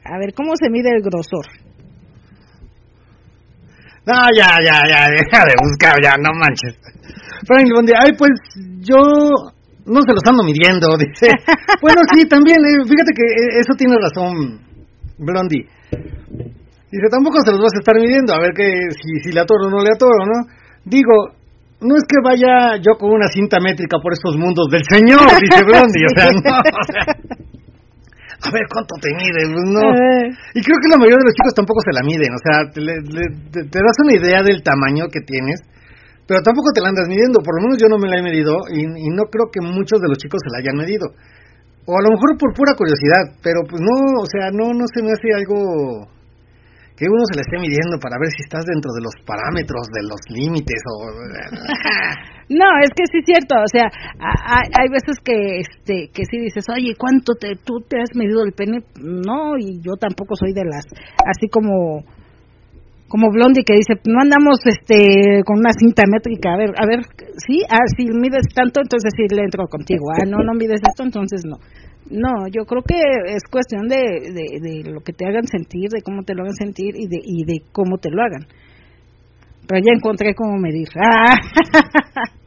A 0.03 0.17
ver, 0.17 0.33
¿cómo 0.33 0.53
se 0.55 0.69
mide 0.69 0.89
el 0.89 1.03
grosor? 1.03 1.45
No, 4.07 4.15
ya, 4.35 4.57
ya, 4.65 4.81
ya, 4.89 5.07
deja 5.11 5.45
de 5.45 5.53
buscar, 5.61 5.95
ya, 6.01 6.15
no 6.17 6.33
manches. 6.33 6.75
Frank 7.45 7.67
ay, 7.95 8.13
pues 8.17 8.31
yo 8.79 8.97
no 9.89 9.99
se 10.05 10.13
los 10.13 10.23
ando 10.29 10.43
midiendo, 10.43 10.87
dice. 11.01 11.27
bueno, 11.81 12.01
sí, 12.13 12.27
también, 12.29 12.57
eh, 12.61 12.85
fíjate 12.85 13.11
que 13.17 13.25
eh, 13.25 13.59
eso 13.59 13.73
tiene 13.75 13.95
razón, 13.97 14.61
Blondie. 15.17 15.65
Dice, 16.91 17.05
tampoco 17.11 17.41
se 17.45 17.51
los 17.51 17.59
vas 17.61 17.73
a 17.75 17.79
estar 17.81 17.95
midiendo, 17.99 18.33
a 18.33 18.39
ver 18.39 18.53
que 18.53 18.65
si, 18.97 19.09
si 19.25 19.31
le 19.33 19.41
atoro 19.41 19.67
o 19.67 19.69
no 19.69 19.83
le 19.83 19.89
atoro, 19.93 20.25
¿no? 20.25 20.45
Digo, 20.85 21.37
no 21.81 21.95
es 21.95 22.03
que 22.09 22.17
vaya 22.23 22.77
yo 22.81 22.97
con 22.97 23.11
una 23.11 23.27
cinta 23.29 23.57
métrica 23.61 23.97
por 24.01 24.13
estos 24.13 24.35
mundos 24.37 24.67
del 24.71 24.81
Señor, 24.89 25.21
dice 25.41 25.63
Blondie, 25.65 26.05
o 26.05 26.13
sea, 26.17 26.25
no, 26.33 26.57
o 26.57 26.83
sea, 26.89 27.05
a 28.41 28.49
ver 28.51 28.63
cuánto 28.71 28.95
te 29.01 29.09
mide, 29.13 29.53
pues, 29.53 29.65
no. 29.69 29.81
Y 30.55 30.61
creo 30.63 30.77
que 30.81 30.89
la 30.89 30.97
mayoría 30.97 31.19
de 31.21 31.27
los 31.29 31.35
chicos 31.37 31.53
tampoco 31.53 31.81
se 31.85 31.93
la 31.93 32.01
miden, 32.07 32.31
o 32.33 32.41
sea, 32.41 32.71
te, 32.71 32.81
le- 32.81 33.03
te- 33.51 33.67
te 33.69 33.79
das 33.83 33.97
una 34.03 34.13
idea 34.15 34.41
del 34.41 34.63
tamaño 34.63 35.07
que 35.11 35.19
tienes, 35.21 35.61
pero 36.29 36.45
tampoco 36.45 36.69
te 36.69 36.85
la 36.85 36.93
andas 36.93 37.09
midiendo, 37.09 37.41
por 37.41 37.57
lo 37.57 37.65
menos 37.65 37.81
yo 37.81 37.89
no 37.89 37.97
me 37.97 38.05
la 38.05 38.21
he 38.21 38.29
medido 38.29 38.53
y, 38.69 38.85
no 38.85 39.25
creo 39.33 39.49
que 39.49 39.65
muchos 39.65 39.97
de 39.97 40.13
los 40.13 40.21
chicos 40.21 40.37
se 40.45 40.53
la 40.53 40.61
hayan 40.61 40.77
medido. 40.77 41.09
O 41.89 41.97
a 41.97 42.05
lo 42.05 42.13
mejor 42.13 42.37
por 42.37 42.53
pura 42.53 42.77
curiosidad, 42.77 43.33
pero 43.41 43.65
pues 43.65 43.81
no, 43.81 43.97
o 44.21 44.27
sea, 44.29 44.53
no, 44.53 44.69
no 44.77 44.85
se 44.93 45.01
me 45.01 45.09
hace 45.09 45.33
algo 45.33 46.05
que 46.93 47.09
uno 47.09 47.23
se 47.33 47.33
la 47.33 47.41
esté 47.41 47.57
midiendo 47.57 47.97
para 47.97 48.21
ver 48.21 48.29
si 48.29 48.45
estás 48.45 48.61
dentro 48.61 48.93
de 48.93 49.01
los 49.01 49.15
parámetros, 49.25 49.89
de 49.89 50.03
los 50.05 50.21
límites 50.29 50.81
o... 50.85 50.93
No, 52.49 52.65
es 52.81 52.89
que 52.97 53.05
sí 53.09 53.19
es 53.21 53.25
cierto, 53.25 53.55
o 53.61 53.69
sea, 53.71 53.85
a- 54.21 54.65
hay 54.81 54.89
veces 54.89 55.17
que 55.23 55.61
este 55.61 56.09
que 56.13 56.25
sí 56.25 56.37
dices, 56.41 56.65
"Oye, 56.73 56.93
¿cuánto 56.97 57.33
te 57.39 57.53
tú 57.63 57.81
te 57.87 58.01
has 58.01 58.09
medido 58.15 58.43
el 58.43 58.53
pene?" 58.53 58.81
No, 59.01 59.55
y 59.57 59.79
yo 59.81 59.93
tampoco 60.01 60.33
soy 60.35 60.53
de 60.53 60.65
las 60.65 60.83
así 61.25 61.47
como 61.49 62.01
como 63.09 63.31
Blondie 63.31 63.63
que 63.65 63.73
dice, 63.73 63.99
"No 64.05 64.21
andamos 64.21 64.59
este 64.65 65.43
con 65.43 65.59
una 65.59 65.73
cinta 65.73 66.03
métrica, 66.07 66.53
a 66.53 66.57
ver, 66.57 66.69
a 66.77 66.85
ver, 66.85 67.01
sí, 67.45 67.61
ah, 67.69 67.83
si 67.97 68.05
mides 68.05 68.47
tanto, 68.53 68.81
entonces 68.81 69.11
sí 69.17 69.23
le 69.35 69.43
entro 69.43 69.67
contigo. 69.67 70.05
Ah, 70.13 70.25
no, 70.25 70.37
no 70.37 70.53
mides 70.53 70.81
esto, 70.87 71.03
entonces 71.03 71.43
no." 71.45 71.57
No, 72.09 72.47
yo 72.51 72.65
creo 72.65 72.81
que 72.81 72.95
es 73.27 73.43
cuestión 73.51 73.87
de, 73.87 73.97
de, 74.33 74.59
de 74.61 74.91
lo 74.91 75.01
que 75.01 75.13
te 75.13 75.27
hagan 75.27 75.45
sentir, 75.45 75.89
de 75.89 76.01
cómo 76.01 76.23
te 76.23 76.33
lo 76.33 76.41
hagan 76.41 76.55
sentir 76.55 76.95
y 76.95 77.07
de, 77.07 77.19
y 77.23 77.45
de 77.45 77.61
cómo 77.71 77.97
te 77.99 78.09
lo 78.09 78.23
hagan. 78.23 78.47
Pero 79.67 79.81
ya 79.85 79.93
encontré 79.93 80.33
cómo 80.33 80.57
medir. 80.57 80.87
Ah. 80.95 81.35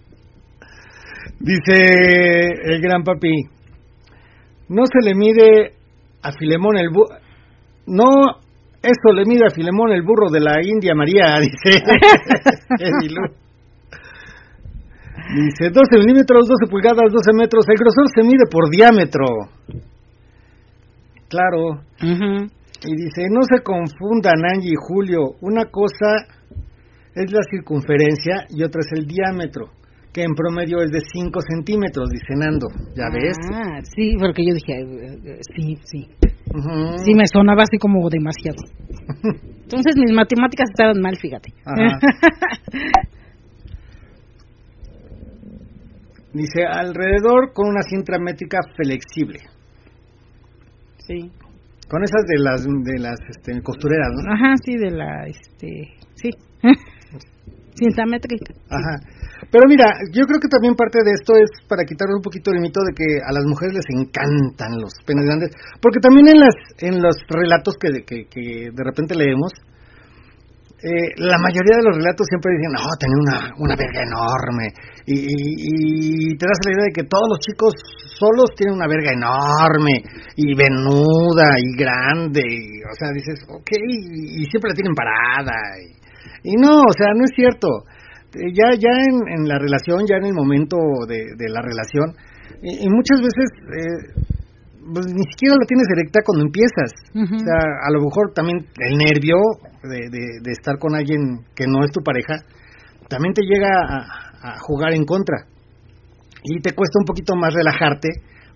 Dice 1.39 1.85
el 2.65 2.81
gran 2.81 3.05
papi, 3.05 3.45
no 4.69 4.83
se 4.87 5.09
le 5.09 5.15
mide 5.15 5.75
a 6.23 6.33
Filemón 6.33 6.77
el 6.77 6.91
burro, 6.91 7.17
no, 7.87 8.42
eso 8.83 9.15
le 9.15 9.25
mide 9.25 9.47
a 9.47 9.51
Filemón 9.51 9.93
el 9.93 10.03
burro 10.03 10.31
de 10.31 10.41
la 10.41 10.61
India 10.63 10.95
María, 10.95 11.39
dice. 11.41 11.83
Dice 15.35 15.71
12 15.73 15.99
milímetros, 15.99 16.47
12 16.47 16.71
pulgadas, 16.71 17.11
12 17.11 17.33
metros, 17.33 17.65
el 17.69 17.77
grosor 17.79 18.05
se 18.15 18.23
mide 18.23 18.45
por 18.51 18.69
diámetro. 18.69 19.25
Claro, 21.29 21.81
y 22.85 22.97
dice, 22.97 23.29
no 23.31 23.41
se 23.43 23.63
confundan 23.63 24.45
Angie 24.45 24.73
y 24.73 24.77
Julio, 24.77 25.37
una 25.41 25.67
cosa 25.71 26.27
es 27.15 27.33
la 27.33 27.41
circunferencia 27.51 28.45
y 28.51 28.63
otra 28.63 28.81
es 28.81 28.93
el 28.99 29.07
diámetro, 29.07 29.71
que 30.13 30.23
en 30.23 30.35
promedio 30.35 30.83
es 30.83 30.91
de 30.91 31.01
5 31.01 31.41
centímetros, 31.41 32.11
dice 32.11 32.35
Nando, 32.37 32.67
¿ya 32.95 33.05
ves? 33.13 33.37
Ah, 33.55 33.81
sí, 33.97 34.17
porque 34.19 34.45
yo 34.45 34.53
dije, 34.53 34.81
eh, 34.81 35.21
eh, 35.25 35.41
sí, 35.57 36.09
sí. 37.05 37.15
Me 37.15 37.25
sonaba 37.33 37.63
así 37.63 37.79
como 37.79 38.09
demasiado. 38.09 38.59
Entonces 39.63 39.97
mis 39.97 40.13
matemáticas 40.15 40.69
estaban 40.71 41.01
mal, 41.01 41.17
fíjate. 41.17 41.53
Ajá. 41.65 41.99
Dice, 46.35 46.65
alrededor 46.65 47.53
con 47.53 47.69
una 47.69 47.83
cinta 47.83 48.19
métrica 48.19 48.61
flexible, 48.75 49.39
sí. 50.97 51.31
con 51.91 52.03
esas 52.03 52.23
de 52.27 52.39
las 52.39 52.65
de 52.65 52.99
las 52.99 53.21
este, 53.29 53.61
costureras, 53.61 54.09
¿no? 54.15 54.33
Ajá, 54.33 54.55
sí, 54.65 54.79
de 54.79 54.91
la, 54.93 55.27
este, 55.27 55.93
sí. 56.15 56.31
Cinta 57.75 58.07
métrica. 58.07 58.55
Ajá. 58.71 58.97
Pero 59.51 59.65
mira, 59.69 59.91
yo 60.13 60.23
creo 60.25 60.41
que 60.41 60.49
también 60.49 60.75
parte 60.75 60.99
de 61.05 61.13
esto 61.19 61.35
es 61.37 61.51
para 61.69 61.85
quitarle 61.85 62.15
un 62.15 62.23
poquito 62.23 62.53
el 62.53 62.61
mito 62.61 62.81
de 62.87 62.95
que 62.95 63.19
a 63.27 63.33
las 63.33 63.45
mujeres 63.45 63.75
les 63.75 63.89
encantan 63.91 64.81
los 64.81 64.93
penes 65.05 65.27
grandes, 65.27 65.51
porque 65.81 66.01
también 66.01 66.29
en 66.29 66.41
las 66.41 66.55
en 66.79 67.03
los 67.03 67.17
relatos 67.29 67.75
que, 67.81 68.05
que, 68.07 68.27
que 68.31 68.71
de 68.71 68.85
repente 68.85 69.15
leemos, 69.17 69.51
eh, 70.83 71.15
la 71.17 71.39
mayoría 71.39 71.79
de 71.79 71.87
los 71.87 71.97
relatos 71.97 72.27
siempre 72.27 72.55
dicen, 72.59 72.75
no, 72.75 72.83
tenía 72.99 73.19
una, 73.19 73.39
una 73.59 73.77
verga 73.77 74.03
enorme, 74.03 74.67
y, 75.07 75.15
y- 75.15 76.33
y 76.33 76.37
te 76.39 76.47
das 76.47 76.59
la 76.67 76.73
idea 76.75 76.87
de 76.91 76.97
que 77.03 77.07
todos 77.07 77.27
los 77.31 77.39
chicos 77.39 77.73
solos 78.19 78.51
tienen 78.57 78.75
una 78.75 78.89
verga 78.91 79.13
enorme, 79.15 80.03
y 80.35 80.55
venuda, 80.59 81.47
y 81.59 81.71
grande, 81.79 82.43
y, 82.43 82.83
o 82.83 82.95
sea, 82.99 83.11
dices, 83.15 83.39
ok, 83.49 83.71
y, 83.91 84.43
siempre 84.51 84.71
la 84.71 84.75
tienen 84.75 84.95
parada, 84.95 85.55
y 86.43 86.55
no, 86.59 86.83
o 86.83 86.93
sea, 86.97 87.15
no 87.15 87.25
es 87.25 87.31
cierto. 87.35 87.69
Eh, 88.35 88.53
Ya, 88.55 88.73
ya 88.79 88.93
en, 89.09 89.17
en 89.41 89.49
la 89.49 89.59
relación, 89.59 90.07
ya 90.09 90.17
en 90.17 90.27
el 90.27 90.35
momento 90.35 90.77
de, 91.09 91.19
de 91.37 91.49
la 91.49 91.61
relación, 91.61 92.17
y, 92.63 92.87
y 92.87 92.89
muchas 92.89 93.21
veces 93.21 93.47
eh, 93.77 94.23
pues, 94.93 95.07
ni 95.07 95.25
siquiera 95.31 95.55
la 95.59 95.67
tienes 95.67 95.87
erecta 95.95 96.21
cuando 96.25 96.45
empiezas. 96.47 96.91
O 97.37 97.39
sea, 97.39 97.61
a 97.87 97.91
lo 97.93 98.01
mejor 98.03 98.33
también 98.35 98.67
el 98.81 98.95
nervio 98.99 99.37
de, 99.85 100.09
de- 100.11 100.39
de 100.43 100.51
estar 100.53 100.79
con 100.79 100.95
alguien 100.95 101.45
que 101.55 101.67
no 101.67 101.85
es 101.85 101.91
tu 101.93 102.01
pareja, 102.03 102.37
también 103.09 103.35
te 103.35 103.43
llega 103.43 103.69
a, 103.69 103.99
a 104.43 104.59
jugar 104.61 104.93
en 104.95 105.05
contra. 105.05 105.47
Y 106.45 106.61
te 106.61 106.73
cuesta 106.75 106.99
un 106.99 107.05
poquito 107.07 107.37
más 107.37 107.55
relajarte 107.55 108.09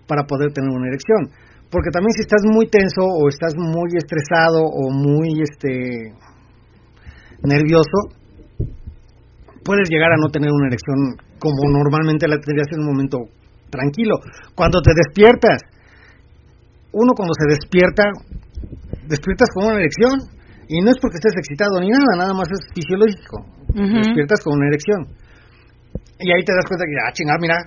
para 0.07 0.23
poder 0.23 0.51
tener 0.51 0.69
una 0.69 0.87
erección. 0.87 1.29
Porque 1.71 1.89
también 1.91 2.11
si 2.13 2.21
estás 2.21 2.43
muy 2.45 2.67
tenso 2.67 3.03
o 3.03 3.27
estás 3.29 3.53
muy 3.57 3.91
estresado 3.95 4.63
o 4.63 4.89
muy 4.91 5.41
este 5.41 6.11
nervioso, 7.43 7.97
puedes 9.67 9.91
llegar 9.91 10.15
a 10.15 10.15
no 10.15 10.31
tener 10.31 10.47
una 10.47 10.71
erección 10.71 11.19
como 11.43 11.67
normalmente 11.67 12.25
la 12.25 12.39
tendrías 12.39 12.71
en 12.71 12.87
un 12.87 12.87
momento 12.87 13.17
tranquilo. 13.69 14.15
Cuando 14.55 14.79
te 14.79 14.95
despiertas, 14.95 15.59
uno 16.95 17.11
cuando 17.11 17.35
se 17.35 17.51
despierta, 17.51 18.15
despiertas 19.03 19.49
con 19.53 19.67
una 19.67 19.75
erección 19.75 20.15
y 20.71 20.79
no 20.79 20.91
es 20.91 20.97
porque 21.03 21.19
estés 21.19 21.35
excitado 21.35 21.83
ni 21.83 21.91
nada, 21.91 22.15
nada 22.15 22.33
más 22.33 22.47
es 22.47 22.63
fisiológico. 22.71 23.43
Ujú. 23.75 24.07
Despiertas 24.07 24.39
con 24.39 24.55
una 24.55 24.71
erección. 24.71 25.03
Y 26.19 26.31
ahí 26.33 26.43
te 26.43 26.53
das 26.53 26.65
cuenta 26.65 26.85
que, 26.85 26.97
ah, 26.97 27.13
chingada, 27.13 27.37
mira, 27.37 27.57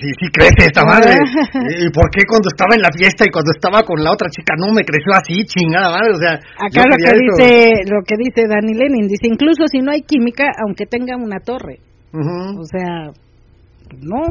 sí, 0.00 0.08
sí 0.16 0.26
crece 0.32 0.72
esta 0.72 0.82
madre. 0.84 1.12
¿Y 1.84 1.90
por 1.92 2.08
qué 2.08 2.24
cuando 2.24 2.48
estaba 2.48 2.74
en 2.74 2.80
la 2.80 2.90
fiesta 2.90 3.24
y 3.26 3.30
cuando 3.30 3.52
estaba 3.52 3.82
con 3.82 4.02
la 4.02 4.12
otra 4.12 4.30
chica 4.30 4.54
no 4.56 4.72
me 4.72 4.82
creció 4.82 5.12
así, 5.12 5.44
chingada 5.44 5.90
madre? 5.92 6.12
O 6.12 6.20
sea, 6.20 6.32
Acá 6.56 6.88
lo 6.88 6.96
que 6.96 7.12
dice, 7.12 7.84
lo 7.84 8.00
que 8.06 8.16
dice 8.16 8.48
Danny 8.48 8.72
Lenin, 8.72 9.08
dice, 9.08 9.28
incluso 9.28 9.68
si 9.68 9.80
no 9.80 9.92
hay 9.92 10.02
química, 10.02 10.48
aunque 10.64 10.86
tenga 10.86 11.16
una 11.16 11.40
torre. 11.40 11.80
Ujú. 12.14 12.60
O 12.60 12.64
sea, 12.64 13.12
no. 14.00 14.24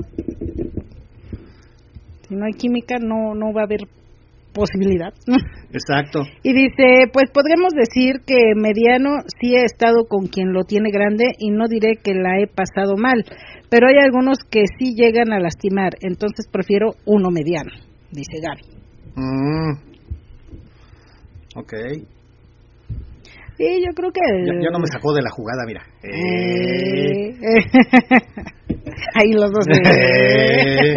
Si 2.27 2.35
no 2.35 2.45
hay 2.45 2.53
química, 2.53 2.97
no, 2.99 3.35
no 3.35 3.53
va 3.53 3.61
a 3.61 3.65
haber 3.65 3.81
posibilidad. 4.57 5.13
Exacto. 5.71 6.23
Y 6.43 6.53
dice, 6.53 7.09
pues 7.13 7.29
podremos 7.31 7.73
decir 7.73 8.21
que 8.25 8.53
mediano 8.55 9.21
sí 9.39 9.55
he 9.55 9.63
estado 9.63 10.05
con 10.09 10.27
quien 10.27 10.51
lo 10.51 10.63
tiene 10.63 10.89
grande 10.91 11.25
y 11.39 11.51
no 11.51 11.67
diré 11.69 11.97
que 12.03 12.13
la 12.13 12.39
he 12.41 12.47
pasado 12.47 12.97
mal, 12.97 13.23
pero 13.69 13.87
hay 13.87 14.03
algunos 14.03 14.39
que 14.49 14.63
sí 14.77 14.95
llegan 14.95 15.31
a 15.31 15.39
lastimar, 15.39 15.93
entonces 16.01 16.47
prefiero 16.51 16.95
uno 17.05 17.29
mediano, 17.29 17.71
dice 18.11 18.41
Gaby. 18.41 18.63
Mm. 19.15 19.71
Ok. 21.55 21.73
Y 23.59 23.83
yo 23.83 23.91
creo 23.95 24.11
que... 24.11 24.21
Ya, 24.45 24.53
ya 24.61 24.69
no 24.71 24.79
me 24.79 24.85
sacó 24.85 25.13
de 25.13 25.21
la 25.23 25.31
jugada, 25.31 25.63
mira. 25.65 25.81
Eh. 26.03 27.29
Eh. 27.29 27.65
Ahí 29.15 29.31
los 29.31 29.51
dos. 29.51 29.65
eh. 29.67 30.95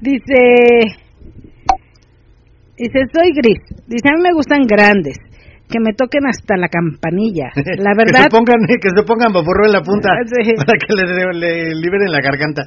dice, 0.00 0.98
dice, 2.78 3.00
soy 3.12 3.32
gris. 3.34 3.60
Dice, 3.86 4.08
a 4.08 4.16
mí 4.16 4.22
me 4.22 4.32
gustan 4.34 4.62
grandes, 4.66 5.16
que 5.68 5.80
me 5.80 5.92
toquen 5.92 6.26
hasta 6.26 6.56
la 6.56 6.68
campanilla. 6.68 7.50
La 7.78 7.92
que 7.92 7.98
verdad, 8.04 8.22
se 8.24 8.30
pongan, 8.30 8.60
que 8.66 8.90
se 8.94 9.02
pongan 9.04 9.32
vaporro 9.32 9.66
en 9.66 9.72
la 9.72 9.82
punta 9.82 10.10
Sí. 10.26 10.54
para 10.56 10.78
que 10.78 10.92
le, 10.94 11.04
le 11.38 11.74
liberen 11.74 12.10
la 12.10 12.20
garganta. 12.20 12.62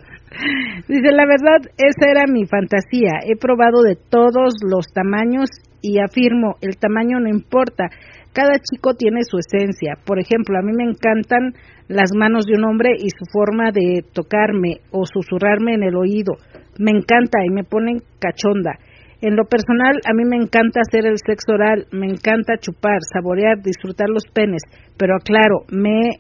dice, 0.88 1.11
la 1.11 1.25
verdad, 1.25 1.61
esa 1.77 2.05
era 2.11 2.23
mi 2.31 2.45
fantasía. 2.45 3.23
He 3.25 3.35
probado 3.38 3.81
de 3.83 3.95
todos 3.95 4.53
los 4.67 4.85
tamaños 4.93 5.49
y 5.81 5.97
afirmo, 5.99 6.55
el 6.61 6.77
tamaño 6.77 7.19
no 7.19 7.29
importa. 7.29 7.89
Cada 8.33 8.59
chico 8.59 8.93
tiene 8.93 9.23
su 9.23 9.38
esencia. 9.39 9.95
Por 10.05 10.19
ejemplo, 10.19 10.57
a 10.57 10.61
mí 10.61 10.71
me 10.71 10.85
encantan 10.89 11.53
las 11.89 12.11
manos 12.15 12.45
de 12.45 12.53
un 12.55 12.63
hombre 12.63 12.91
y 12.97 13.09
su 13.09 13.25
forma 13.29 13.71
de 13.73 14.05
tocarme 14.13 14.77
o 14.91 15.05
susurrarme 15.05 15.73
en 15.73 15.83
el 15.83 15.95
oído. 15.97 16.35
Me 16.79 16.91
encanta 16.91 17.39
y 17.45 17.49
me 17.49 17.65
ponen 17.65 17.97
cachonda. 18.19 18.79
En 19.22 19.35
lo 19.35 19.45
personal, 19.45 19.99
a 20.10 20.14
mí 20.14 20.23
me 20.26 20.35
encanta 20.35 20.81
hacer 20.81 21.06
el 21.06 21.18
sexo 21.23 21.53
oral, 21.53 21.85
me 21.91 22.07
encanta 22.07 22.57
chupar, 22.60 22.98
saborear, 23.14 23.61
disfrutar 23.61 24.10
los 24.10 24.23
penes, 24.34 24.61
pero 24.98 25.15
aclaro, 25.15 25.65
me 25.69 26.19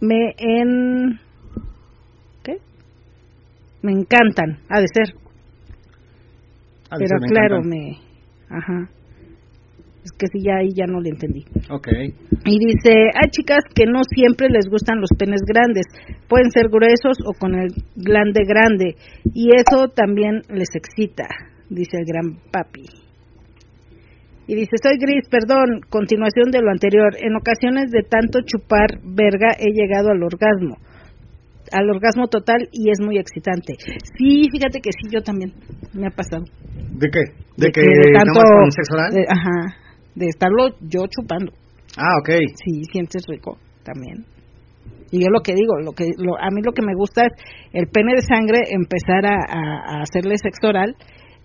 me 0.00 0.34
en 0.36 1.18
¿qué? 2.44 2.58
me 3.82 3.92
encantan, 3.92 4.58
ha 4.68 4.80
de 4.80 4.86
ser. 4.92 5.14
Ha 6.90 6.98
de 6.98 7.04
Pero 7.04 7.18
ser, 7.18 7.20
me 7.20 7.26
claro, 7.28 7.56
encantan. 7.56 7.70
me... 7.70 7.98
Ajá. 8.50 8.90
Es 10.04 10.12
que 10.12 10.26
sí, 10.28 10.38
ya 10.44 10.58
ahí 10.58 10.68
ya 10.72 10.86
no 10.86 11.00
le 11.00 11.08
entendí. 11.10 11.44
Ok. 11.68 11.88
Y 12.44 12.58
dice, 12.64 12.92
hay 13.12 13.28
chicas 13.30 13.64
que 13.74 13.86
no 13.86 14.02
siempre 14.04 14.48
les 14.48 14.68
gustan 14.68 15.00
los 15.00 15.10
penes 15.18 15.40
grandes, 15.44 15.86
pueden 16.28 16.50
ser 16.52 16.68
gruesos 16.68 17.18
o 17.26 17.32
con 17.32 17.54
el 17.54 17.72
glande 17.96 18.42
grande, 18.46 18.94
y 19.34 19.48
eso 19.56 19.88
también 19.88 20.42
les 20.48 20.68
excita, 20.76 21.24
dice 21.70 21.98
el 21.98 22.04
gran 22.06 22.38
papi. 22.52 22.84
Y 24.48 24.54
dice, 24.54 24.76
soy 24.80 24.96
gris, 24.98 25.26
perdón, 25.28 25.80
continuación 25.90 26.50
de 26.52 26.60
lo 26.62 26.70
anterior, 26.70 27.14
en 27.18 27.34
ocasiones 27.34 27.90
de 27.90 28.02
tanto 28.02 28.38
chupar 28.46 29.00
verga 29.02 29.50
he 29.58 29.72
llegado 29.74 30.10
al 30.10 30.22
orgasmo, 30.22 30.76
al 31.72 31.90
orgasmo 31.90 32.28
total 32.28 32.68
y 32.70 32.90
es 32.90 33.00
muy 33.04 33.18
excitante. 33.18 33.74
Sí, 34.16 34.46
fíjate 34.52 34.80
que 34.80 34.90
sí, 34.92 35.08
yo 35.12 35.20
también, 35.22 35.52
me 35.94 36.06
ha 36.06 36.10
pasado. 36.10 36.44
¿De 36.94 37.08
qué? 37.10 37.20
¿De, 37.56 37.72
que, 37.72 37.80
de 37.80 38.12
tanto, 38.14 38.40
con 38.40 38.70
sexo 38.70 38.94
oral? 38.94 39.12
de- 39.14 39.26
ajá, 39.28 39.76
de 40.14 40.26
estarlo 40.28 40.68
yo 40.80 41.00
chupando. 41.10 41.52
Ah, 41.98 42.14
ok. 42.20 42.30
Sí, 42.64 42.84
sientes 42.92 43.24
rico 43.28 43.58
también. 43.82 44.24
Y 45.10 45.20
yo 45.22 45.26
lo 45.30 45.40
que 45.40 45.54
digo, 45.54 45.80
lo 45.82 45.90
que 45.92 46.04
lo, 46.18 46.38
a 46.38 46.50
mí 46.52 46.60
lo 46.64 46.72
que 46.72 46.82
me 46.86 46.94
gusta 46.94 47.22
es 47.26 47.32
el 47.72 47.86
pene 47.88 48.12
de 48.14 48.22
sangre 48.22 48.58
empezar 48.70 49.26
a, 49.26 49.34
a- 49.48 49.98
a 49.98 50.02
hacerle 50.02 50.36
sexo 50.38 50.68
oral 50.68 50.94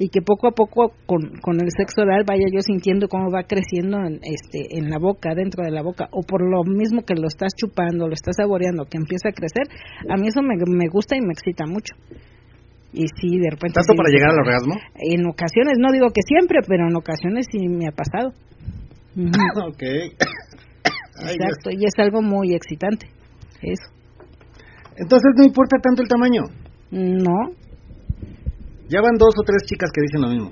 y 0.02 0.10
que 0.10 0.22
poco 0.24 0.48
a 0.48 0.52
poco 0.52 0.94
con, 1.06 1.38
con 1.44 1.62
el 1.62 1.70
sexo 1.70 2.02
oral 2.02 2.24
vaya 2.26 2.50
yo 2.52 2.62
sintiendo 2.62 3.08
cómo 3.08 3.30
va 3.30 3.44
creciendo 3.44 4.00
en, 4.00 4.18
este, 4.26 4.80
en 4.80 4.90
la 4.90 4.98
boca, 4.98 5.36
dentro 5.36 5.64
de 5.64 5.70
la 5.70 5.84
boca, 5.84 6.10
o 6.12 6.24
por 6.24 6.42
lo 6.42 6.64
mismo 6.64 7.06
que 7.06 7.14
lo 7.14 7.28
estás 7.28 7.54
chupando, 7.56 8.08
lo 8.08 8.14
estás 8.14 8.38
saboreando, 8.38 8.86
que 8.86 8.98
empieza 8.98 9.30
a 9.30 9.32
crecer, 9.32 9.70
a 10.10 10.18
mí 10.18 10.28
eso 10.28 10.42
me, 10.42 10.58
me 10.58 10.90
gusta 10.90 11.16
y 11.16 11.22
me 11.22 11.34
excita 11.34 11.68
mucho. 11.68 11.94
Y 12.94 13.06
sí, 13.14 13.38
de 13.38 13.52
repente... 13.52 13.78
¿Tanto 13.78 13.94
sí 13.94 13.98
para 13.98 14.10
llegar 14.10 14.32
al 14.32 14.40
orgasmo? 14.40 14.74
En 14.96 15.22
ocasiones, 15.28 15.78
no 15.78 15.92
digo 15.92 16.08
que 16.10 16.26
siempre, 16.26 16.66
pero 16.68 16.90
en 16.90 16.96
ocasiones 16.96 17.46
sí 17.52 17.70
me 17.70 17.86
ha 17.86 17.92
pasado. 17.92 18.34
Ok. 19.70 19.84
Ay. 21.22 21.36
Exacto, 21.38 21.70
y 21.70 21.86
es 21.86 21.94
algo 22.00 22.24
muy 22.24 22.56
excitante. 22.56 23.06
Eso. 23.62 23.86
Entonces 24.98 25.30
no 25.38 25.46
importa 25.46 25.78
tanto 25.78 26.02
el 26.02 26.08
tamaño. 26.08 26.42
No. 26.90 27.54
Ya 28.92 29.00
van 29.00 29.16
dos 29.18 29.32
o 29.40 29.44
tres 29.48 29.64
chicas 29.66 29.90
que 29.96 30.02
dicen 30.04 30.22
lo 30.22 30.30
mismo. 30.30 30.50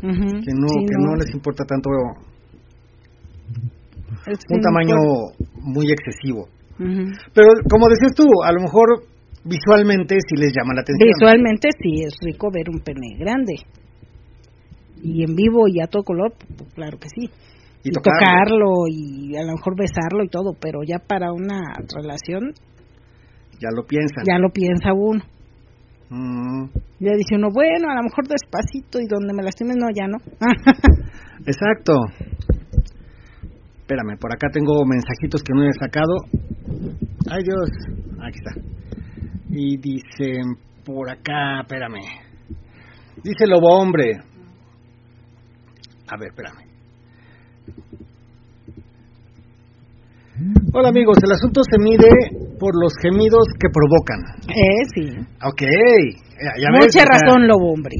Que 0.00 0.52
no, 0.56 0.68
sí, 0.68 0.80
que 0.88 0.96
no 1.04 1.14
les 1.16 1.28
importa 1.34 1.64
tanto 1.64 1.88
Es 4.26 4.38
un 4.48 4.60
tamaño 4.60 4.96
importa. 4.96 5.60
muy 5.60 5.86
excesivo. 5.92 6.48
Pero 6.78 7.48
como 7.70 7.88
decías 7.88 8.12
tú, 8.16 8.24
a 8.44 8.52
lo 8.52 8.60
mejor 8.62 9.04
visualmente 9.44 10.16
sí 10.26 10.36
les 10.36 10.52
llama 10.52 10.74
la 10.74 10.80
atención. 10.82 11.08
Visualmente 11.12 11.68
sí 11.80 12.02
es 12.04 12.14
rico 12.24 12.48
ver 12.52 12.68
un 12.70 12.80
pene 12.80 13.16
grande. 13.18 13.54
Y 15.02 15.22
en 15.22 15.36
vivo 15.36 15.68
y 15.68 15.80
a 15.82 15.86
todo 15.86 16.02
color, 16.02 16.32
pues, 16.56 16.72
claro 16.74 16.98
que 16.98 17.08
sí. 17.08 17.28
Y 17.84 17.90
Y 17.90 17.92
tocarlo. 17.92 18.18
tocarlo 18.20 18.70
y 18.88 19.36
a 19.36 19.42
lo 19.44 19.52
mejor 19.52 19.76
besarlo 19.76 20.24
y 20.24 20.28
todo, 20.28 20.54
pero 20.58 20.80
ya 20.82 20.98
para 20.98 21.32
una 21.32 21.60
relación 21.94 22.52
Ya 23.60 23.68
lo 23.76 23.84
piensan. 23.86 24.24
ya 24.26 24.38
lo 24.38 24.48
piensa 24.50 24.92
uno. 24.94 25.22
Mm, 26.10 26.64
Ya 27.00 27.12
dice 27.12 27.36
uno, 27.36 27.48
bueno, 27.52 27.90
a 27.90 27.96
lo 27.96 28.02
mejor 28.02 28.26
despacito 28.28 29.00
y 29.00 29.06
donde 29.06 29.34
me 29.34 29.42
lastimes, 29.42 29.76
no, 29.76 29.86
ya 29.94 30.06
no. 30.06 30.18
exacto. 31.46 31.94
Espérame, 33.80 34.16
por 34.18 34.32
acá 34.32 34.48
tengo 34.52 34.84
mensajitos 34.86 35.42
que 35.42 35.52
no 35.54 35.64
he 35.64 35.72
sacado. 35.72 36.14
Ay 37.30 37.42
Dios, 37.42 37.70
aquí 38.22 38.38
está. 38.38 38.60
Y 39.50 39.76
dicen 39.78 40.56
por 40.84 41.10
acá, 41.10 41.60
espérame. 41.62 42.00
Dice 43.22 43.46
Lobo 43.46 43.78
Hombre. 43.78 44.12
A 46.08 46.16
ver, 46.18 46.28
espérame. 46.28 46.73
Hola 50.72 50.88
amigos, 50.88 51.18
el 51.22 51.30
asunto 51.32 51.60
se 51.62 51.78
mide 51.78 52.08
por 52.58 52.74
los 52.74 52.92
gemidos 53.00 53.44
que 53.58 53.68
provocan. 53.70 54.18
eh, 54.48 54.82
sí. 54.94 55.06
Ok, 55.46 55.62
ya, 55.62 56.50
ya 56.58 56.68
ves, 56.72 56.90
Mucha 56.90 57.04
razón, 57.06 57.46
lobo, 57.46 57.72
hombre. 57.72 57.94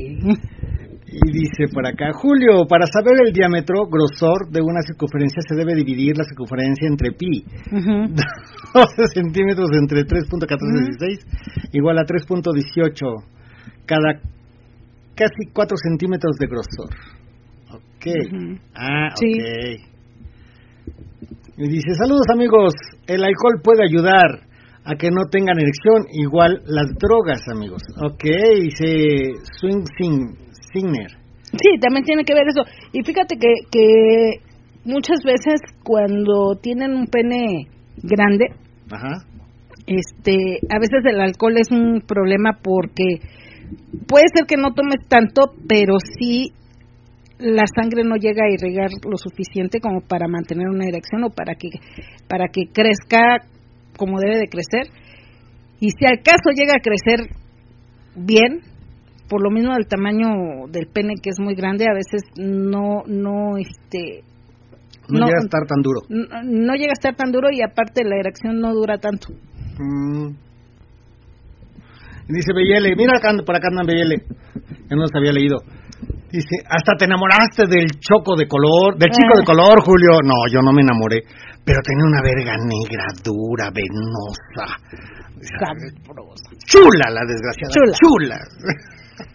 Y 1.06 1.31
dice 1.31 1.69
por 1.73 1.86
acá, 1.86 2.11
Julio, 2.12 2.66
para 2.69 2.86
saber 2.86 3.15
el 3.24 3.32
diámetro, 3.32 3.86
grosor 3.86 4.51
de 4.51 4.61
una 4.62 4.82
circunferencia 4.82 5.43
se 5.48 5.55
debe 5.55 5.77
dividir 5.77 6.19
la 6.19 6.24
circunferencia 6.24 6.89
entre 6.89 7.12
pi. 7.12 7.44
Ujú. 7.70 8.15
12 8.74 9.06
centímetros 9.15 9.69
entre 9.81 10.02
3.1416 10.05 11.70
igual 11.73 11.98
a 11.98 12.02
3.18. 12.02 13.24
Cada 13.86 14.15
casi 15.15 15.52
4 15.52 15.77
centímetros 15.77 16.35
de 16.40 16.47
grosor. 16.48 16.90
Ok. 17.70 18.06
Ah, 18.74 19.11
Sí. 19.15 19.35
ok. 19.39 19.94
Y 21.56 21.68
dice, 21.68 21.94
saludos 21.94 22.26
amigos, 22.32 22.74
el 23.06 23.22
alcohol 23.22 23.60
puede 23.62 23.85
ayudar 23.85 24.43
a 24.85 24.97
que 24.97 25.09
no 25.10 25.26
tengan 25.31 25.59
erección, 25.59 26.06
igual 26.10 26.62
las 26.66 26.86
drogas 26.98 27.40
amigos. 27.48 27.82
Ok, 28.02 28.24
dice 28.60 29.39
Swing 29.59 29.85
Sing, 29.97 30.36
Signer. 30.72 31.10
Sí, 31.52 31.78
también 31.81 32.05
tiene 32.05 32.24
que 32.24 32.35
ver 32.35 32.48
eso. 32.48 32.62
Y 32.93 33.02
fíjate 33.02 33.36
que, 33.36 33.48
que 33.70 34.43
muchas 34.85 35.22
veces 35.24 35.60
cuando 35.85 36.56
tienen 36.60 36.93
un 36.94 37.06
pene 37.06 37.68
grande, 38.02 38.47
Ajá. 38.90 39.24
este, 39.86 40.59
a 40.68 40.78
veces 40.81 41.05
el 41.05 41.20
alcohol 41.20 41.56
es 41.56 41.70
un 41.70 42.01
problema 42.01 42.59
porque 42.62 43.20
puede 44.09 44.26
ser 44.35 44.47
que 44.47 44.56
no 44.56 44.74
tomes 44.74 45.06
tanto, 45.09 45.52
pero 45.68 45.94
sí 46.18 46.52
la 47.39 47.65
sangre 47.74 48.05
no 48.05 48.16
llega 48.16 48.44
a 48.44 48.52
irrigar 48.52 48.90
lo 49.09 49.16
suficiente 49.16 49.81
como 49.81 50.01
para 50.01 50.28
mantener 50.28 50.69
una 50.69 50.86
erección 50.86 51.24
o 51.24 51.31
para 51.31 51.55
que 51.56 51.69
para 52.28 52.47
que 52.48 52.62
crezca 52.73 53.47
como 53.97 54.19
debe 54.20 54.39
de 54.39 54.48
crecer. 54.48 54.93
Y 55.81 55.89
si 55.90 56.06
al 56.06 56.23
caso 56.23 56.51
llega 56.56 56.74
a 56.77 56.81
crecer 56.82 57.28
bien, 58.16 58.61
por 59.28 59.43
lo 59.43 59.51
mismo 59.51 59.74
del 59.74 59.86
tamaño 59.86 60.66
del 60.70 60.86
pene 60.86 61.15
que 61.23 61.31
es 61.31 61.40
muy 61.40 61.55
grande, 61.55 61.86
a 61.90 61.94
veces 61.94 62.23
no 62.36 63.02
no 63.06 63.56
este 63.59 64.23
No, 65.09 65.20
No. 65.20 65.27
llega 65.27 65.39
a 65.40 65.44
estar 65.44 65.66
tan 65.66 65.82
duro. 65.82 66.01
no, 66.09 66.43
no 66.44 66.74
llega 66.74 66.93
a 66.93 66.98
estar 66.98 67.15
tan 67.16 67.31
duro 67.32 67.48
y 67.52 67.62
aparte 67.62 68.05
la 68.05 68.16
erección 68.16 68.61
no 68.61 68.73
dura 68.73 68.98
tanto. 68.98 69.28
Mm. 69.78 70.35
Dice 72.28 72.52
Bellele, 72.55 72.97
mira 72.97 73.19
acá, 73.19 73.31
por 73.44 73.55
acá 73.55 73.69
andan 73.70 73.86
Bellele, 73.86 74.23
que 74.89 74.94
no 74.97 75.02
los 75.02 75.11
había 75.15 75.32
leído. 75.32 75.59
Dice, 76.31 76.57
hasta 76.69 76.97
te 76.99 77.05
enamoraste 77.07 77.66
del 77.71 77.87
choco 78.01 78.35
de 78.37 78.47
color, 78.49 78.99
del 78.99 79.11
chico 79.11 79.39
de 79.39 79.45
color, 79.45 79.81
Julio. 79.85 80.19
No, 80.25 80.35
yo 80.51 80.61
no 80.62 80.73
me 80.73 80.83
enamoré, 80.83 81.23
pero 81.65 81.79
tenía 81.83 82.05
una 82.05 82.23
verga 82.23 82.57
negra, 82.59 83.05
dura, 83.23 83.71
venosa. 83.71 84.66
Sabrosa. 85.45 86.51
Chula 86.66 87.07
la 87.11 87.23
desgraciada, 87.27 87.71
Chula. 87.71 87.95
chula. 88.01 88.39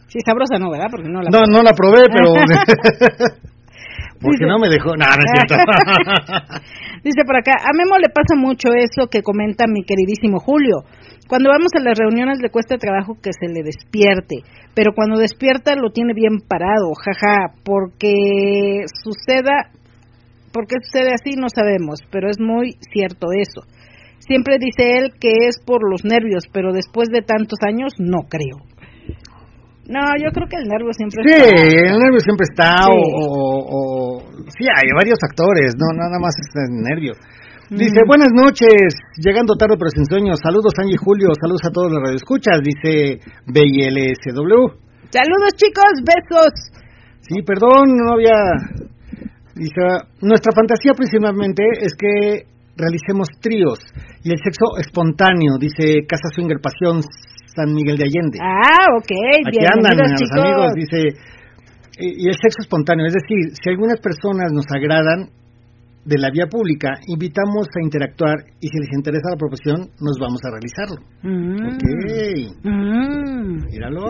Sí, 0.07 0.19
sabrosa 0.25 0.57
no, 0.59 0.71
¿verdad? 0.71 0.87
Porque 0.91 1.07
no 1.07 1.21
la 1.21 1.29
No, 1.29 1.45
no 1.45 1.61
la 1.63 1.71
probé, 1.71 2.01
pero... 2.11 2.33
Porque 4.21 4.35
Dice- 4.43 4.47
no 4.51 4.59
me 4.59 4.67
dejó... 4.67 4.89
No, 4.97 5.05
no 5.05 5.23
es 5.23 5.31
cierto. 5.31 5.55
Dice 7.03 7.23
por 7.25 7.37
acá, 7.37 7.53
a 7.63 7.71
Memo 7.73 7.97
le 7.97 8.09
pasa 8.09 8.35
mucho 8.35 8.67
eso 8.75 9.07
que 9.09 9.21
comenta 9.23 9.63
mi 9.67 9.83
queridísimo 9.85 10.39
Julio. 10.39 10.83
Cuando 11.29 11.49
vamos 11.53 11.69
a 11.77 11.79
las 11.79 11.97
reuniones 11.97 12.39
le 12.41 12.49
cuesta 12.49 12.77
trabajo 12.77 13.13
que 13.21 13.29
se 13.31 13.47
le 13.53 13.61
despierte, 13.63 14.37
pero 14.73 14.93
cuando 14.95 15.17
despierta 15.19 15.75
lo 15.75 15.91
tiene 15.91 16.13
bien 16.13 16.39
parado, 16.41 16.89
jaja, 16.97 17.53
porque 17.63 18.81
suceda, 19.03 19.69
porque 20.51 20.75
sucede 20.81 21.13
así 21.13 21.37
no 21.39 21.47
sabemos, 21.53 21.99
pero 22.11 22.29
es 22.29 22.39
muy 22.39 22.71
cierto 22.91 23.27
eso. 23.31 23.61
Siempre 24.17 24.57
dice 24.59 24.97
él 24.97 25.13
que 25.21 25.45
es 25.47 25.59
por 25.63 25.79
los 25.89 26.03
nervios, 26.03 26.43
pero 26.51 26.73
después 26.73 27.09
de 27.09 27.21
tantos 27.21 27.59
años 27.61 27.93
no 27.99 28.25
creo. 28.27 28.57
No, 29.87 30.01
yo 30.21 30.29
creo 30.33 30.47
que 30.49 30.57
el 30.57 30.67
nervio 30.69 30.93
siempre 30.93 31.23
Sí, 31.25 31.33
está. 31.33 31.93
el 31.93 31.97
nervio 31.99 32.19
siempre 32.19 32.45
está, 32.49 32.85
Sí. 32.85 32.91
o, 32.91 33.25
o- 33.25 33.65
o- 33.69 34.21
Sí, 34.57 34.65
hay 34.65 34.89
varios 34.95 35.17
factores, 35.21 35.73
no 35.77 35.93
nada 35.97 36.17
más 36.19 36.33
es 36.37 36.49
el 36.57 36.81
nervio. 36.83 37.13
Dice, 37.69 38.01
Mm. 38.01 38.07
buenas 38.07 38.33
noches, 38.33 38.97
llegando 39.21 39.53
tarde 39.53 39.75
pero 39.77 39.89
sin 39.93 40.05
sueño. 40.05 40.33
Saludos 40.41 40.73
Angie 40.81 40.95
y 40.95 41.03
Julio, 41.05 41.29
saludos 41.39 41.61
a 41.65 41.71
todos 41.71 41.91
los 41.91 42.01
radioescuchas, 42.01 42.57
dice 42.65 43.21
BILSW. 43.45 44.73
Saludos 45.13 45.53
chicos, 45.53 45.93
besos. 46.01 46.53
Sí, 47.21 47.41
perdón, 47.45 47.93
no 47.95 48.13
había... 48.13 48.41
Dice, 49.53 49.81
nuestra 50.21 50.51
fantasía 50.55 50.93
principalmente 50.95 51.61
es 51.81 51.93
que 51.93 52.47
realicemos 52.75 53.27
tríos 53.41 53.77
y 54.23 54.31
el 54.31 54.39
sexo 54.41 54.77
espontáneo, 54.79 55.57
dice 55.59 56.07
Casa 56.07 56.29
Swinger 56.33 56.57
Pasión 56.61 57.01
San 57.53 57.73
Miguel 57.73 57.97
de 57.97 58.05
Allende. 58.05 58.39
Ah, 58.41 58.87
ok, 58.97 59.11
Aquí 59.45 59.59
andan 59.61 59.93
los 59.93 60.31
amigos, 60.41 60.73
dice, 60.73 61.13
y 61.99 62.25
el 62.29 62.33
sexo 62.33 62.61
espontáneo, 62.61 63.05
es 63.05 63.13
decir, 63.13 63.53
si 63.53 63.69
algunas 63.69 63.99
personas 63.99 64.49
nos 64.53 64.65
agradan, 64.73 65.29
de 66.05 66.17
la 66.17 66.29
vía 66.31 66.47
pública, 66.47 66.89
invitamos 67.07 67.67
a 67.75 67.83
interactuar 67.83 68.35
y 68.59 68.67
si 68.67 68.77
les 68.79 68.89
interesa 68.95 69.29
la 69.31 69.37
profesión, 69.37 69.89
nos 70.01 70.17
vamos 70.19 70.39
a 70.43 70.51
realizarlo. 70.51 70.97
Mm. 71.23 71.67
Ok, 71.67 71.83
Mm. 72.63 73.65
míralo. 73.71 74.05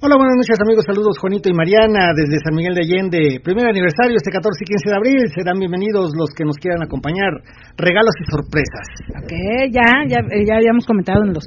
Hola, 0.00 0.14
buenas 0.14 0.38
noches 0.38 0.54
amigos, 0.62 0.84
saludos 0.86 1.18
Juanito 1.18 1.50
y 1.50 1.54
Mariana 1.58 2.14
desde 2.14 2.38
San 2.38 2.54
Miguel 2.54 2.74
de 2.74 2.86
Allende. 2.86 3.40
Primer 3.42 3.66
aniversario 3.66 4.14
este 4.14 4.30
14 4.30 4.62
y 4.62 4.66
15 4.70 4.90
de 4.90 4.96
abril, 4.96 5.20
serán 5.34 5.58
bienvenidos 5.58 6.14
los 6.14 6.30
que 6.38 6.44
nos 6.46 6.54
quieran 6.56 6.82
acompañar. 6.86 7.42
Regalos 7.76 8.14
y 8.22 8.24
sorpresas. 8.30 8.86
Ok, 9.18 9.32
ya, 9.74 10.06
ya, 10.06 10.22
eh, 10.30 10.46
ya 10.46 10.54
habíamos 10.62 10.86
comentado 10.86 11.24
en 11.26 11.34
los 11.34 11.42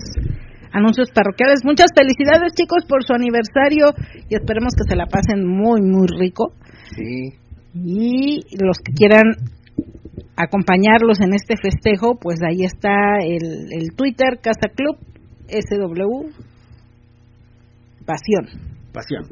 anuncios 0.73 1.11
parroquiales. 1.15 1.63
Muchas 1.63 1.87
felicidades 1.95 2.51
chicos 2.53 2.83
por 2.87 3.03
su 3.07 3.13
aniversario 3.15 3.95
y 4.27 4.35
esperemos 4.35 4.75
que 4.75 4.83
se 4.83 4.95
la 4.99 5.05
pasen 5.07 5.47
muy, 5.47 5.79
muy 5.81 6.07
rico. 6.19 6.51
Sí. 6.91 7.31
Y 7.73 8.41
los 8.61 8.77
que 8.83 8.93
quieran 8.93 9.23
acompañarlos 10.35 11.19
en 11.21 11.33
este 11.33 11.55
festejo, 11.55 12.17
pues 12.19 12.39
ahí 12.47 12.63
está 12.65 13.19
el, 13.21 13.67
el 13.71 13.95
Twitter 13.95 14.39
Casa 14.41 14.73
Club 14.75 14.97
SW 15.47 16.51
Pasión. 18.05 18.45
Pasión. 18.91 19.23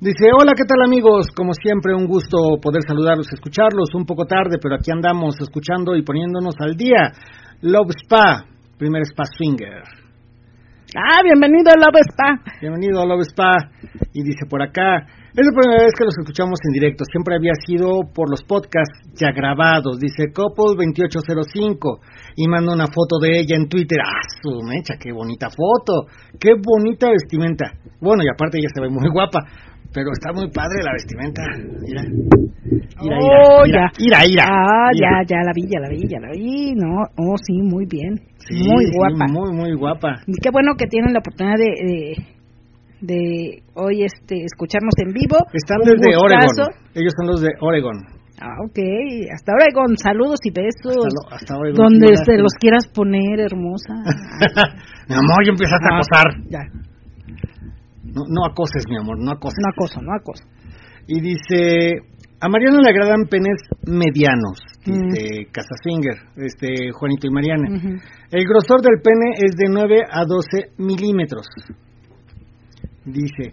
Dice, 0.00 0.28
hola, 0.38 0.52
¿qué 0.56 0.64
tal 0.64 0.84
amigos? 0.84 1.28
Como 1.34 1.52
siempre, 1.52 1.94
un 1.94 2.06
gusto 2.06 2.60
poder 2.60 2.82
saludarlos, 2.86 3.32
escucharlos, 3.32 3.94
un 3.94 4.04
poco 4.04 4.26
tarde, 4.26 4.58
pero 4.62 4.76
aquí 4.76 4.90
andamos 4.92 5.36
escuchando 5.40 5.96
y 5.96 6.02
poniéndonos 6.02 6.54
al 6.60 6.76
día. 6.76 7.12
Love 7.62 7.92
Spa, 8.04 8.44
primer 8.78 9.02
spa 9.02 9.24
swinger. 9.24 9.82
Ah, 10.94 11.20
bienvenido 11.24 11.70
a 11.70 11.78
Love 11.78 12.00
Spa. 12.12 12.58
Bienvenido 12.60 13.00
a 13.02 13.06
Love 13.06 13.26
Spa. 13.26 13.52
Y 14.12 14.22
dice 14.22 14.46
por 14.48 14.62
acá, 14.62 15.06
es 15.36 15.44
la 15.46 15.52
primera 15.52 15.82
vez 15.84 15.92
que 15.96 16.04
los 16.04 16.16
escuchamos 16.18 16.58
en 16.64 16.72
directo, 16.72 17.04
siempre 17.04 17.36
había 17.36 17.52
sido 17.66 18.00
por 18.14 18.30
los 18.30 18.42
podcasts 18.44 19.00
ya 19.14 19.32
grabados. 19.32 19.98
Dice 20.00 20.32
Couple 20.32 20.76
2805 20.80 22.00
y 22.36 22.48
manda 22.48 22.72
una 22.72 22.86
foto 22.86 23.18
de 23.20 23.38
ella 23.40 23.56
en 23.56 23.68
Twitter. 23.68 23.98
¡Ah, 24.00 24.24
su 24.42 24.62
mecha! 24.64 24.94
¡Qué 24.98 25.12
bonita 25.12 25.48
foto! 25.50 26.08
¡Qué 26.40 26.52
bonita 26.56 27.10
vestimenta! 27.10 27.72
Bueno, 28.00 28.22
y 28.24 28.28
aparte 28.32 28.58
ella 28.58 28.68
se 28.74 28.80
ve 28.80 28.88
muy 28.88 29.08
guapa, 29.12 29.40
pero 29.92 30.08
está 30.12 30.32
muy 30.32 30.48
padre 30.50 30.82
la 30.82 30.92
vestimenta. 30.92 31.42
Mira. 31.84 32.02
Mira, 33.00 33.16
Oh, 33.20 33.62
mira, 33.64 33.90
ya. 33.92 34.04
mira, 34.04 34.18
mira, 34.26 34.44
Ah, 34.48 34.90
ya, 34.94 35.10
ya 35.28 35.36
la 35.44 35.52
vi, 35.54 35.62
ya 35.68 35.80
la 35.80 35.88
vi, 35.88 36.08
ya 36.08 36.18
la 36.20 36.30
vi. 36.32 36.74
No, 36.74 37.02
oh, 37.18 37.36
sí, 37.44 37.52
muy 37.62 37.84
bien. 37.86 38.16
Sí, 38.38 38.54
muy 38.68 38.84
sí, 38.86 38.92
guapa. 38.96 39.26
muy, 39.30 39.52
muy 39.52 39.74
guapa. 39.76 40.20
Y 40.26 40.32
qué 40.42 40.50
bueno 40.50 40.72
que 40.76 40.86
tienen 40.86 41.12
la 41.12 41.20
oportunidad 41.20 41.56
de, 41.56 41.64
de, 41.86 42.16
de 43.00 43.62
hoy 43.74 44.02
este 44.04 44.44
escucharnos 44.44 44.94
en 44.98 45.12
vivo. 45.12 45.36
Están 45.52 45.78
Un 45.82 45.88
desde 45.96 46.16
gustazo. 46.16 46.70
Oregon. 46.70 46.90
Ellos 46.94 47.12
son 47.16 47.26
los 47.26 47.40
de 47.42 47.50
Oregon. 47.60 47.96
Ah, 48.40 48.52
ok. 48.68 48.78
Hasta 49.32 49.52
Oregon, 49.52 49.96
saludos 49.96 50.40
y 50.44 50.50
besos. 50.50 50.96
Hasta, 50.96 51.08
lo- 51.08 51.34
hasta 51.34 51.56
Oregon. 51.56 51.76
Donde 51.88 52.08
lástima. 52.12 52.42
los 52.42 52.52
quieras 52.60 52.86
poner, 52.88 53.40
hermosa. 53.40 53.94
mi 55.08 55.14
amor, 55.14 55.40
ya 55.44 55.52
empezaste 55.52 55.86
a 55.88 55.94
Ah, 55.94 55.96
acosar. 55.96 56.26
Ya, 56.50 56.60
No, 58.04 58.22
no 58.28 58.44
acoses, 58.46 58.84
mi 58.88 58.96
amor, 58.96 59.18
no 59.18 59.30
acoses. 59.32 59.58
no 59.60 59.68
acoso, 59.72 60.00
no 60.02 60.12
acoso. 60.14 60.44
Y 61.08 61.20
dice, 61.20 62.02
a 62.40 62.48
Mariana 62.48 62.78
le 62.82 62.90
agradan 62.90 63.24
penes 63.30 63.56
medianos, 63.86 64.60
Mm. 64.86 65.08
dice 65.10 65.46
Casasfinger, 65.50 66.14
este 66.36 66.92
Juanito 66.92 67.26
y 67.26 67.30
Mariana. 67.30 67.68
El 68.30 68.44
grosor 68.44 68.80
del 68.82 69.00
pene 69.02 69.32
es 69.36 69.56
de 69.56 69.66
9 69.68 70.02
a 70.10 70.24
12 70.24 70.70
milímetros. 70.78 71.46
Dice, 73.06 73.52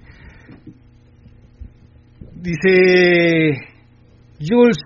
dice 2.41 3.53
Jules 4.39 4.77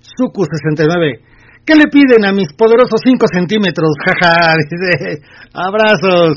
Suku 0.00 0.44
69. 0.44 1.20
¿Qué 1.64 1.74
le 1.76 1.86
piden 1.86 2.24
a 2.26 2.32
mis 2.32 2.52
poderosos 2.52 3.00
5 3.04 3.26
centímetros? 3.32 3.90
Jaja, 4.04 4.54
dice, 4.58 5.22
abrazos. 5.54 6.36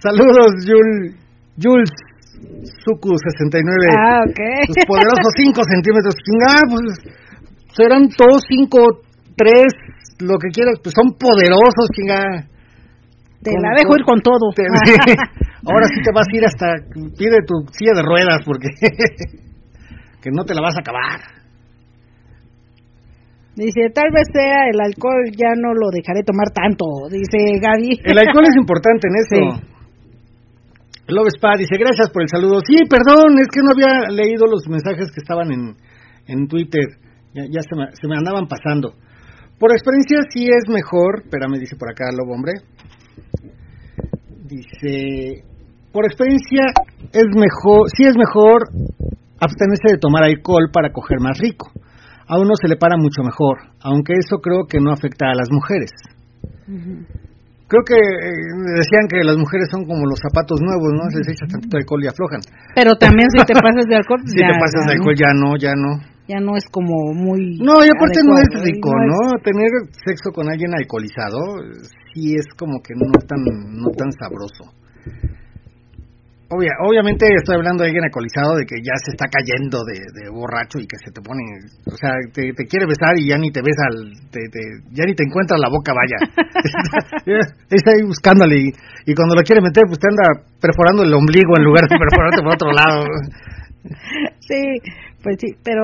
Saludos, 0.00 0.64
Jules, 0.66 1.14
Jules 1.60 1.90
Suku 2.84 3.14
69. 3.14 3.62
Ah, 3.96 4.20
ok. 4.26 4.40
Tus 4.66 4.84
poderosos 4.86 5.32
5 5.36 5.62
centímetros. 5.64 6.14
Chinga, 6.24 6.54
pues 6.70 7.16
serán 7.76 8.08
2, 8.08 8.42
5, 8.48 8.78
3, 9.36 9.62
lo 10.20 10.38
que 10.38 10.48
quieras, 10.50 10.80
pues 10.82 10.94
son 10.96 11.14
poderosos, 11.18 11.86
chinga. 11.94 12.42
Te 13.42 13.50
Con- 13.52 13.62
la 13.62 13.70
dejo 13.78 13.94
ir 13.96 14.04
con 14.04 14.20
todo. 14.20 14.50
Te- 14.56 14.66
Ahora 15.66 15.86
sí 15.88 16.00
te 16.02 16.12
vas 16.12 16.26
a 16.26 16.36
ir 16.36 16.44
hasta, 16.44 16.66
pide 17.16 17.42
tu 17.46 17.66
silla 17.72 17.94
de 17.94 18.02
ruedas 18.02 18.38
porque 18.44 18.68
que 20.22 20.30
no 20.30 20.44
te 20.44 20.54
la 20.54 20.62
vas 20.62 20.76
a 20.76 20.80
acabar. 20.80 21.38
Dice, 23.56 23.90
tal 23.92 24.10
vez 24.14 24.22
sea 24.32 24.70
el 24.70 24.78
alcohol, 24.80 25.24
ya 25.34 25.50
no 25.58 25.74
lo 25.74 25.90
dejaré 25.90 26.22
tomar 26.22 26.50
tanto, 26.54 26.84
dice 27.10 27.58
Gaby. 27.58 28.00
El 28.04 28.18
alcohol 28.18 28.44
es 28.46 28.56
importante 28.56 29.08
en 29.08 29.16
eso. 29.18 29.68
Love 31.08 31.32
Spa 31.34 31.56
dice, 31.56 31.74
gracias 31.76 32.10
por 32.10 32.22
el 32.22 32.28
saludo. 32.28 32.60
Sí, 32.64 32.84
perdón, 32.88 33.34
es 33.40 33.48
que 33.48 33.60
no 33.64 33.72
había 33.74 34.10
leído 34.10 34.46
los 34.46 34.68
mensajes 34.68 35.10
que 35.10 35.20
estaban 35.20 35.50
en, 35.50 35.74
en 36.28 36.46
Twitter. 36.46 36.86
Ya, 37.34 37.44
ya 37.50 37.62
se, 37.62 37.74
me, 37.74 37.86
se 37.96 38.06
me 38.06 38.16
andaban 38.16 38.46
pasando. 38.46 38.94
Por 39.58 39.72
experiencia 39.72 40.18
sí 40.30 40.46
es 40.46 40.68
mejor, 40.68 41.22
espérame, 41.24 41.58
dice 41.58 41.74
por 41.76 41.90
acá 41.90 42.04
Lobo 42.12 42.34
Hombre. 42.34 42.52
Dice, 44.46 45.47
por 45.92 46.04
experiencia 46.06 46.62
es 47.12 47.26
mejor, 47.34 47.88
sí 47.96 48.04
es 48.04 48.16
mejor 48.16 48.68
abstenerse 49.40 49.92
de 49.94 49.98
tomar 49.98 50.24
alcohol 50.24 50.68
para 50.72 50.92
coger 50.92 51.18
más 51.20 51.38
rico. 51.38 51.70
A 52.28 52.38
uno 52.38 52.52
se 52.60 52.68
le 52.68 52.76
para 52.76 52.96
mucho 52.98 53.22
mejor, 53.22 53.56
aunque 53.80 54.12
eso 54.12 54.36
creo 54.42 54.66
que 54.68 54.80
no 54.80 54.92
afecta 54.92 55.30
a 55.30 55.34
las 55.34 55.48
mujeres. 55.50 55.90
Creo 57.68 57.84
que 57.84 57.96
eh, 57.96 58.32
decían 58.80 59.08
que 59.08 59.20
las 59.24 59.36
mujeres 59.36 59.68
son 59.70 59.84
como 59.84 60.04
los 60.08 60.20
zapatos 60.20 60.60
nuevos, 60.60 60.88
¿no? 60.92 61.04
Se 61.12 61.18
les 61.20 61.28
echa 61.36 61.44
tantito 61.48 61.76
alcohol 61.76 62.04
y 62.04 62.08
aflojan. 62.08 62.40
Pero 62.74 62.96
también 62.96 63.28
si 63.32 63.44
te 63.44 63.52
pasas 63.52 63.84
de 63.88 63.96
alcohol, 63.96 64.20
Si 64.28 64.40
ya, 64.40 64.48
te 64.48 64.56
pasas 64.60 64.80
ya 64.84 64.88
de 64.88 64.88
no- 64.88 64.92
alcohol, 65.00 65.16
ya 65.16 65.30
no, 65.36 65.48
ya 65.56 65.72
no. 65.76 65.90
ya 66.28 66.40
no 66.40 66.56
es 66.56 66.64
como 66.72 67.12
muy... 67.12 67.56
No, 67.60 67.76
y 67.84 67.88
aparte 67.92 68.20
no 68.24 68.36
es 68.40 68.48
adecuado, 68.56 68.64
rico, 68.64 68.88
¿no? 68.92 69.20
Tener 69.44 69.68
sexo 70.04 70.32
con 70.32 70.48
alguien 70.48 70.72
alcoholizado, 70.76 71.60
eh, 71.64 71.88
sí 72.12 72.36
es 72.36 72.44
como 72.56 72.80
que 72.80 72.92
no 72.96 73.08
tan, 73.24 73.40
no 73.76 73.88
tan 73.96 74.12
sabroso. 74.16 74.72
Obvia, 76.50 76.72
obviamente 76.80 77.28
estoy 77.28 77.56
hablando 77.60 77.84
de 77.84 77.92
alguien 77.92 78.04
alcoholizado 78.08 78.56
de 78.56 78.64
que 78.64 78.80
ya 78.80 78.96
se 79.04 79.12
está 79.12 79.28
cayendo 79.28 79.84
de, 79.84 80.00
de 80.16 80.30
borracho 80.32 80.80
y 80.80 80.88
que 80.88 80.96
se 80.96 81.12
te 81.12 81.20
pone, 81.20 81.44
o 81.84 81.92
sea, 82.00 82.16
te, 82.32 82.40
te 82.56 82.64
quiere 82.64 82.88
besar 82.88 83.12
y 83.20 83.28
ya 83.28 83.36
ni 83.36 83.52
te 83.52 83.60
besa, 83.60 83.84
al, 83.92 84.16
te, 84.32 84.40
te- 84.48 84.80
ya 84.96 85.04
ni 85.04 85.12
te 85.12 85.28
encuentra 85.28 85.60
la 85.60 85.68
boca, 85.68 85.92
vaya. 85.92 86.16
está, 86.24 86.98
está 87.76 87.90
ahí 87.92 88.00
buscándole 88.08 88.56
y, 88.64 88.66
y 89.04 89.12
cuando 89.14 89.36
lo 89.36 89.42
quiere 89.44 89.60
meter, 89.60 89.84
pues 89.92 90.00
te 90.00 90.08
anda 90.08 90.48
perforando 90.56 91.04
el 91.04 91.12
ombligo 91.12 91.52
en 91.60 91.64
lugar 91.68 91.84
de 91.84 92.00
perforarte 92.00 92.40
por 92.40 92.54
otro 92.56 92.70
lado. 92.72 93.04
Sí, 94.40 94.60
pues 95.22 95.36
sí, 95.40 95.46
pero... 95.62 95.82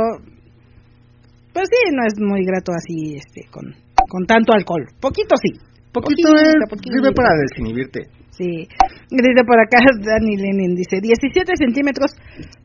Pues 1.52 1.68
sí, 1.70 1.94
no 1.94 2.02
es 2.06 2.14
muy 2.18 2.44
grato 2.44 2.72
así, 2.72 3.16
este, 3.16 3.48
con, 3.50 3.64
con 4.08 4.26
tanto 4.26 4.52
alcohol. 4.52 4.84
Poquito 5.00 5.36
sí. 5.36 5.52
Poquito 5.92 6.28
Poquito, 6.28 6.34
es, 6.36 6.54
poquito. 6.68 6.92
sirve 6.92 7.12
para 7.14 7.30
desinhibirte. 7.48 8.00
Sí. 8.36 8.66
Dice 9.10 9.44
por 9.46 9.60
acá 9.60 9.78
Dani 10.00 10.36
Lenin, 10.36 10.74
dice 10.74 11.00
17 11.00 11.52
centímetros, 11.56 12.10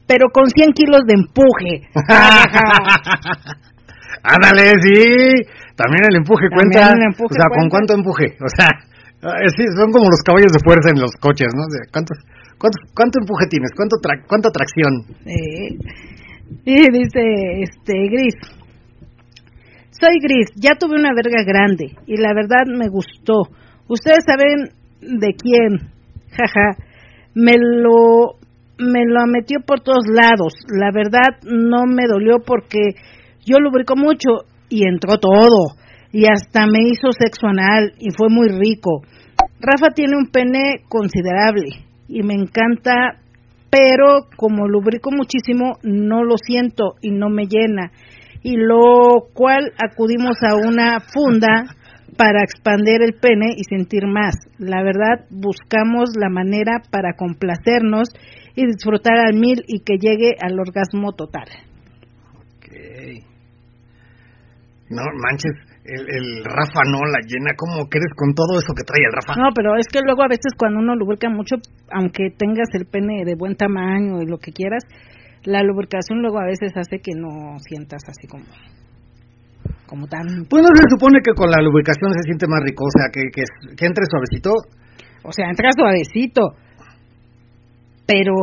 pero 0.08 0.30
con 0.34 0.50
100 0.50 0.72
kilos 0.74 1.02
de 1.06 1.14
empuje. 1.14 1.88
Ándale, 4.24 4.74
sí. 4.82 5.46
También 5.76 6.04
el 6.10 6.16
empuje 6.18 6.50
También 6.50 6.72
cuenta. 6.72 6.94
el 6.94 7.04
empuje 7.08 7.32
o 7.32 7.36
sea, 7.40 7.48
¿con 7.56 7.70
cuánto 7.70 7.94
empuje? 7.94 8.36
O 8.44 8.50
sea, 8.52 8.68
sí, 9.56 9.64
son 9.78 9.92
como 9.92 10.10
los 10.10 10.22
caballos 10.26 10.52
de 10.52 10.60
fuerza 10.64 10.90
en 10.92 11.00
los 11.02 11.12
coches, 11.22 11.48
¿no? 11.56 11.64
¿cuántos, 11.92 12.18
cuántos, 12.58 12.82
¿Cuánto 12.94 13.20
empuje 13.22 13.46
tienes? 13.50 13.72
¿Cuánto 13.76 13.96
tra- 14.02 14.26
¿Cuánta 14.28 14.50
tracción? 14.52 15.06
Y 16.66 16.76
dice, 16.92 17.22
este, 17.64 17.94
Gris. 18.10 18.36
Soy 19.92 20.18
Gris, 20.22 20.48
ya 20.56 20.76
tuve 20.76 20.96
una 20.96 21.14
verga 21.14 21.44
grande 21.46 21.96
y 22.08 22.18
la 22.18 22.34
verdad 22.34 22.66
me 22.68 22.88
gustó. 22.90 23.44
Ustedes 23.88 24.24
saben 24.26 24.70
de 25.02 25.34
quién, 25.34 25.92
jaja. 26.32 26.84
Me 27.34 27.54
lo, 27.58 28.38
me 28.78 29.06
lo 29.06 29.26
metió 29.28 29.60
por 29.66 29.82
todos 29.82 30.06
lados. 30.08 30.54
La 30.68 30.92
verdad 30.92 31.40
no 31.44 31.86
me 31.86 32.08
dolió 32.08 32.38
porque 32.46 32.96
yo 33.46 33.60
lubrico 33.60 33.96
mucho 33.96 34.46
y 34.70 34.88
entró 34.88 35.18
todo. 35.18 35.76
Y 36.12 36.26
hasta 36.26 36.66
me 36.66 36.80
hizo 36.88 37.12
sexo 37.12 37.48
anal 37.48 37.94
y 38.00 38.12
fue 38.18 38.30
muy 38.30 38.50
rico. 38.50 39.02
Rafa 39.60 39.94
tiene 39.94 40.18
un 40.18 40.28
pene 40.32 40.82
considerable 40.88 41.86
y 42.08 42.24
me 42.24 42.34
encanta, 42.34 43.20
pero 43.70 44.28
como 44.36 44.68
lubrico 44.68 45.12
muchísimo, 45.12 45.78
no 45.84 46.24
lo 46.24 46.38
siento 46.38 46.96
y 47.02 47.12
no 47.12 47.30
me 47.30 47.46
llena. 47.46 47.92
Y 48.42 48.56
lo 48.56 49.28
cual 49.34 49.74
acudimos 49.78 50.38
a 50.42 50.56
una 50.56 51.00
funda 51.02 51.76
para 52.18 52.44
expandir 52.44 53.02
el 53.02 53.14
pene 53.14 53.54
y 53.58 53.64
sentir 53.64 54.06
más. 54.08 54.36
La 54.58 54.84
verdad, 54.84 55.26
buscamos 55.30 56.10
la 56.18 56.30
manera 56.30 56.82
para 56.92 57.14
complacernos 57.14 58.10
y 58.56 58.66
disfrutar 58.66 59.18
al 59.18 59.36
mil 59.36 59.64
y 59.68 59.82
que 59.82 59.98
llegue 59.98 60.36
al 60.42 60.60
orgasmo 60.60 61.14
total. 61.14 61.48
Ok. 62.38 62.68
No 64.90 65.04
manches, 65.22 65.54
el, 65.86 66.02
el 66.02 66.44
Rafa 66.44 66.82
no 66.86 67.00
la 67.06 67.20
llena. 67.26 67.52
¿Cómo 67.56 67.88
crees 67.88 68.14
con 68.16 68.34
todo 68.34 68.60
eso 68.60 68.74
que 68.74 68.84
trae 68.84 69.06
el 69.06 69.14
Rafa? 69.14 69.40
No, 69.40 69.50
pero 69.56 69.76
es 69.78 69.88
que 69.88 70.02
luego 70.04 70.24
a 70.24 70.28
veces 70.28 70.54
cuando 70.58 70.80
uno 70.80 70.96
lubrica 70.96 71.30
mucho, 71.30 71.56
aunque 71.92 72.32
tengas 72.36 72.70
el 72.74 72.86
pene 72.86 73.24
de 73.26 73.36
buen 73.36 73.56
tamaño 73.56 74.22
y 74.22 74.26
lo 74.26 74.38
que 74.38 74.52
quieras, 74.52 74.84
la 75.44 75.64
lubricación 75.64 76.22
luego 76.22 76.40
a 76.40 76.46
veces 76.46 76.76
hace 76.76 77.00
que 77.00 77.14
no 77.16 77.58
sientas 77.60 78.02
así 78.08 78.28
como 78.28 78.46
como 79.90 80.06
tan 80.06 80.46
Pues 80.46 80.62
no 80.62 80.70
se 80.70 80.86
supone 80.94 81.18
que 81.26 81.34
con 81.34 81.50
la 81.50 81.58
lubricación 81.62 82.14
se 82.14 82.22
siente 82.22 82.46
más 82.46 82.62
rico, 82.62 82.86
o 82.86 82.94
sea, 82.94 83.10
que, 83.10 83.34
que, 83.34 83.42
que 83.76 83.86
entre 83.86 84.06
suavecito. 84.06 84.54
o 85.24 85.32
sea 85.34 85.50
entra 85.50 85.74
suavecito 85.74 86.54
pero 88.10 88.34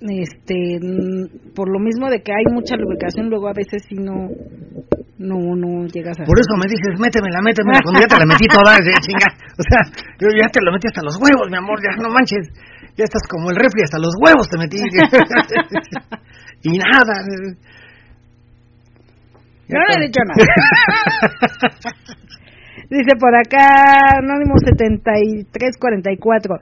este 0.00 0.80
mm, 0.80 1.52
por 1.54 1.68
lo 1.68 1.78
mismo 1.78 2.08
de 2.08 2.22
que 2.22 2.32
hay 2.32 2.48
mucha 2.52 2.76
lubricación 2.76 3.28
luego 3.28 3.48
a 3.48 3.52
veces 3.52 3.84
si 3.88 3.94
no 3.94 4.28
no 5.18 5.36
no 5.54 5.86
llegas 5.86 6.18
a 6.18 6.24
Por 6.24 6.40
eso 6.40 6.56
me 6.56 6.66
dices, 6.66 6.98
métemela, 6.98 7.40
métemela, 7.44 7.78
cuando 7.84 8.00
ya 8.00 8.08
te 8.08 8.18
la 8.18 8.26
metí 8.26 8.48
toda, 8.48 8.74
eh, 8.74 8.98
chinga. 9.04 9.30
O 9.54 9.62
sea, 9.62 9.78
yo 10.18 10.26
ya 10.34 10.48
te 10.50 10.58
lo 10.64 10.72
metí 10.72 10.88
hasta 10.88 11.04
los 11.04 11.14
huevos, 11.14 11.46
mi 11.46 11.56
amor, 11.56 11.78
ya 11.78 11.94
no 12.02 12.10
manches. 12.10 12.50
Ya 12.98 13.04
estás 13.04 13.22
como 13.30 13.50
el 13.50 13.56
refri, 13.56 13.86
hasta 13.86 14.02
los 14.02 14.16
huevos 14.18 14.48
te 14.50 14.58
metí. 14.58 14.82
y 16.66 16.74
nada. 16.74 17.22
Yo 19.72 19.78
no 19.78 19.86
he 19.96 20.00
dicho 20.06 20.20
nada. 20.22 20.44
Dice 22.90 23.16
por 23.18 23.34
acá, 23.34 24.18
Anónimo 24.18 24.54
7344. 24.58 26.56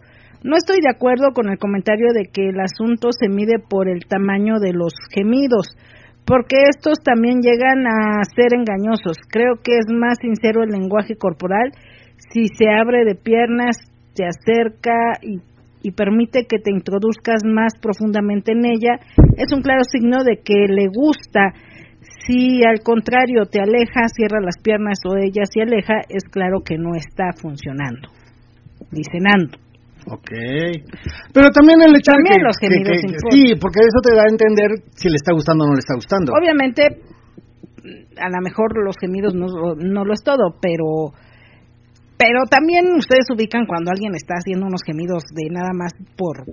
No 0.44 0.56
estoy 0.56 0.80
de 0.80 0.88
acuerdo 0.88 1.32
con 1.34 1.50
el 1.50 1.58
comentario 1.58 2.12
de 2.14 2.30
que 2.32 2.48
el 2.48 2.60
asunto 2.60 3.08
se 3.12 3.28
mide 3.28 3.58
por 3.58 3.88
el 3.88 4.06
tamaño 4.06 4.60
de 4.60 4.72
los 4.72 4.94
gemidos, 5.12 5.76
porque 6.24 6.62
estos 6.70 7.00
también 7.02 7.42
llegan 7.42 7.86
a 7.86 8.22
ser 8.24 8.54
engañosos. 8.54 9.18
Creo 9.28 9.56
que 9.62 9.76
es 9.78 9.86
más 9.90 10.18
sincero 10.22 10.62
el 10.62 10.70
lenguaje 10.70 11.16
corporal 11.16 11.72
si 12.32 12.46
se 12.56 12.68
abre 12.68 13.04
de 13.04 13.14
piernas, 13.14 13.76
te 14.14 14.24
acerca 14.24 15.18
y, 15.22 15.40
y 15.82 15.92
permite 15.92 16.46
que 16.48 16.58
te 16.58 16.70
introduzcas 16.70 17.42
más 17.44 17.72
profundamente 17.80 18.52
en 18.52 18.64
ella. 18.64 19.00
Es 19.36 19.52
un 19.52 19.62
claro 19.62 19.82
signo 19.84 20.22
de 20.22 20.36
que 20.44 20.66
le 20.68 20.86
gusta. 20.88 21.52
Si 22.30 22.62
al 22.64 22.80
contrario 22.84 23.44
te 23.50 23.58
aleja, 23.60 24.06
cierra 24.14 24.40
las 24.40 24.54
piernas 24.62 24.98
o 25.04 25.16
ella 25.16 25.42
se 25.50 25.62
aleja, 25.62 25.94
es 26.08 26.22
claro 26.30 26.60
que 26.64 26.78
no 26.78 26.94
está 26.94 27.32
funcionando. 27.34 28.08
Dice 28.92 29.18
Nando. 29.18 29.58
Ok. 30.06 30.30
Pero 31.34 31.50
también 31.50 31.82
el 31.82 31.90
hecho 31.96 32.12
También 32.12 32.34
de 32.34 32.38
que, 32.38 32.46
los 32.46 32.56
que- 32.56 32.68
gemidos 32.68 33.02
que-. 33.02 33.30
Sí, 33.34 33.54
porque 33.60 33.80
eso 33.80 33.98
te 34.02 34.14
da 34.14 34.22
a 34.22 34.30
entender 34.30 34.70
si 34.94 35.08
le 35.10 35.16
está 35.16 35.32
gustando 35.32 35.64
o 35.64 35.68
no 35.68 35.74
le 35.74 35.80
está 35.80 35.94
gustando. 35.94 36.32
Obviamente, 36.32 37.02
a 38.16 38.28
lo 38.30 38.40
mejor 38.42 38.78
los 38.84 38.96
gemidos 39.00 39.34
no, 39.34 39.46
no 39.74 40.04
lo 40.04 40.12
es 40.14 40.22
todo, 40.22 40.54
pero 40.62 41.12
pero 42.16 42.44
también 42.50 42.84
ustedes 42.96 43.26
ubican 43.34 43.64
cuando 43.66 43.90
alguien 43.90 44.14
está 44.14 44.34
haciendo 44.34 44.66
unos 44.66 44.82
gemidos 44.86 45.24
de 45.34 45.48
nada 45.50 45.72
más 45.74 45.92
por 46.16 46.44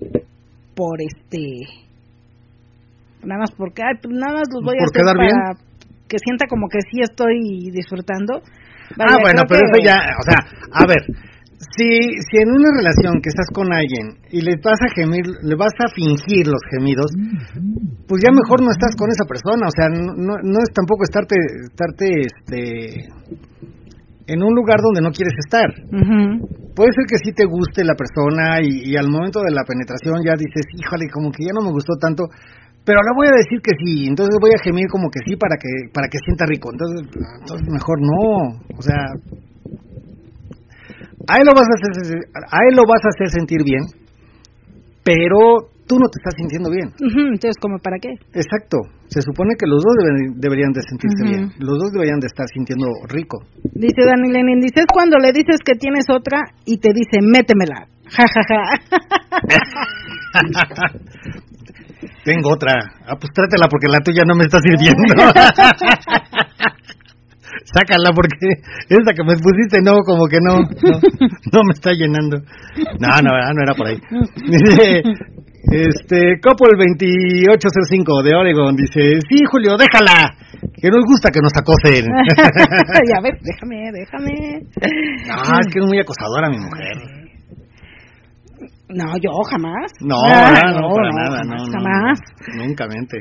por 0.76 1.02
este 1.02 1.87
nada 3.24 3.40
más 3.42 3.52
porque 3.58 3.82
ay, 3.84 3.96
pues 4.02 4.14
nada 4.14 4.34
más 4.40 4.48
los 4.54 4.64
voy 4.64 4.76
a 4.78 4.86
¿Por 4.86 4.92
hacer 4.92 5.04
para 5.06 5.54
que 6.08 6.18
sienta 6.24 6.48
como 6.48 6.68
que 6.70 6.80
sí 6.90 7.02
estoy 7.02 7.70
disfrutando. 7.72 8.40
Ah, 8.98 9.18
bueno, 9.22 9.44
pero 9.50 9.60
que- 9.60 9.68
eso 9.68 9.80
ya, 9.84 10.00
o 10.00 10.24
sea, 10.24 10.40
a 10.72 10.86
ver, 10.88 11.04
si, 11.76 11.90
si 12.24 12.36
en 12.40 12.50
una 12.56 12.70
relación 12.72 13.20
que 13.22 13.28
estás 13.28 13.48
con 13.52 13.68
alguien 13.74 14.16
y 14.32 14.40
le 14.42 14.56
vas 14.64 14.80
a 14.80 14.88
gemir, 14.96 15.26
le 15.44 15.56
vas 15.56 15.74
a 15.84 15.92
fingir 15.92 16.48
los 16.48 16.62
gemidos, 16.72 17.12
pues 18.08 18.24
ya 18.24 18.32
mejor 18.32 18.64
no 18.64 18.72
estás 18.72 18.96
con 18.96 19.10
esa 19.12 19.26
persona, 19.28 19.68
o 19.68 19.74
sea, 19.76 19.90
no, 19.90 20.40
no, 20.40 20.58
es 20.64 20.72
tampoco 20.74 21.04
estarte, 21.04 21.36
estarte, 21.68 22.08
este, 22.24 23.10
en 24.28 24.44
un 24.44 24.54
lugar 24.56 24.80
donde 24.82 25.02
no 25.02 25.12
quieres 25.12 25.36
estar. 25.44 25.68
Puede 26.76 26.92
ser 26.94 27.06
que 27.10 27.18
sí 27.24 27.32
te 27.34 27.46
guste 27.46 27.84
la 27.84 27.96
persona 27.96 28.62
y, 28.62 28.92
y 28.92 28.96
al 28.96 29.10
momento 29.10 29.40
de 29.42 29.52
la 29.52 29.64
penetración 29.64 30.24
ya 30.24 30.34
dices, 30.38 30.64
híjole, 30.78 31.10
como 31.12 31.32
que 31.32 31.44
ya 31.46 31.54
no 31.54 31.66
me 31.66 31.72
gustó 31.72 31.96
tanto, 32.00 32.24
pero 32.88 33.04
le 33.04 33.12
voy 33.20 33.28
a 33.28 33.36
decir 33.44 33.60
que 33.60 33.76
sí, 33.84 34.08
entonces 34.08 34.34
voy 34.40 34.52
a 34.56 34.64
gemir 34.64 34.88
como 34.88 35.12
que 35.12 35.20
sí 35.28 35.36
para 35.36 35.58
que 35.60 35.68
para 35.94 36.08
que 36.08 36.18
sienta 36.24 36.46
rico. 36.48 36.72
Entonces, 36.72 37.04
entonces 37.44 37.68
mejor 37.68 38.00
no, 38.00 38.56
o 38.80 38.82
sea, 38.82 39.04
a 41.28 41.34
él 41.38 41.44
lo 41.46 41.54
vas 41.54 41.68
a 41.68 41.76
hacer 41.76 41.92
a 42.32 42.58
él 42.70 42.76
lo 42.76 42.84
vas 42.88 43.04
a 43.04 43.10
hacer 43.12 43.28
sentir 43.30 43.60
bien, 43.64 43.84
pero 45.04 45.68
tú 45.88 46.00
no 46.00 46.08
te 46.08 46.20
estás 46.20 46.36
sintiendo 46.38 46.70
bien. 46.72 46.92
Entonces, 47.36 47.56
¿como 47.60 47.78
para 47.80 47.98
qué? 48.00 48.10
Exacto. 48.34 48.78
Se 49.08 49.22
supone 49.22 49.56
que 49.58 49.66
los 49.68 49.80
dos 49.84 49.96
deben- 50.04 50.36
deberían 50.36 50.72
de 50.74 50.82
sentirse 50.84 51.24
bien. 51.24 51.44
Los 51.60 51.78
dos 51.80 51.92
deberían 51.94 52.20
de 52.20 52.28
estar 52.28 52.46
sintiendo 52.54 52.88
rico. 53.08 53.40
Dice 53.74 54.04
Dani 54.06 54.32
Lenin, 54.32 54.60
dice, 54.60 54.82
es 54.84 54.86
cuando 54.92 55.18
le 55.18 55.32
dices 55.32 55.60
que 55.64 55.76
tienes 55.76 56.06
otra 56.12 56.40
y 56.66 56.78
te 56.80 56.90
dice, 56.94 57.20
métemela. 57.24 57.88
Ja, 58.10 58.26
ja, 58.28 58.42
ja. 58.48 58.62
Tengo 62.28 62.52
otra. 62.52 62.76
Ah, 63.08 63.16
pues 63.16 63.32
trátela 63.32 63.72
porque 63.72 63.88
la 63.88 64.04
tuya 64.04 64.24
no 64.28 64.36
me 64.36 64.44
está 64.44 64.60
sirviendo. 64.60 65.00
Sácala 67.72 68.12
porque 68.14 68.60
esta 68.90 69.14
que 69.16 69.24
me 69.24 69.40
pusiste 69.40 69.80
no, 69.82 70.04
como 70.04 70.28
que 70.28 70.40
no, 70.44 70.60
no, 70.60 71.00
no 71.00 71.60
me 71.64 71.72
está 71.74 71.94
llenando. 71.94 72.44
No, 73.00 73.08
no, 73.24 73.32
ah, 73.32 73.54
no 73.56 73.64
era 73.64 73.74
por 73.74 73.88
ahí. 73.88 73.96
Dice, 74.44 75.04
este, 75.72 76.42
Couple 76.44 76.76
2805 76.76 78.24
de 78.24 78.36
Oregon 78.36 78.76
dice, 78.76 79.22
sí, 79.30 79.46
Julio, 79.50 79.78
déjala, 79.78 80.36
que 80.76 80.90
nos 80.90 81.06
gusta 81.08 81.32
que 81.32 81.40
nos 81.40 81.56
acosen. 81.56 82.12
ya 83.08 83.22
ves, 83.24 83.40
déjame, 83.40 83.90
déjame. 83.94 84.68
No, 85.28 85.60
es 85.62 85.68
que 85.72 85.80
es 85.80 85.86
muy 85.86 86.00
acosadora 86.00 86.50
mi 86.50 86.58
mujer. 86.58 87.17
No, 88.90 89.06
yo 89.22 89.32
jamás. 89.50 89.92
No, 90.02 90.16
Ah, 90.28 90.72
no, 90.72 90.82
no, 90.82 90.96
para 90.96 91.12
nada, 91.12 91.44
no, 91.44 91.58
jamás, 91.58 91.68
no, 91.68 91.74
jamás. 91.74 92.20
nunca 92.56 92.88
mente. 92.88 93.18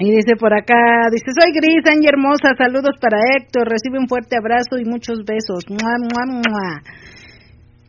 Y 0.00 0.10
dice 0.10 0.34
por 0.40 0.52
acá, 0.52 1.06
dice, 1.12 1.26
soy 1.38 1.52
Gris, 1.54 1.84
Angie 1.88 2.08
hermosa, 2.08 2.50
saludos 2.58 2.96
para 3.00 3.18
Héctor, 3.36 3.68
recibe 3.68 3.98
un 3.98 4.08
fuerte 4.08 4.36
abrazo 4.36 4.78
y 4.80 4.84
muchos 4.84 5.18
besos. 5.24 5.62
Mua, 5.70 5.94
mua, 6.02 6.24
mua. 6.34 6.82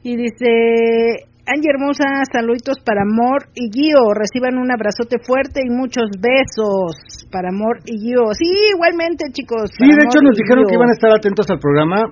Y 0.03 0.15
dice, 0.15 1.25
Angie 1.47 1.71
hermosa, 1.73 2.05
saluditos 2.31 2.77
para 2.85 3.01
Amor 3.01 3.47
y 3.55 3.71
Gio, 3.73 4.13
reciban 4.13 4.57
un 4.59 4.69
abrazote 4.71 5.17
fuerte 5.17 5.61
y 5.65 5.69
muchos 5.73 6.11
besos 6.21 7.25
para 7.31 7.49
Amor 7.49 7.79
y 7.85 7.97
Gio. 7.97 8.21
Sí, 8.37 8.53
igualmente 8.75 9.25
chicos. 9.31 9.71
Sí, 9.73 9.87
de 9.87 10.03
hecho 10.05 10.21
nos 10.21 10.35
dijeron 10.37 10.65
Gio. 10.65 10.67
que 10.69 10.75
iban 10.75 10.89
a 10.89 10.93
estar 10.93 11.09
atentos 11.15 11.49
al 11.49 11.57
programa. 11.59 12.03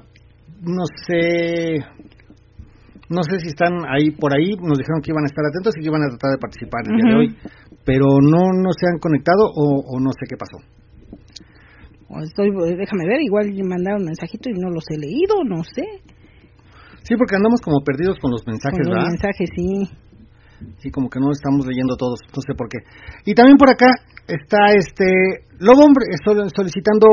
No 0.65 0.85
sé, 1.05 1.83
no 3.13 3.21
sé 3.23 3.39
si 3.39 3.47
están 3.53 3.85
ahí 3.87 4.11
por 4.11 4.33
ahí. 4.33 4.57
Nos 4.57 4.77
dijeron 4.77 5.01
que 5.01 5.11
iban 5.13 5.23
a 5.23 5.29
estar 5.31 5.45
atentos 5.45 5.73
y 5.77 5.81
que 5.81 5.87
iban 5.87 6.01
a 6.03 6.09
tratar 6.09 6.31
de 6.33 6.41
participar 6.41 6.81
el 6.89 6.97
día 6.97 7.07
de 7.13 7.15
hoy, 7.15 7.29
pero 7.85 8.07
no 8.19 8.51
no 8.57 8.71
se 8.73 8.87
han 8.89 8.97
conectado 8.99 9.45
o, 9.53 9.85
o 9.85 9.99
no 10.01 10.11
sé 10.11 10.25
qué 10.27 10.35
pasó. 10.35 10.57
Estoy, 12.21 12.49
déjame 12.77 13.07
ver, 13.07 13.21
igual 13.21 13.49
mandaron 13.65 14.01
un 14.01 14.05
mensajito 14.13 14.49
y 14.49 14.53
no 14.53 14.69
los 14.69 14.83
he 14.91 14.97
leído, 14.99 15.43
no 15.45 15.63
sé. 15.63 15.81
Sí, 17.01 17.15
porque 17.17 17.35
andamos 17.35 17.59
como 17.61 17.81
perdidos 17.83 18.19
con 18.19 18.29
los 18.31 18.45
mensajes, 18.45 18.77
Con 18.79 18.85
los 18.87 18.95
¿verdad? 18.95 19.09
mensajes, 19.09 19.49
sí. 19.55 19.89
Sí, 20.77 20.91
como 20.91 21.09
que 21.09 21.19
no 21.19 21.31
estamos 21.31 21.65
leyendo 21.65 21.95
todos, 21.97 22.19
no 22.33 22.41
sé 22.45 22.53
por 22.55 22.69
qué. 22.69 22.79
Y 23.25 23.33
también 23.33 23.57
por 23.57 23.69
acá 23.69 23.89
está 24.27 24.71
este 24.77 25.05
Lobo 25.59 25.85
Hombre 25.85 26.05
sol- 26.23 26.49
solicitando 26.55 27.07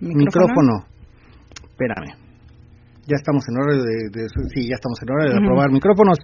micrófono. 0.00 0.86
Espérame. 1.68 2.27
Ya 3.08 3.16
estamos 3.16 3.42
en 3.48 3.56
hora 3.56 3.72
de, 3.72 3.96
de- 4.12 4.28
sí, 4.52 4.68
ya 4.68 4.74
estamos 4.76 4.98
en 5.02 5.08
hora 5.10 5.24
de 5.32 5.36
aprobar 5.40 5.70
micrófonos. 5.72 6.18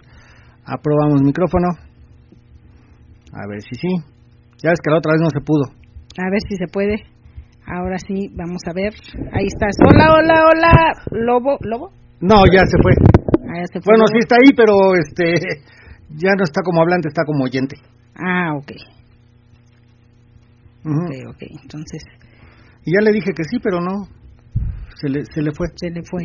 Aprobamos 0.67 1.23
micrófono. 1.23 1.69
A 3.33 3.47
ver 3.49 3.63
si 3.63 3.75
sí. 3.77 3.89
Ya 4.63 4.71
ves 4.71 4.81
que 4.85 4.91
la 4.91 4.99
otra 4.99 5.13
vez 5.13 5.23
no 5.23 5.31
se 5.31 5.41
pudo. 5.41 5.65
A 6.21 6.29
ver 6.31 6.41
si 6.49 6.57
se 6.57 6.67
puede. 6.69 6.97
Ahora 7.67 7.97
sí, 7.99 8.29
vamos 8.37 8.61
a 8.69 8.73
ver. 8.75 8.93
Ahí 9.33 9.47
estás. 9.47 9.75
Hola, 9.81 10.13
hola, 10.13 10.35
hola. 10.45 10.73
Lobo, 11.11 11.57
¿Lobo? 11.63 11.91
No, 12.21 12.37
ya 12.53 12.61
se 12.67 12.77
fue. 12.83 12.93
Ah, 13.49 13.57
ya 13.61 13.67
se 13.73 13.81
fue 13.81 13.93
Bueno, 13.93 14.05
Lobo. 14.05 14.13
sí 14.13 14.19
está 14.21 14.37
ahí, 14.37 14.51
pero 14.55 14.75
este 15.01 15.25
ya 16.21 16.33
no 16.37 16.45
está 16.45 16.61
como 16.63 16.83
hablante, 16.83 17.09
está 17.09 17.25
como 17.25 17.45
oyente. 17.45 17.77
Ah, 18.17 18.53
ok. 18.57 18.73
Ujú. 20.85 21.01
Ok, 21.05 21.13
ok. 21.35 21.43
Entonces, 21.63 22.03
Y 22.85 22.93
ya 22.93 23.01
le 23.03 23.13
dije 23.13 23.33
que 23.35 23.45
sí, 23.45 23.59
pero 23.63 23.81
no. 23.81 24.07
Se 25.01 25.09
le, 25.09 25.25
se 25.25 25.41
le 25.43 25.51
fue. 25.53 25.69
se 25.77 25.89
le 25.91 26.03
fue. 26.05 26.25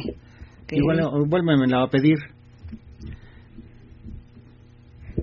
Ok. 0.69 0.73
Igual, 0.77 0.99
igual 1.25 1.43
me, 1.43 1.57
me 1.57 1.67
la 1.67 1.77
va 1.79 1.83
a 1.85 1.89
pedir. 1.89 2.17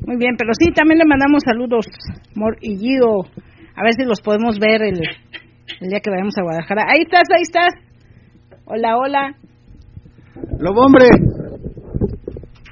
Muy 0.07 0.17
bien, 0.19 0.35
pero 0.37 0.53
sí, 0.59 0.73
también 0.73 0.99
le 0.99 1.05
mandamos 1.05 1.43
saludos, 1.45 1.87
Mor 2.35 2.57
y 2.61 2.77
Gio. 2.79 3.23
A 3.77 3.83
ver 3.83 3.95
si 3.95 4.05
los 4.05 4.21
podemos 4.21 4.59
ver 4.59 4.83
el, 4.83 5.01
el 5.81 5.89
día 5.89 6.01
que 6.01 6.11
vayamos 6.11 6.37
a 6.39 6.43
Guadalajara. 6.43 6.83
Ahí 6.89 7.03
estás, 7.03 7.23
ahí 7.35 7.43
estás. 7.43 7.75
Hola, 8.67 8.97
hola. 8.99 9.35
Lobo 10.59 10.83
hombre, 10.87 11.07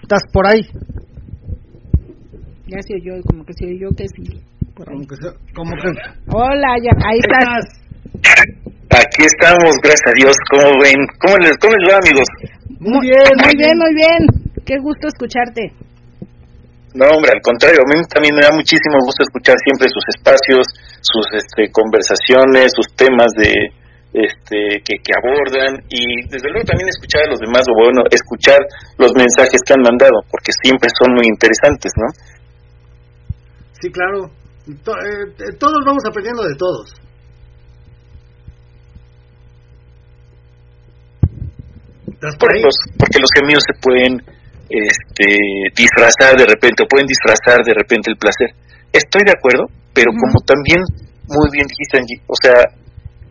¿estás 0.03 0.23
por 0.33 0.47
ahí? 0.47 0.61
Ya 2.67 2.79
se 2.83 2.95
oyó, 2.95 3.21
como 3.29 3.45
que 3.45 3.53
se 3.55 3.67
oyó 3.67 3.89
que 3.97 4.07
sí. 4.09 4.41
Como 4.75 5.07
que, 5.07 5.17
se- 5.17 5.55
como 5.55 5.71
que 5.77 5.89
Hola, 6.33 6.77
ya, 6.83 6.91
ahí 7.07 7.19
estás. 7.19 7.65
estás. 7.65 7.85
Aquí 8.91 9.23
estamos, 9.25 9.77
gracias 9.83 10.07
a 10.07 10.13
Dios. 10.17 10.37
¿Cómo 10.51 10.71
ven? 10.83 11.07
¿Cómo 11.21 11.37
les, 11.39 11.57
cómo 11.59 11.75
les 11.75 11.95
va, 11.95 11.99
amigos? 11.99 12.29
Muy 12.85 13.01
bien, 13.09 13.25
muy 13.41 13.55
bien, 13.57 13.77
muy 13.81 13.95
bien. 13.95 14.21
Qué 14.65 14.77
gusto 14.79 15.09
escucharte. 15.09 15.73
No, 16.95 17.09
hombre, 17.11 17.33
al 17.35 17.43
contrario, 17.43 17.81
a 17.83 17.89
mí 17.91 17.97
también 18.13 18.37
me 18.37 18.43
da 18.45 18.53
muchísimo 18.55 18.95
gusto 19.03 19.25
escuchar 19.27 19.57
siempre 19.65 19.89
sus 19.91 20.05
espacios, 20.15 20.63
sus 21.03 21.27
este, 21.35 21.73
conversaciones, 21.73 22.71
sus 22.77 22.87
temas 22.95 23.27
de 23.35 23.51
este, 24.15 24.79
que, 24.87 24.95
que 25.03 25.13
abordan 25.19 25.83
y 25.91 26.23
desde 26.31 26.47
luego 26.55 26.63
también 26.71 26.87
escuchar 26.89 27.27
a 27.27 27.31
los 27.35 27.41
demás, 27.41 27.67
o 27.67 27.75
bueno, 27.75 28.07
escuchar 28.15 28.61
los 28.99 29.11
mensajes 29.19 29.59
que 29.67 29.75
han 29.75 29.83
mandado, 29.83 30.23
porque 30.31 30.53
siempre 30.63 30.87
son 30.95 31.15
muy 31.19 31.27
interesantes, 31.27 31.91
¿no? 31.99 32.07
Sí, 33.83 33.91
claro. 33.91 34.31
To- 34.87 34.95
eh, 34.95 35.35
eh, 35.35 35.53
todos 35.59 35.83
vamos 35.85 36.05
aprendiendo 36.07 36.47
de 36.47 36.55
todos. 36.55 36.95
Por 42.33 42.49
Porque 42.49 42.59
ahí? 42.59 42.63
los, 42.65 42.77
porque 42.99 43.19
los 43.21 43.31
gemidos 43.37 43.63
se 43.67 43.75
pueden 43.81 44.13
este, 44.69 45.29
disfrazar 45.77 46.37
de 46.37 46.47
repente, 46.47 46.83
o 46.83 46.89
pueden 46.89 47.07
disfrazar 47.07 47.63
de 47.65 47.75
repente 47.75 48.11
el 48.11 48.17
placer. 48.17 48.51
Estoy 48.93 49.23
de 49.25 49.37
acuerdo, 49.37 49.69
pero 49.93 50.11
como 50.13 50.41
también 50.47 50.81
muy 51.29 51.49
bien 51.53 51.67
dijiste, 51.67 51.99
Angie, 51.99 52.21
o 52.27 52.37
sea, 52.37 52.59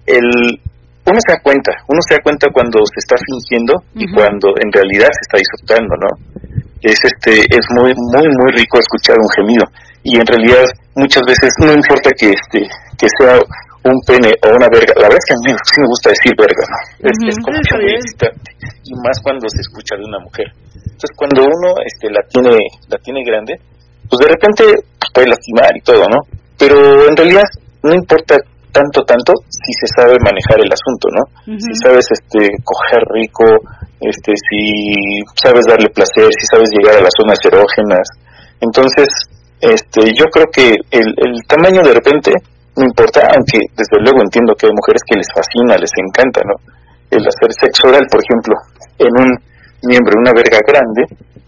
el, 0.05 0.59
uno 1.05 1.19
se 1.19 1.33
da 1.33 1.39
cuenta, 1.41 1.71
uno 1.87 1.99
se 2.07 2.15
da 2.15 2.21
cuenta 2.21 2.47
cuando 2.51 2.79
se 2.89 2.99
está 2.99 3.15
fingiendo 3.19 3.73
y 3.95 4.05
cuando 4.13 4.55
en 4.57 4.69
realidad 4.71 5.09
se 5.11 5.23
está 5.27 5.37
disfrutando, 5.37 5.93
¿no? 5.99 6.09
Es 6.81 6.99
este, 7.03 7.47
es 7.47 7.65
muy, 7.75 7.93
muy, 7.95 8.27
muy 8.27 8.51
rico 8.55 8.79
escuchar 8.79 9.15
un 9.19 9.31
gemido 9.35 9.65
y 10.03 10.19
en 10.19 10.25
realidad 10.25 10.65
muchas 10.95 11.23
veces 11.25 11.49
no 11.59 11.71
importa 11.71 12.11
que 12.17 12.31
este, 12.31 12.67
que 12.97 13.07
sea 13.19 13.39
un 13.83 13.99
pene 14.07 14.31
o 14.43 14.47
una 14.55 14.67
verga, 14.71 14.95
la 14.95 15.11
verdad 15.11 15.19
es 15.19 15.27
que 15.27 15.35
a 15.35 15.41
mí 15.43 15.51
sí 15.51 15.75
me 15.81 15.87
gusta 15.91 16.09
decir 16.09 16.31
verga, 16.39 16.63
¿no? 16.71 16.77
Es, 17.03 17.35
como 17.43 17.59
que 17.59 17.75
muy 17.75 17.91
excitante 17.91 18.49
y 18.87 18.93
más 19.03 19.19
cuando 19.19 19.49
se 19.49 19.59
escucha 19.59 19.99
de 19.99 20.05
una 20.07 20.19
mujer. 20.23 20.47
Entonces 20.71 21.11
cuando 21.15 21.43
uno 21.43 21.75
este, 21.83 22.07
la 22.07 22.23
tiene, 22.31 22.55
la 22.87 22.97
tiene 23.03 23.23
grande, 23.27 23.59
pues 24.07 24.19
de 24.23 24.31
repente 24.31 24.63
puede 25.13 25.27
lastimar 25.27 25.75
y 25.75 25.81
todo, 25.81 26.07
¿no? 26.07 26.19
Pero 26.57 27.07
en 27.07 27.15
realidad 27.15 27.43
no 27.83 27.93
importa 27.93 28.39
tanto, 28.71 29.03
tanto 29.03 29.33
si 29.51 29.71
se 29.75 29.87
sabe 29.99 30.15
manejar 30.23 30.63
el 30.63 30.71
asunto, 30.71 31.11
¿no? 31.11 31.23
Si 31.59 31.75
sabes 31.83 32.07
este, 32.07 32.55
coger 32.63 33.03
rico, 33.11 33.45
este, 33.99 34.31
si 34.49 35.21
sabes 35.35 35.67
darle 35.67 35.89
placer, 35.89 36.31
si 36.31 36.45
sabes 36.47 36.69
llegar 36.71 36.97
a 36.97 37.03
las 37.03 37.13
zonas 37.19 37.37
erógenas. 37.43 38.07
Entonces, 38.59 39.07
este, 39.59 40.13
yo 40.15 40.25
creo 40.31 40.47
que 40.51 40.75
el, 40.89 41.07
el 41.17 41.43
tamaño 41.47 41.81
de 41.83 41.93
repente 41.93 42.31
no 42.75 42.83
importa, 42.85 43.21
aunque 43.35 43.59
desde 43.77 43.97
luego 44.01 44.21
entiendo 44.21 44.55
que 44.55 44.65
hay 44.67 44.73
mujeres 44.73 45.01
que 45.05 45.17
les 45.17 45.27
fascina, 45.29 45.77
les 45.77 45.91
encanta, 45.97 46.41
¿no? 46.45 46.55
El 47.11 47.21
hacer 47.21 47.51
sexo 47.53 47.87
oral, 47.87 48.07
por 48.09 48.19
ejemplo, 48.21 48.53
en 48.97 49.13
un 49.13 49.29
miembro, 49.83 50.17
una 50.17 50.31
verga 50.33 50.57
grande, 50.65 51.05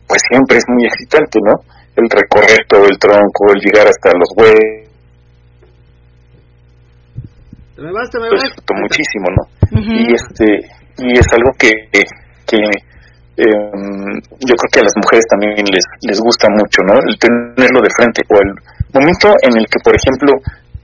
pues 0.07 0.21
siempre 0.29 0.57
es 0.57 0.65
muy 0.69 0.85
excitante, 0.85 1.39
¿no? 1.41 1.53
El 1.95 2.05
recorrer 2.09 2.61
todo 2.67 2.85
el 2.85 2.97
tronco, 2.99 3.49
el 3.53 3.61
llegar 3.61 3.87
hasta 3.87 4.11
los 4.13 4.29
huevos, 4.37 4.85
Te 7.75 7.81
me 7.81 7.91
vas, 7.91 8.09
te 8.09 8.19
me 8.19 8.29
vas. 8.29 8.41
disfruto 8.43 8.73
muchísimo, 8.79 9.27
¿no? 9.35 9.43
Y 9.99 10.13
este 10.13 10.47
y 10.97 11.19
es 11.19 11.27
algo 11.33 11.51
que 11.59 11.71
que 12.47 12.57
em, 13.35 14.15
yo 14.47 14.53
creo 14.55 14.69
que 14.71 14.79
a 14.79 14.83
las 14.87 14.95
mujeres 14.95 15.25
también 15.29 15.55
les 15.67 15.83
les 16.07 16.19
gusta 16.21 16.47
mucho 16.55 16.79
no 16.87 16.93
el 17.03 17.17
tenerlo 17.19 17.81
de 17.83 17.91
frente 17.97 18.21
o 18.31 18.35
el 18.39 18.51
momento 18.93 19.33
en 19.43 19.57
el 19.59 19.65
que 19.67 19.79
por 19.83 19.93
ejemplo 19.95 20.31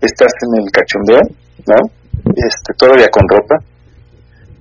estás 0.02 0.34
en 0.44 0.52
el 0.62 0.68
cachondeo 0.72 1.22
no 1.68 1.78
este 2.36 2.74
todavía 2.78 3.08
con 3.10 3.24
ropa 3.30 3.56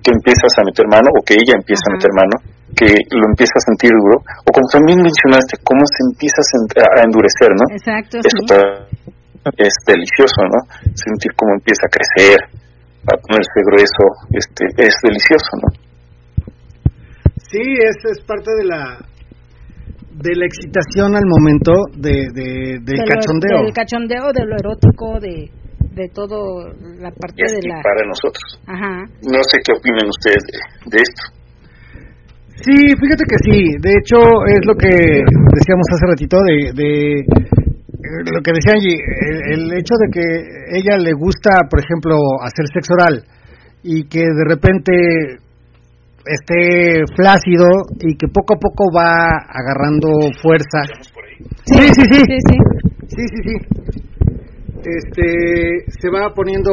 que 0.01 0.11
empiezas 0.11 0.53
a 0.57 0.63
meter 0.63 0.85
mano 0.87 1.09
o 1.13 1.21
que 1.25 1.35
ella 1.35 1.57
empieza 1.57 1.83
a 1.89 1.95
meter 1.97 2.11
mano 2.13 2.37
que 2.71 2.87
lo 3.11 3.25
empieza 3.27 3.57
a 3.57 3.67
sentir 3.67 3.91
duro 3.91 4.23
o 4.23 4.49
como 4.49 4.67
también 4.71 5.01
mencionaste 5.01 5.57
cómo 5.63 5.81
se 5.85 6.01
empieza 6.07 6.41
a, 6.95 7.03
endurecer 7.03 7.49
no 7.51 7.65
Exacto, 7.75 8.17
eso 8.17 8.37
sí. 8.47 8.91
es 9.57 9.73
delicioso, 9.85 10.41
¿no? 10.45 10.59
Sentir 10.93 11.33
cómo 11.35 11.53
empieza 11.53 11.87
a 11.87 11.89
crecer, 11.89 12.39
a 13.09 13.17
ponerse 13.17 13.59
grueso, 13.65 14.05
este, 14.31 14.65
es 14.77 14.95
delicioso, 15.03 15.51
¿no? 15.61 15.69
Sí, 17.49 17.59
es, 17.59 17.97
es 18.17 18.23
parte 18.23 18.49
de 18.57 18.65
la 18.65 18.97
de 20.23 20.35
la 20.35 20.45
excitación 20.45 21.15
al 21.15 21.25
momento 21.25 21.71
de, 21.97 22.27
de- 22.33 22.79
del 22.81 22.85
De 22.85 22.97
lo- 22.97 23.05
cachondeo. 23.09 23.63
Del 23.63 23.73
cachondeo, 23.73 24.25
de 24.33 24.45
lo 24.45 24.55
erótico, 24.55 25.19
de, 25.19 25.49
de 25.95 26.07
todo 26.13 26.67
la 26.99 27.11
parte 27.11 27.41
de 27.41 27.67
la... 27.67 27.81
para 27.81 28.05
nosotros. 28.05 28.61
Ajá. 28.67 29.03
No 29.25 29.41
sé 29.43 29.57
qué 29.65 29.73
opinen 29.77 30.07
ustedes 30.07 30.43
de, 30.47 30.97
de 30.97 30.97
esto. 31.01 31.23
Sí, 32.61 32.75
fíjate 33.01 33.23
que 33.27 33.37
sí. 33.41 33.57
De 33.81 33.91
hecho, 33.97 34.17
es 34.53 34.61
lo 34.65 34.75
que 34.75 34.89
decíamos 34.89 35.85
hace 35.93 36.05
ratito 36.07 36.37
de, 36.45 36.71
de 36.73 37.19
eh, 37.21 38.23
lo 38.31 38.41
que 38.43 38.51
decía 38.53 38.73
Angie, 38.73 38.97
el, 38.97 39.59
el 39.71 39.73
hecho 39.79 39.95
de 39.97 40.07
que 40.13 40.77
ella 40.77 40.97
le 40.97 41.13
gusta, 41.13 41.49
por 41.69 41.79
ejemplo, 41.79 42.15
hacer 42.43 42.65
sexo 42.71 42.93
oral 42.93 43.23
y 43.83 44.03
que 44.07 44.19
de 44.19 44.45
repente 44.47 44.93
esté 46.25 47.03
flácido 47.15 47.65
y 47.99 48.15
que 48.15 48.27
poco 48.27 48.55
a 48.55 48.59
poco 48.59 48.85
va 48.95 49.27
agarrando 49.49 50.09
fuerza. 50.41 50.83
Sí, 51.65 51.77
sí, 51.93 52.03
sí. 52.11 52.19
Sí, 52.27 52.37
sí. 52.49 52.57
Sí, 53.07 53.23
sí, 53.27 53.39
sí. 53.43 53.55
Este, 54.83 55.91
se 55.99 56.09
va 56.09 56.33
poniendo 56.33 56.71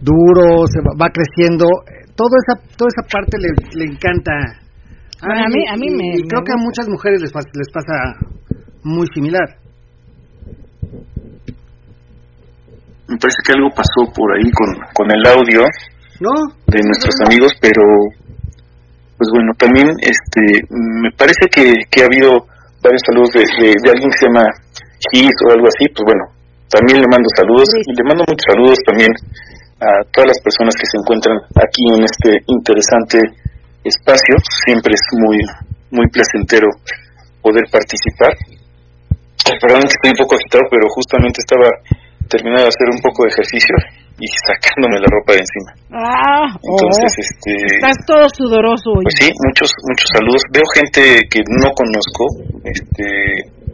duro, 0.00 0.66
se 0.66 0.80
va, 0.80 1.06
va 1.06 1.10
creciendo. 1.10 1.66
Toda 2.14 2.36
esa, 2.46 2.76
toda 2.76 2.88
esa 2.88 3.08
parte 3.10 3.36
le, 3.38 3.48
le 3.78 3.92
encanta. 3.92 4.32
Bueno, 5.26 5.44
a 5.44 5.48
mí- 5.48 5.66
a 5.68 5.76
mí 5.76 5.90
me- 5.90 6.18
y 6.18 6.22
me 6.22 6.28
creo 6.28 6.42
que 6.44 6.52
a 6.52 6.56
muchas 6.62 6.88
mujeres 6.88 7.20
les, 7.22 7.32
les 7.34 7.68
pasa 7.72 7.94
muy 8.84 9.06
similar. 9.14 9.56
Me 13.08 13.16
parece 13.18 13.38
que 13.44 13.52
algo 13.52 13.70
pasó 13.74 14.12
por 14.14 14.36
ahí 14.36 14.50
con, 14.52 14.68
con 14.94 15.10
el 15.10 15.26
audio 15.26 15.62
¿No? 16.20 16.30
de 16.66 16.78
nuestros 16.84 17.14
amigos, 17.26 17.52
pero 17.60 17.82
pues 19.20 19.28
bueno, 19.36 19.52
también 19.60 19.92
este 20.00 20.64
me 20.72 21.12
parece 21.12 21.44
que, 21.52 21.84
que 21.92 22.00
ha 22.00 22.08
habido 22.08 22.48
varios 22.80 23.04
saludos 23.04 23.36
de, 23.36 23.44
de, 23.44 23.76
de 23.76 23.90
alguien 23.92 24.08
que 24.08 24.16
se 24.16 24.26
llama 24.32 24.48
Gis 25.12 25.36
o 25.44 25.52
algo 25.52 25.68
así, 25.68 25.84
pues 25.92 26.08
bueno, 26.08 26.24
también 26.72 27.04
le 27.04 27.08
mando 27.12 27.28
saludos. 27.36 27.68
Y 27.84 27.92
le 27.92 28.04
mando 28.08 28.24
muchos 28.24 28.48
saludos 28.48 28.80
también 28.88 29.12
a 29.76 30.08
todas 30.08 30.32
las 30.32 30.40
personas 30.40 30.72
que 30.72 30.88
se 30.88 30.96
encuentran 30.96 31.36
aquí 31.52 31.84
en 31.92 32.00
este 32.08 32.40
interesante 32.48 33.20
espacio, 33.84 34.40
siempre 34.64 34.96
es 34.96 35.04
muy 35.20 35.36
muy 35.92 36.08
placentero 36.08 36.68
poder 37.44 37.68
participar. 37.68 38.32
Perdón 39.60 39.84
que 39.84 39.96
estoy 40.00 40.16
un 40.16 40.20
poco 40.24 40.40
agitado, 40.40 40.64
pero 40.72 40.88
justamente 40.96 41.44
estaba 41.44 41.68
terminando 42.24 42.64
de 42.64 42.72
hacer 42.72 42.88
un 42.88 43.04
poco 43.04 43.28
de 43.28 43.36
ejercicio 43.36 43.76
y 44.20 44.26
sacándome 44.46 45.00
la 45.00 45.08
ropa 45.08 45.32
de 45.32 45.40
encima. 45.42 45.70
Ah, 45.90 46.46
Entonces, 46.60 47.10
oh, 47.10 47.24
este, 47.24 47.52
estás 47.80 47.98
todo 48.06 48.24
sudoroso 48.28 48.92
hoy. 48.92 49.04
pues 49.08 49.16
sí, 49.16 49.28
muchos 49.32 49.72
muchos 49.88 50.08
saludos. 50.12 50.42
Veo 50.52 50.66
gente 50.76 51.02
que 51.32 51.40
no 51.48 51.72
conozco, 51.72 52.24
este, 52.62 53.08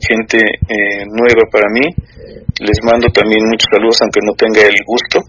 gente 0.00 0.38
eh, 0.38 1.02
nueva 1.10 1.42
para 1.50 1.66
mí. 1.74 1.90
Les 2.62 2.78
mando 2.86 3.10
también 3.12 3.44
muchos 3.44 3.68
saludos, 3.68 4.00
aunque 4.00 4.22
no 4.24 4.32
tenga 4.32 4.62
el 4.64 4.78
gusto 4.86 5.20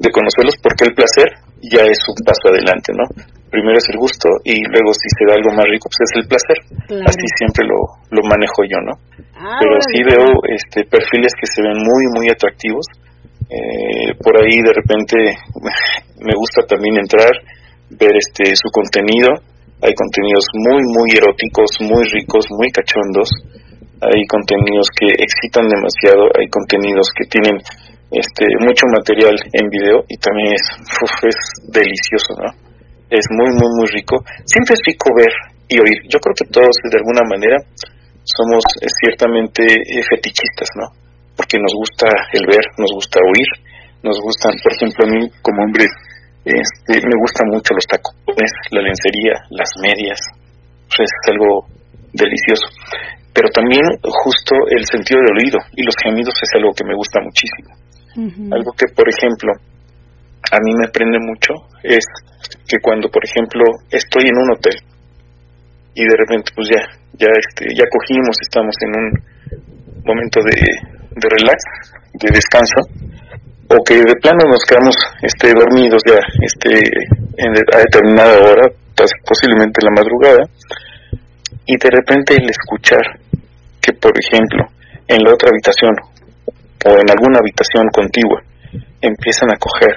de 0.00 0.08
conocerlos, 0.08 0.56
porque 0.62 0.88
el 0.88 0.94
placer 0.94 1.28
ya 1.60 1.84
es 1.84 2.00
un 2.08 2.18
paso 2.24 2.48
adelante, 2.48 2.90
¿no? 2.96 3.04
Primero 3.52 3.76
es 3.76 3.84
el 3.92 4.00
gusto 4.00 4.26
y 4.48 4.56
luego 4.64 4.90
si 4.96 5.06
se 5.12 5.28
da 5.28 5.36
algo 5.36 5.52
más 5.52 5.68
rico, 5.68 5.86
pues 5.92 6.08
es 6.08 6.12
el 6.16 6.26
placer. 6.26 6.58
Claro. 6.88 7.04
Así 7.04 7.26
siempre 7.36 7.68
lo, 7.68 8.00
lo 8.08 8.22
manejo 8.24 8.64
yo, 8.64 8.80
¿no? 8.80 8.96
Ah, 9.36 9.60
pero 9.60 9.76
sí 9.92 10.00
veo 10.00 10.24
este 10.48 10.88
perfiles 10.88 11.32
que 11.36 11.46
se 11.46 11.60
ven 11.60 11.76
muy 11.76 12.02
muy 12.16 12.30
atractivos 12.32 12.86
Eh, 13.48 14.14
por 14.22 14.36
ahí 14.38 14.60
de 14.62 14.72
repente 14.72 15.16
me 16.20 16.34
gusta 16.34 16.62
también 16.66 16.98
entrar 16.98 17.32
ver 17.90 18.16
este 18.16 18.56
su 18.56 18.68
contenido. 18.70 19.30
Hay 19.82 19.94
contenidos 19.94 20.46
muy 20.54 20.82
muy 20.94 21.10
eróticos 21.16 21.70
muy 21.80 22.04
ricos 22.04 22.46
muy 22.50 22.70
cachondos. 22.70 23.28
Hay 24.02 24.26
contenidos 24.26 24.88
que 24.98 25.14
excitan 25.14 25.68
demasiado 25.68 26.30
hay 26.38 26.48
contenidos 26.48 27.08
que 27.14 27.26
tienen 27.26 27.62
este 28.10 28.46
mucho 28.60 28.86
material 28.92 29.34
en 29.52 29.68
video 29.68 30.04
y 30.08 30.16
también 30.18 30.54
es 30.54 30.62
es 31.22 31.36
delicioso 31.72 32.34
no 32.38 32.72
es 33.12 33.26
muy 33.30 33.50
muy 33.52 33.70
muy 33.76 33.86
rico. 33.92 34.24
Siempre 34.44 34.74
es 34.74 34.80
rico 34.86 35.12
ver 35.14 35.32
y 35.68 35.76
oír. 35.76 36.00
Yo 36.08 36.18
creo 36.18 36.34
que 36.34 36.48
todos 36.48 36.74
de 36.80 36.96
alguna 36.96 37.28
manera 37.28 37.58
somos 38.24 38.64
eh, 38.80 38.88
ciertamente 38.88 39.62
eh, 39.64 40.02
fetichistas, 40.08 40.68
¿no? 40.80 41.01
Porque 41.36 41.58
nos 41.58 41.72
gusta 41.74 42.08
el 42.32 42.46
ver, 42.46 42.64
nos 42.78 42.92
gusta 42.92 43.18
oír, 43.20 43.48
nos 44.02 44.18
gustan, 44.20 44.52
por 44.62 44.72
ejemplo, 44.72 45.06
a 45.06 45.10
mí 45.10 45.20
como 45.40 45.62
hombre, 45.64 45.86
este, 46.44 47.00
me 47.00 47.16
gustan 47.22 47.48
mucho 47.48 47.72
los 47.74 47.86
tacones, 47.86 48.52
la 48.70 48.82
lencería, 48.82 49.46
las 49.50 49.70
medias, 49.80 50.20
pues 50.88 51.06
es 51.06 51.30
algo 51.30 51.66
delicioso. 52.12 52.66
Pero 53.32 53.48
también 53.48 53.82
justo 54.02 54.54
el 54.76 54.84
sentido 54.84 55.20
del 55.22 55.38
oído 55.38 55.58
y 55.72 55.82
los 55.84 55.94
gemidos 56.04 56.34
es 56.42 56.50
algo 56.54 56.72
que 56.76 56.84
me 56.84 56.94
gusta 56.94 57.20
muchísimo. 57.22 57.72
Algo 58.52 58.72
que, 58.76 58.92
por 58.92 59.08
ejemplo, 59.08 59.52
a 60.52 60.58
mí 60.60 60.72
me 60.76 60.88
prende 60.92 61.18
mucho 61.18 61.54
es 61.82 62.04
que 62.68 62.76
cuando, 62.82 63.08
por 63.08 63.24
ejemplo, 63.24 63.64
estoy 63.90 64.28
en 64.28 64.36
un 64.36 64.52
hotel 64.52 64.76
y 65.94 66.02
de 66.04 66.16
repente 66.16 66.52
pues 66.54 66.68
ya, 66.68 66.82
ya, 67.14 67.28
este, 67.32 67.66
ya 67.74 67.84
cogimos, 67.88 68.36
estamos 68.40 68.74
en 68.80 68.90
un 68.96 69.08
momento 70.04 70.40
de, 70.44 70.56
de 71.14 71.28
relax, 71.28 71.62
de 72.14 72.28
descanso, 72.32 72.80
o 73.68 73.76
que 73.84 73.96
de 73.96 74.16
plano 74.16 74.44
nos 74.50 74.64
quedamos 74.64 74.96
este, 75.22 75.54
dormidos 75.54 76.02
ya 76.06 76.18
este, 76.42 76.76
en, 77.36 77.52
a 77.72 77.78
determinada 77.78 78.38
hora, 78.38 78.68
posiblemente 79.24 79.80
en 79.80 79.86
la 79.86 80.02
madrugada, 80.02 80.42
y 81.66 81.76
de 81.76 81.90
repente 81.90 82.36
el 82.36 82.50
escuchar 82.50 83.02
que, 83.80 83.92
por 83.94 84.12
ejemplo, 84.18 84.66
en 85.08 85.22
la 85.24 85.32
otra 85.32 85.50
habitación 85.50 85.94
o 86.84 86.90
en 86.90 87.10
alguna 87.10 87.38
habitación 87.38 87.86
contigua 87.92 88.42
empiezan 89.00 89.50
a 89.52 89.58
coger 89.58 89.94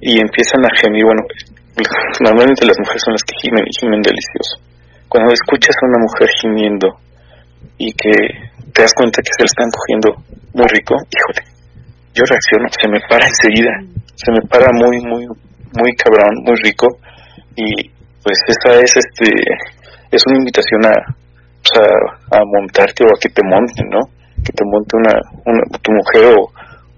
y 0.00 0.20
empiezan 0.20 0.64
a 0.64 0.70
gemir, 0.76 1.04
bueno, 1.04 1.22
normalmente 2.20 2.66
las 2.66 2.78
mujeres 2.78 3.02
son 3.04 3.14
las 3.14 3.22
que 3.22 3.34
gimen 3.40 3.64
y 3.66 3.72
gimen 3.78 4.02
delicioso. 4.02 4.60
Cuando 5.08 5.32
escuchas 5.32 5.76
a 5.76 5.86
una 5.86 5.98
mujer 5.98 6.28
gimiendo 6.40 6.98
y 7.78 7.92
que 7.92 8.12
te 8.72 8.82
das 8.82 8.92
cuenta 8.94 9.22
que 9.22 9.32
se 9.36 9.42
le 9.42 9.46
están 9.46 9.70
cogiendo 9.70 10.08
muy 10.54 10.66
rico, 10.68 10.94
híjole, 10.96 11.56
yo 12.14 12.24
reacciono, 12.24 12.68
se 12.70 12.88
me 12.88 13.00
para 13.08 13.26
enseguida, 13.26 13.72
se 14.14 14.32
me 14.32 14.40
para 14.48 14.68
muy, 14.72 15.00
muy, 15.00 15.26
muy 15.26 15.92
cabrón, 15.96 16.32
muy 16.44 16.56
rico 16.62 16.86
y 17.54 17.90
pues 18.22 18.38
esa 18.48 18.80
es 18.80 18.96
este 18.96 19.30
es 20.10 20.22
una 20.26 20.38
invitación 20.38 20.86
a, 20.86 20.92
pues, 21.62 21.72
a, 22.32 22.40
montarte 22.44 23.04
o 23.04 23.08
a 23.08 23.20
que 23.20 23.28
te 23.28 23.42
monten, 23.44 23.86
¿no? 23.90 24.00
Que 24.42 24.52
te 24.52 24.64
monte 24.64 24.96
una, 24.96 25.14
una 25.44 25.62
tu 25.82 25.92
mujer 25.92 26.36
o, 26.38 26.50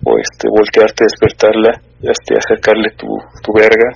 o 0.04 0.18
este 0.18 0.48
voltearte, 0.48 1.04
despertarla, 1.04 1.80
este 2.02 2.36
acercarle 2.36 2.90
tu, 2.96 3.08
tu 3.42 3.52
verga 3.52 3.90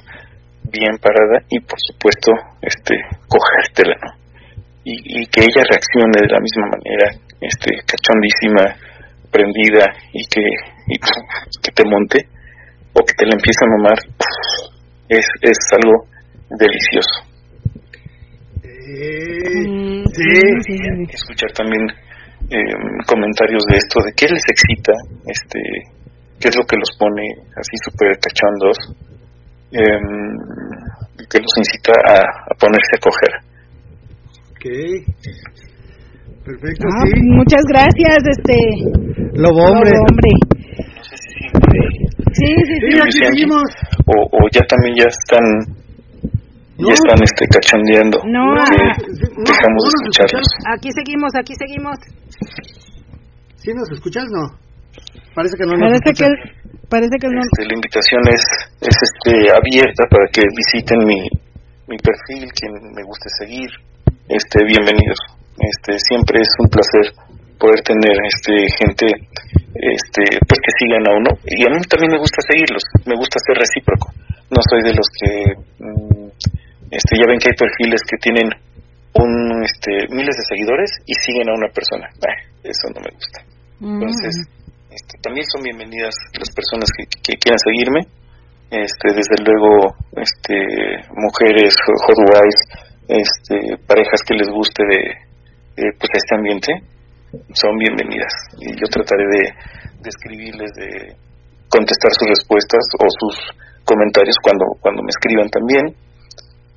bien 0.65 0.97
parada 0.99 1.45
y 1.49 1.61
por 1.61 1.79
supuesto 1.79 2.33
este 2.61 2.95
cogértela, 3.29 3.97
¿no? 4.03 4.22
Y, 4.85 5.23
y 5.23 5.27
que 5.27 5.43
ella 5.43 5.63
reaccione 5.63 6.19
de 6.21 6.33
la 6.33 6.41
misma 6.41 6.67
manera, 6.75 7.07
este 7.41 7.71
cachondísima, 7.87 8.75
prendida 9.31 9.87
y 10.13 10.27
que 10.27 10.43
y 10.89 10.99
que 10.99 11.73
te 11.73 11.85
monte 11.85 12.19
o 12.93 13.01
que 13.05 13.15
te 13.15 13.25
la 13.25 13.35
empiece 13.35 13.65
a 13.65 13.71
mamar 13.79 13.99
es, 15.09 15.27
es 15.41 15.59
algo 15.73 16.07
delicioso. 16.51 17.33
Mm, 18.93 20.05
Escuchar 21.09 21.53
también 21.53 21.83
em, 22.51 22.99
comentarios 23.07 23.63
de 23.71 23.77
esto, 23.79 24.01
de 24.05 24.13
qué 24.13 24.27
les 24.27 24.43
excita, 24.51 24.93
este, 25.27 25.61
qué 26.41 26.49
es 26.49 26.57
lo 26.57 26.65
que 26.65 26.77
los 26.77 26.91
pone 26.99 27.23
así 27.57 27.77
súper 27.85 28.19
cachondos, 28.19 28.77
eh, 29.73 30.01
que 31.31 31.39
los 31.39 31.53
incita 31.57 31.93
a, 31.93 32.55
ponerse 32.59 32.97
a 32.97 33.01
coger. 33.01 33.52
Ok. 34.63 34.71
Perfecto, 36.45 36.87
ah, 36.87 37.03
sí. 37.07 37.21
Muchas 37.35 37.63
gracias, 37.67 38.19
este. 38.31 38.55
Lobo 39.35 39.59
hombre. 39.67 39.91
Lobo 39.91 40.07
hombre. 40.07 40.31
No 40.95 41.03
sé 41.03 41.17
si 41.19 41.29
siempre... 41.35 41.79
Sí, 42.31 42.47
sí, 42.47 42.75
sí. 42.79 42.93
Sí, 42.95 43.01
aquí 43.03 43.19
seguimos. 43.27 43.63
O, 44.07 44.15
o 44.31 44.39
ya 44.55 44.63
también 44.71 44.95
ya 45.03 45.07
están 45.11 45.47
No. 46.79 46.89
ya 46.89 46.95
están 46.95 47.19
este 47.23 47.45
cachondeando 47.47 48.19
No, 48.27 48.55
ah, 48.55 48.65
no, 48.71 49.45
dejamos 49.45 49.83
no 49.83 49.91
de 49.91 49.99
escucharlos 49.99 50.47
Aquí 50.75 50.89
seguimos, 50.95 51.31
aquí 51.35 51.55
seguimos. 51.59 51.97
¿Sí 53.57 53.71
nos 53.75 53.91
escuchas? 53.93 54.25
No. 54.31 54.47
Parece 55.35 55.57
que 55.59 55.67
no 55.67 55.75
nos 55.75 55.91
Parece 55.91 56.11
que, 56.15 56.25
escuchas. 56.31 56.87
parece 56.89 57.17
que 57.21 57.29
no. 57.29 57.41
Este, 57.43 57.67
la 57.67 57.75
invitación 57.75 58.23
es, 58.31 58.43
es 58.81 58.97
este 59.11 59.33
abierta 59.51 60.07
para 60.11 60.27
que 60.33 60.43
visiten 60.55 60.99
mi, 61.07 61.21
mi 61.91 61.97
perfil 61.99 62.47
quien 62.55 62.73
me 62.95 63.03
guste 63.03 63.29
seguir 63.39 63.71
este 64.33 64.65
bienvenidos. 64.65 65.21
Este 65.61 65.93
siempre 66.01 66.41
es 66.41 66.49
un 66.57 66.69
placer 66.73 67.13
poder 67.61 67.85
tener 67.85 68.17
este 68.25 68.65
gente 68.81 69.29
este 69.77 70.23
pues 70.49 70.57
que 70.57 70.73
sigan 70.81 71.05
a 71.05 71.13
uno. 71.13 71.31
Y 71.45 71.61
a 71.69 71.71
mí 71.71 71.77
también 71.85 72.17
me 72.17 72.19
gusta 72.19 72.41
seguirlos 72.49 72.81
me 73.05 73.17
gusta 73.17 73.37
ser 73.45 73.61
recíproco. 73.61 74.09
No 74.49 74.61
soy 74.65 74.81
de 74.89 74.95
los 74.97 75.09
que 75.13 75.31
mm, 75.85 76.29
este 76.97 77.13
ya 77.21 77.29
ven 77.29 77.41
que 77.41 77.53
hay 77.53 77.59
perfiles 77.61 78.01
que 78.09 78.17
tienen 78.25 78.49
un 79.21 79.33
este 79.65 80.09
miles 80.09 80.33
de 80.33 80.49
seguidores 80.49 80.91
y 81.05 81.13
siguen 81.13 81.53
a 81.53 81.59
una 81.59 81.69
persona. 81.69 82.09
Eso 82.65 82.89
no 82.89 83.05
me 83.05 83.13
gusta. 83.13 83.39
Entonces 83.85 84.33
este, 84.89 85.21
también 85.21 85.45
son 85.45 85.61
bienvenidas 85.61 86.17
las 86.41 86.49
personas 86.57 86.89
que, 86.89 87.05
que 87.21 87.37
quieran 87.37 87.61
seguirme. 87.61 88.01
Este 88.73 89.13
desde 89.13 89.37
luego 89.45 89.93
este 90.17 90.57
mujeres 91.21 91.77
hot 91.85 92.21
wives 92.33 92.92
este 93.21 93.77
parejas 93.87 94.21
que 94.27 94.35
les 94.35 94.49
guste 94.49 94.83
de, 94.85 95.01
de, 95.77 95.85
pues 95.99 96.11
este 96.15 96.35
ambiente 96.37 96.73
son 97.55 97.77
bienvenidas 97.79 98.33
y 98.61 98.73
yo 98.73 98.87
trataré 98.91 99.25
de, 99.25 99.45
de 100.01 100.09
escribirles 100.09 100.71
de 100.77 101.17
contestar 101.69 102.13
sus 102.13 102.29
respuestas 102.29 102.85
o 103.01 103.07
sus 103.09 103.37
comentarios 103.85 104.37
cuando 104.43 104.65
cuando 104.81 105.03
me 105.03 105.11
escriban 105.11 105.49
también 105.49 105.85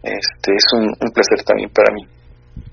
este 0.04 0.52
es 0.56 0.66
un, 0.78 0.86
un 0.86 1.12
placer 1.12 1.44
también 1.46 1.70
para 1.72 1.94
mí 1.94 2.16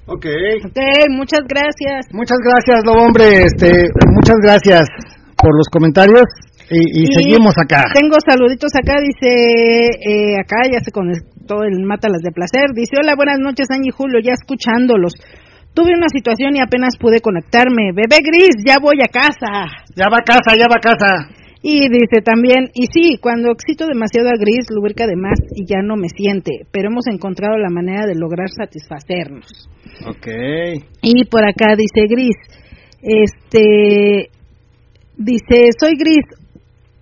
Ok. 0.06 0.26
Ok, 0.66 0.78
muchas 1.10 1.42
gracias. 1.46 2.06
Muchas 2.12 2.38
gracias, 2.42 2.84
Lobo 2.84 3.06
hombre. 3.06 3.44
Este, 3.46 3.86
muchas 4.10 4.36
gracias 4.42 4.88
por 5.38 5.56
los 5.56 5.68
comentarios 5.70 6.26
y, 6.70 7.02
y 7.02 7.04
Y 7.04 7.06
seguimos 7.14 7.54
acá. 7.56 7.84
Tengo 7.94 8.16
saluditos 8.26 8.72
acá, 8.74 8.98
dice, 9.00 9.30
eh, 9.30 10.34
acá 10.40 10.56
ya 10.70 10.80
se 10.80 10.90
conectó 11.52 11.64
el 11.64 11.84
Mátalas 11.84 12.22
de 12.22 12.32
Placer. 12.32 12.70
Dice, 12.74 12.96
hola, 13.00 13.14
buenas 13.16 13.38
noches, 13.38 13.66
y 13.70 13.90
Julio, 13.90 14.20
ya 14.22 14.32
escuchándolos. 14.32 15.12
Tuve 15.74 15.92
una 15.96 16.08
situación 16.08 16.56
y 16.56 16.60
apenas 16.60 16.96
pude 16.98 17.20
conectarme. 17.20 17.92
Bebé 17.94 18.20
Gris, 18.22 18.56
ya 18.66 18.76
voy 18.78 19.00
a 19.02 19.08
casa. 19.08 19.72
Ya 19.96 20.08
va 20.10 20.18
a 20.20 20.24
casa, 20.24 20.56
ya 20.56 20.68
va 20.68 20.76
a 20.76 20.80
casa. 20.80 21.28
Y 21.62 21.88
dice 21.88 22.20
también, 22.24 22.68
y 22.74 22.86
sí, 22.92 23.18
cuando 23.20 23.52
excito 23.52 23.86
demasiado 23.86 24.28
a 24.28 24.38
Gris, 24.38 24.66
lubrica 24.68 25.06
de 25.06 25.16
más 25.16 25.38
y 25.54 25.64
ya 25.64 25.80
no 25.80 25.96
me 25.96 26.08
siente, 26.08 26.66
pero 26.72 26.88
hemos 26.90 27.06
encontrado 27.06 27.56
la 27.56 27.70
manera 27.70 28.04
de 28.04 28.16
lograr 28.16 28.48
satisfacernos. 28.50 29.46
Ok. 30.04 30.26
Y 31.02 31.24
por 31.26 31.48
acá 31.48 31.76
dice 31.76 32.08
Gris, 32.10 32.36
este, 33.00 34.28
dice, 35.16 35.70
soy 35.78 35.92
Gris. 35.96 36.41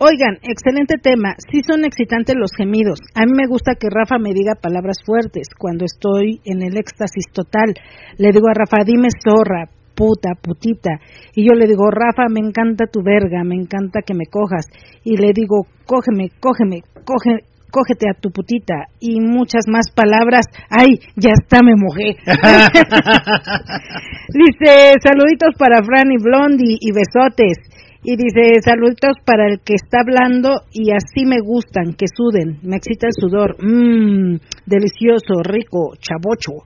Oigan, 0.02 0.40
excelente 0.40 0.96
tema. 0.96 1.36
Sí 1.52 1.60
son 1.60 1.84
excitantes 1.84 2.34
los 2.34 2.52
gemidos. 2.56 3.00
A 3.14 3.26
mí 3.26 3.32
me 3.36 3.46
gusta 3.46 3.74
que 3.78 3.90
Rafa 3.90 4.16
me 4.16 4.32
diga 4.32 4.54
palabras 4.56 4.96
fuertes 5.04 5.48
cuando 5.58 5.84
estoy 5.84 6.40
en 6.46 6.62
el 6.62 6.78
éxtasis 6.78 7.26
total. 7.34 7.74
Le 8.16 8.32
digo 8.32 8.48
a 8.48 8.56
Rafa, 8.56 8.82
dime 8.82 9.08
zorra, 9.12 9.68
puta, 9.94 10.30
putita. 10.40 10.96
Y 11.36 11.46
yo 11.46 11.52
le 11.52 11.66
digo, 11.66 11.90
Rafa, 11.90 12.32
me 12.32 12.40
encanta 12.40 12.86
tu 12.90 13.02
verga, 13.02 13.44
me 13.44 13.56
encanta 13.56 14.00
que 14.00 14.14
me 14.14 14.24
cojas. 14.24 14.64
Y 15.04 15.18
le 15.18 15.34
digo, 15.34 15.66
cógeme, 15.84 16.30
cógeme, 16.40 16.80
coge, 17.04 17.44
cógete 17.70 18.08
a 18.08 18.14
tu 18.18 18.30
putita. 18.30 18.88
Y 19.00 19.20
muchas 19.20 19.68
más 19.68 19.90
palabras. 19.94 20.46
Ay, 20.70 20.96
ya 21.14 21.32
está, 21.36 21.60
me 21.60 21.76
mojé. 21.76 22.16
Dice, 24.32 24.96
saluditos 25.04 25.52
para 25.58 25.84
Fran 25.84 26.10
y 26.10 26.16
Blondie 26.16 26.78
y 26.80 26.90
besotes. 26.90 27.79
Y 28.02 28.16
dice, 28.16 28.60
saluditos 28.64 29.12
para 29.26 29.46
el 29.46 29.60
que 29.60 29.74
está 29.74 30.00
hablando 30.00 30.62
y 30.72 30.90
así 30.90 31.26
me 31.26 31.36
gustan, 31.44 31.92
que 31.92 32.06
suden, 32.08 32.58
me 32.62 32.76
excita 32.76 33.06
el 33.06 33.12
sudor. 33.12 33.56
Mmm, 33.60 34.40
delicioso, 34.64 35.44
rico, 35.44 35.92
chavocho. 36.00 36.64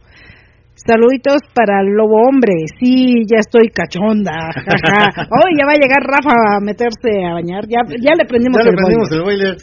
Saluditos 0.74 1.42
para 1.54 1.80
el 1.82 1.90
lobo 1.94 2.22
hombre, 2.28 2.54
sí, 2.78 3.26
ya 3.26 3.38
estoy 3.38 3.68
cachonda. 3.70 4.30
jaja. 4.54 5.26
Hoy 5.30 5.58
ya 5.58 5.66
va 5.66 5.72
a 5.72 5.80
llegar 5.80 6.02
Rafa 6.06 6.34
a 6.56 6.60
meterse 6.60 7.10
a 7.26 7.34
bañar, 7.34 7.64
ya, 7.66 7.82
ya 7.98 8.14
le 8.14 8.26
prendimos 8.26 8.62
Ya 8.62 8.70
el 8.70 8.70
le 8.70 8.76
prendimos 8.78 9.08
boiler. 9.10 9.18
el 9.18 9.24
boiler. 9.24 9.56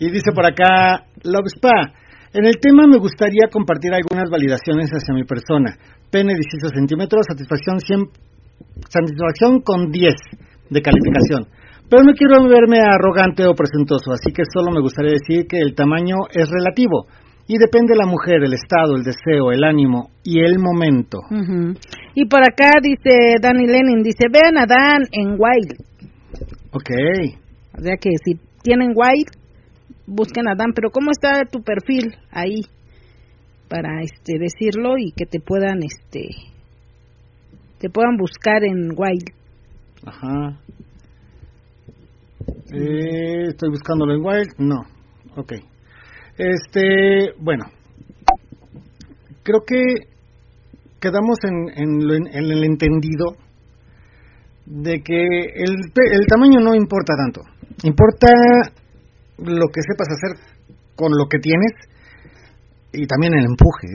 Y 0.00 0.10
dice 0.10 0.32
por 0.34 0.44
acá, 0.44 1.04
Love 1.24 1.48
Spa. 1.56 1.92
En 2.34 2.44
el 2.44 2.56
tema 2.60 2.86
me 2.86 2.98
gustaría 2.98 3.48
compartir 3.50 3.94
algunas 3.94 4.28
validaciones 4.28 4.90
hacia 4.90 5.14
mi 5.14 5.24
persona. 5.24 5.76
Pene 6.10 6.34
18 6.34 6.68
centímetros, 6.74 7.24
satisfacción 7.28 7.80
100, 7.80 8.00
satisfacción 8.90 9.60
con 9.60 9.90
10 9.90 10.12
de 10.70 10.82
calificación. 10.82 11.46
Pero 11.88 12.02
no 12.02 12.12
quiero 12.14 12.42
verme 12.48 12.80
arrogante 12.80 13.44
o 13.46 13.54
presuntuoso, 13.54 14.12
así 14.12 14.32
que 14.32 14.42
solo 14.52 14.72
me 14.72 14.80
gustaría 14.80 15.12
decir 15.12 15.46
que 15.46 15.58
el 15.58 15.74
tamaño 15.74 16.16
es 16.32 16.48
relativo 16.48 17.06
y 17.46 17.58
depende 17.58 17.92
de 17.92 17.98
la 17.98 18.06
mujer, 18.06 18.42
el 18.42 18.54
estado, 18.54 18.96
el 18.96 19.04
deseo, 19.04 19.52
el 19.52 19.64
ánimo 19.64 20.10
y 20.22 20.40
el 20.40 20.58
momento. 20.58 21.18
Y 22.14 22.26
por 22.26 22.40
acá 22.40 22.70
dice 22.82 23.36
Danny 23.40 23.66
Lenin, 23.66 24.02
dice, 24.02 24.28
vean 24.32 24.56
a 24.56 24.66
Dan 24.66 25.02
en 25.12 25.36
Wild. 25.38 25.76
Ok. 26.72 26.90
O 27.78 27.82
sea 27.82 27.96
que 28.00 28.10
si 28.24 28.40
tienen 28.62 28.94
Wild, 28.96 29.28
busquen 30.06 30.48
a 30.48 30.54
Dan, 30.56 30.72
pero 30.74 30.90
¿cómo 30.90 31.10
está 31.10 31.42
tu 31.50 31.62
perfil 31.62 32.16
ahí? 32.30 32.62
Para 33.68 34.00
este 34.02 34.38
decirlo 34.38 34.96
y 34.96 35.12
que 35.12 35.26
te 35.26 35.40
puedan 35.40 35.80
este 35.82 36.54
te 37.84 37.90
puedan 37.90 38.16
buscar 38.16 38.64
en 38.64 38.92
Wild. 38.96 39.43
Ajá. 40.06 40.60
Eh, 42.72 43.46
estoy 43.48 43.70
buscándolo 43.70 44.14
en 44.14 44.24
Wild. 44.24 44.48
No. 44.58 44.80
Ok. 45.36 45.52
Este, 46.36 47.32
bueno, 47.38 47.64
creo 49.42 49.60
que 49.66 49.82
quedamos 51.00 51.38
en, 51.44 51.68
en, 51.76 52.26
en 52.26 52.44
el 52.50 52.64
entendido 52.64 53.36
de 54.66 55.02
que 55.02 55.22
el, 55.54 55.76
el 56.12 56.26
tamaño 56.26 56.60
no 56.60 56.74
importa 56.74 57.14
tanto. 57.16 57.42
Importa 57.84 58.28
lo 59.38 59.66
que 59.68 59.82
sepas 59.82 60.08
hacer 60.08 60.54
con 60.96 61.12
lo 61.12 61.26
que 61.28 61.38
tienes 61.38 61.72
y 62.94 63.06
también 63.06 63.34
el 63.34 63.44
empuje. 63.50 63.90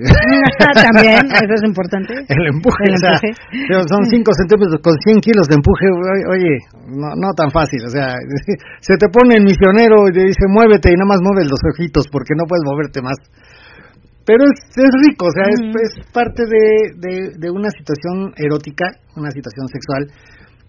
también, 0.76 1.26
eso 1.44 1.54
es 1.56 1.64
importante. 1.64 2.14
El 2.28 2.44
empuje, 2.52 2.84
el 2.86 2.96
empuje. 3.00 3.30
son 3.88 4.04
5 4.06 4.32
centímetros 4.34 4.80
con 4.84 4.96
100 5.00 5.22
kilos 5.22 5.48
de 5.48 5.56
empuje, 5.56 5.88
oye, 6.30 6.54
no, 6.92 7.16
no 7.16 7.30
tan 7.36 7.50
fácil, 7.52 7.80
o 7.86 7.90
sea, 7.90 8.14
se 8.82 8.96
te 8.98 9.08
pone 9.10 9.36
el 9.40 9.44
misionero 9.44 10.08
y 10.08 10.14
te 10.14 10.24
dice 10.28 10.46
muévete 10.48 10.92
y 10.92 10.96
nada 11.00 11.16
más 11.16 11.20
mueves 11.24 11.48
los 11.50 11.60
ojitos 11.74 12.06
porque 12.12 12.36
no 12.36 12.46
puedes 12.46 12.64
moverte 12.66 13.02
más. 13.02 13.18
Pero 14.26 14.46
es, 14.46 14.60
es 14.78 14.94
rico, 15.10 15.26
o 15.26 15.34
sea, 15.34 15.50
es, 15.50 15.62
es, 15.90 16.06
parte 16.14 16.46
de, 16.46 16.94
de, 17.02 17.14
de 17.34 17.50
una 17.50 17.70
situación 17.72 18.30
erótica, 18.38 18.86
una 19.16 19.32
situación 19.32 19.66
sexual, 19.68 20.06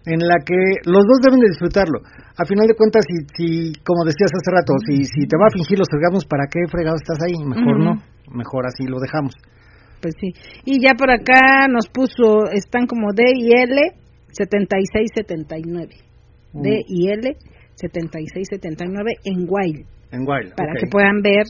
en 0.06 0.20
la 0.20 0.40
que 0.44 0.56
los 0.88 1.04
dos 1.04 1.18
deben 1.20 1.40
de 1.40 1.52
disfrutarlo. 1.52 2.00
A 2.36 2.44
final 2.48 2.66
de 2.66 2.74
cuentas, 2.74 3.04
si, 3.04 3.16
si 3.36 3.72
como 3.84 4.04
decías 4.04 4.32
hace 4.32 4.50
rato, 4.50 4.72
si, 4.88 5.04
si 5.04 5.28
te 5.28 5.36
va 5.36 5.46
a 5.46 5.52
fingir 5.52 5.76
los 5.78 5.88
fregamos, 5.90 6.24
¿para 6.24 6.48
qué 6.48 6.60
fregado 6.70 6.96
estás 6.96 7.20
ahí? 7.20 7.36
Mejor 7.36 7.76
no, 7.78 8.00
mejor 8.30 8.66
así 8.66 8.84
lo 8.86 8.98
dejamos. 8.98 9.34
Pues 10.00 10.14
sí. 10.20 10.32
Y 10.64 10.82
ya 10.84 10.94
por 10.94 11.10
acá 11.10 11.68
nos 11.68 11.88
puso, 11.88 12.50
están 12.52 12.86
como 12.86 13.12
D 13.12 13.22
y 13.36 13.52
L 13.52 13.76
7679. 14.32 15.94
Uh. 16.52 16.62
D 16.62 16.80
y 16.88 17.08
L 17.08 17.36
7679 17.74 19.12
en 19.24 19.46
Wild. 19.48 19.86
En 20.12 20.20
Wild. 20.26 20.54
Para 20.54 20.72
que 20.78 20.86
puedan 20.90 21.20
ver 21.22 21.44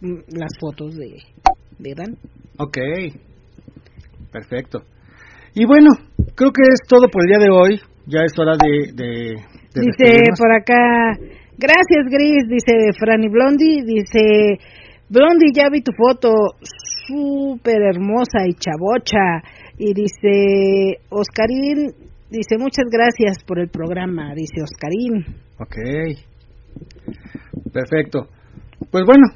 mm, 0.00 0.38
las 0.38 0.52
fotos 0.60 0.96
de, 0.96 1.18
de 1.78 1.94
Dan. 1.94 2.16
Ok. 2.58 2.78
Perfecto. 4.32 4.82
Y 5.54 5.66
bueno, 5.66 5.90
creo 6.34 6.52
que 6.52 6.62
es 6.72 6.80
todo 6.88 7.08
por 7.10 7.22
el 7.22 7.28
día 7.28 7.38
de 7.38 7.50
hoy. 7.50 7.80
Ya 8.06 8.20
es 8.24 8.38
hora 8.38 8.56
de... 8.56 8.92
de, 8.94 9.34
de 9.74 9.80
dice 9.80 10.22
por 10.38 10.50
acá, 10.52 11.12
gracias 11.58 12.06
Gris, 12.10 12.48
dice 12.48 12.92
Franny 12.98 13.28
Blondie, 13.28 13.82
dice, 13.84 14.58
Blondie, 15.10 15.52
ya 15.54 15.70
vi 15.70 15.80
tu 15.80 15.92
foto, 15.92 16.32
súper 17.06 17.80
hermosa 17.82 18.46
y 18.46 18.54
chavocha. 18.54 19.42
Y 19.78 19.94
dice, 19.94 21.00
Oscarín, 21.08 21.92
dice, 22.30 22.58
muchas 22.58 22.86
gracias 22.90 23.42
por 23.44 23.58
el 23.58 23.68
programa, 23.68 24.34
dice 24.34 24.62
Oscarín. 24.62 25.24
Ok, 25.58 25.76
perfecto. 27.72 28.28
Pues 28.90 29.04
bueno, 29.06 29.26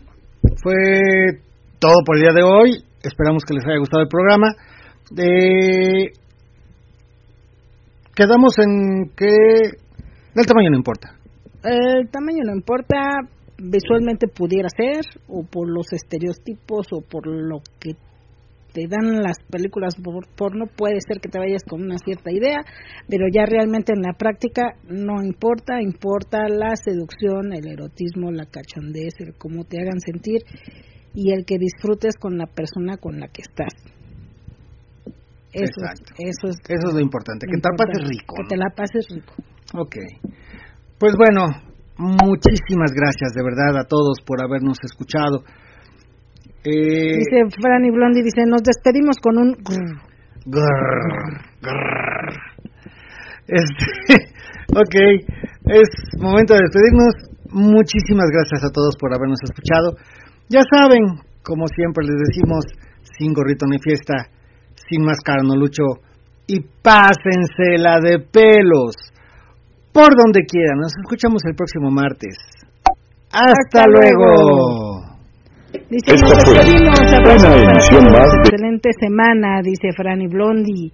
fue 0.63 1.41
todo 1.79 1.97
por 2.05 2.17
el 2.17 2.23
día 2.23 2.33
de 2.35 2.43
hoy. 2.43 2.85
Esperamos 3.03 3.45
que 3.45 3.55
les 3.55 3.65
haya 3.65 3.79
gustado 3.79 4.03
el 4.03 4.09
programa. 4.09 4.55
Eh, 5.17 6.13
quedamos 8.15 8.59
en 8.59 9.11
que 9.17 9.33
el 10.35 10.47
tamaño 10.47 10.71
no 10.71 10.77
importa. 10.77 11.17
El 11.65 12.09
tamaño 12.11 12.43
no 12.45 12.55
importa, 12.55 12.97
visualmente 13.63 14.27
pudiera 14.27 14.69
ser, 14.69 15.05
o 15.29 15.45
por 15.45 15.71
los 15.71 15.87
estereotipos, 15.93 16.87
o 16.93 17.01
por 17.01 17.27
lo 17.27 17.61
que 17.79 17.93
te 18.73 18.89
dan 18.89 19.23
las 19.23 19.37
películas 19.51 19.95
por 20.03 20.27
porno, 20.35 20.65
puede 20.67 20.97
ser 21.07 21.21
que 21.21 21.29
te 21.29 21.39
vayas 21.39 21.63
con 21.69 21.83
una 21.83 21.99
cierta 21.99 22.33
idea, 22.33 22.65
pero 23.09 23.27
ya 23.33 23.45
realmente 23.45 23.93
en 23.95 24.03
la 24.03 24.15
práctica 24.15 24.63
no 24.89 25.23
importa, 25.23 25.81
importa 25.81 26.49
la 26.49 26.75
seducción, 26.77 27.53
el 27.53 27.69
erotismo, 27.69 28.31
la 28.33 28.47
cachondez, 28.47 29.13
el 29.19 29.35
cómo 29.37 29.65
te 29.65 29.79
hagan 29.79 30.01
sentir 30.01 30.41
y 31.15 31.33
el 31.33 31.45
que 31.45 31.59
disfrutes 31.59 32.17
con 32.19 32.39
la 32.39 32.47
persona 32.47 32.97
con 32.97 33.21
la 33.21 33.29
que 33.29 33.43
estás. 33.43 33.75
Eso, 35.53 35.85
Exacto. 35.85 36.15
Eso, 36.17 36.49
es, 36.49 36.57
eso 36.67 36.89
es 36.89 36.95
lo 36.95 37.01
importante, 37.01 37.47
que 37.47 37.61
te 37.61 37.69
la 37.69 37.77
pases 37.77 38.09
rico. 38.09 38.35
Que 38.37 38.49
te 38.49 38.57
la 38.57 38.71
pases 38.75 39.07
rico. 39.11 39.35
Ok. 39.75 39.97
Pues 40.99 41.13
bueno, 41.19 41.72
muchísimas 42.03 42.91
gracias 42.93 43.33
de 43.35 43.43
verdad 43.43 43.79
a 43.79 43.87
todos 43.87 44.21
por 44.27 44.43
habernos 44.43 44.79
escuchado. 44.83 45.45
Eh, 46.65 47.19
dice 47.19 47.47
Franny 47.61 47.91
Blondie, 47.91 48.23
dice, 48.23 48.43
nos 48.47 48.63
despedimos 48.63 49.17
con 49.23 49.39
un... 49.39 49.55
Grrr, 49.55 50.03
grrr, 50.47 51.39
grrr. 51.63 52.53
Este, 53.47 54.15
ok, 54.75 54.95
es 55.71 55.89
momento 56.21 56.55
de 56.55 56.61
despedirnos. 56.61 57.15
Muchísimas 57.51 58.31
gracias 58.31 58.65
a 58.65 58.73
todos 58.73 58.97
por 58.97 59.13
habernos 59.15 59.39
escuchado. 59.43 59.95
Ya 60.49 60.63
saben, 60.71 61.21
como 61.43 61.67
siempre 61.69 62.07
les 62.07 62.17
decimos, 62.29 62.65
sin 63.19 63.35
gorrito 63.35 63.67
ni 63.67 63.79
fiesta, 63.79 64.31
sin 64.89 65.05
máscara 65.05 65.43
no 65.43 65.55
lucho 65.55 66.01
y 66.47 66.61
pásensela 66.83 68.01
de 68.01 68.19
pelos 68.19 69.12
por 69.93 70.17
donde 70.17 70.45
quieran. 70.47 70.79
Nos 70.79 70.93
escuchamos 71.03 71.43
el 71.47 71.55
próximo 71.55 71.91
martes. 71.91 72.37
Hasta, 73.31 73.53
Hasta 73.53 73.87
luego. 73.87 75.13
Dice, 75.89 76.13
a 76.13 76.15
una 76.15 77.57
emisión 77.57 78.05
más 78.13 78.31
de... 78.31 78.39
Excelente 78.45 78.91
semana, 78.99 79.61
dice 79.63 79.93
Franny 79.97 80.27
Blondi. 80.27 80.93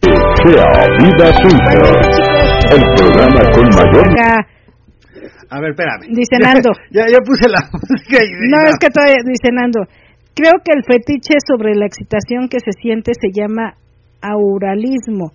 Sea 0.00 0.66
Vida 0.98 1.32
Suiza, 1.40 1.72
el 2.70 2.82
programa 2.94 3.40
con 3.52 3.64
mayor... 3.74 4.46
A 5.48 5.60
ver, 5.60 5.70
espérame. 5.70 6.14
Dice 6.14 6.38
Nando. 6.42 6.70
Ya, 6.90 7.06
ya, 7.10 7.18
puse 7.24 7.48
la 7.48 7.62
música. 7.72 8.24
Y 8.24 8.50
no, 8.50 8.58
es 8.68 8.76
que 8.80 8.90
todavía, 8.90 9.22
dice 9.24 9.52
Nando. 9.52 9.80
Creo 10.34 10.52
que 10.64 10.72
el 10.74 10.84
fetiche 10.84 11.34
sobre 11.46 11.74
la 11.74 11.86
excitación 11.86 12.48
que 12.48 12.60
se 12.60 12.72
siente 12.72 13.12
se 13.14 13.30
llama 13.32 13.74
auralismo. 14.20 15.32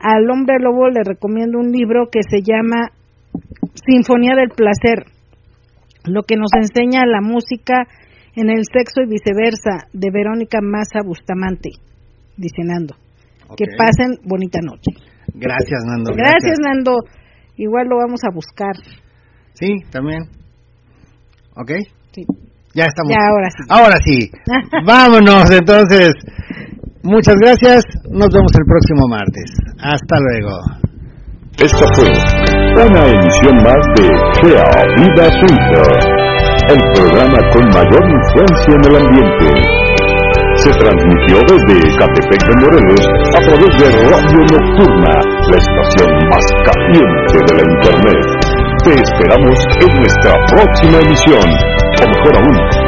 Al 0.00 0.30
hombre 0.30 0.56
lobo 0.60 0.88
le 0.88 1.02
recomiendo 1.04 1.58
un 1.58 1.72
libro 1.72 2.08
que 2.10 2.20
se 2.22 2.42
llama 2.42 2.90
Sinfonía 3.74 4.34
del 4.36 4.50
Placer, 4.50 5.06
lo 6.04 6.22
que 6.22 6.36
nos 6.36 6.50
enseña 6.54 7.04
la 7.06 7.20
música 7.20 7.86
en 8.34 8.50
el 8.50 8.64
sexo 8.64 9.02
y 9.02 9.08
viceversa, 9.08 9.88
de 9.92 10.10
Verónica 10.12 10.60
Massa 10.62 11.00
Bustamante, 11.04 11.70
dice 12.36 12.62
Nando. 12.62 12.94
Okay. 13.48 13.66
Que 13.66 13.76
pasen 13.76 14.18
bonita 14.24 14.60
noche. 14.62 14.92
Gracias, 15.34 15.82
Nando. 15.84 16.12
Gracias, 16.14 16.42
gracias, 16.42 16.58
Nando. 16.60 16.96
Igual 17.56 17.88
lo 17.88 17.96
vamos 17.96 18.20
a 18.24 18.32
buscar. 18.32 18.76
Sí, 19.54 19.68
también. 19.90 20.22
¿Ok? 21.56 21.72
Sí. 22.12 22.24
Ya 22.74 22.84
estamos. 22.84 23.10
Ya, 23.10 23.26
ahora 23.26 23.48
sí. 23.50 23.64
Ahora 23.68 23.96
sí. 24.04 24.30
Vámonos, 24.86 25.50
entonces. 25.50 26.12
Muchas 27.08 27.36
gracias. 27.40 27.80
Nos 28.12 28.28
vemos 28.28 28.52
el 28.52 28.66
próximo 28.68 29.08
martes. 29.08 29.48
Hasta 29.80 30.16
luego. 30.20 30.60
Esta 31.56 31.86
fue 31.96 32.04
una 32.84 33.02
emisión 33.08 33.56
más 33.64 33.80
de 33.96 34.04
Sea 34.36 34.68
Vida 34.92 35.24
Suiza, 35.40 35.84
el 36.68 36.80
programa 36.92 37.38
con 37.48 37.64
mayor 37.72 38.04
influencia 38.12 38.72
en 38.76 38.84
el 38.84 38.96
ambiente. 39.00 39.48
Se 40.56 40.70
transmitió 40.70 41.40
desde 41.48 41.96
Catepec 41.96 42.42
de 42.44 42.54
Morelos 42.60 43.04
a 43.08 43.40
través 43.40 43.72
de 43.80 43.88
Radio 44.12 44.40
Nocturna, 44.52 45.14
la 45.48 45.56
estación 45.56 46.12
más 46.28 46.44
caliente 46.68 47.36
de 47.48 47.52
la 47.56 47.64
Internet. 47.72 48.26
Te 48.84 48.92
esperamos 49.00 49.58
en 49.80 49.96
nuestra 49.96 50.32
próxima 50.52 50.98
emisión, 51.00 51.48
o 51.96 52.06
mejor 52.06 52.36
aún, 52.36 52.87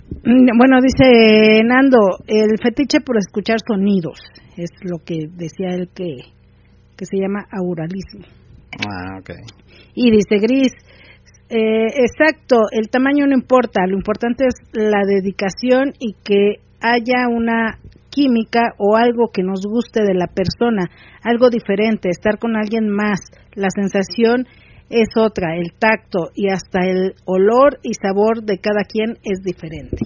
bueno, 0.23 0.79
dice 0.81 1.63
Nando, 1.63 1.97
el 2.27 2.57
fetiche 2.61 2.99
por 3.01 3.17
escuchar 3.17 3.57
sonidos, 3.65 4.19
es 4.57 4.69
lo 4.83 4.97
que 5.03 5.27
decía 5.35 5.69
él 5.69 5.89
que, 5.93 6.17
que 6.95 7.05
se 7.05 7.17
llama 7.17 7.45
auralismo. 7.51 8.25
Ah, 8.87 9.19
ok. 9.19 9.31
Y 9.95 10.11
dice 10.11 10.37
Gris, 10.39 10.71
eh, 11.49 11.87
exacto, 11.87 12.61
el 12.71 12.89
tamaño 12.89 13.25
no 13.27 13.33
importa, 13.33 13.85
lo 13.87 13.97
importante 13.97 14.45
es 14.45 14.55
la 14.73 15.01
dedicación 15.05 15.93
y 15.99 16.13
que 16.23 16.61
haya 16.81 17.27
una 17.27 17.79
química 18.09 18.73
o 18.77 18.95
algo 18.95 19.31
que 19.33 19.43
nos 19.43 19.65
guste 19.65 20.01
de 20.01 20.13
la 20.13 20.27
persona, 20.27 20.89
algo 21.23 21.49
diferente, 21.49 22.09
estar 22.09 22.39
con 22.39 22.55
alguien 22.55 22.89
más, 22.89 23.19
la 23.53 23.69
sensación 23.69 24.47
es 24.91 25.09
otra, 25.15 25.55
el 25.55 25.73
tacto 25.73 26.29
y 26.35 26.49
hasta 26.49 26.85
el 26.85 27.15
olor 27.25 27.79
y 27.81 27.93
sabor 27.93 28.43
de 28.43 28.59
cada 28.59 28.83
quien 28.83 29.17
es 29.23 29.41
diferente. 29.43 29.97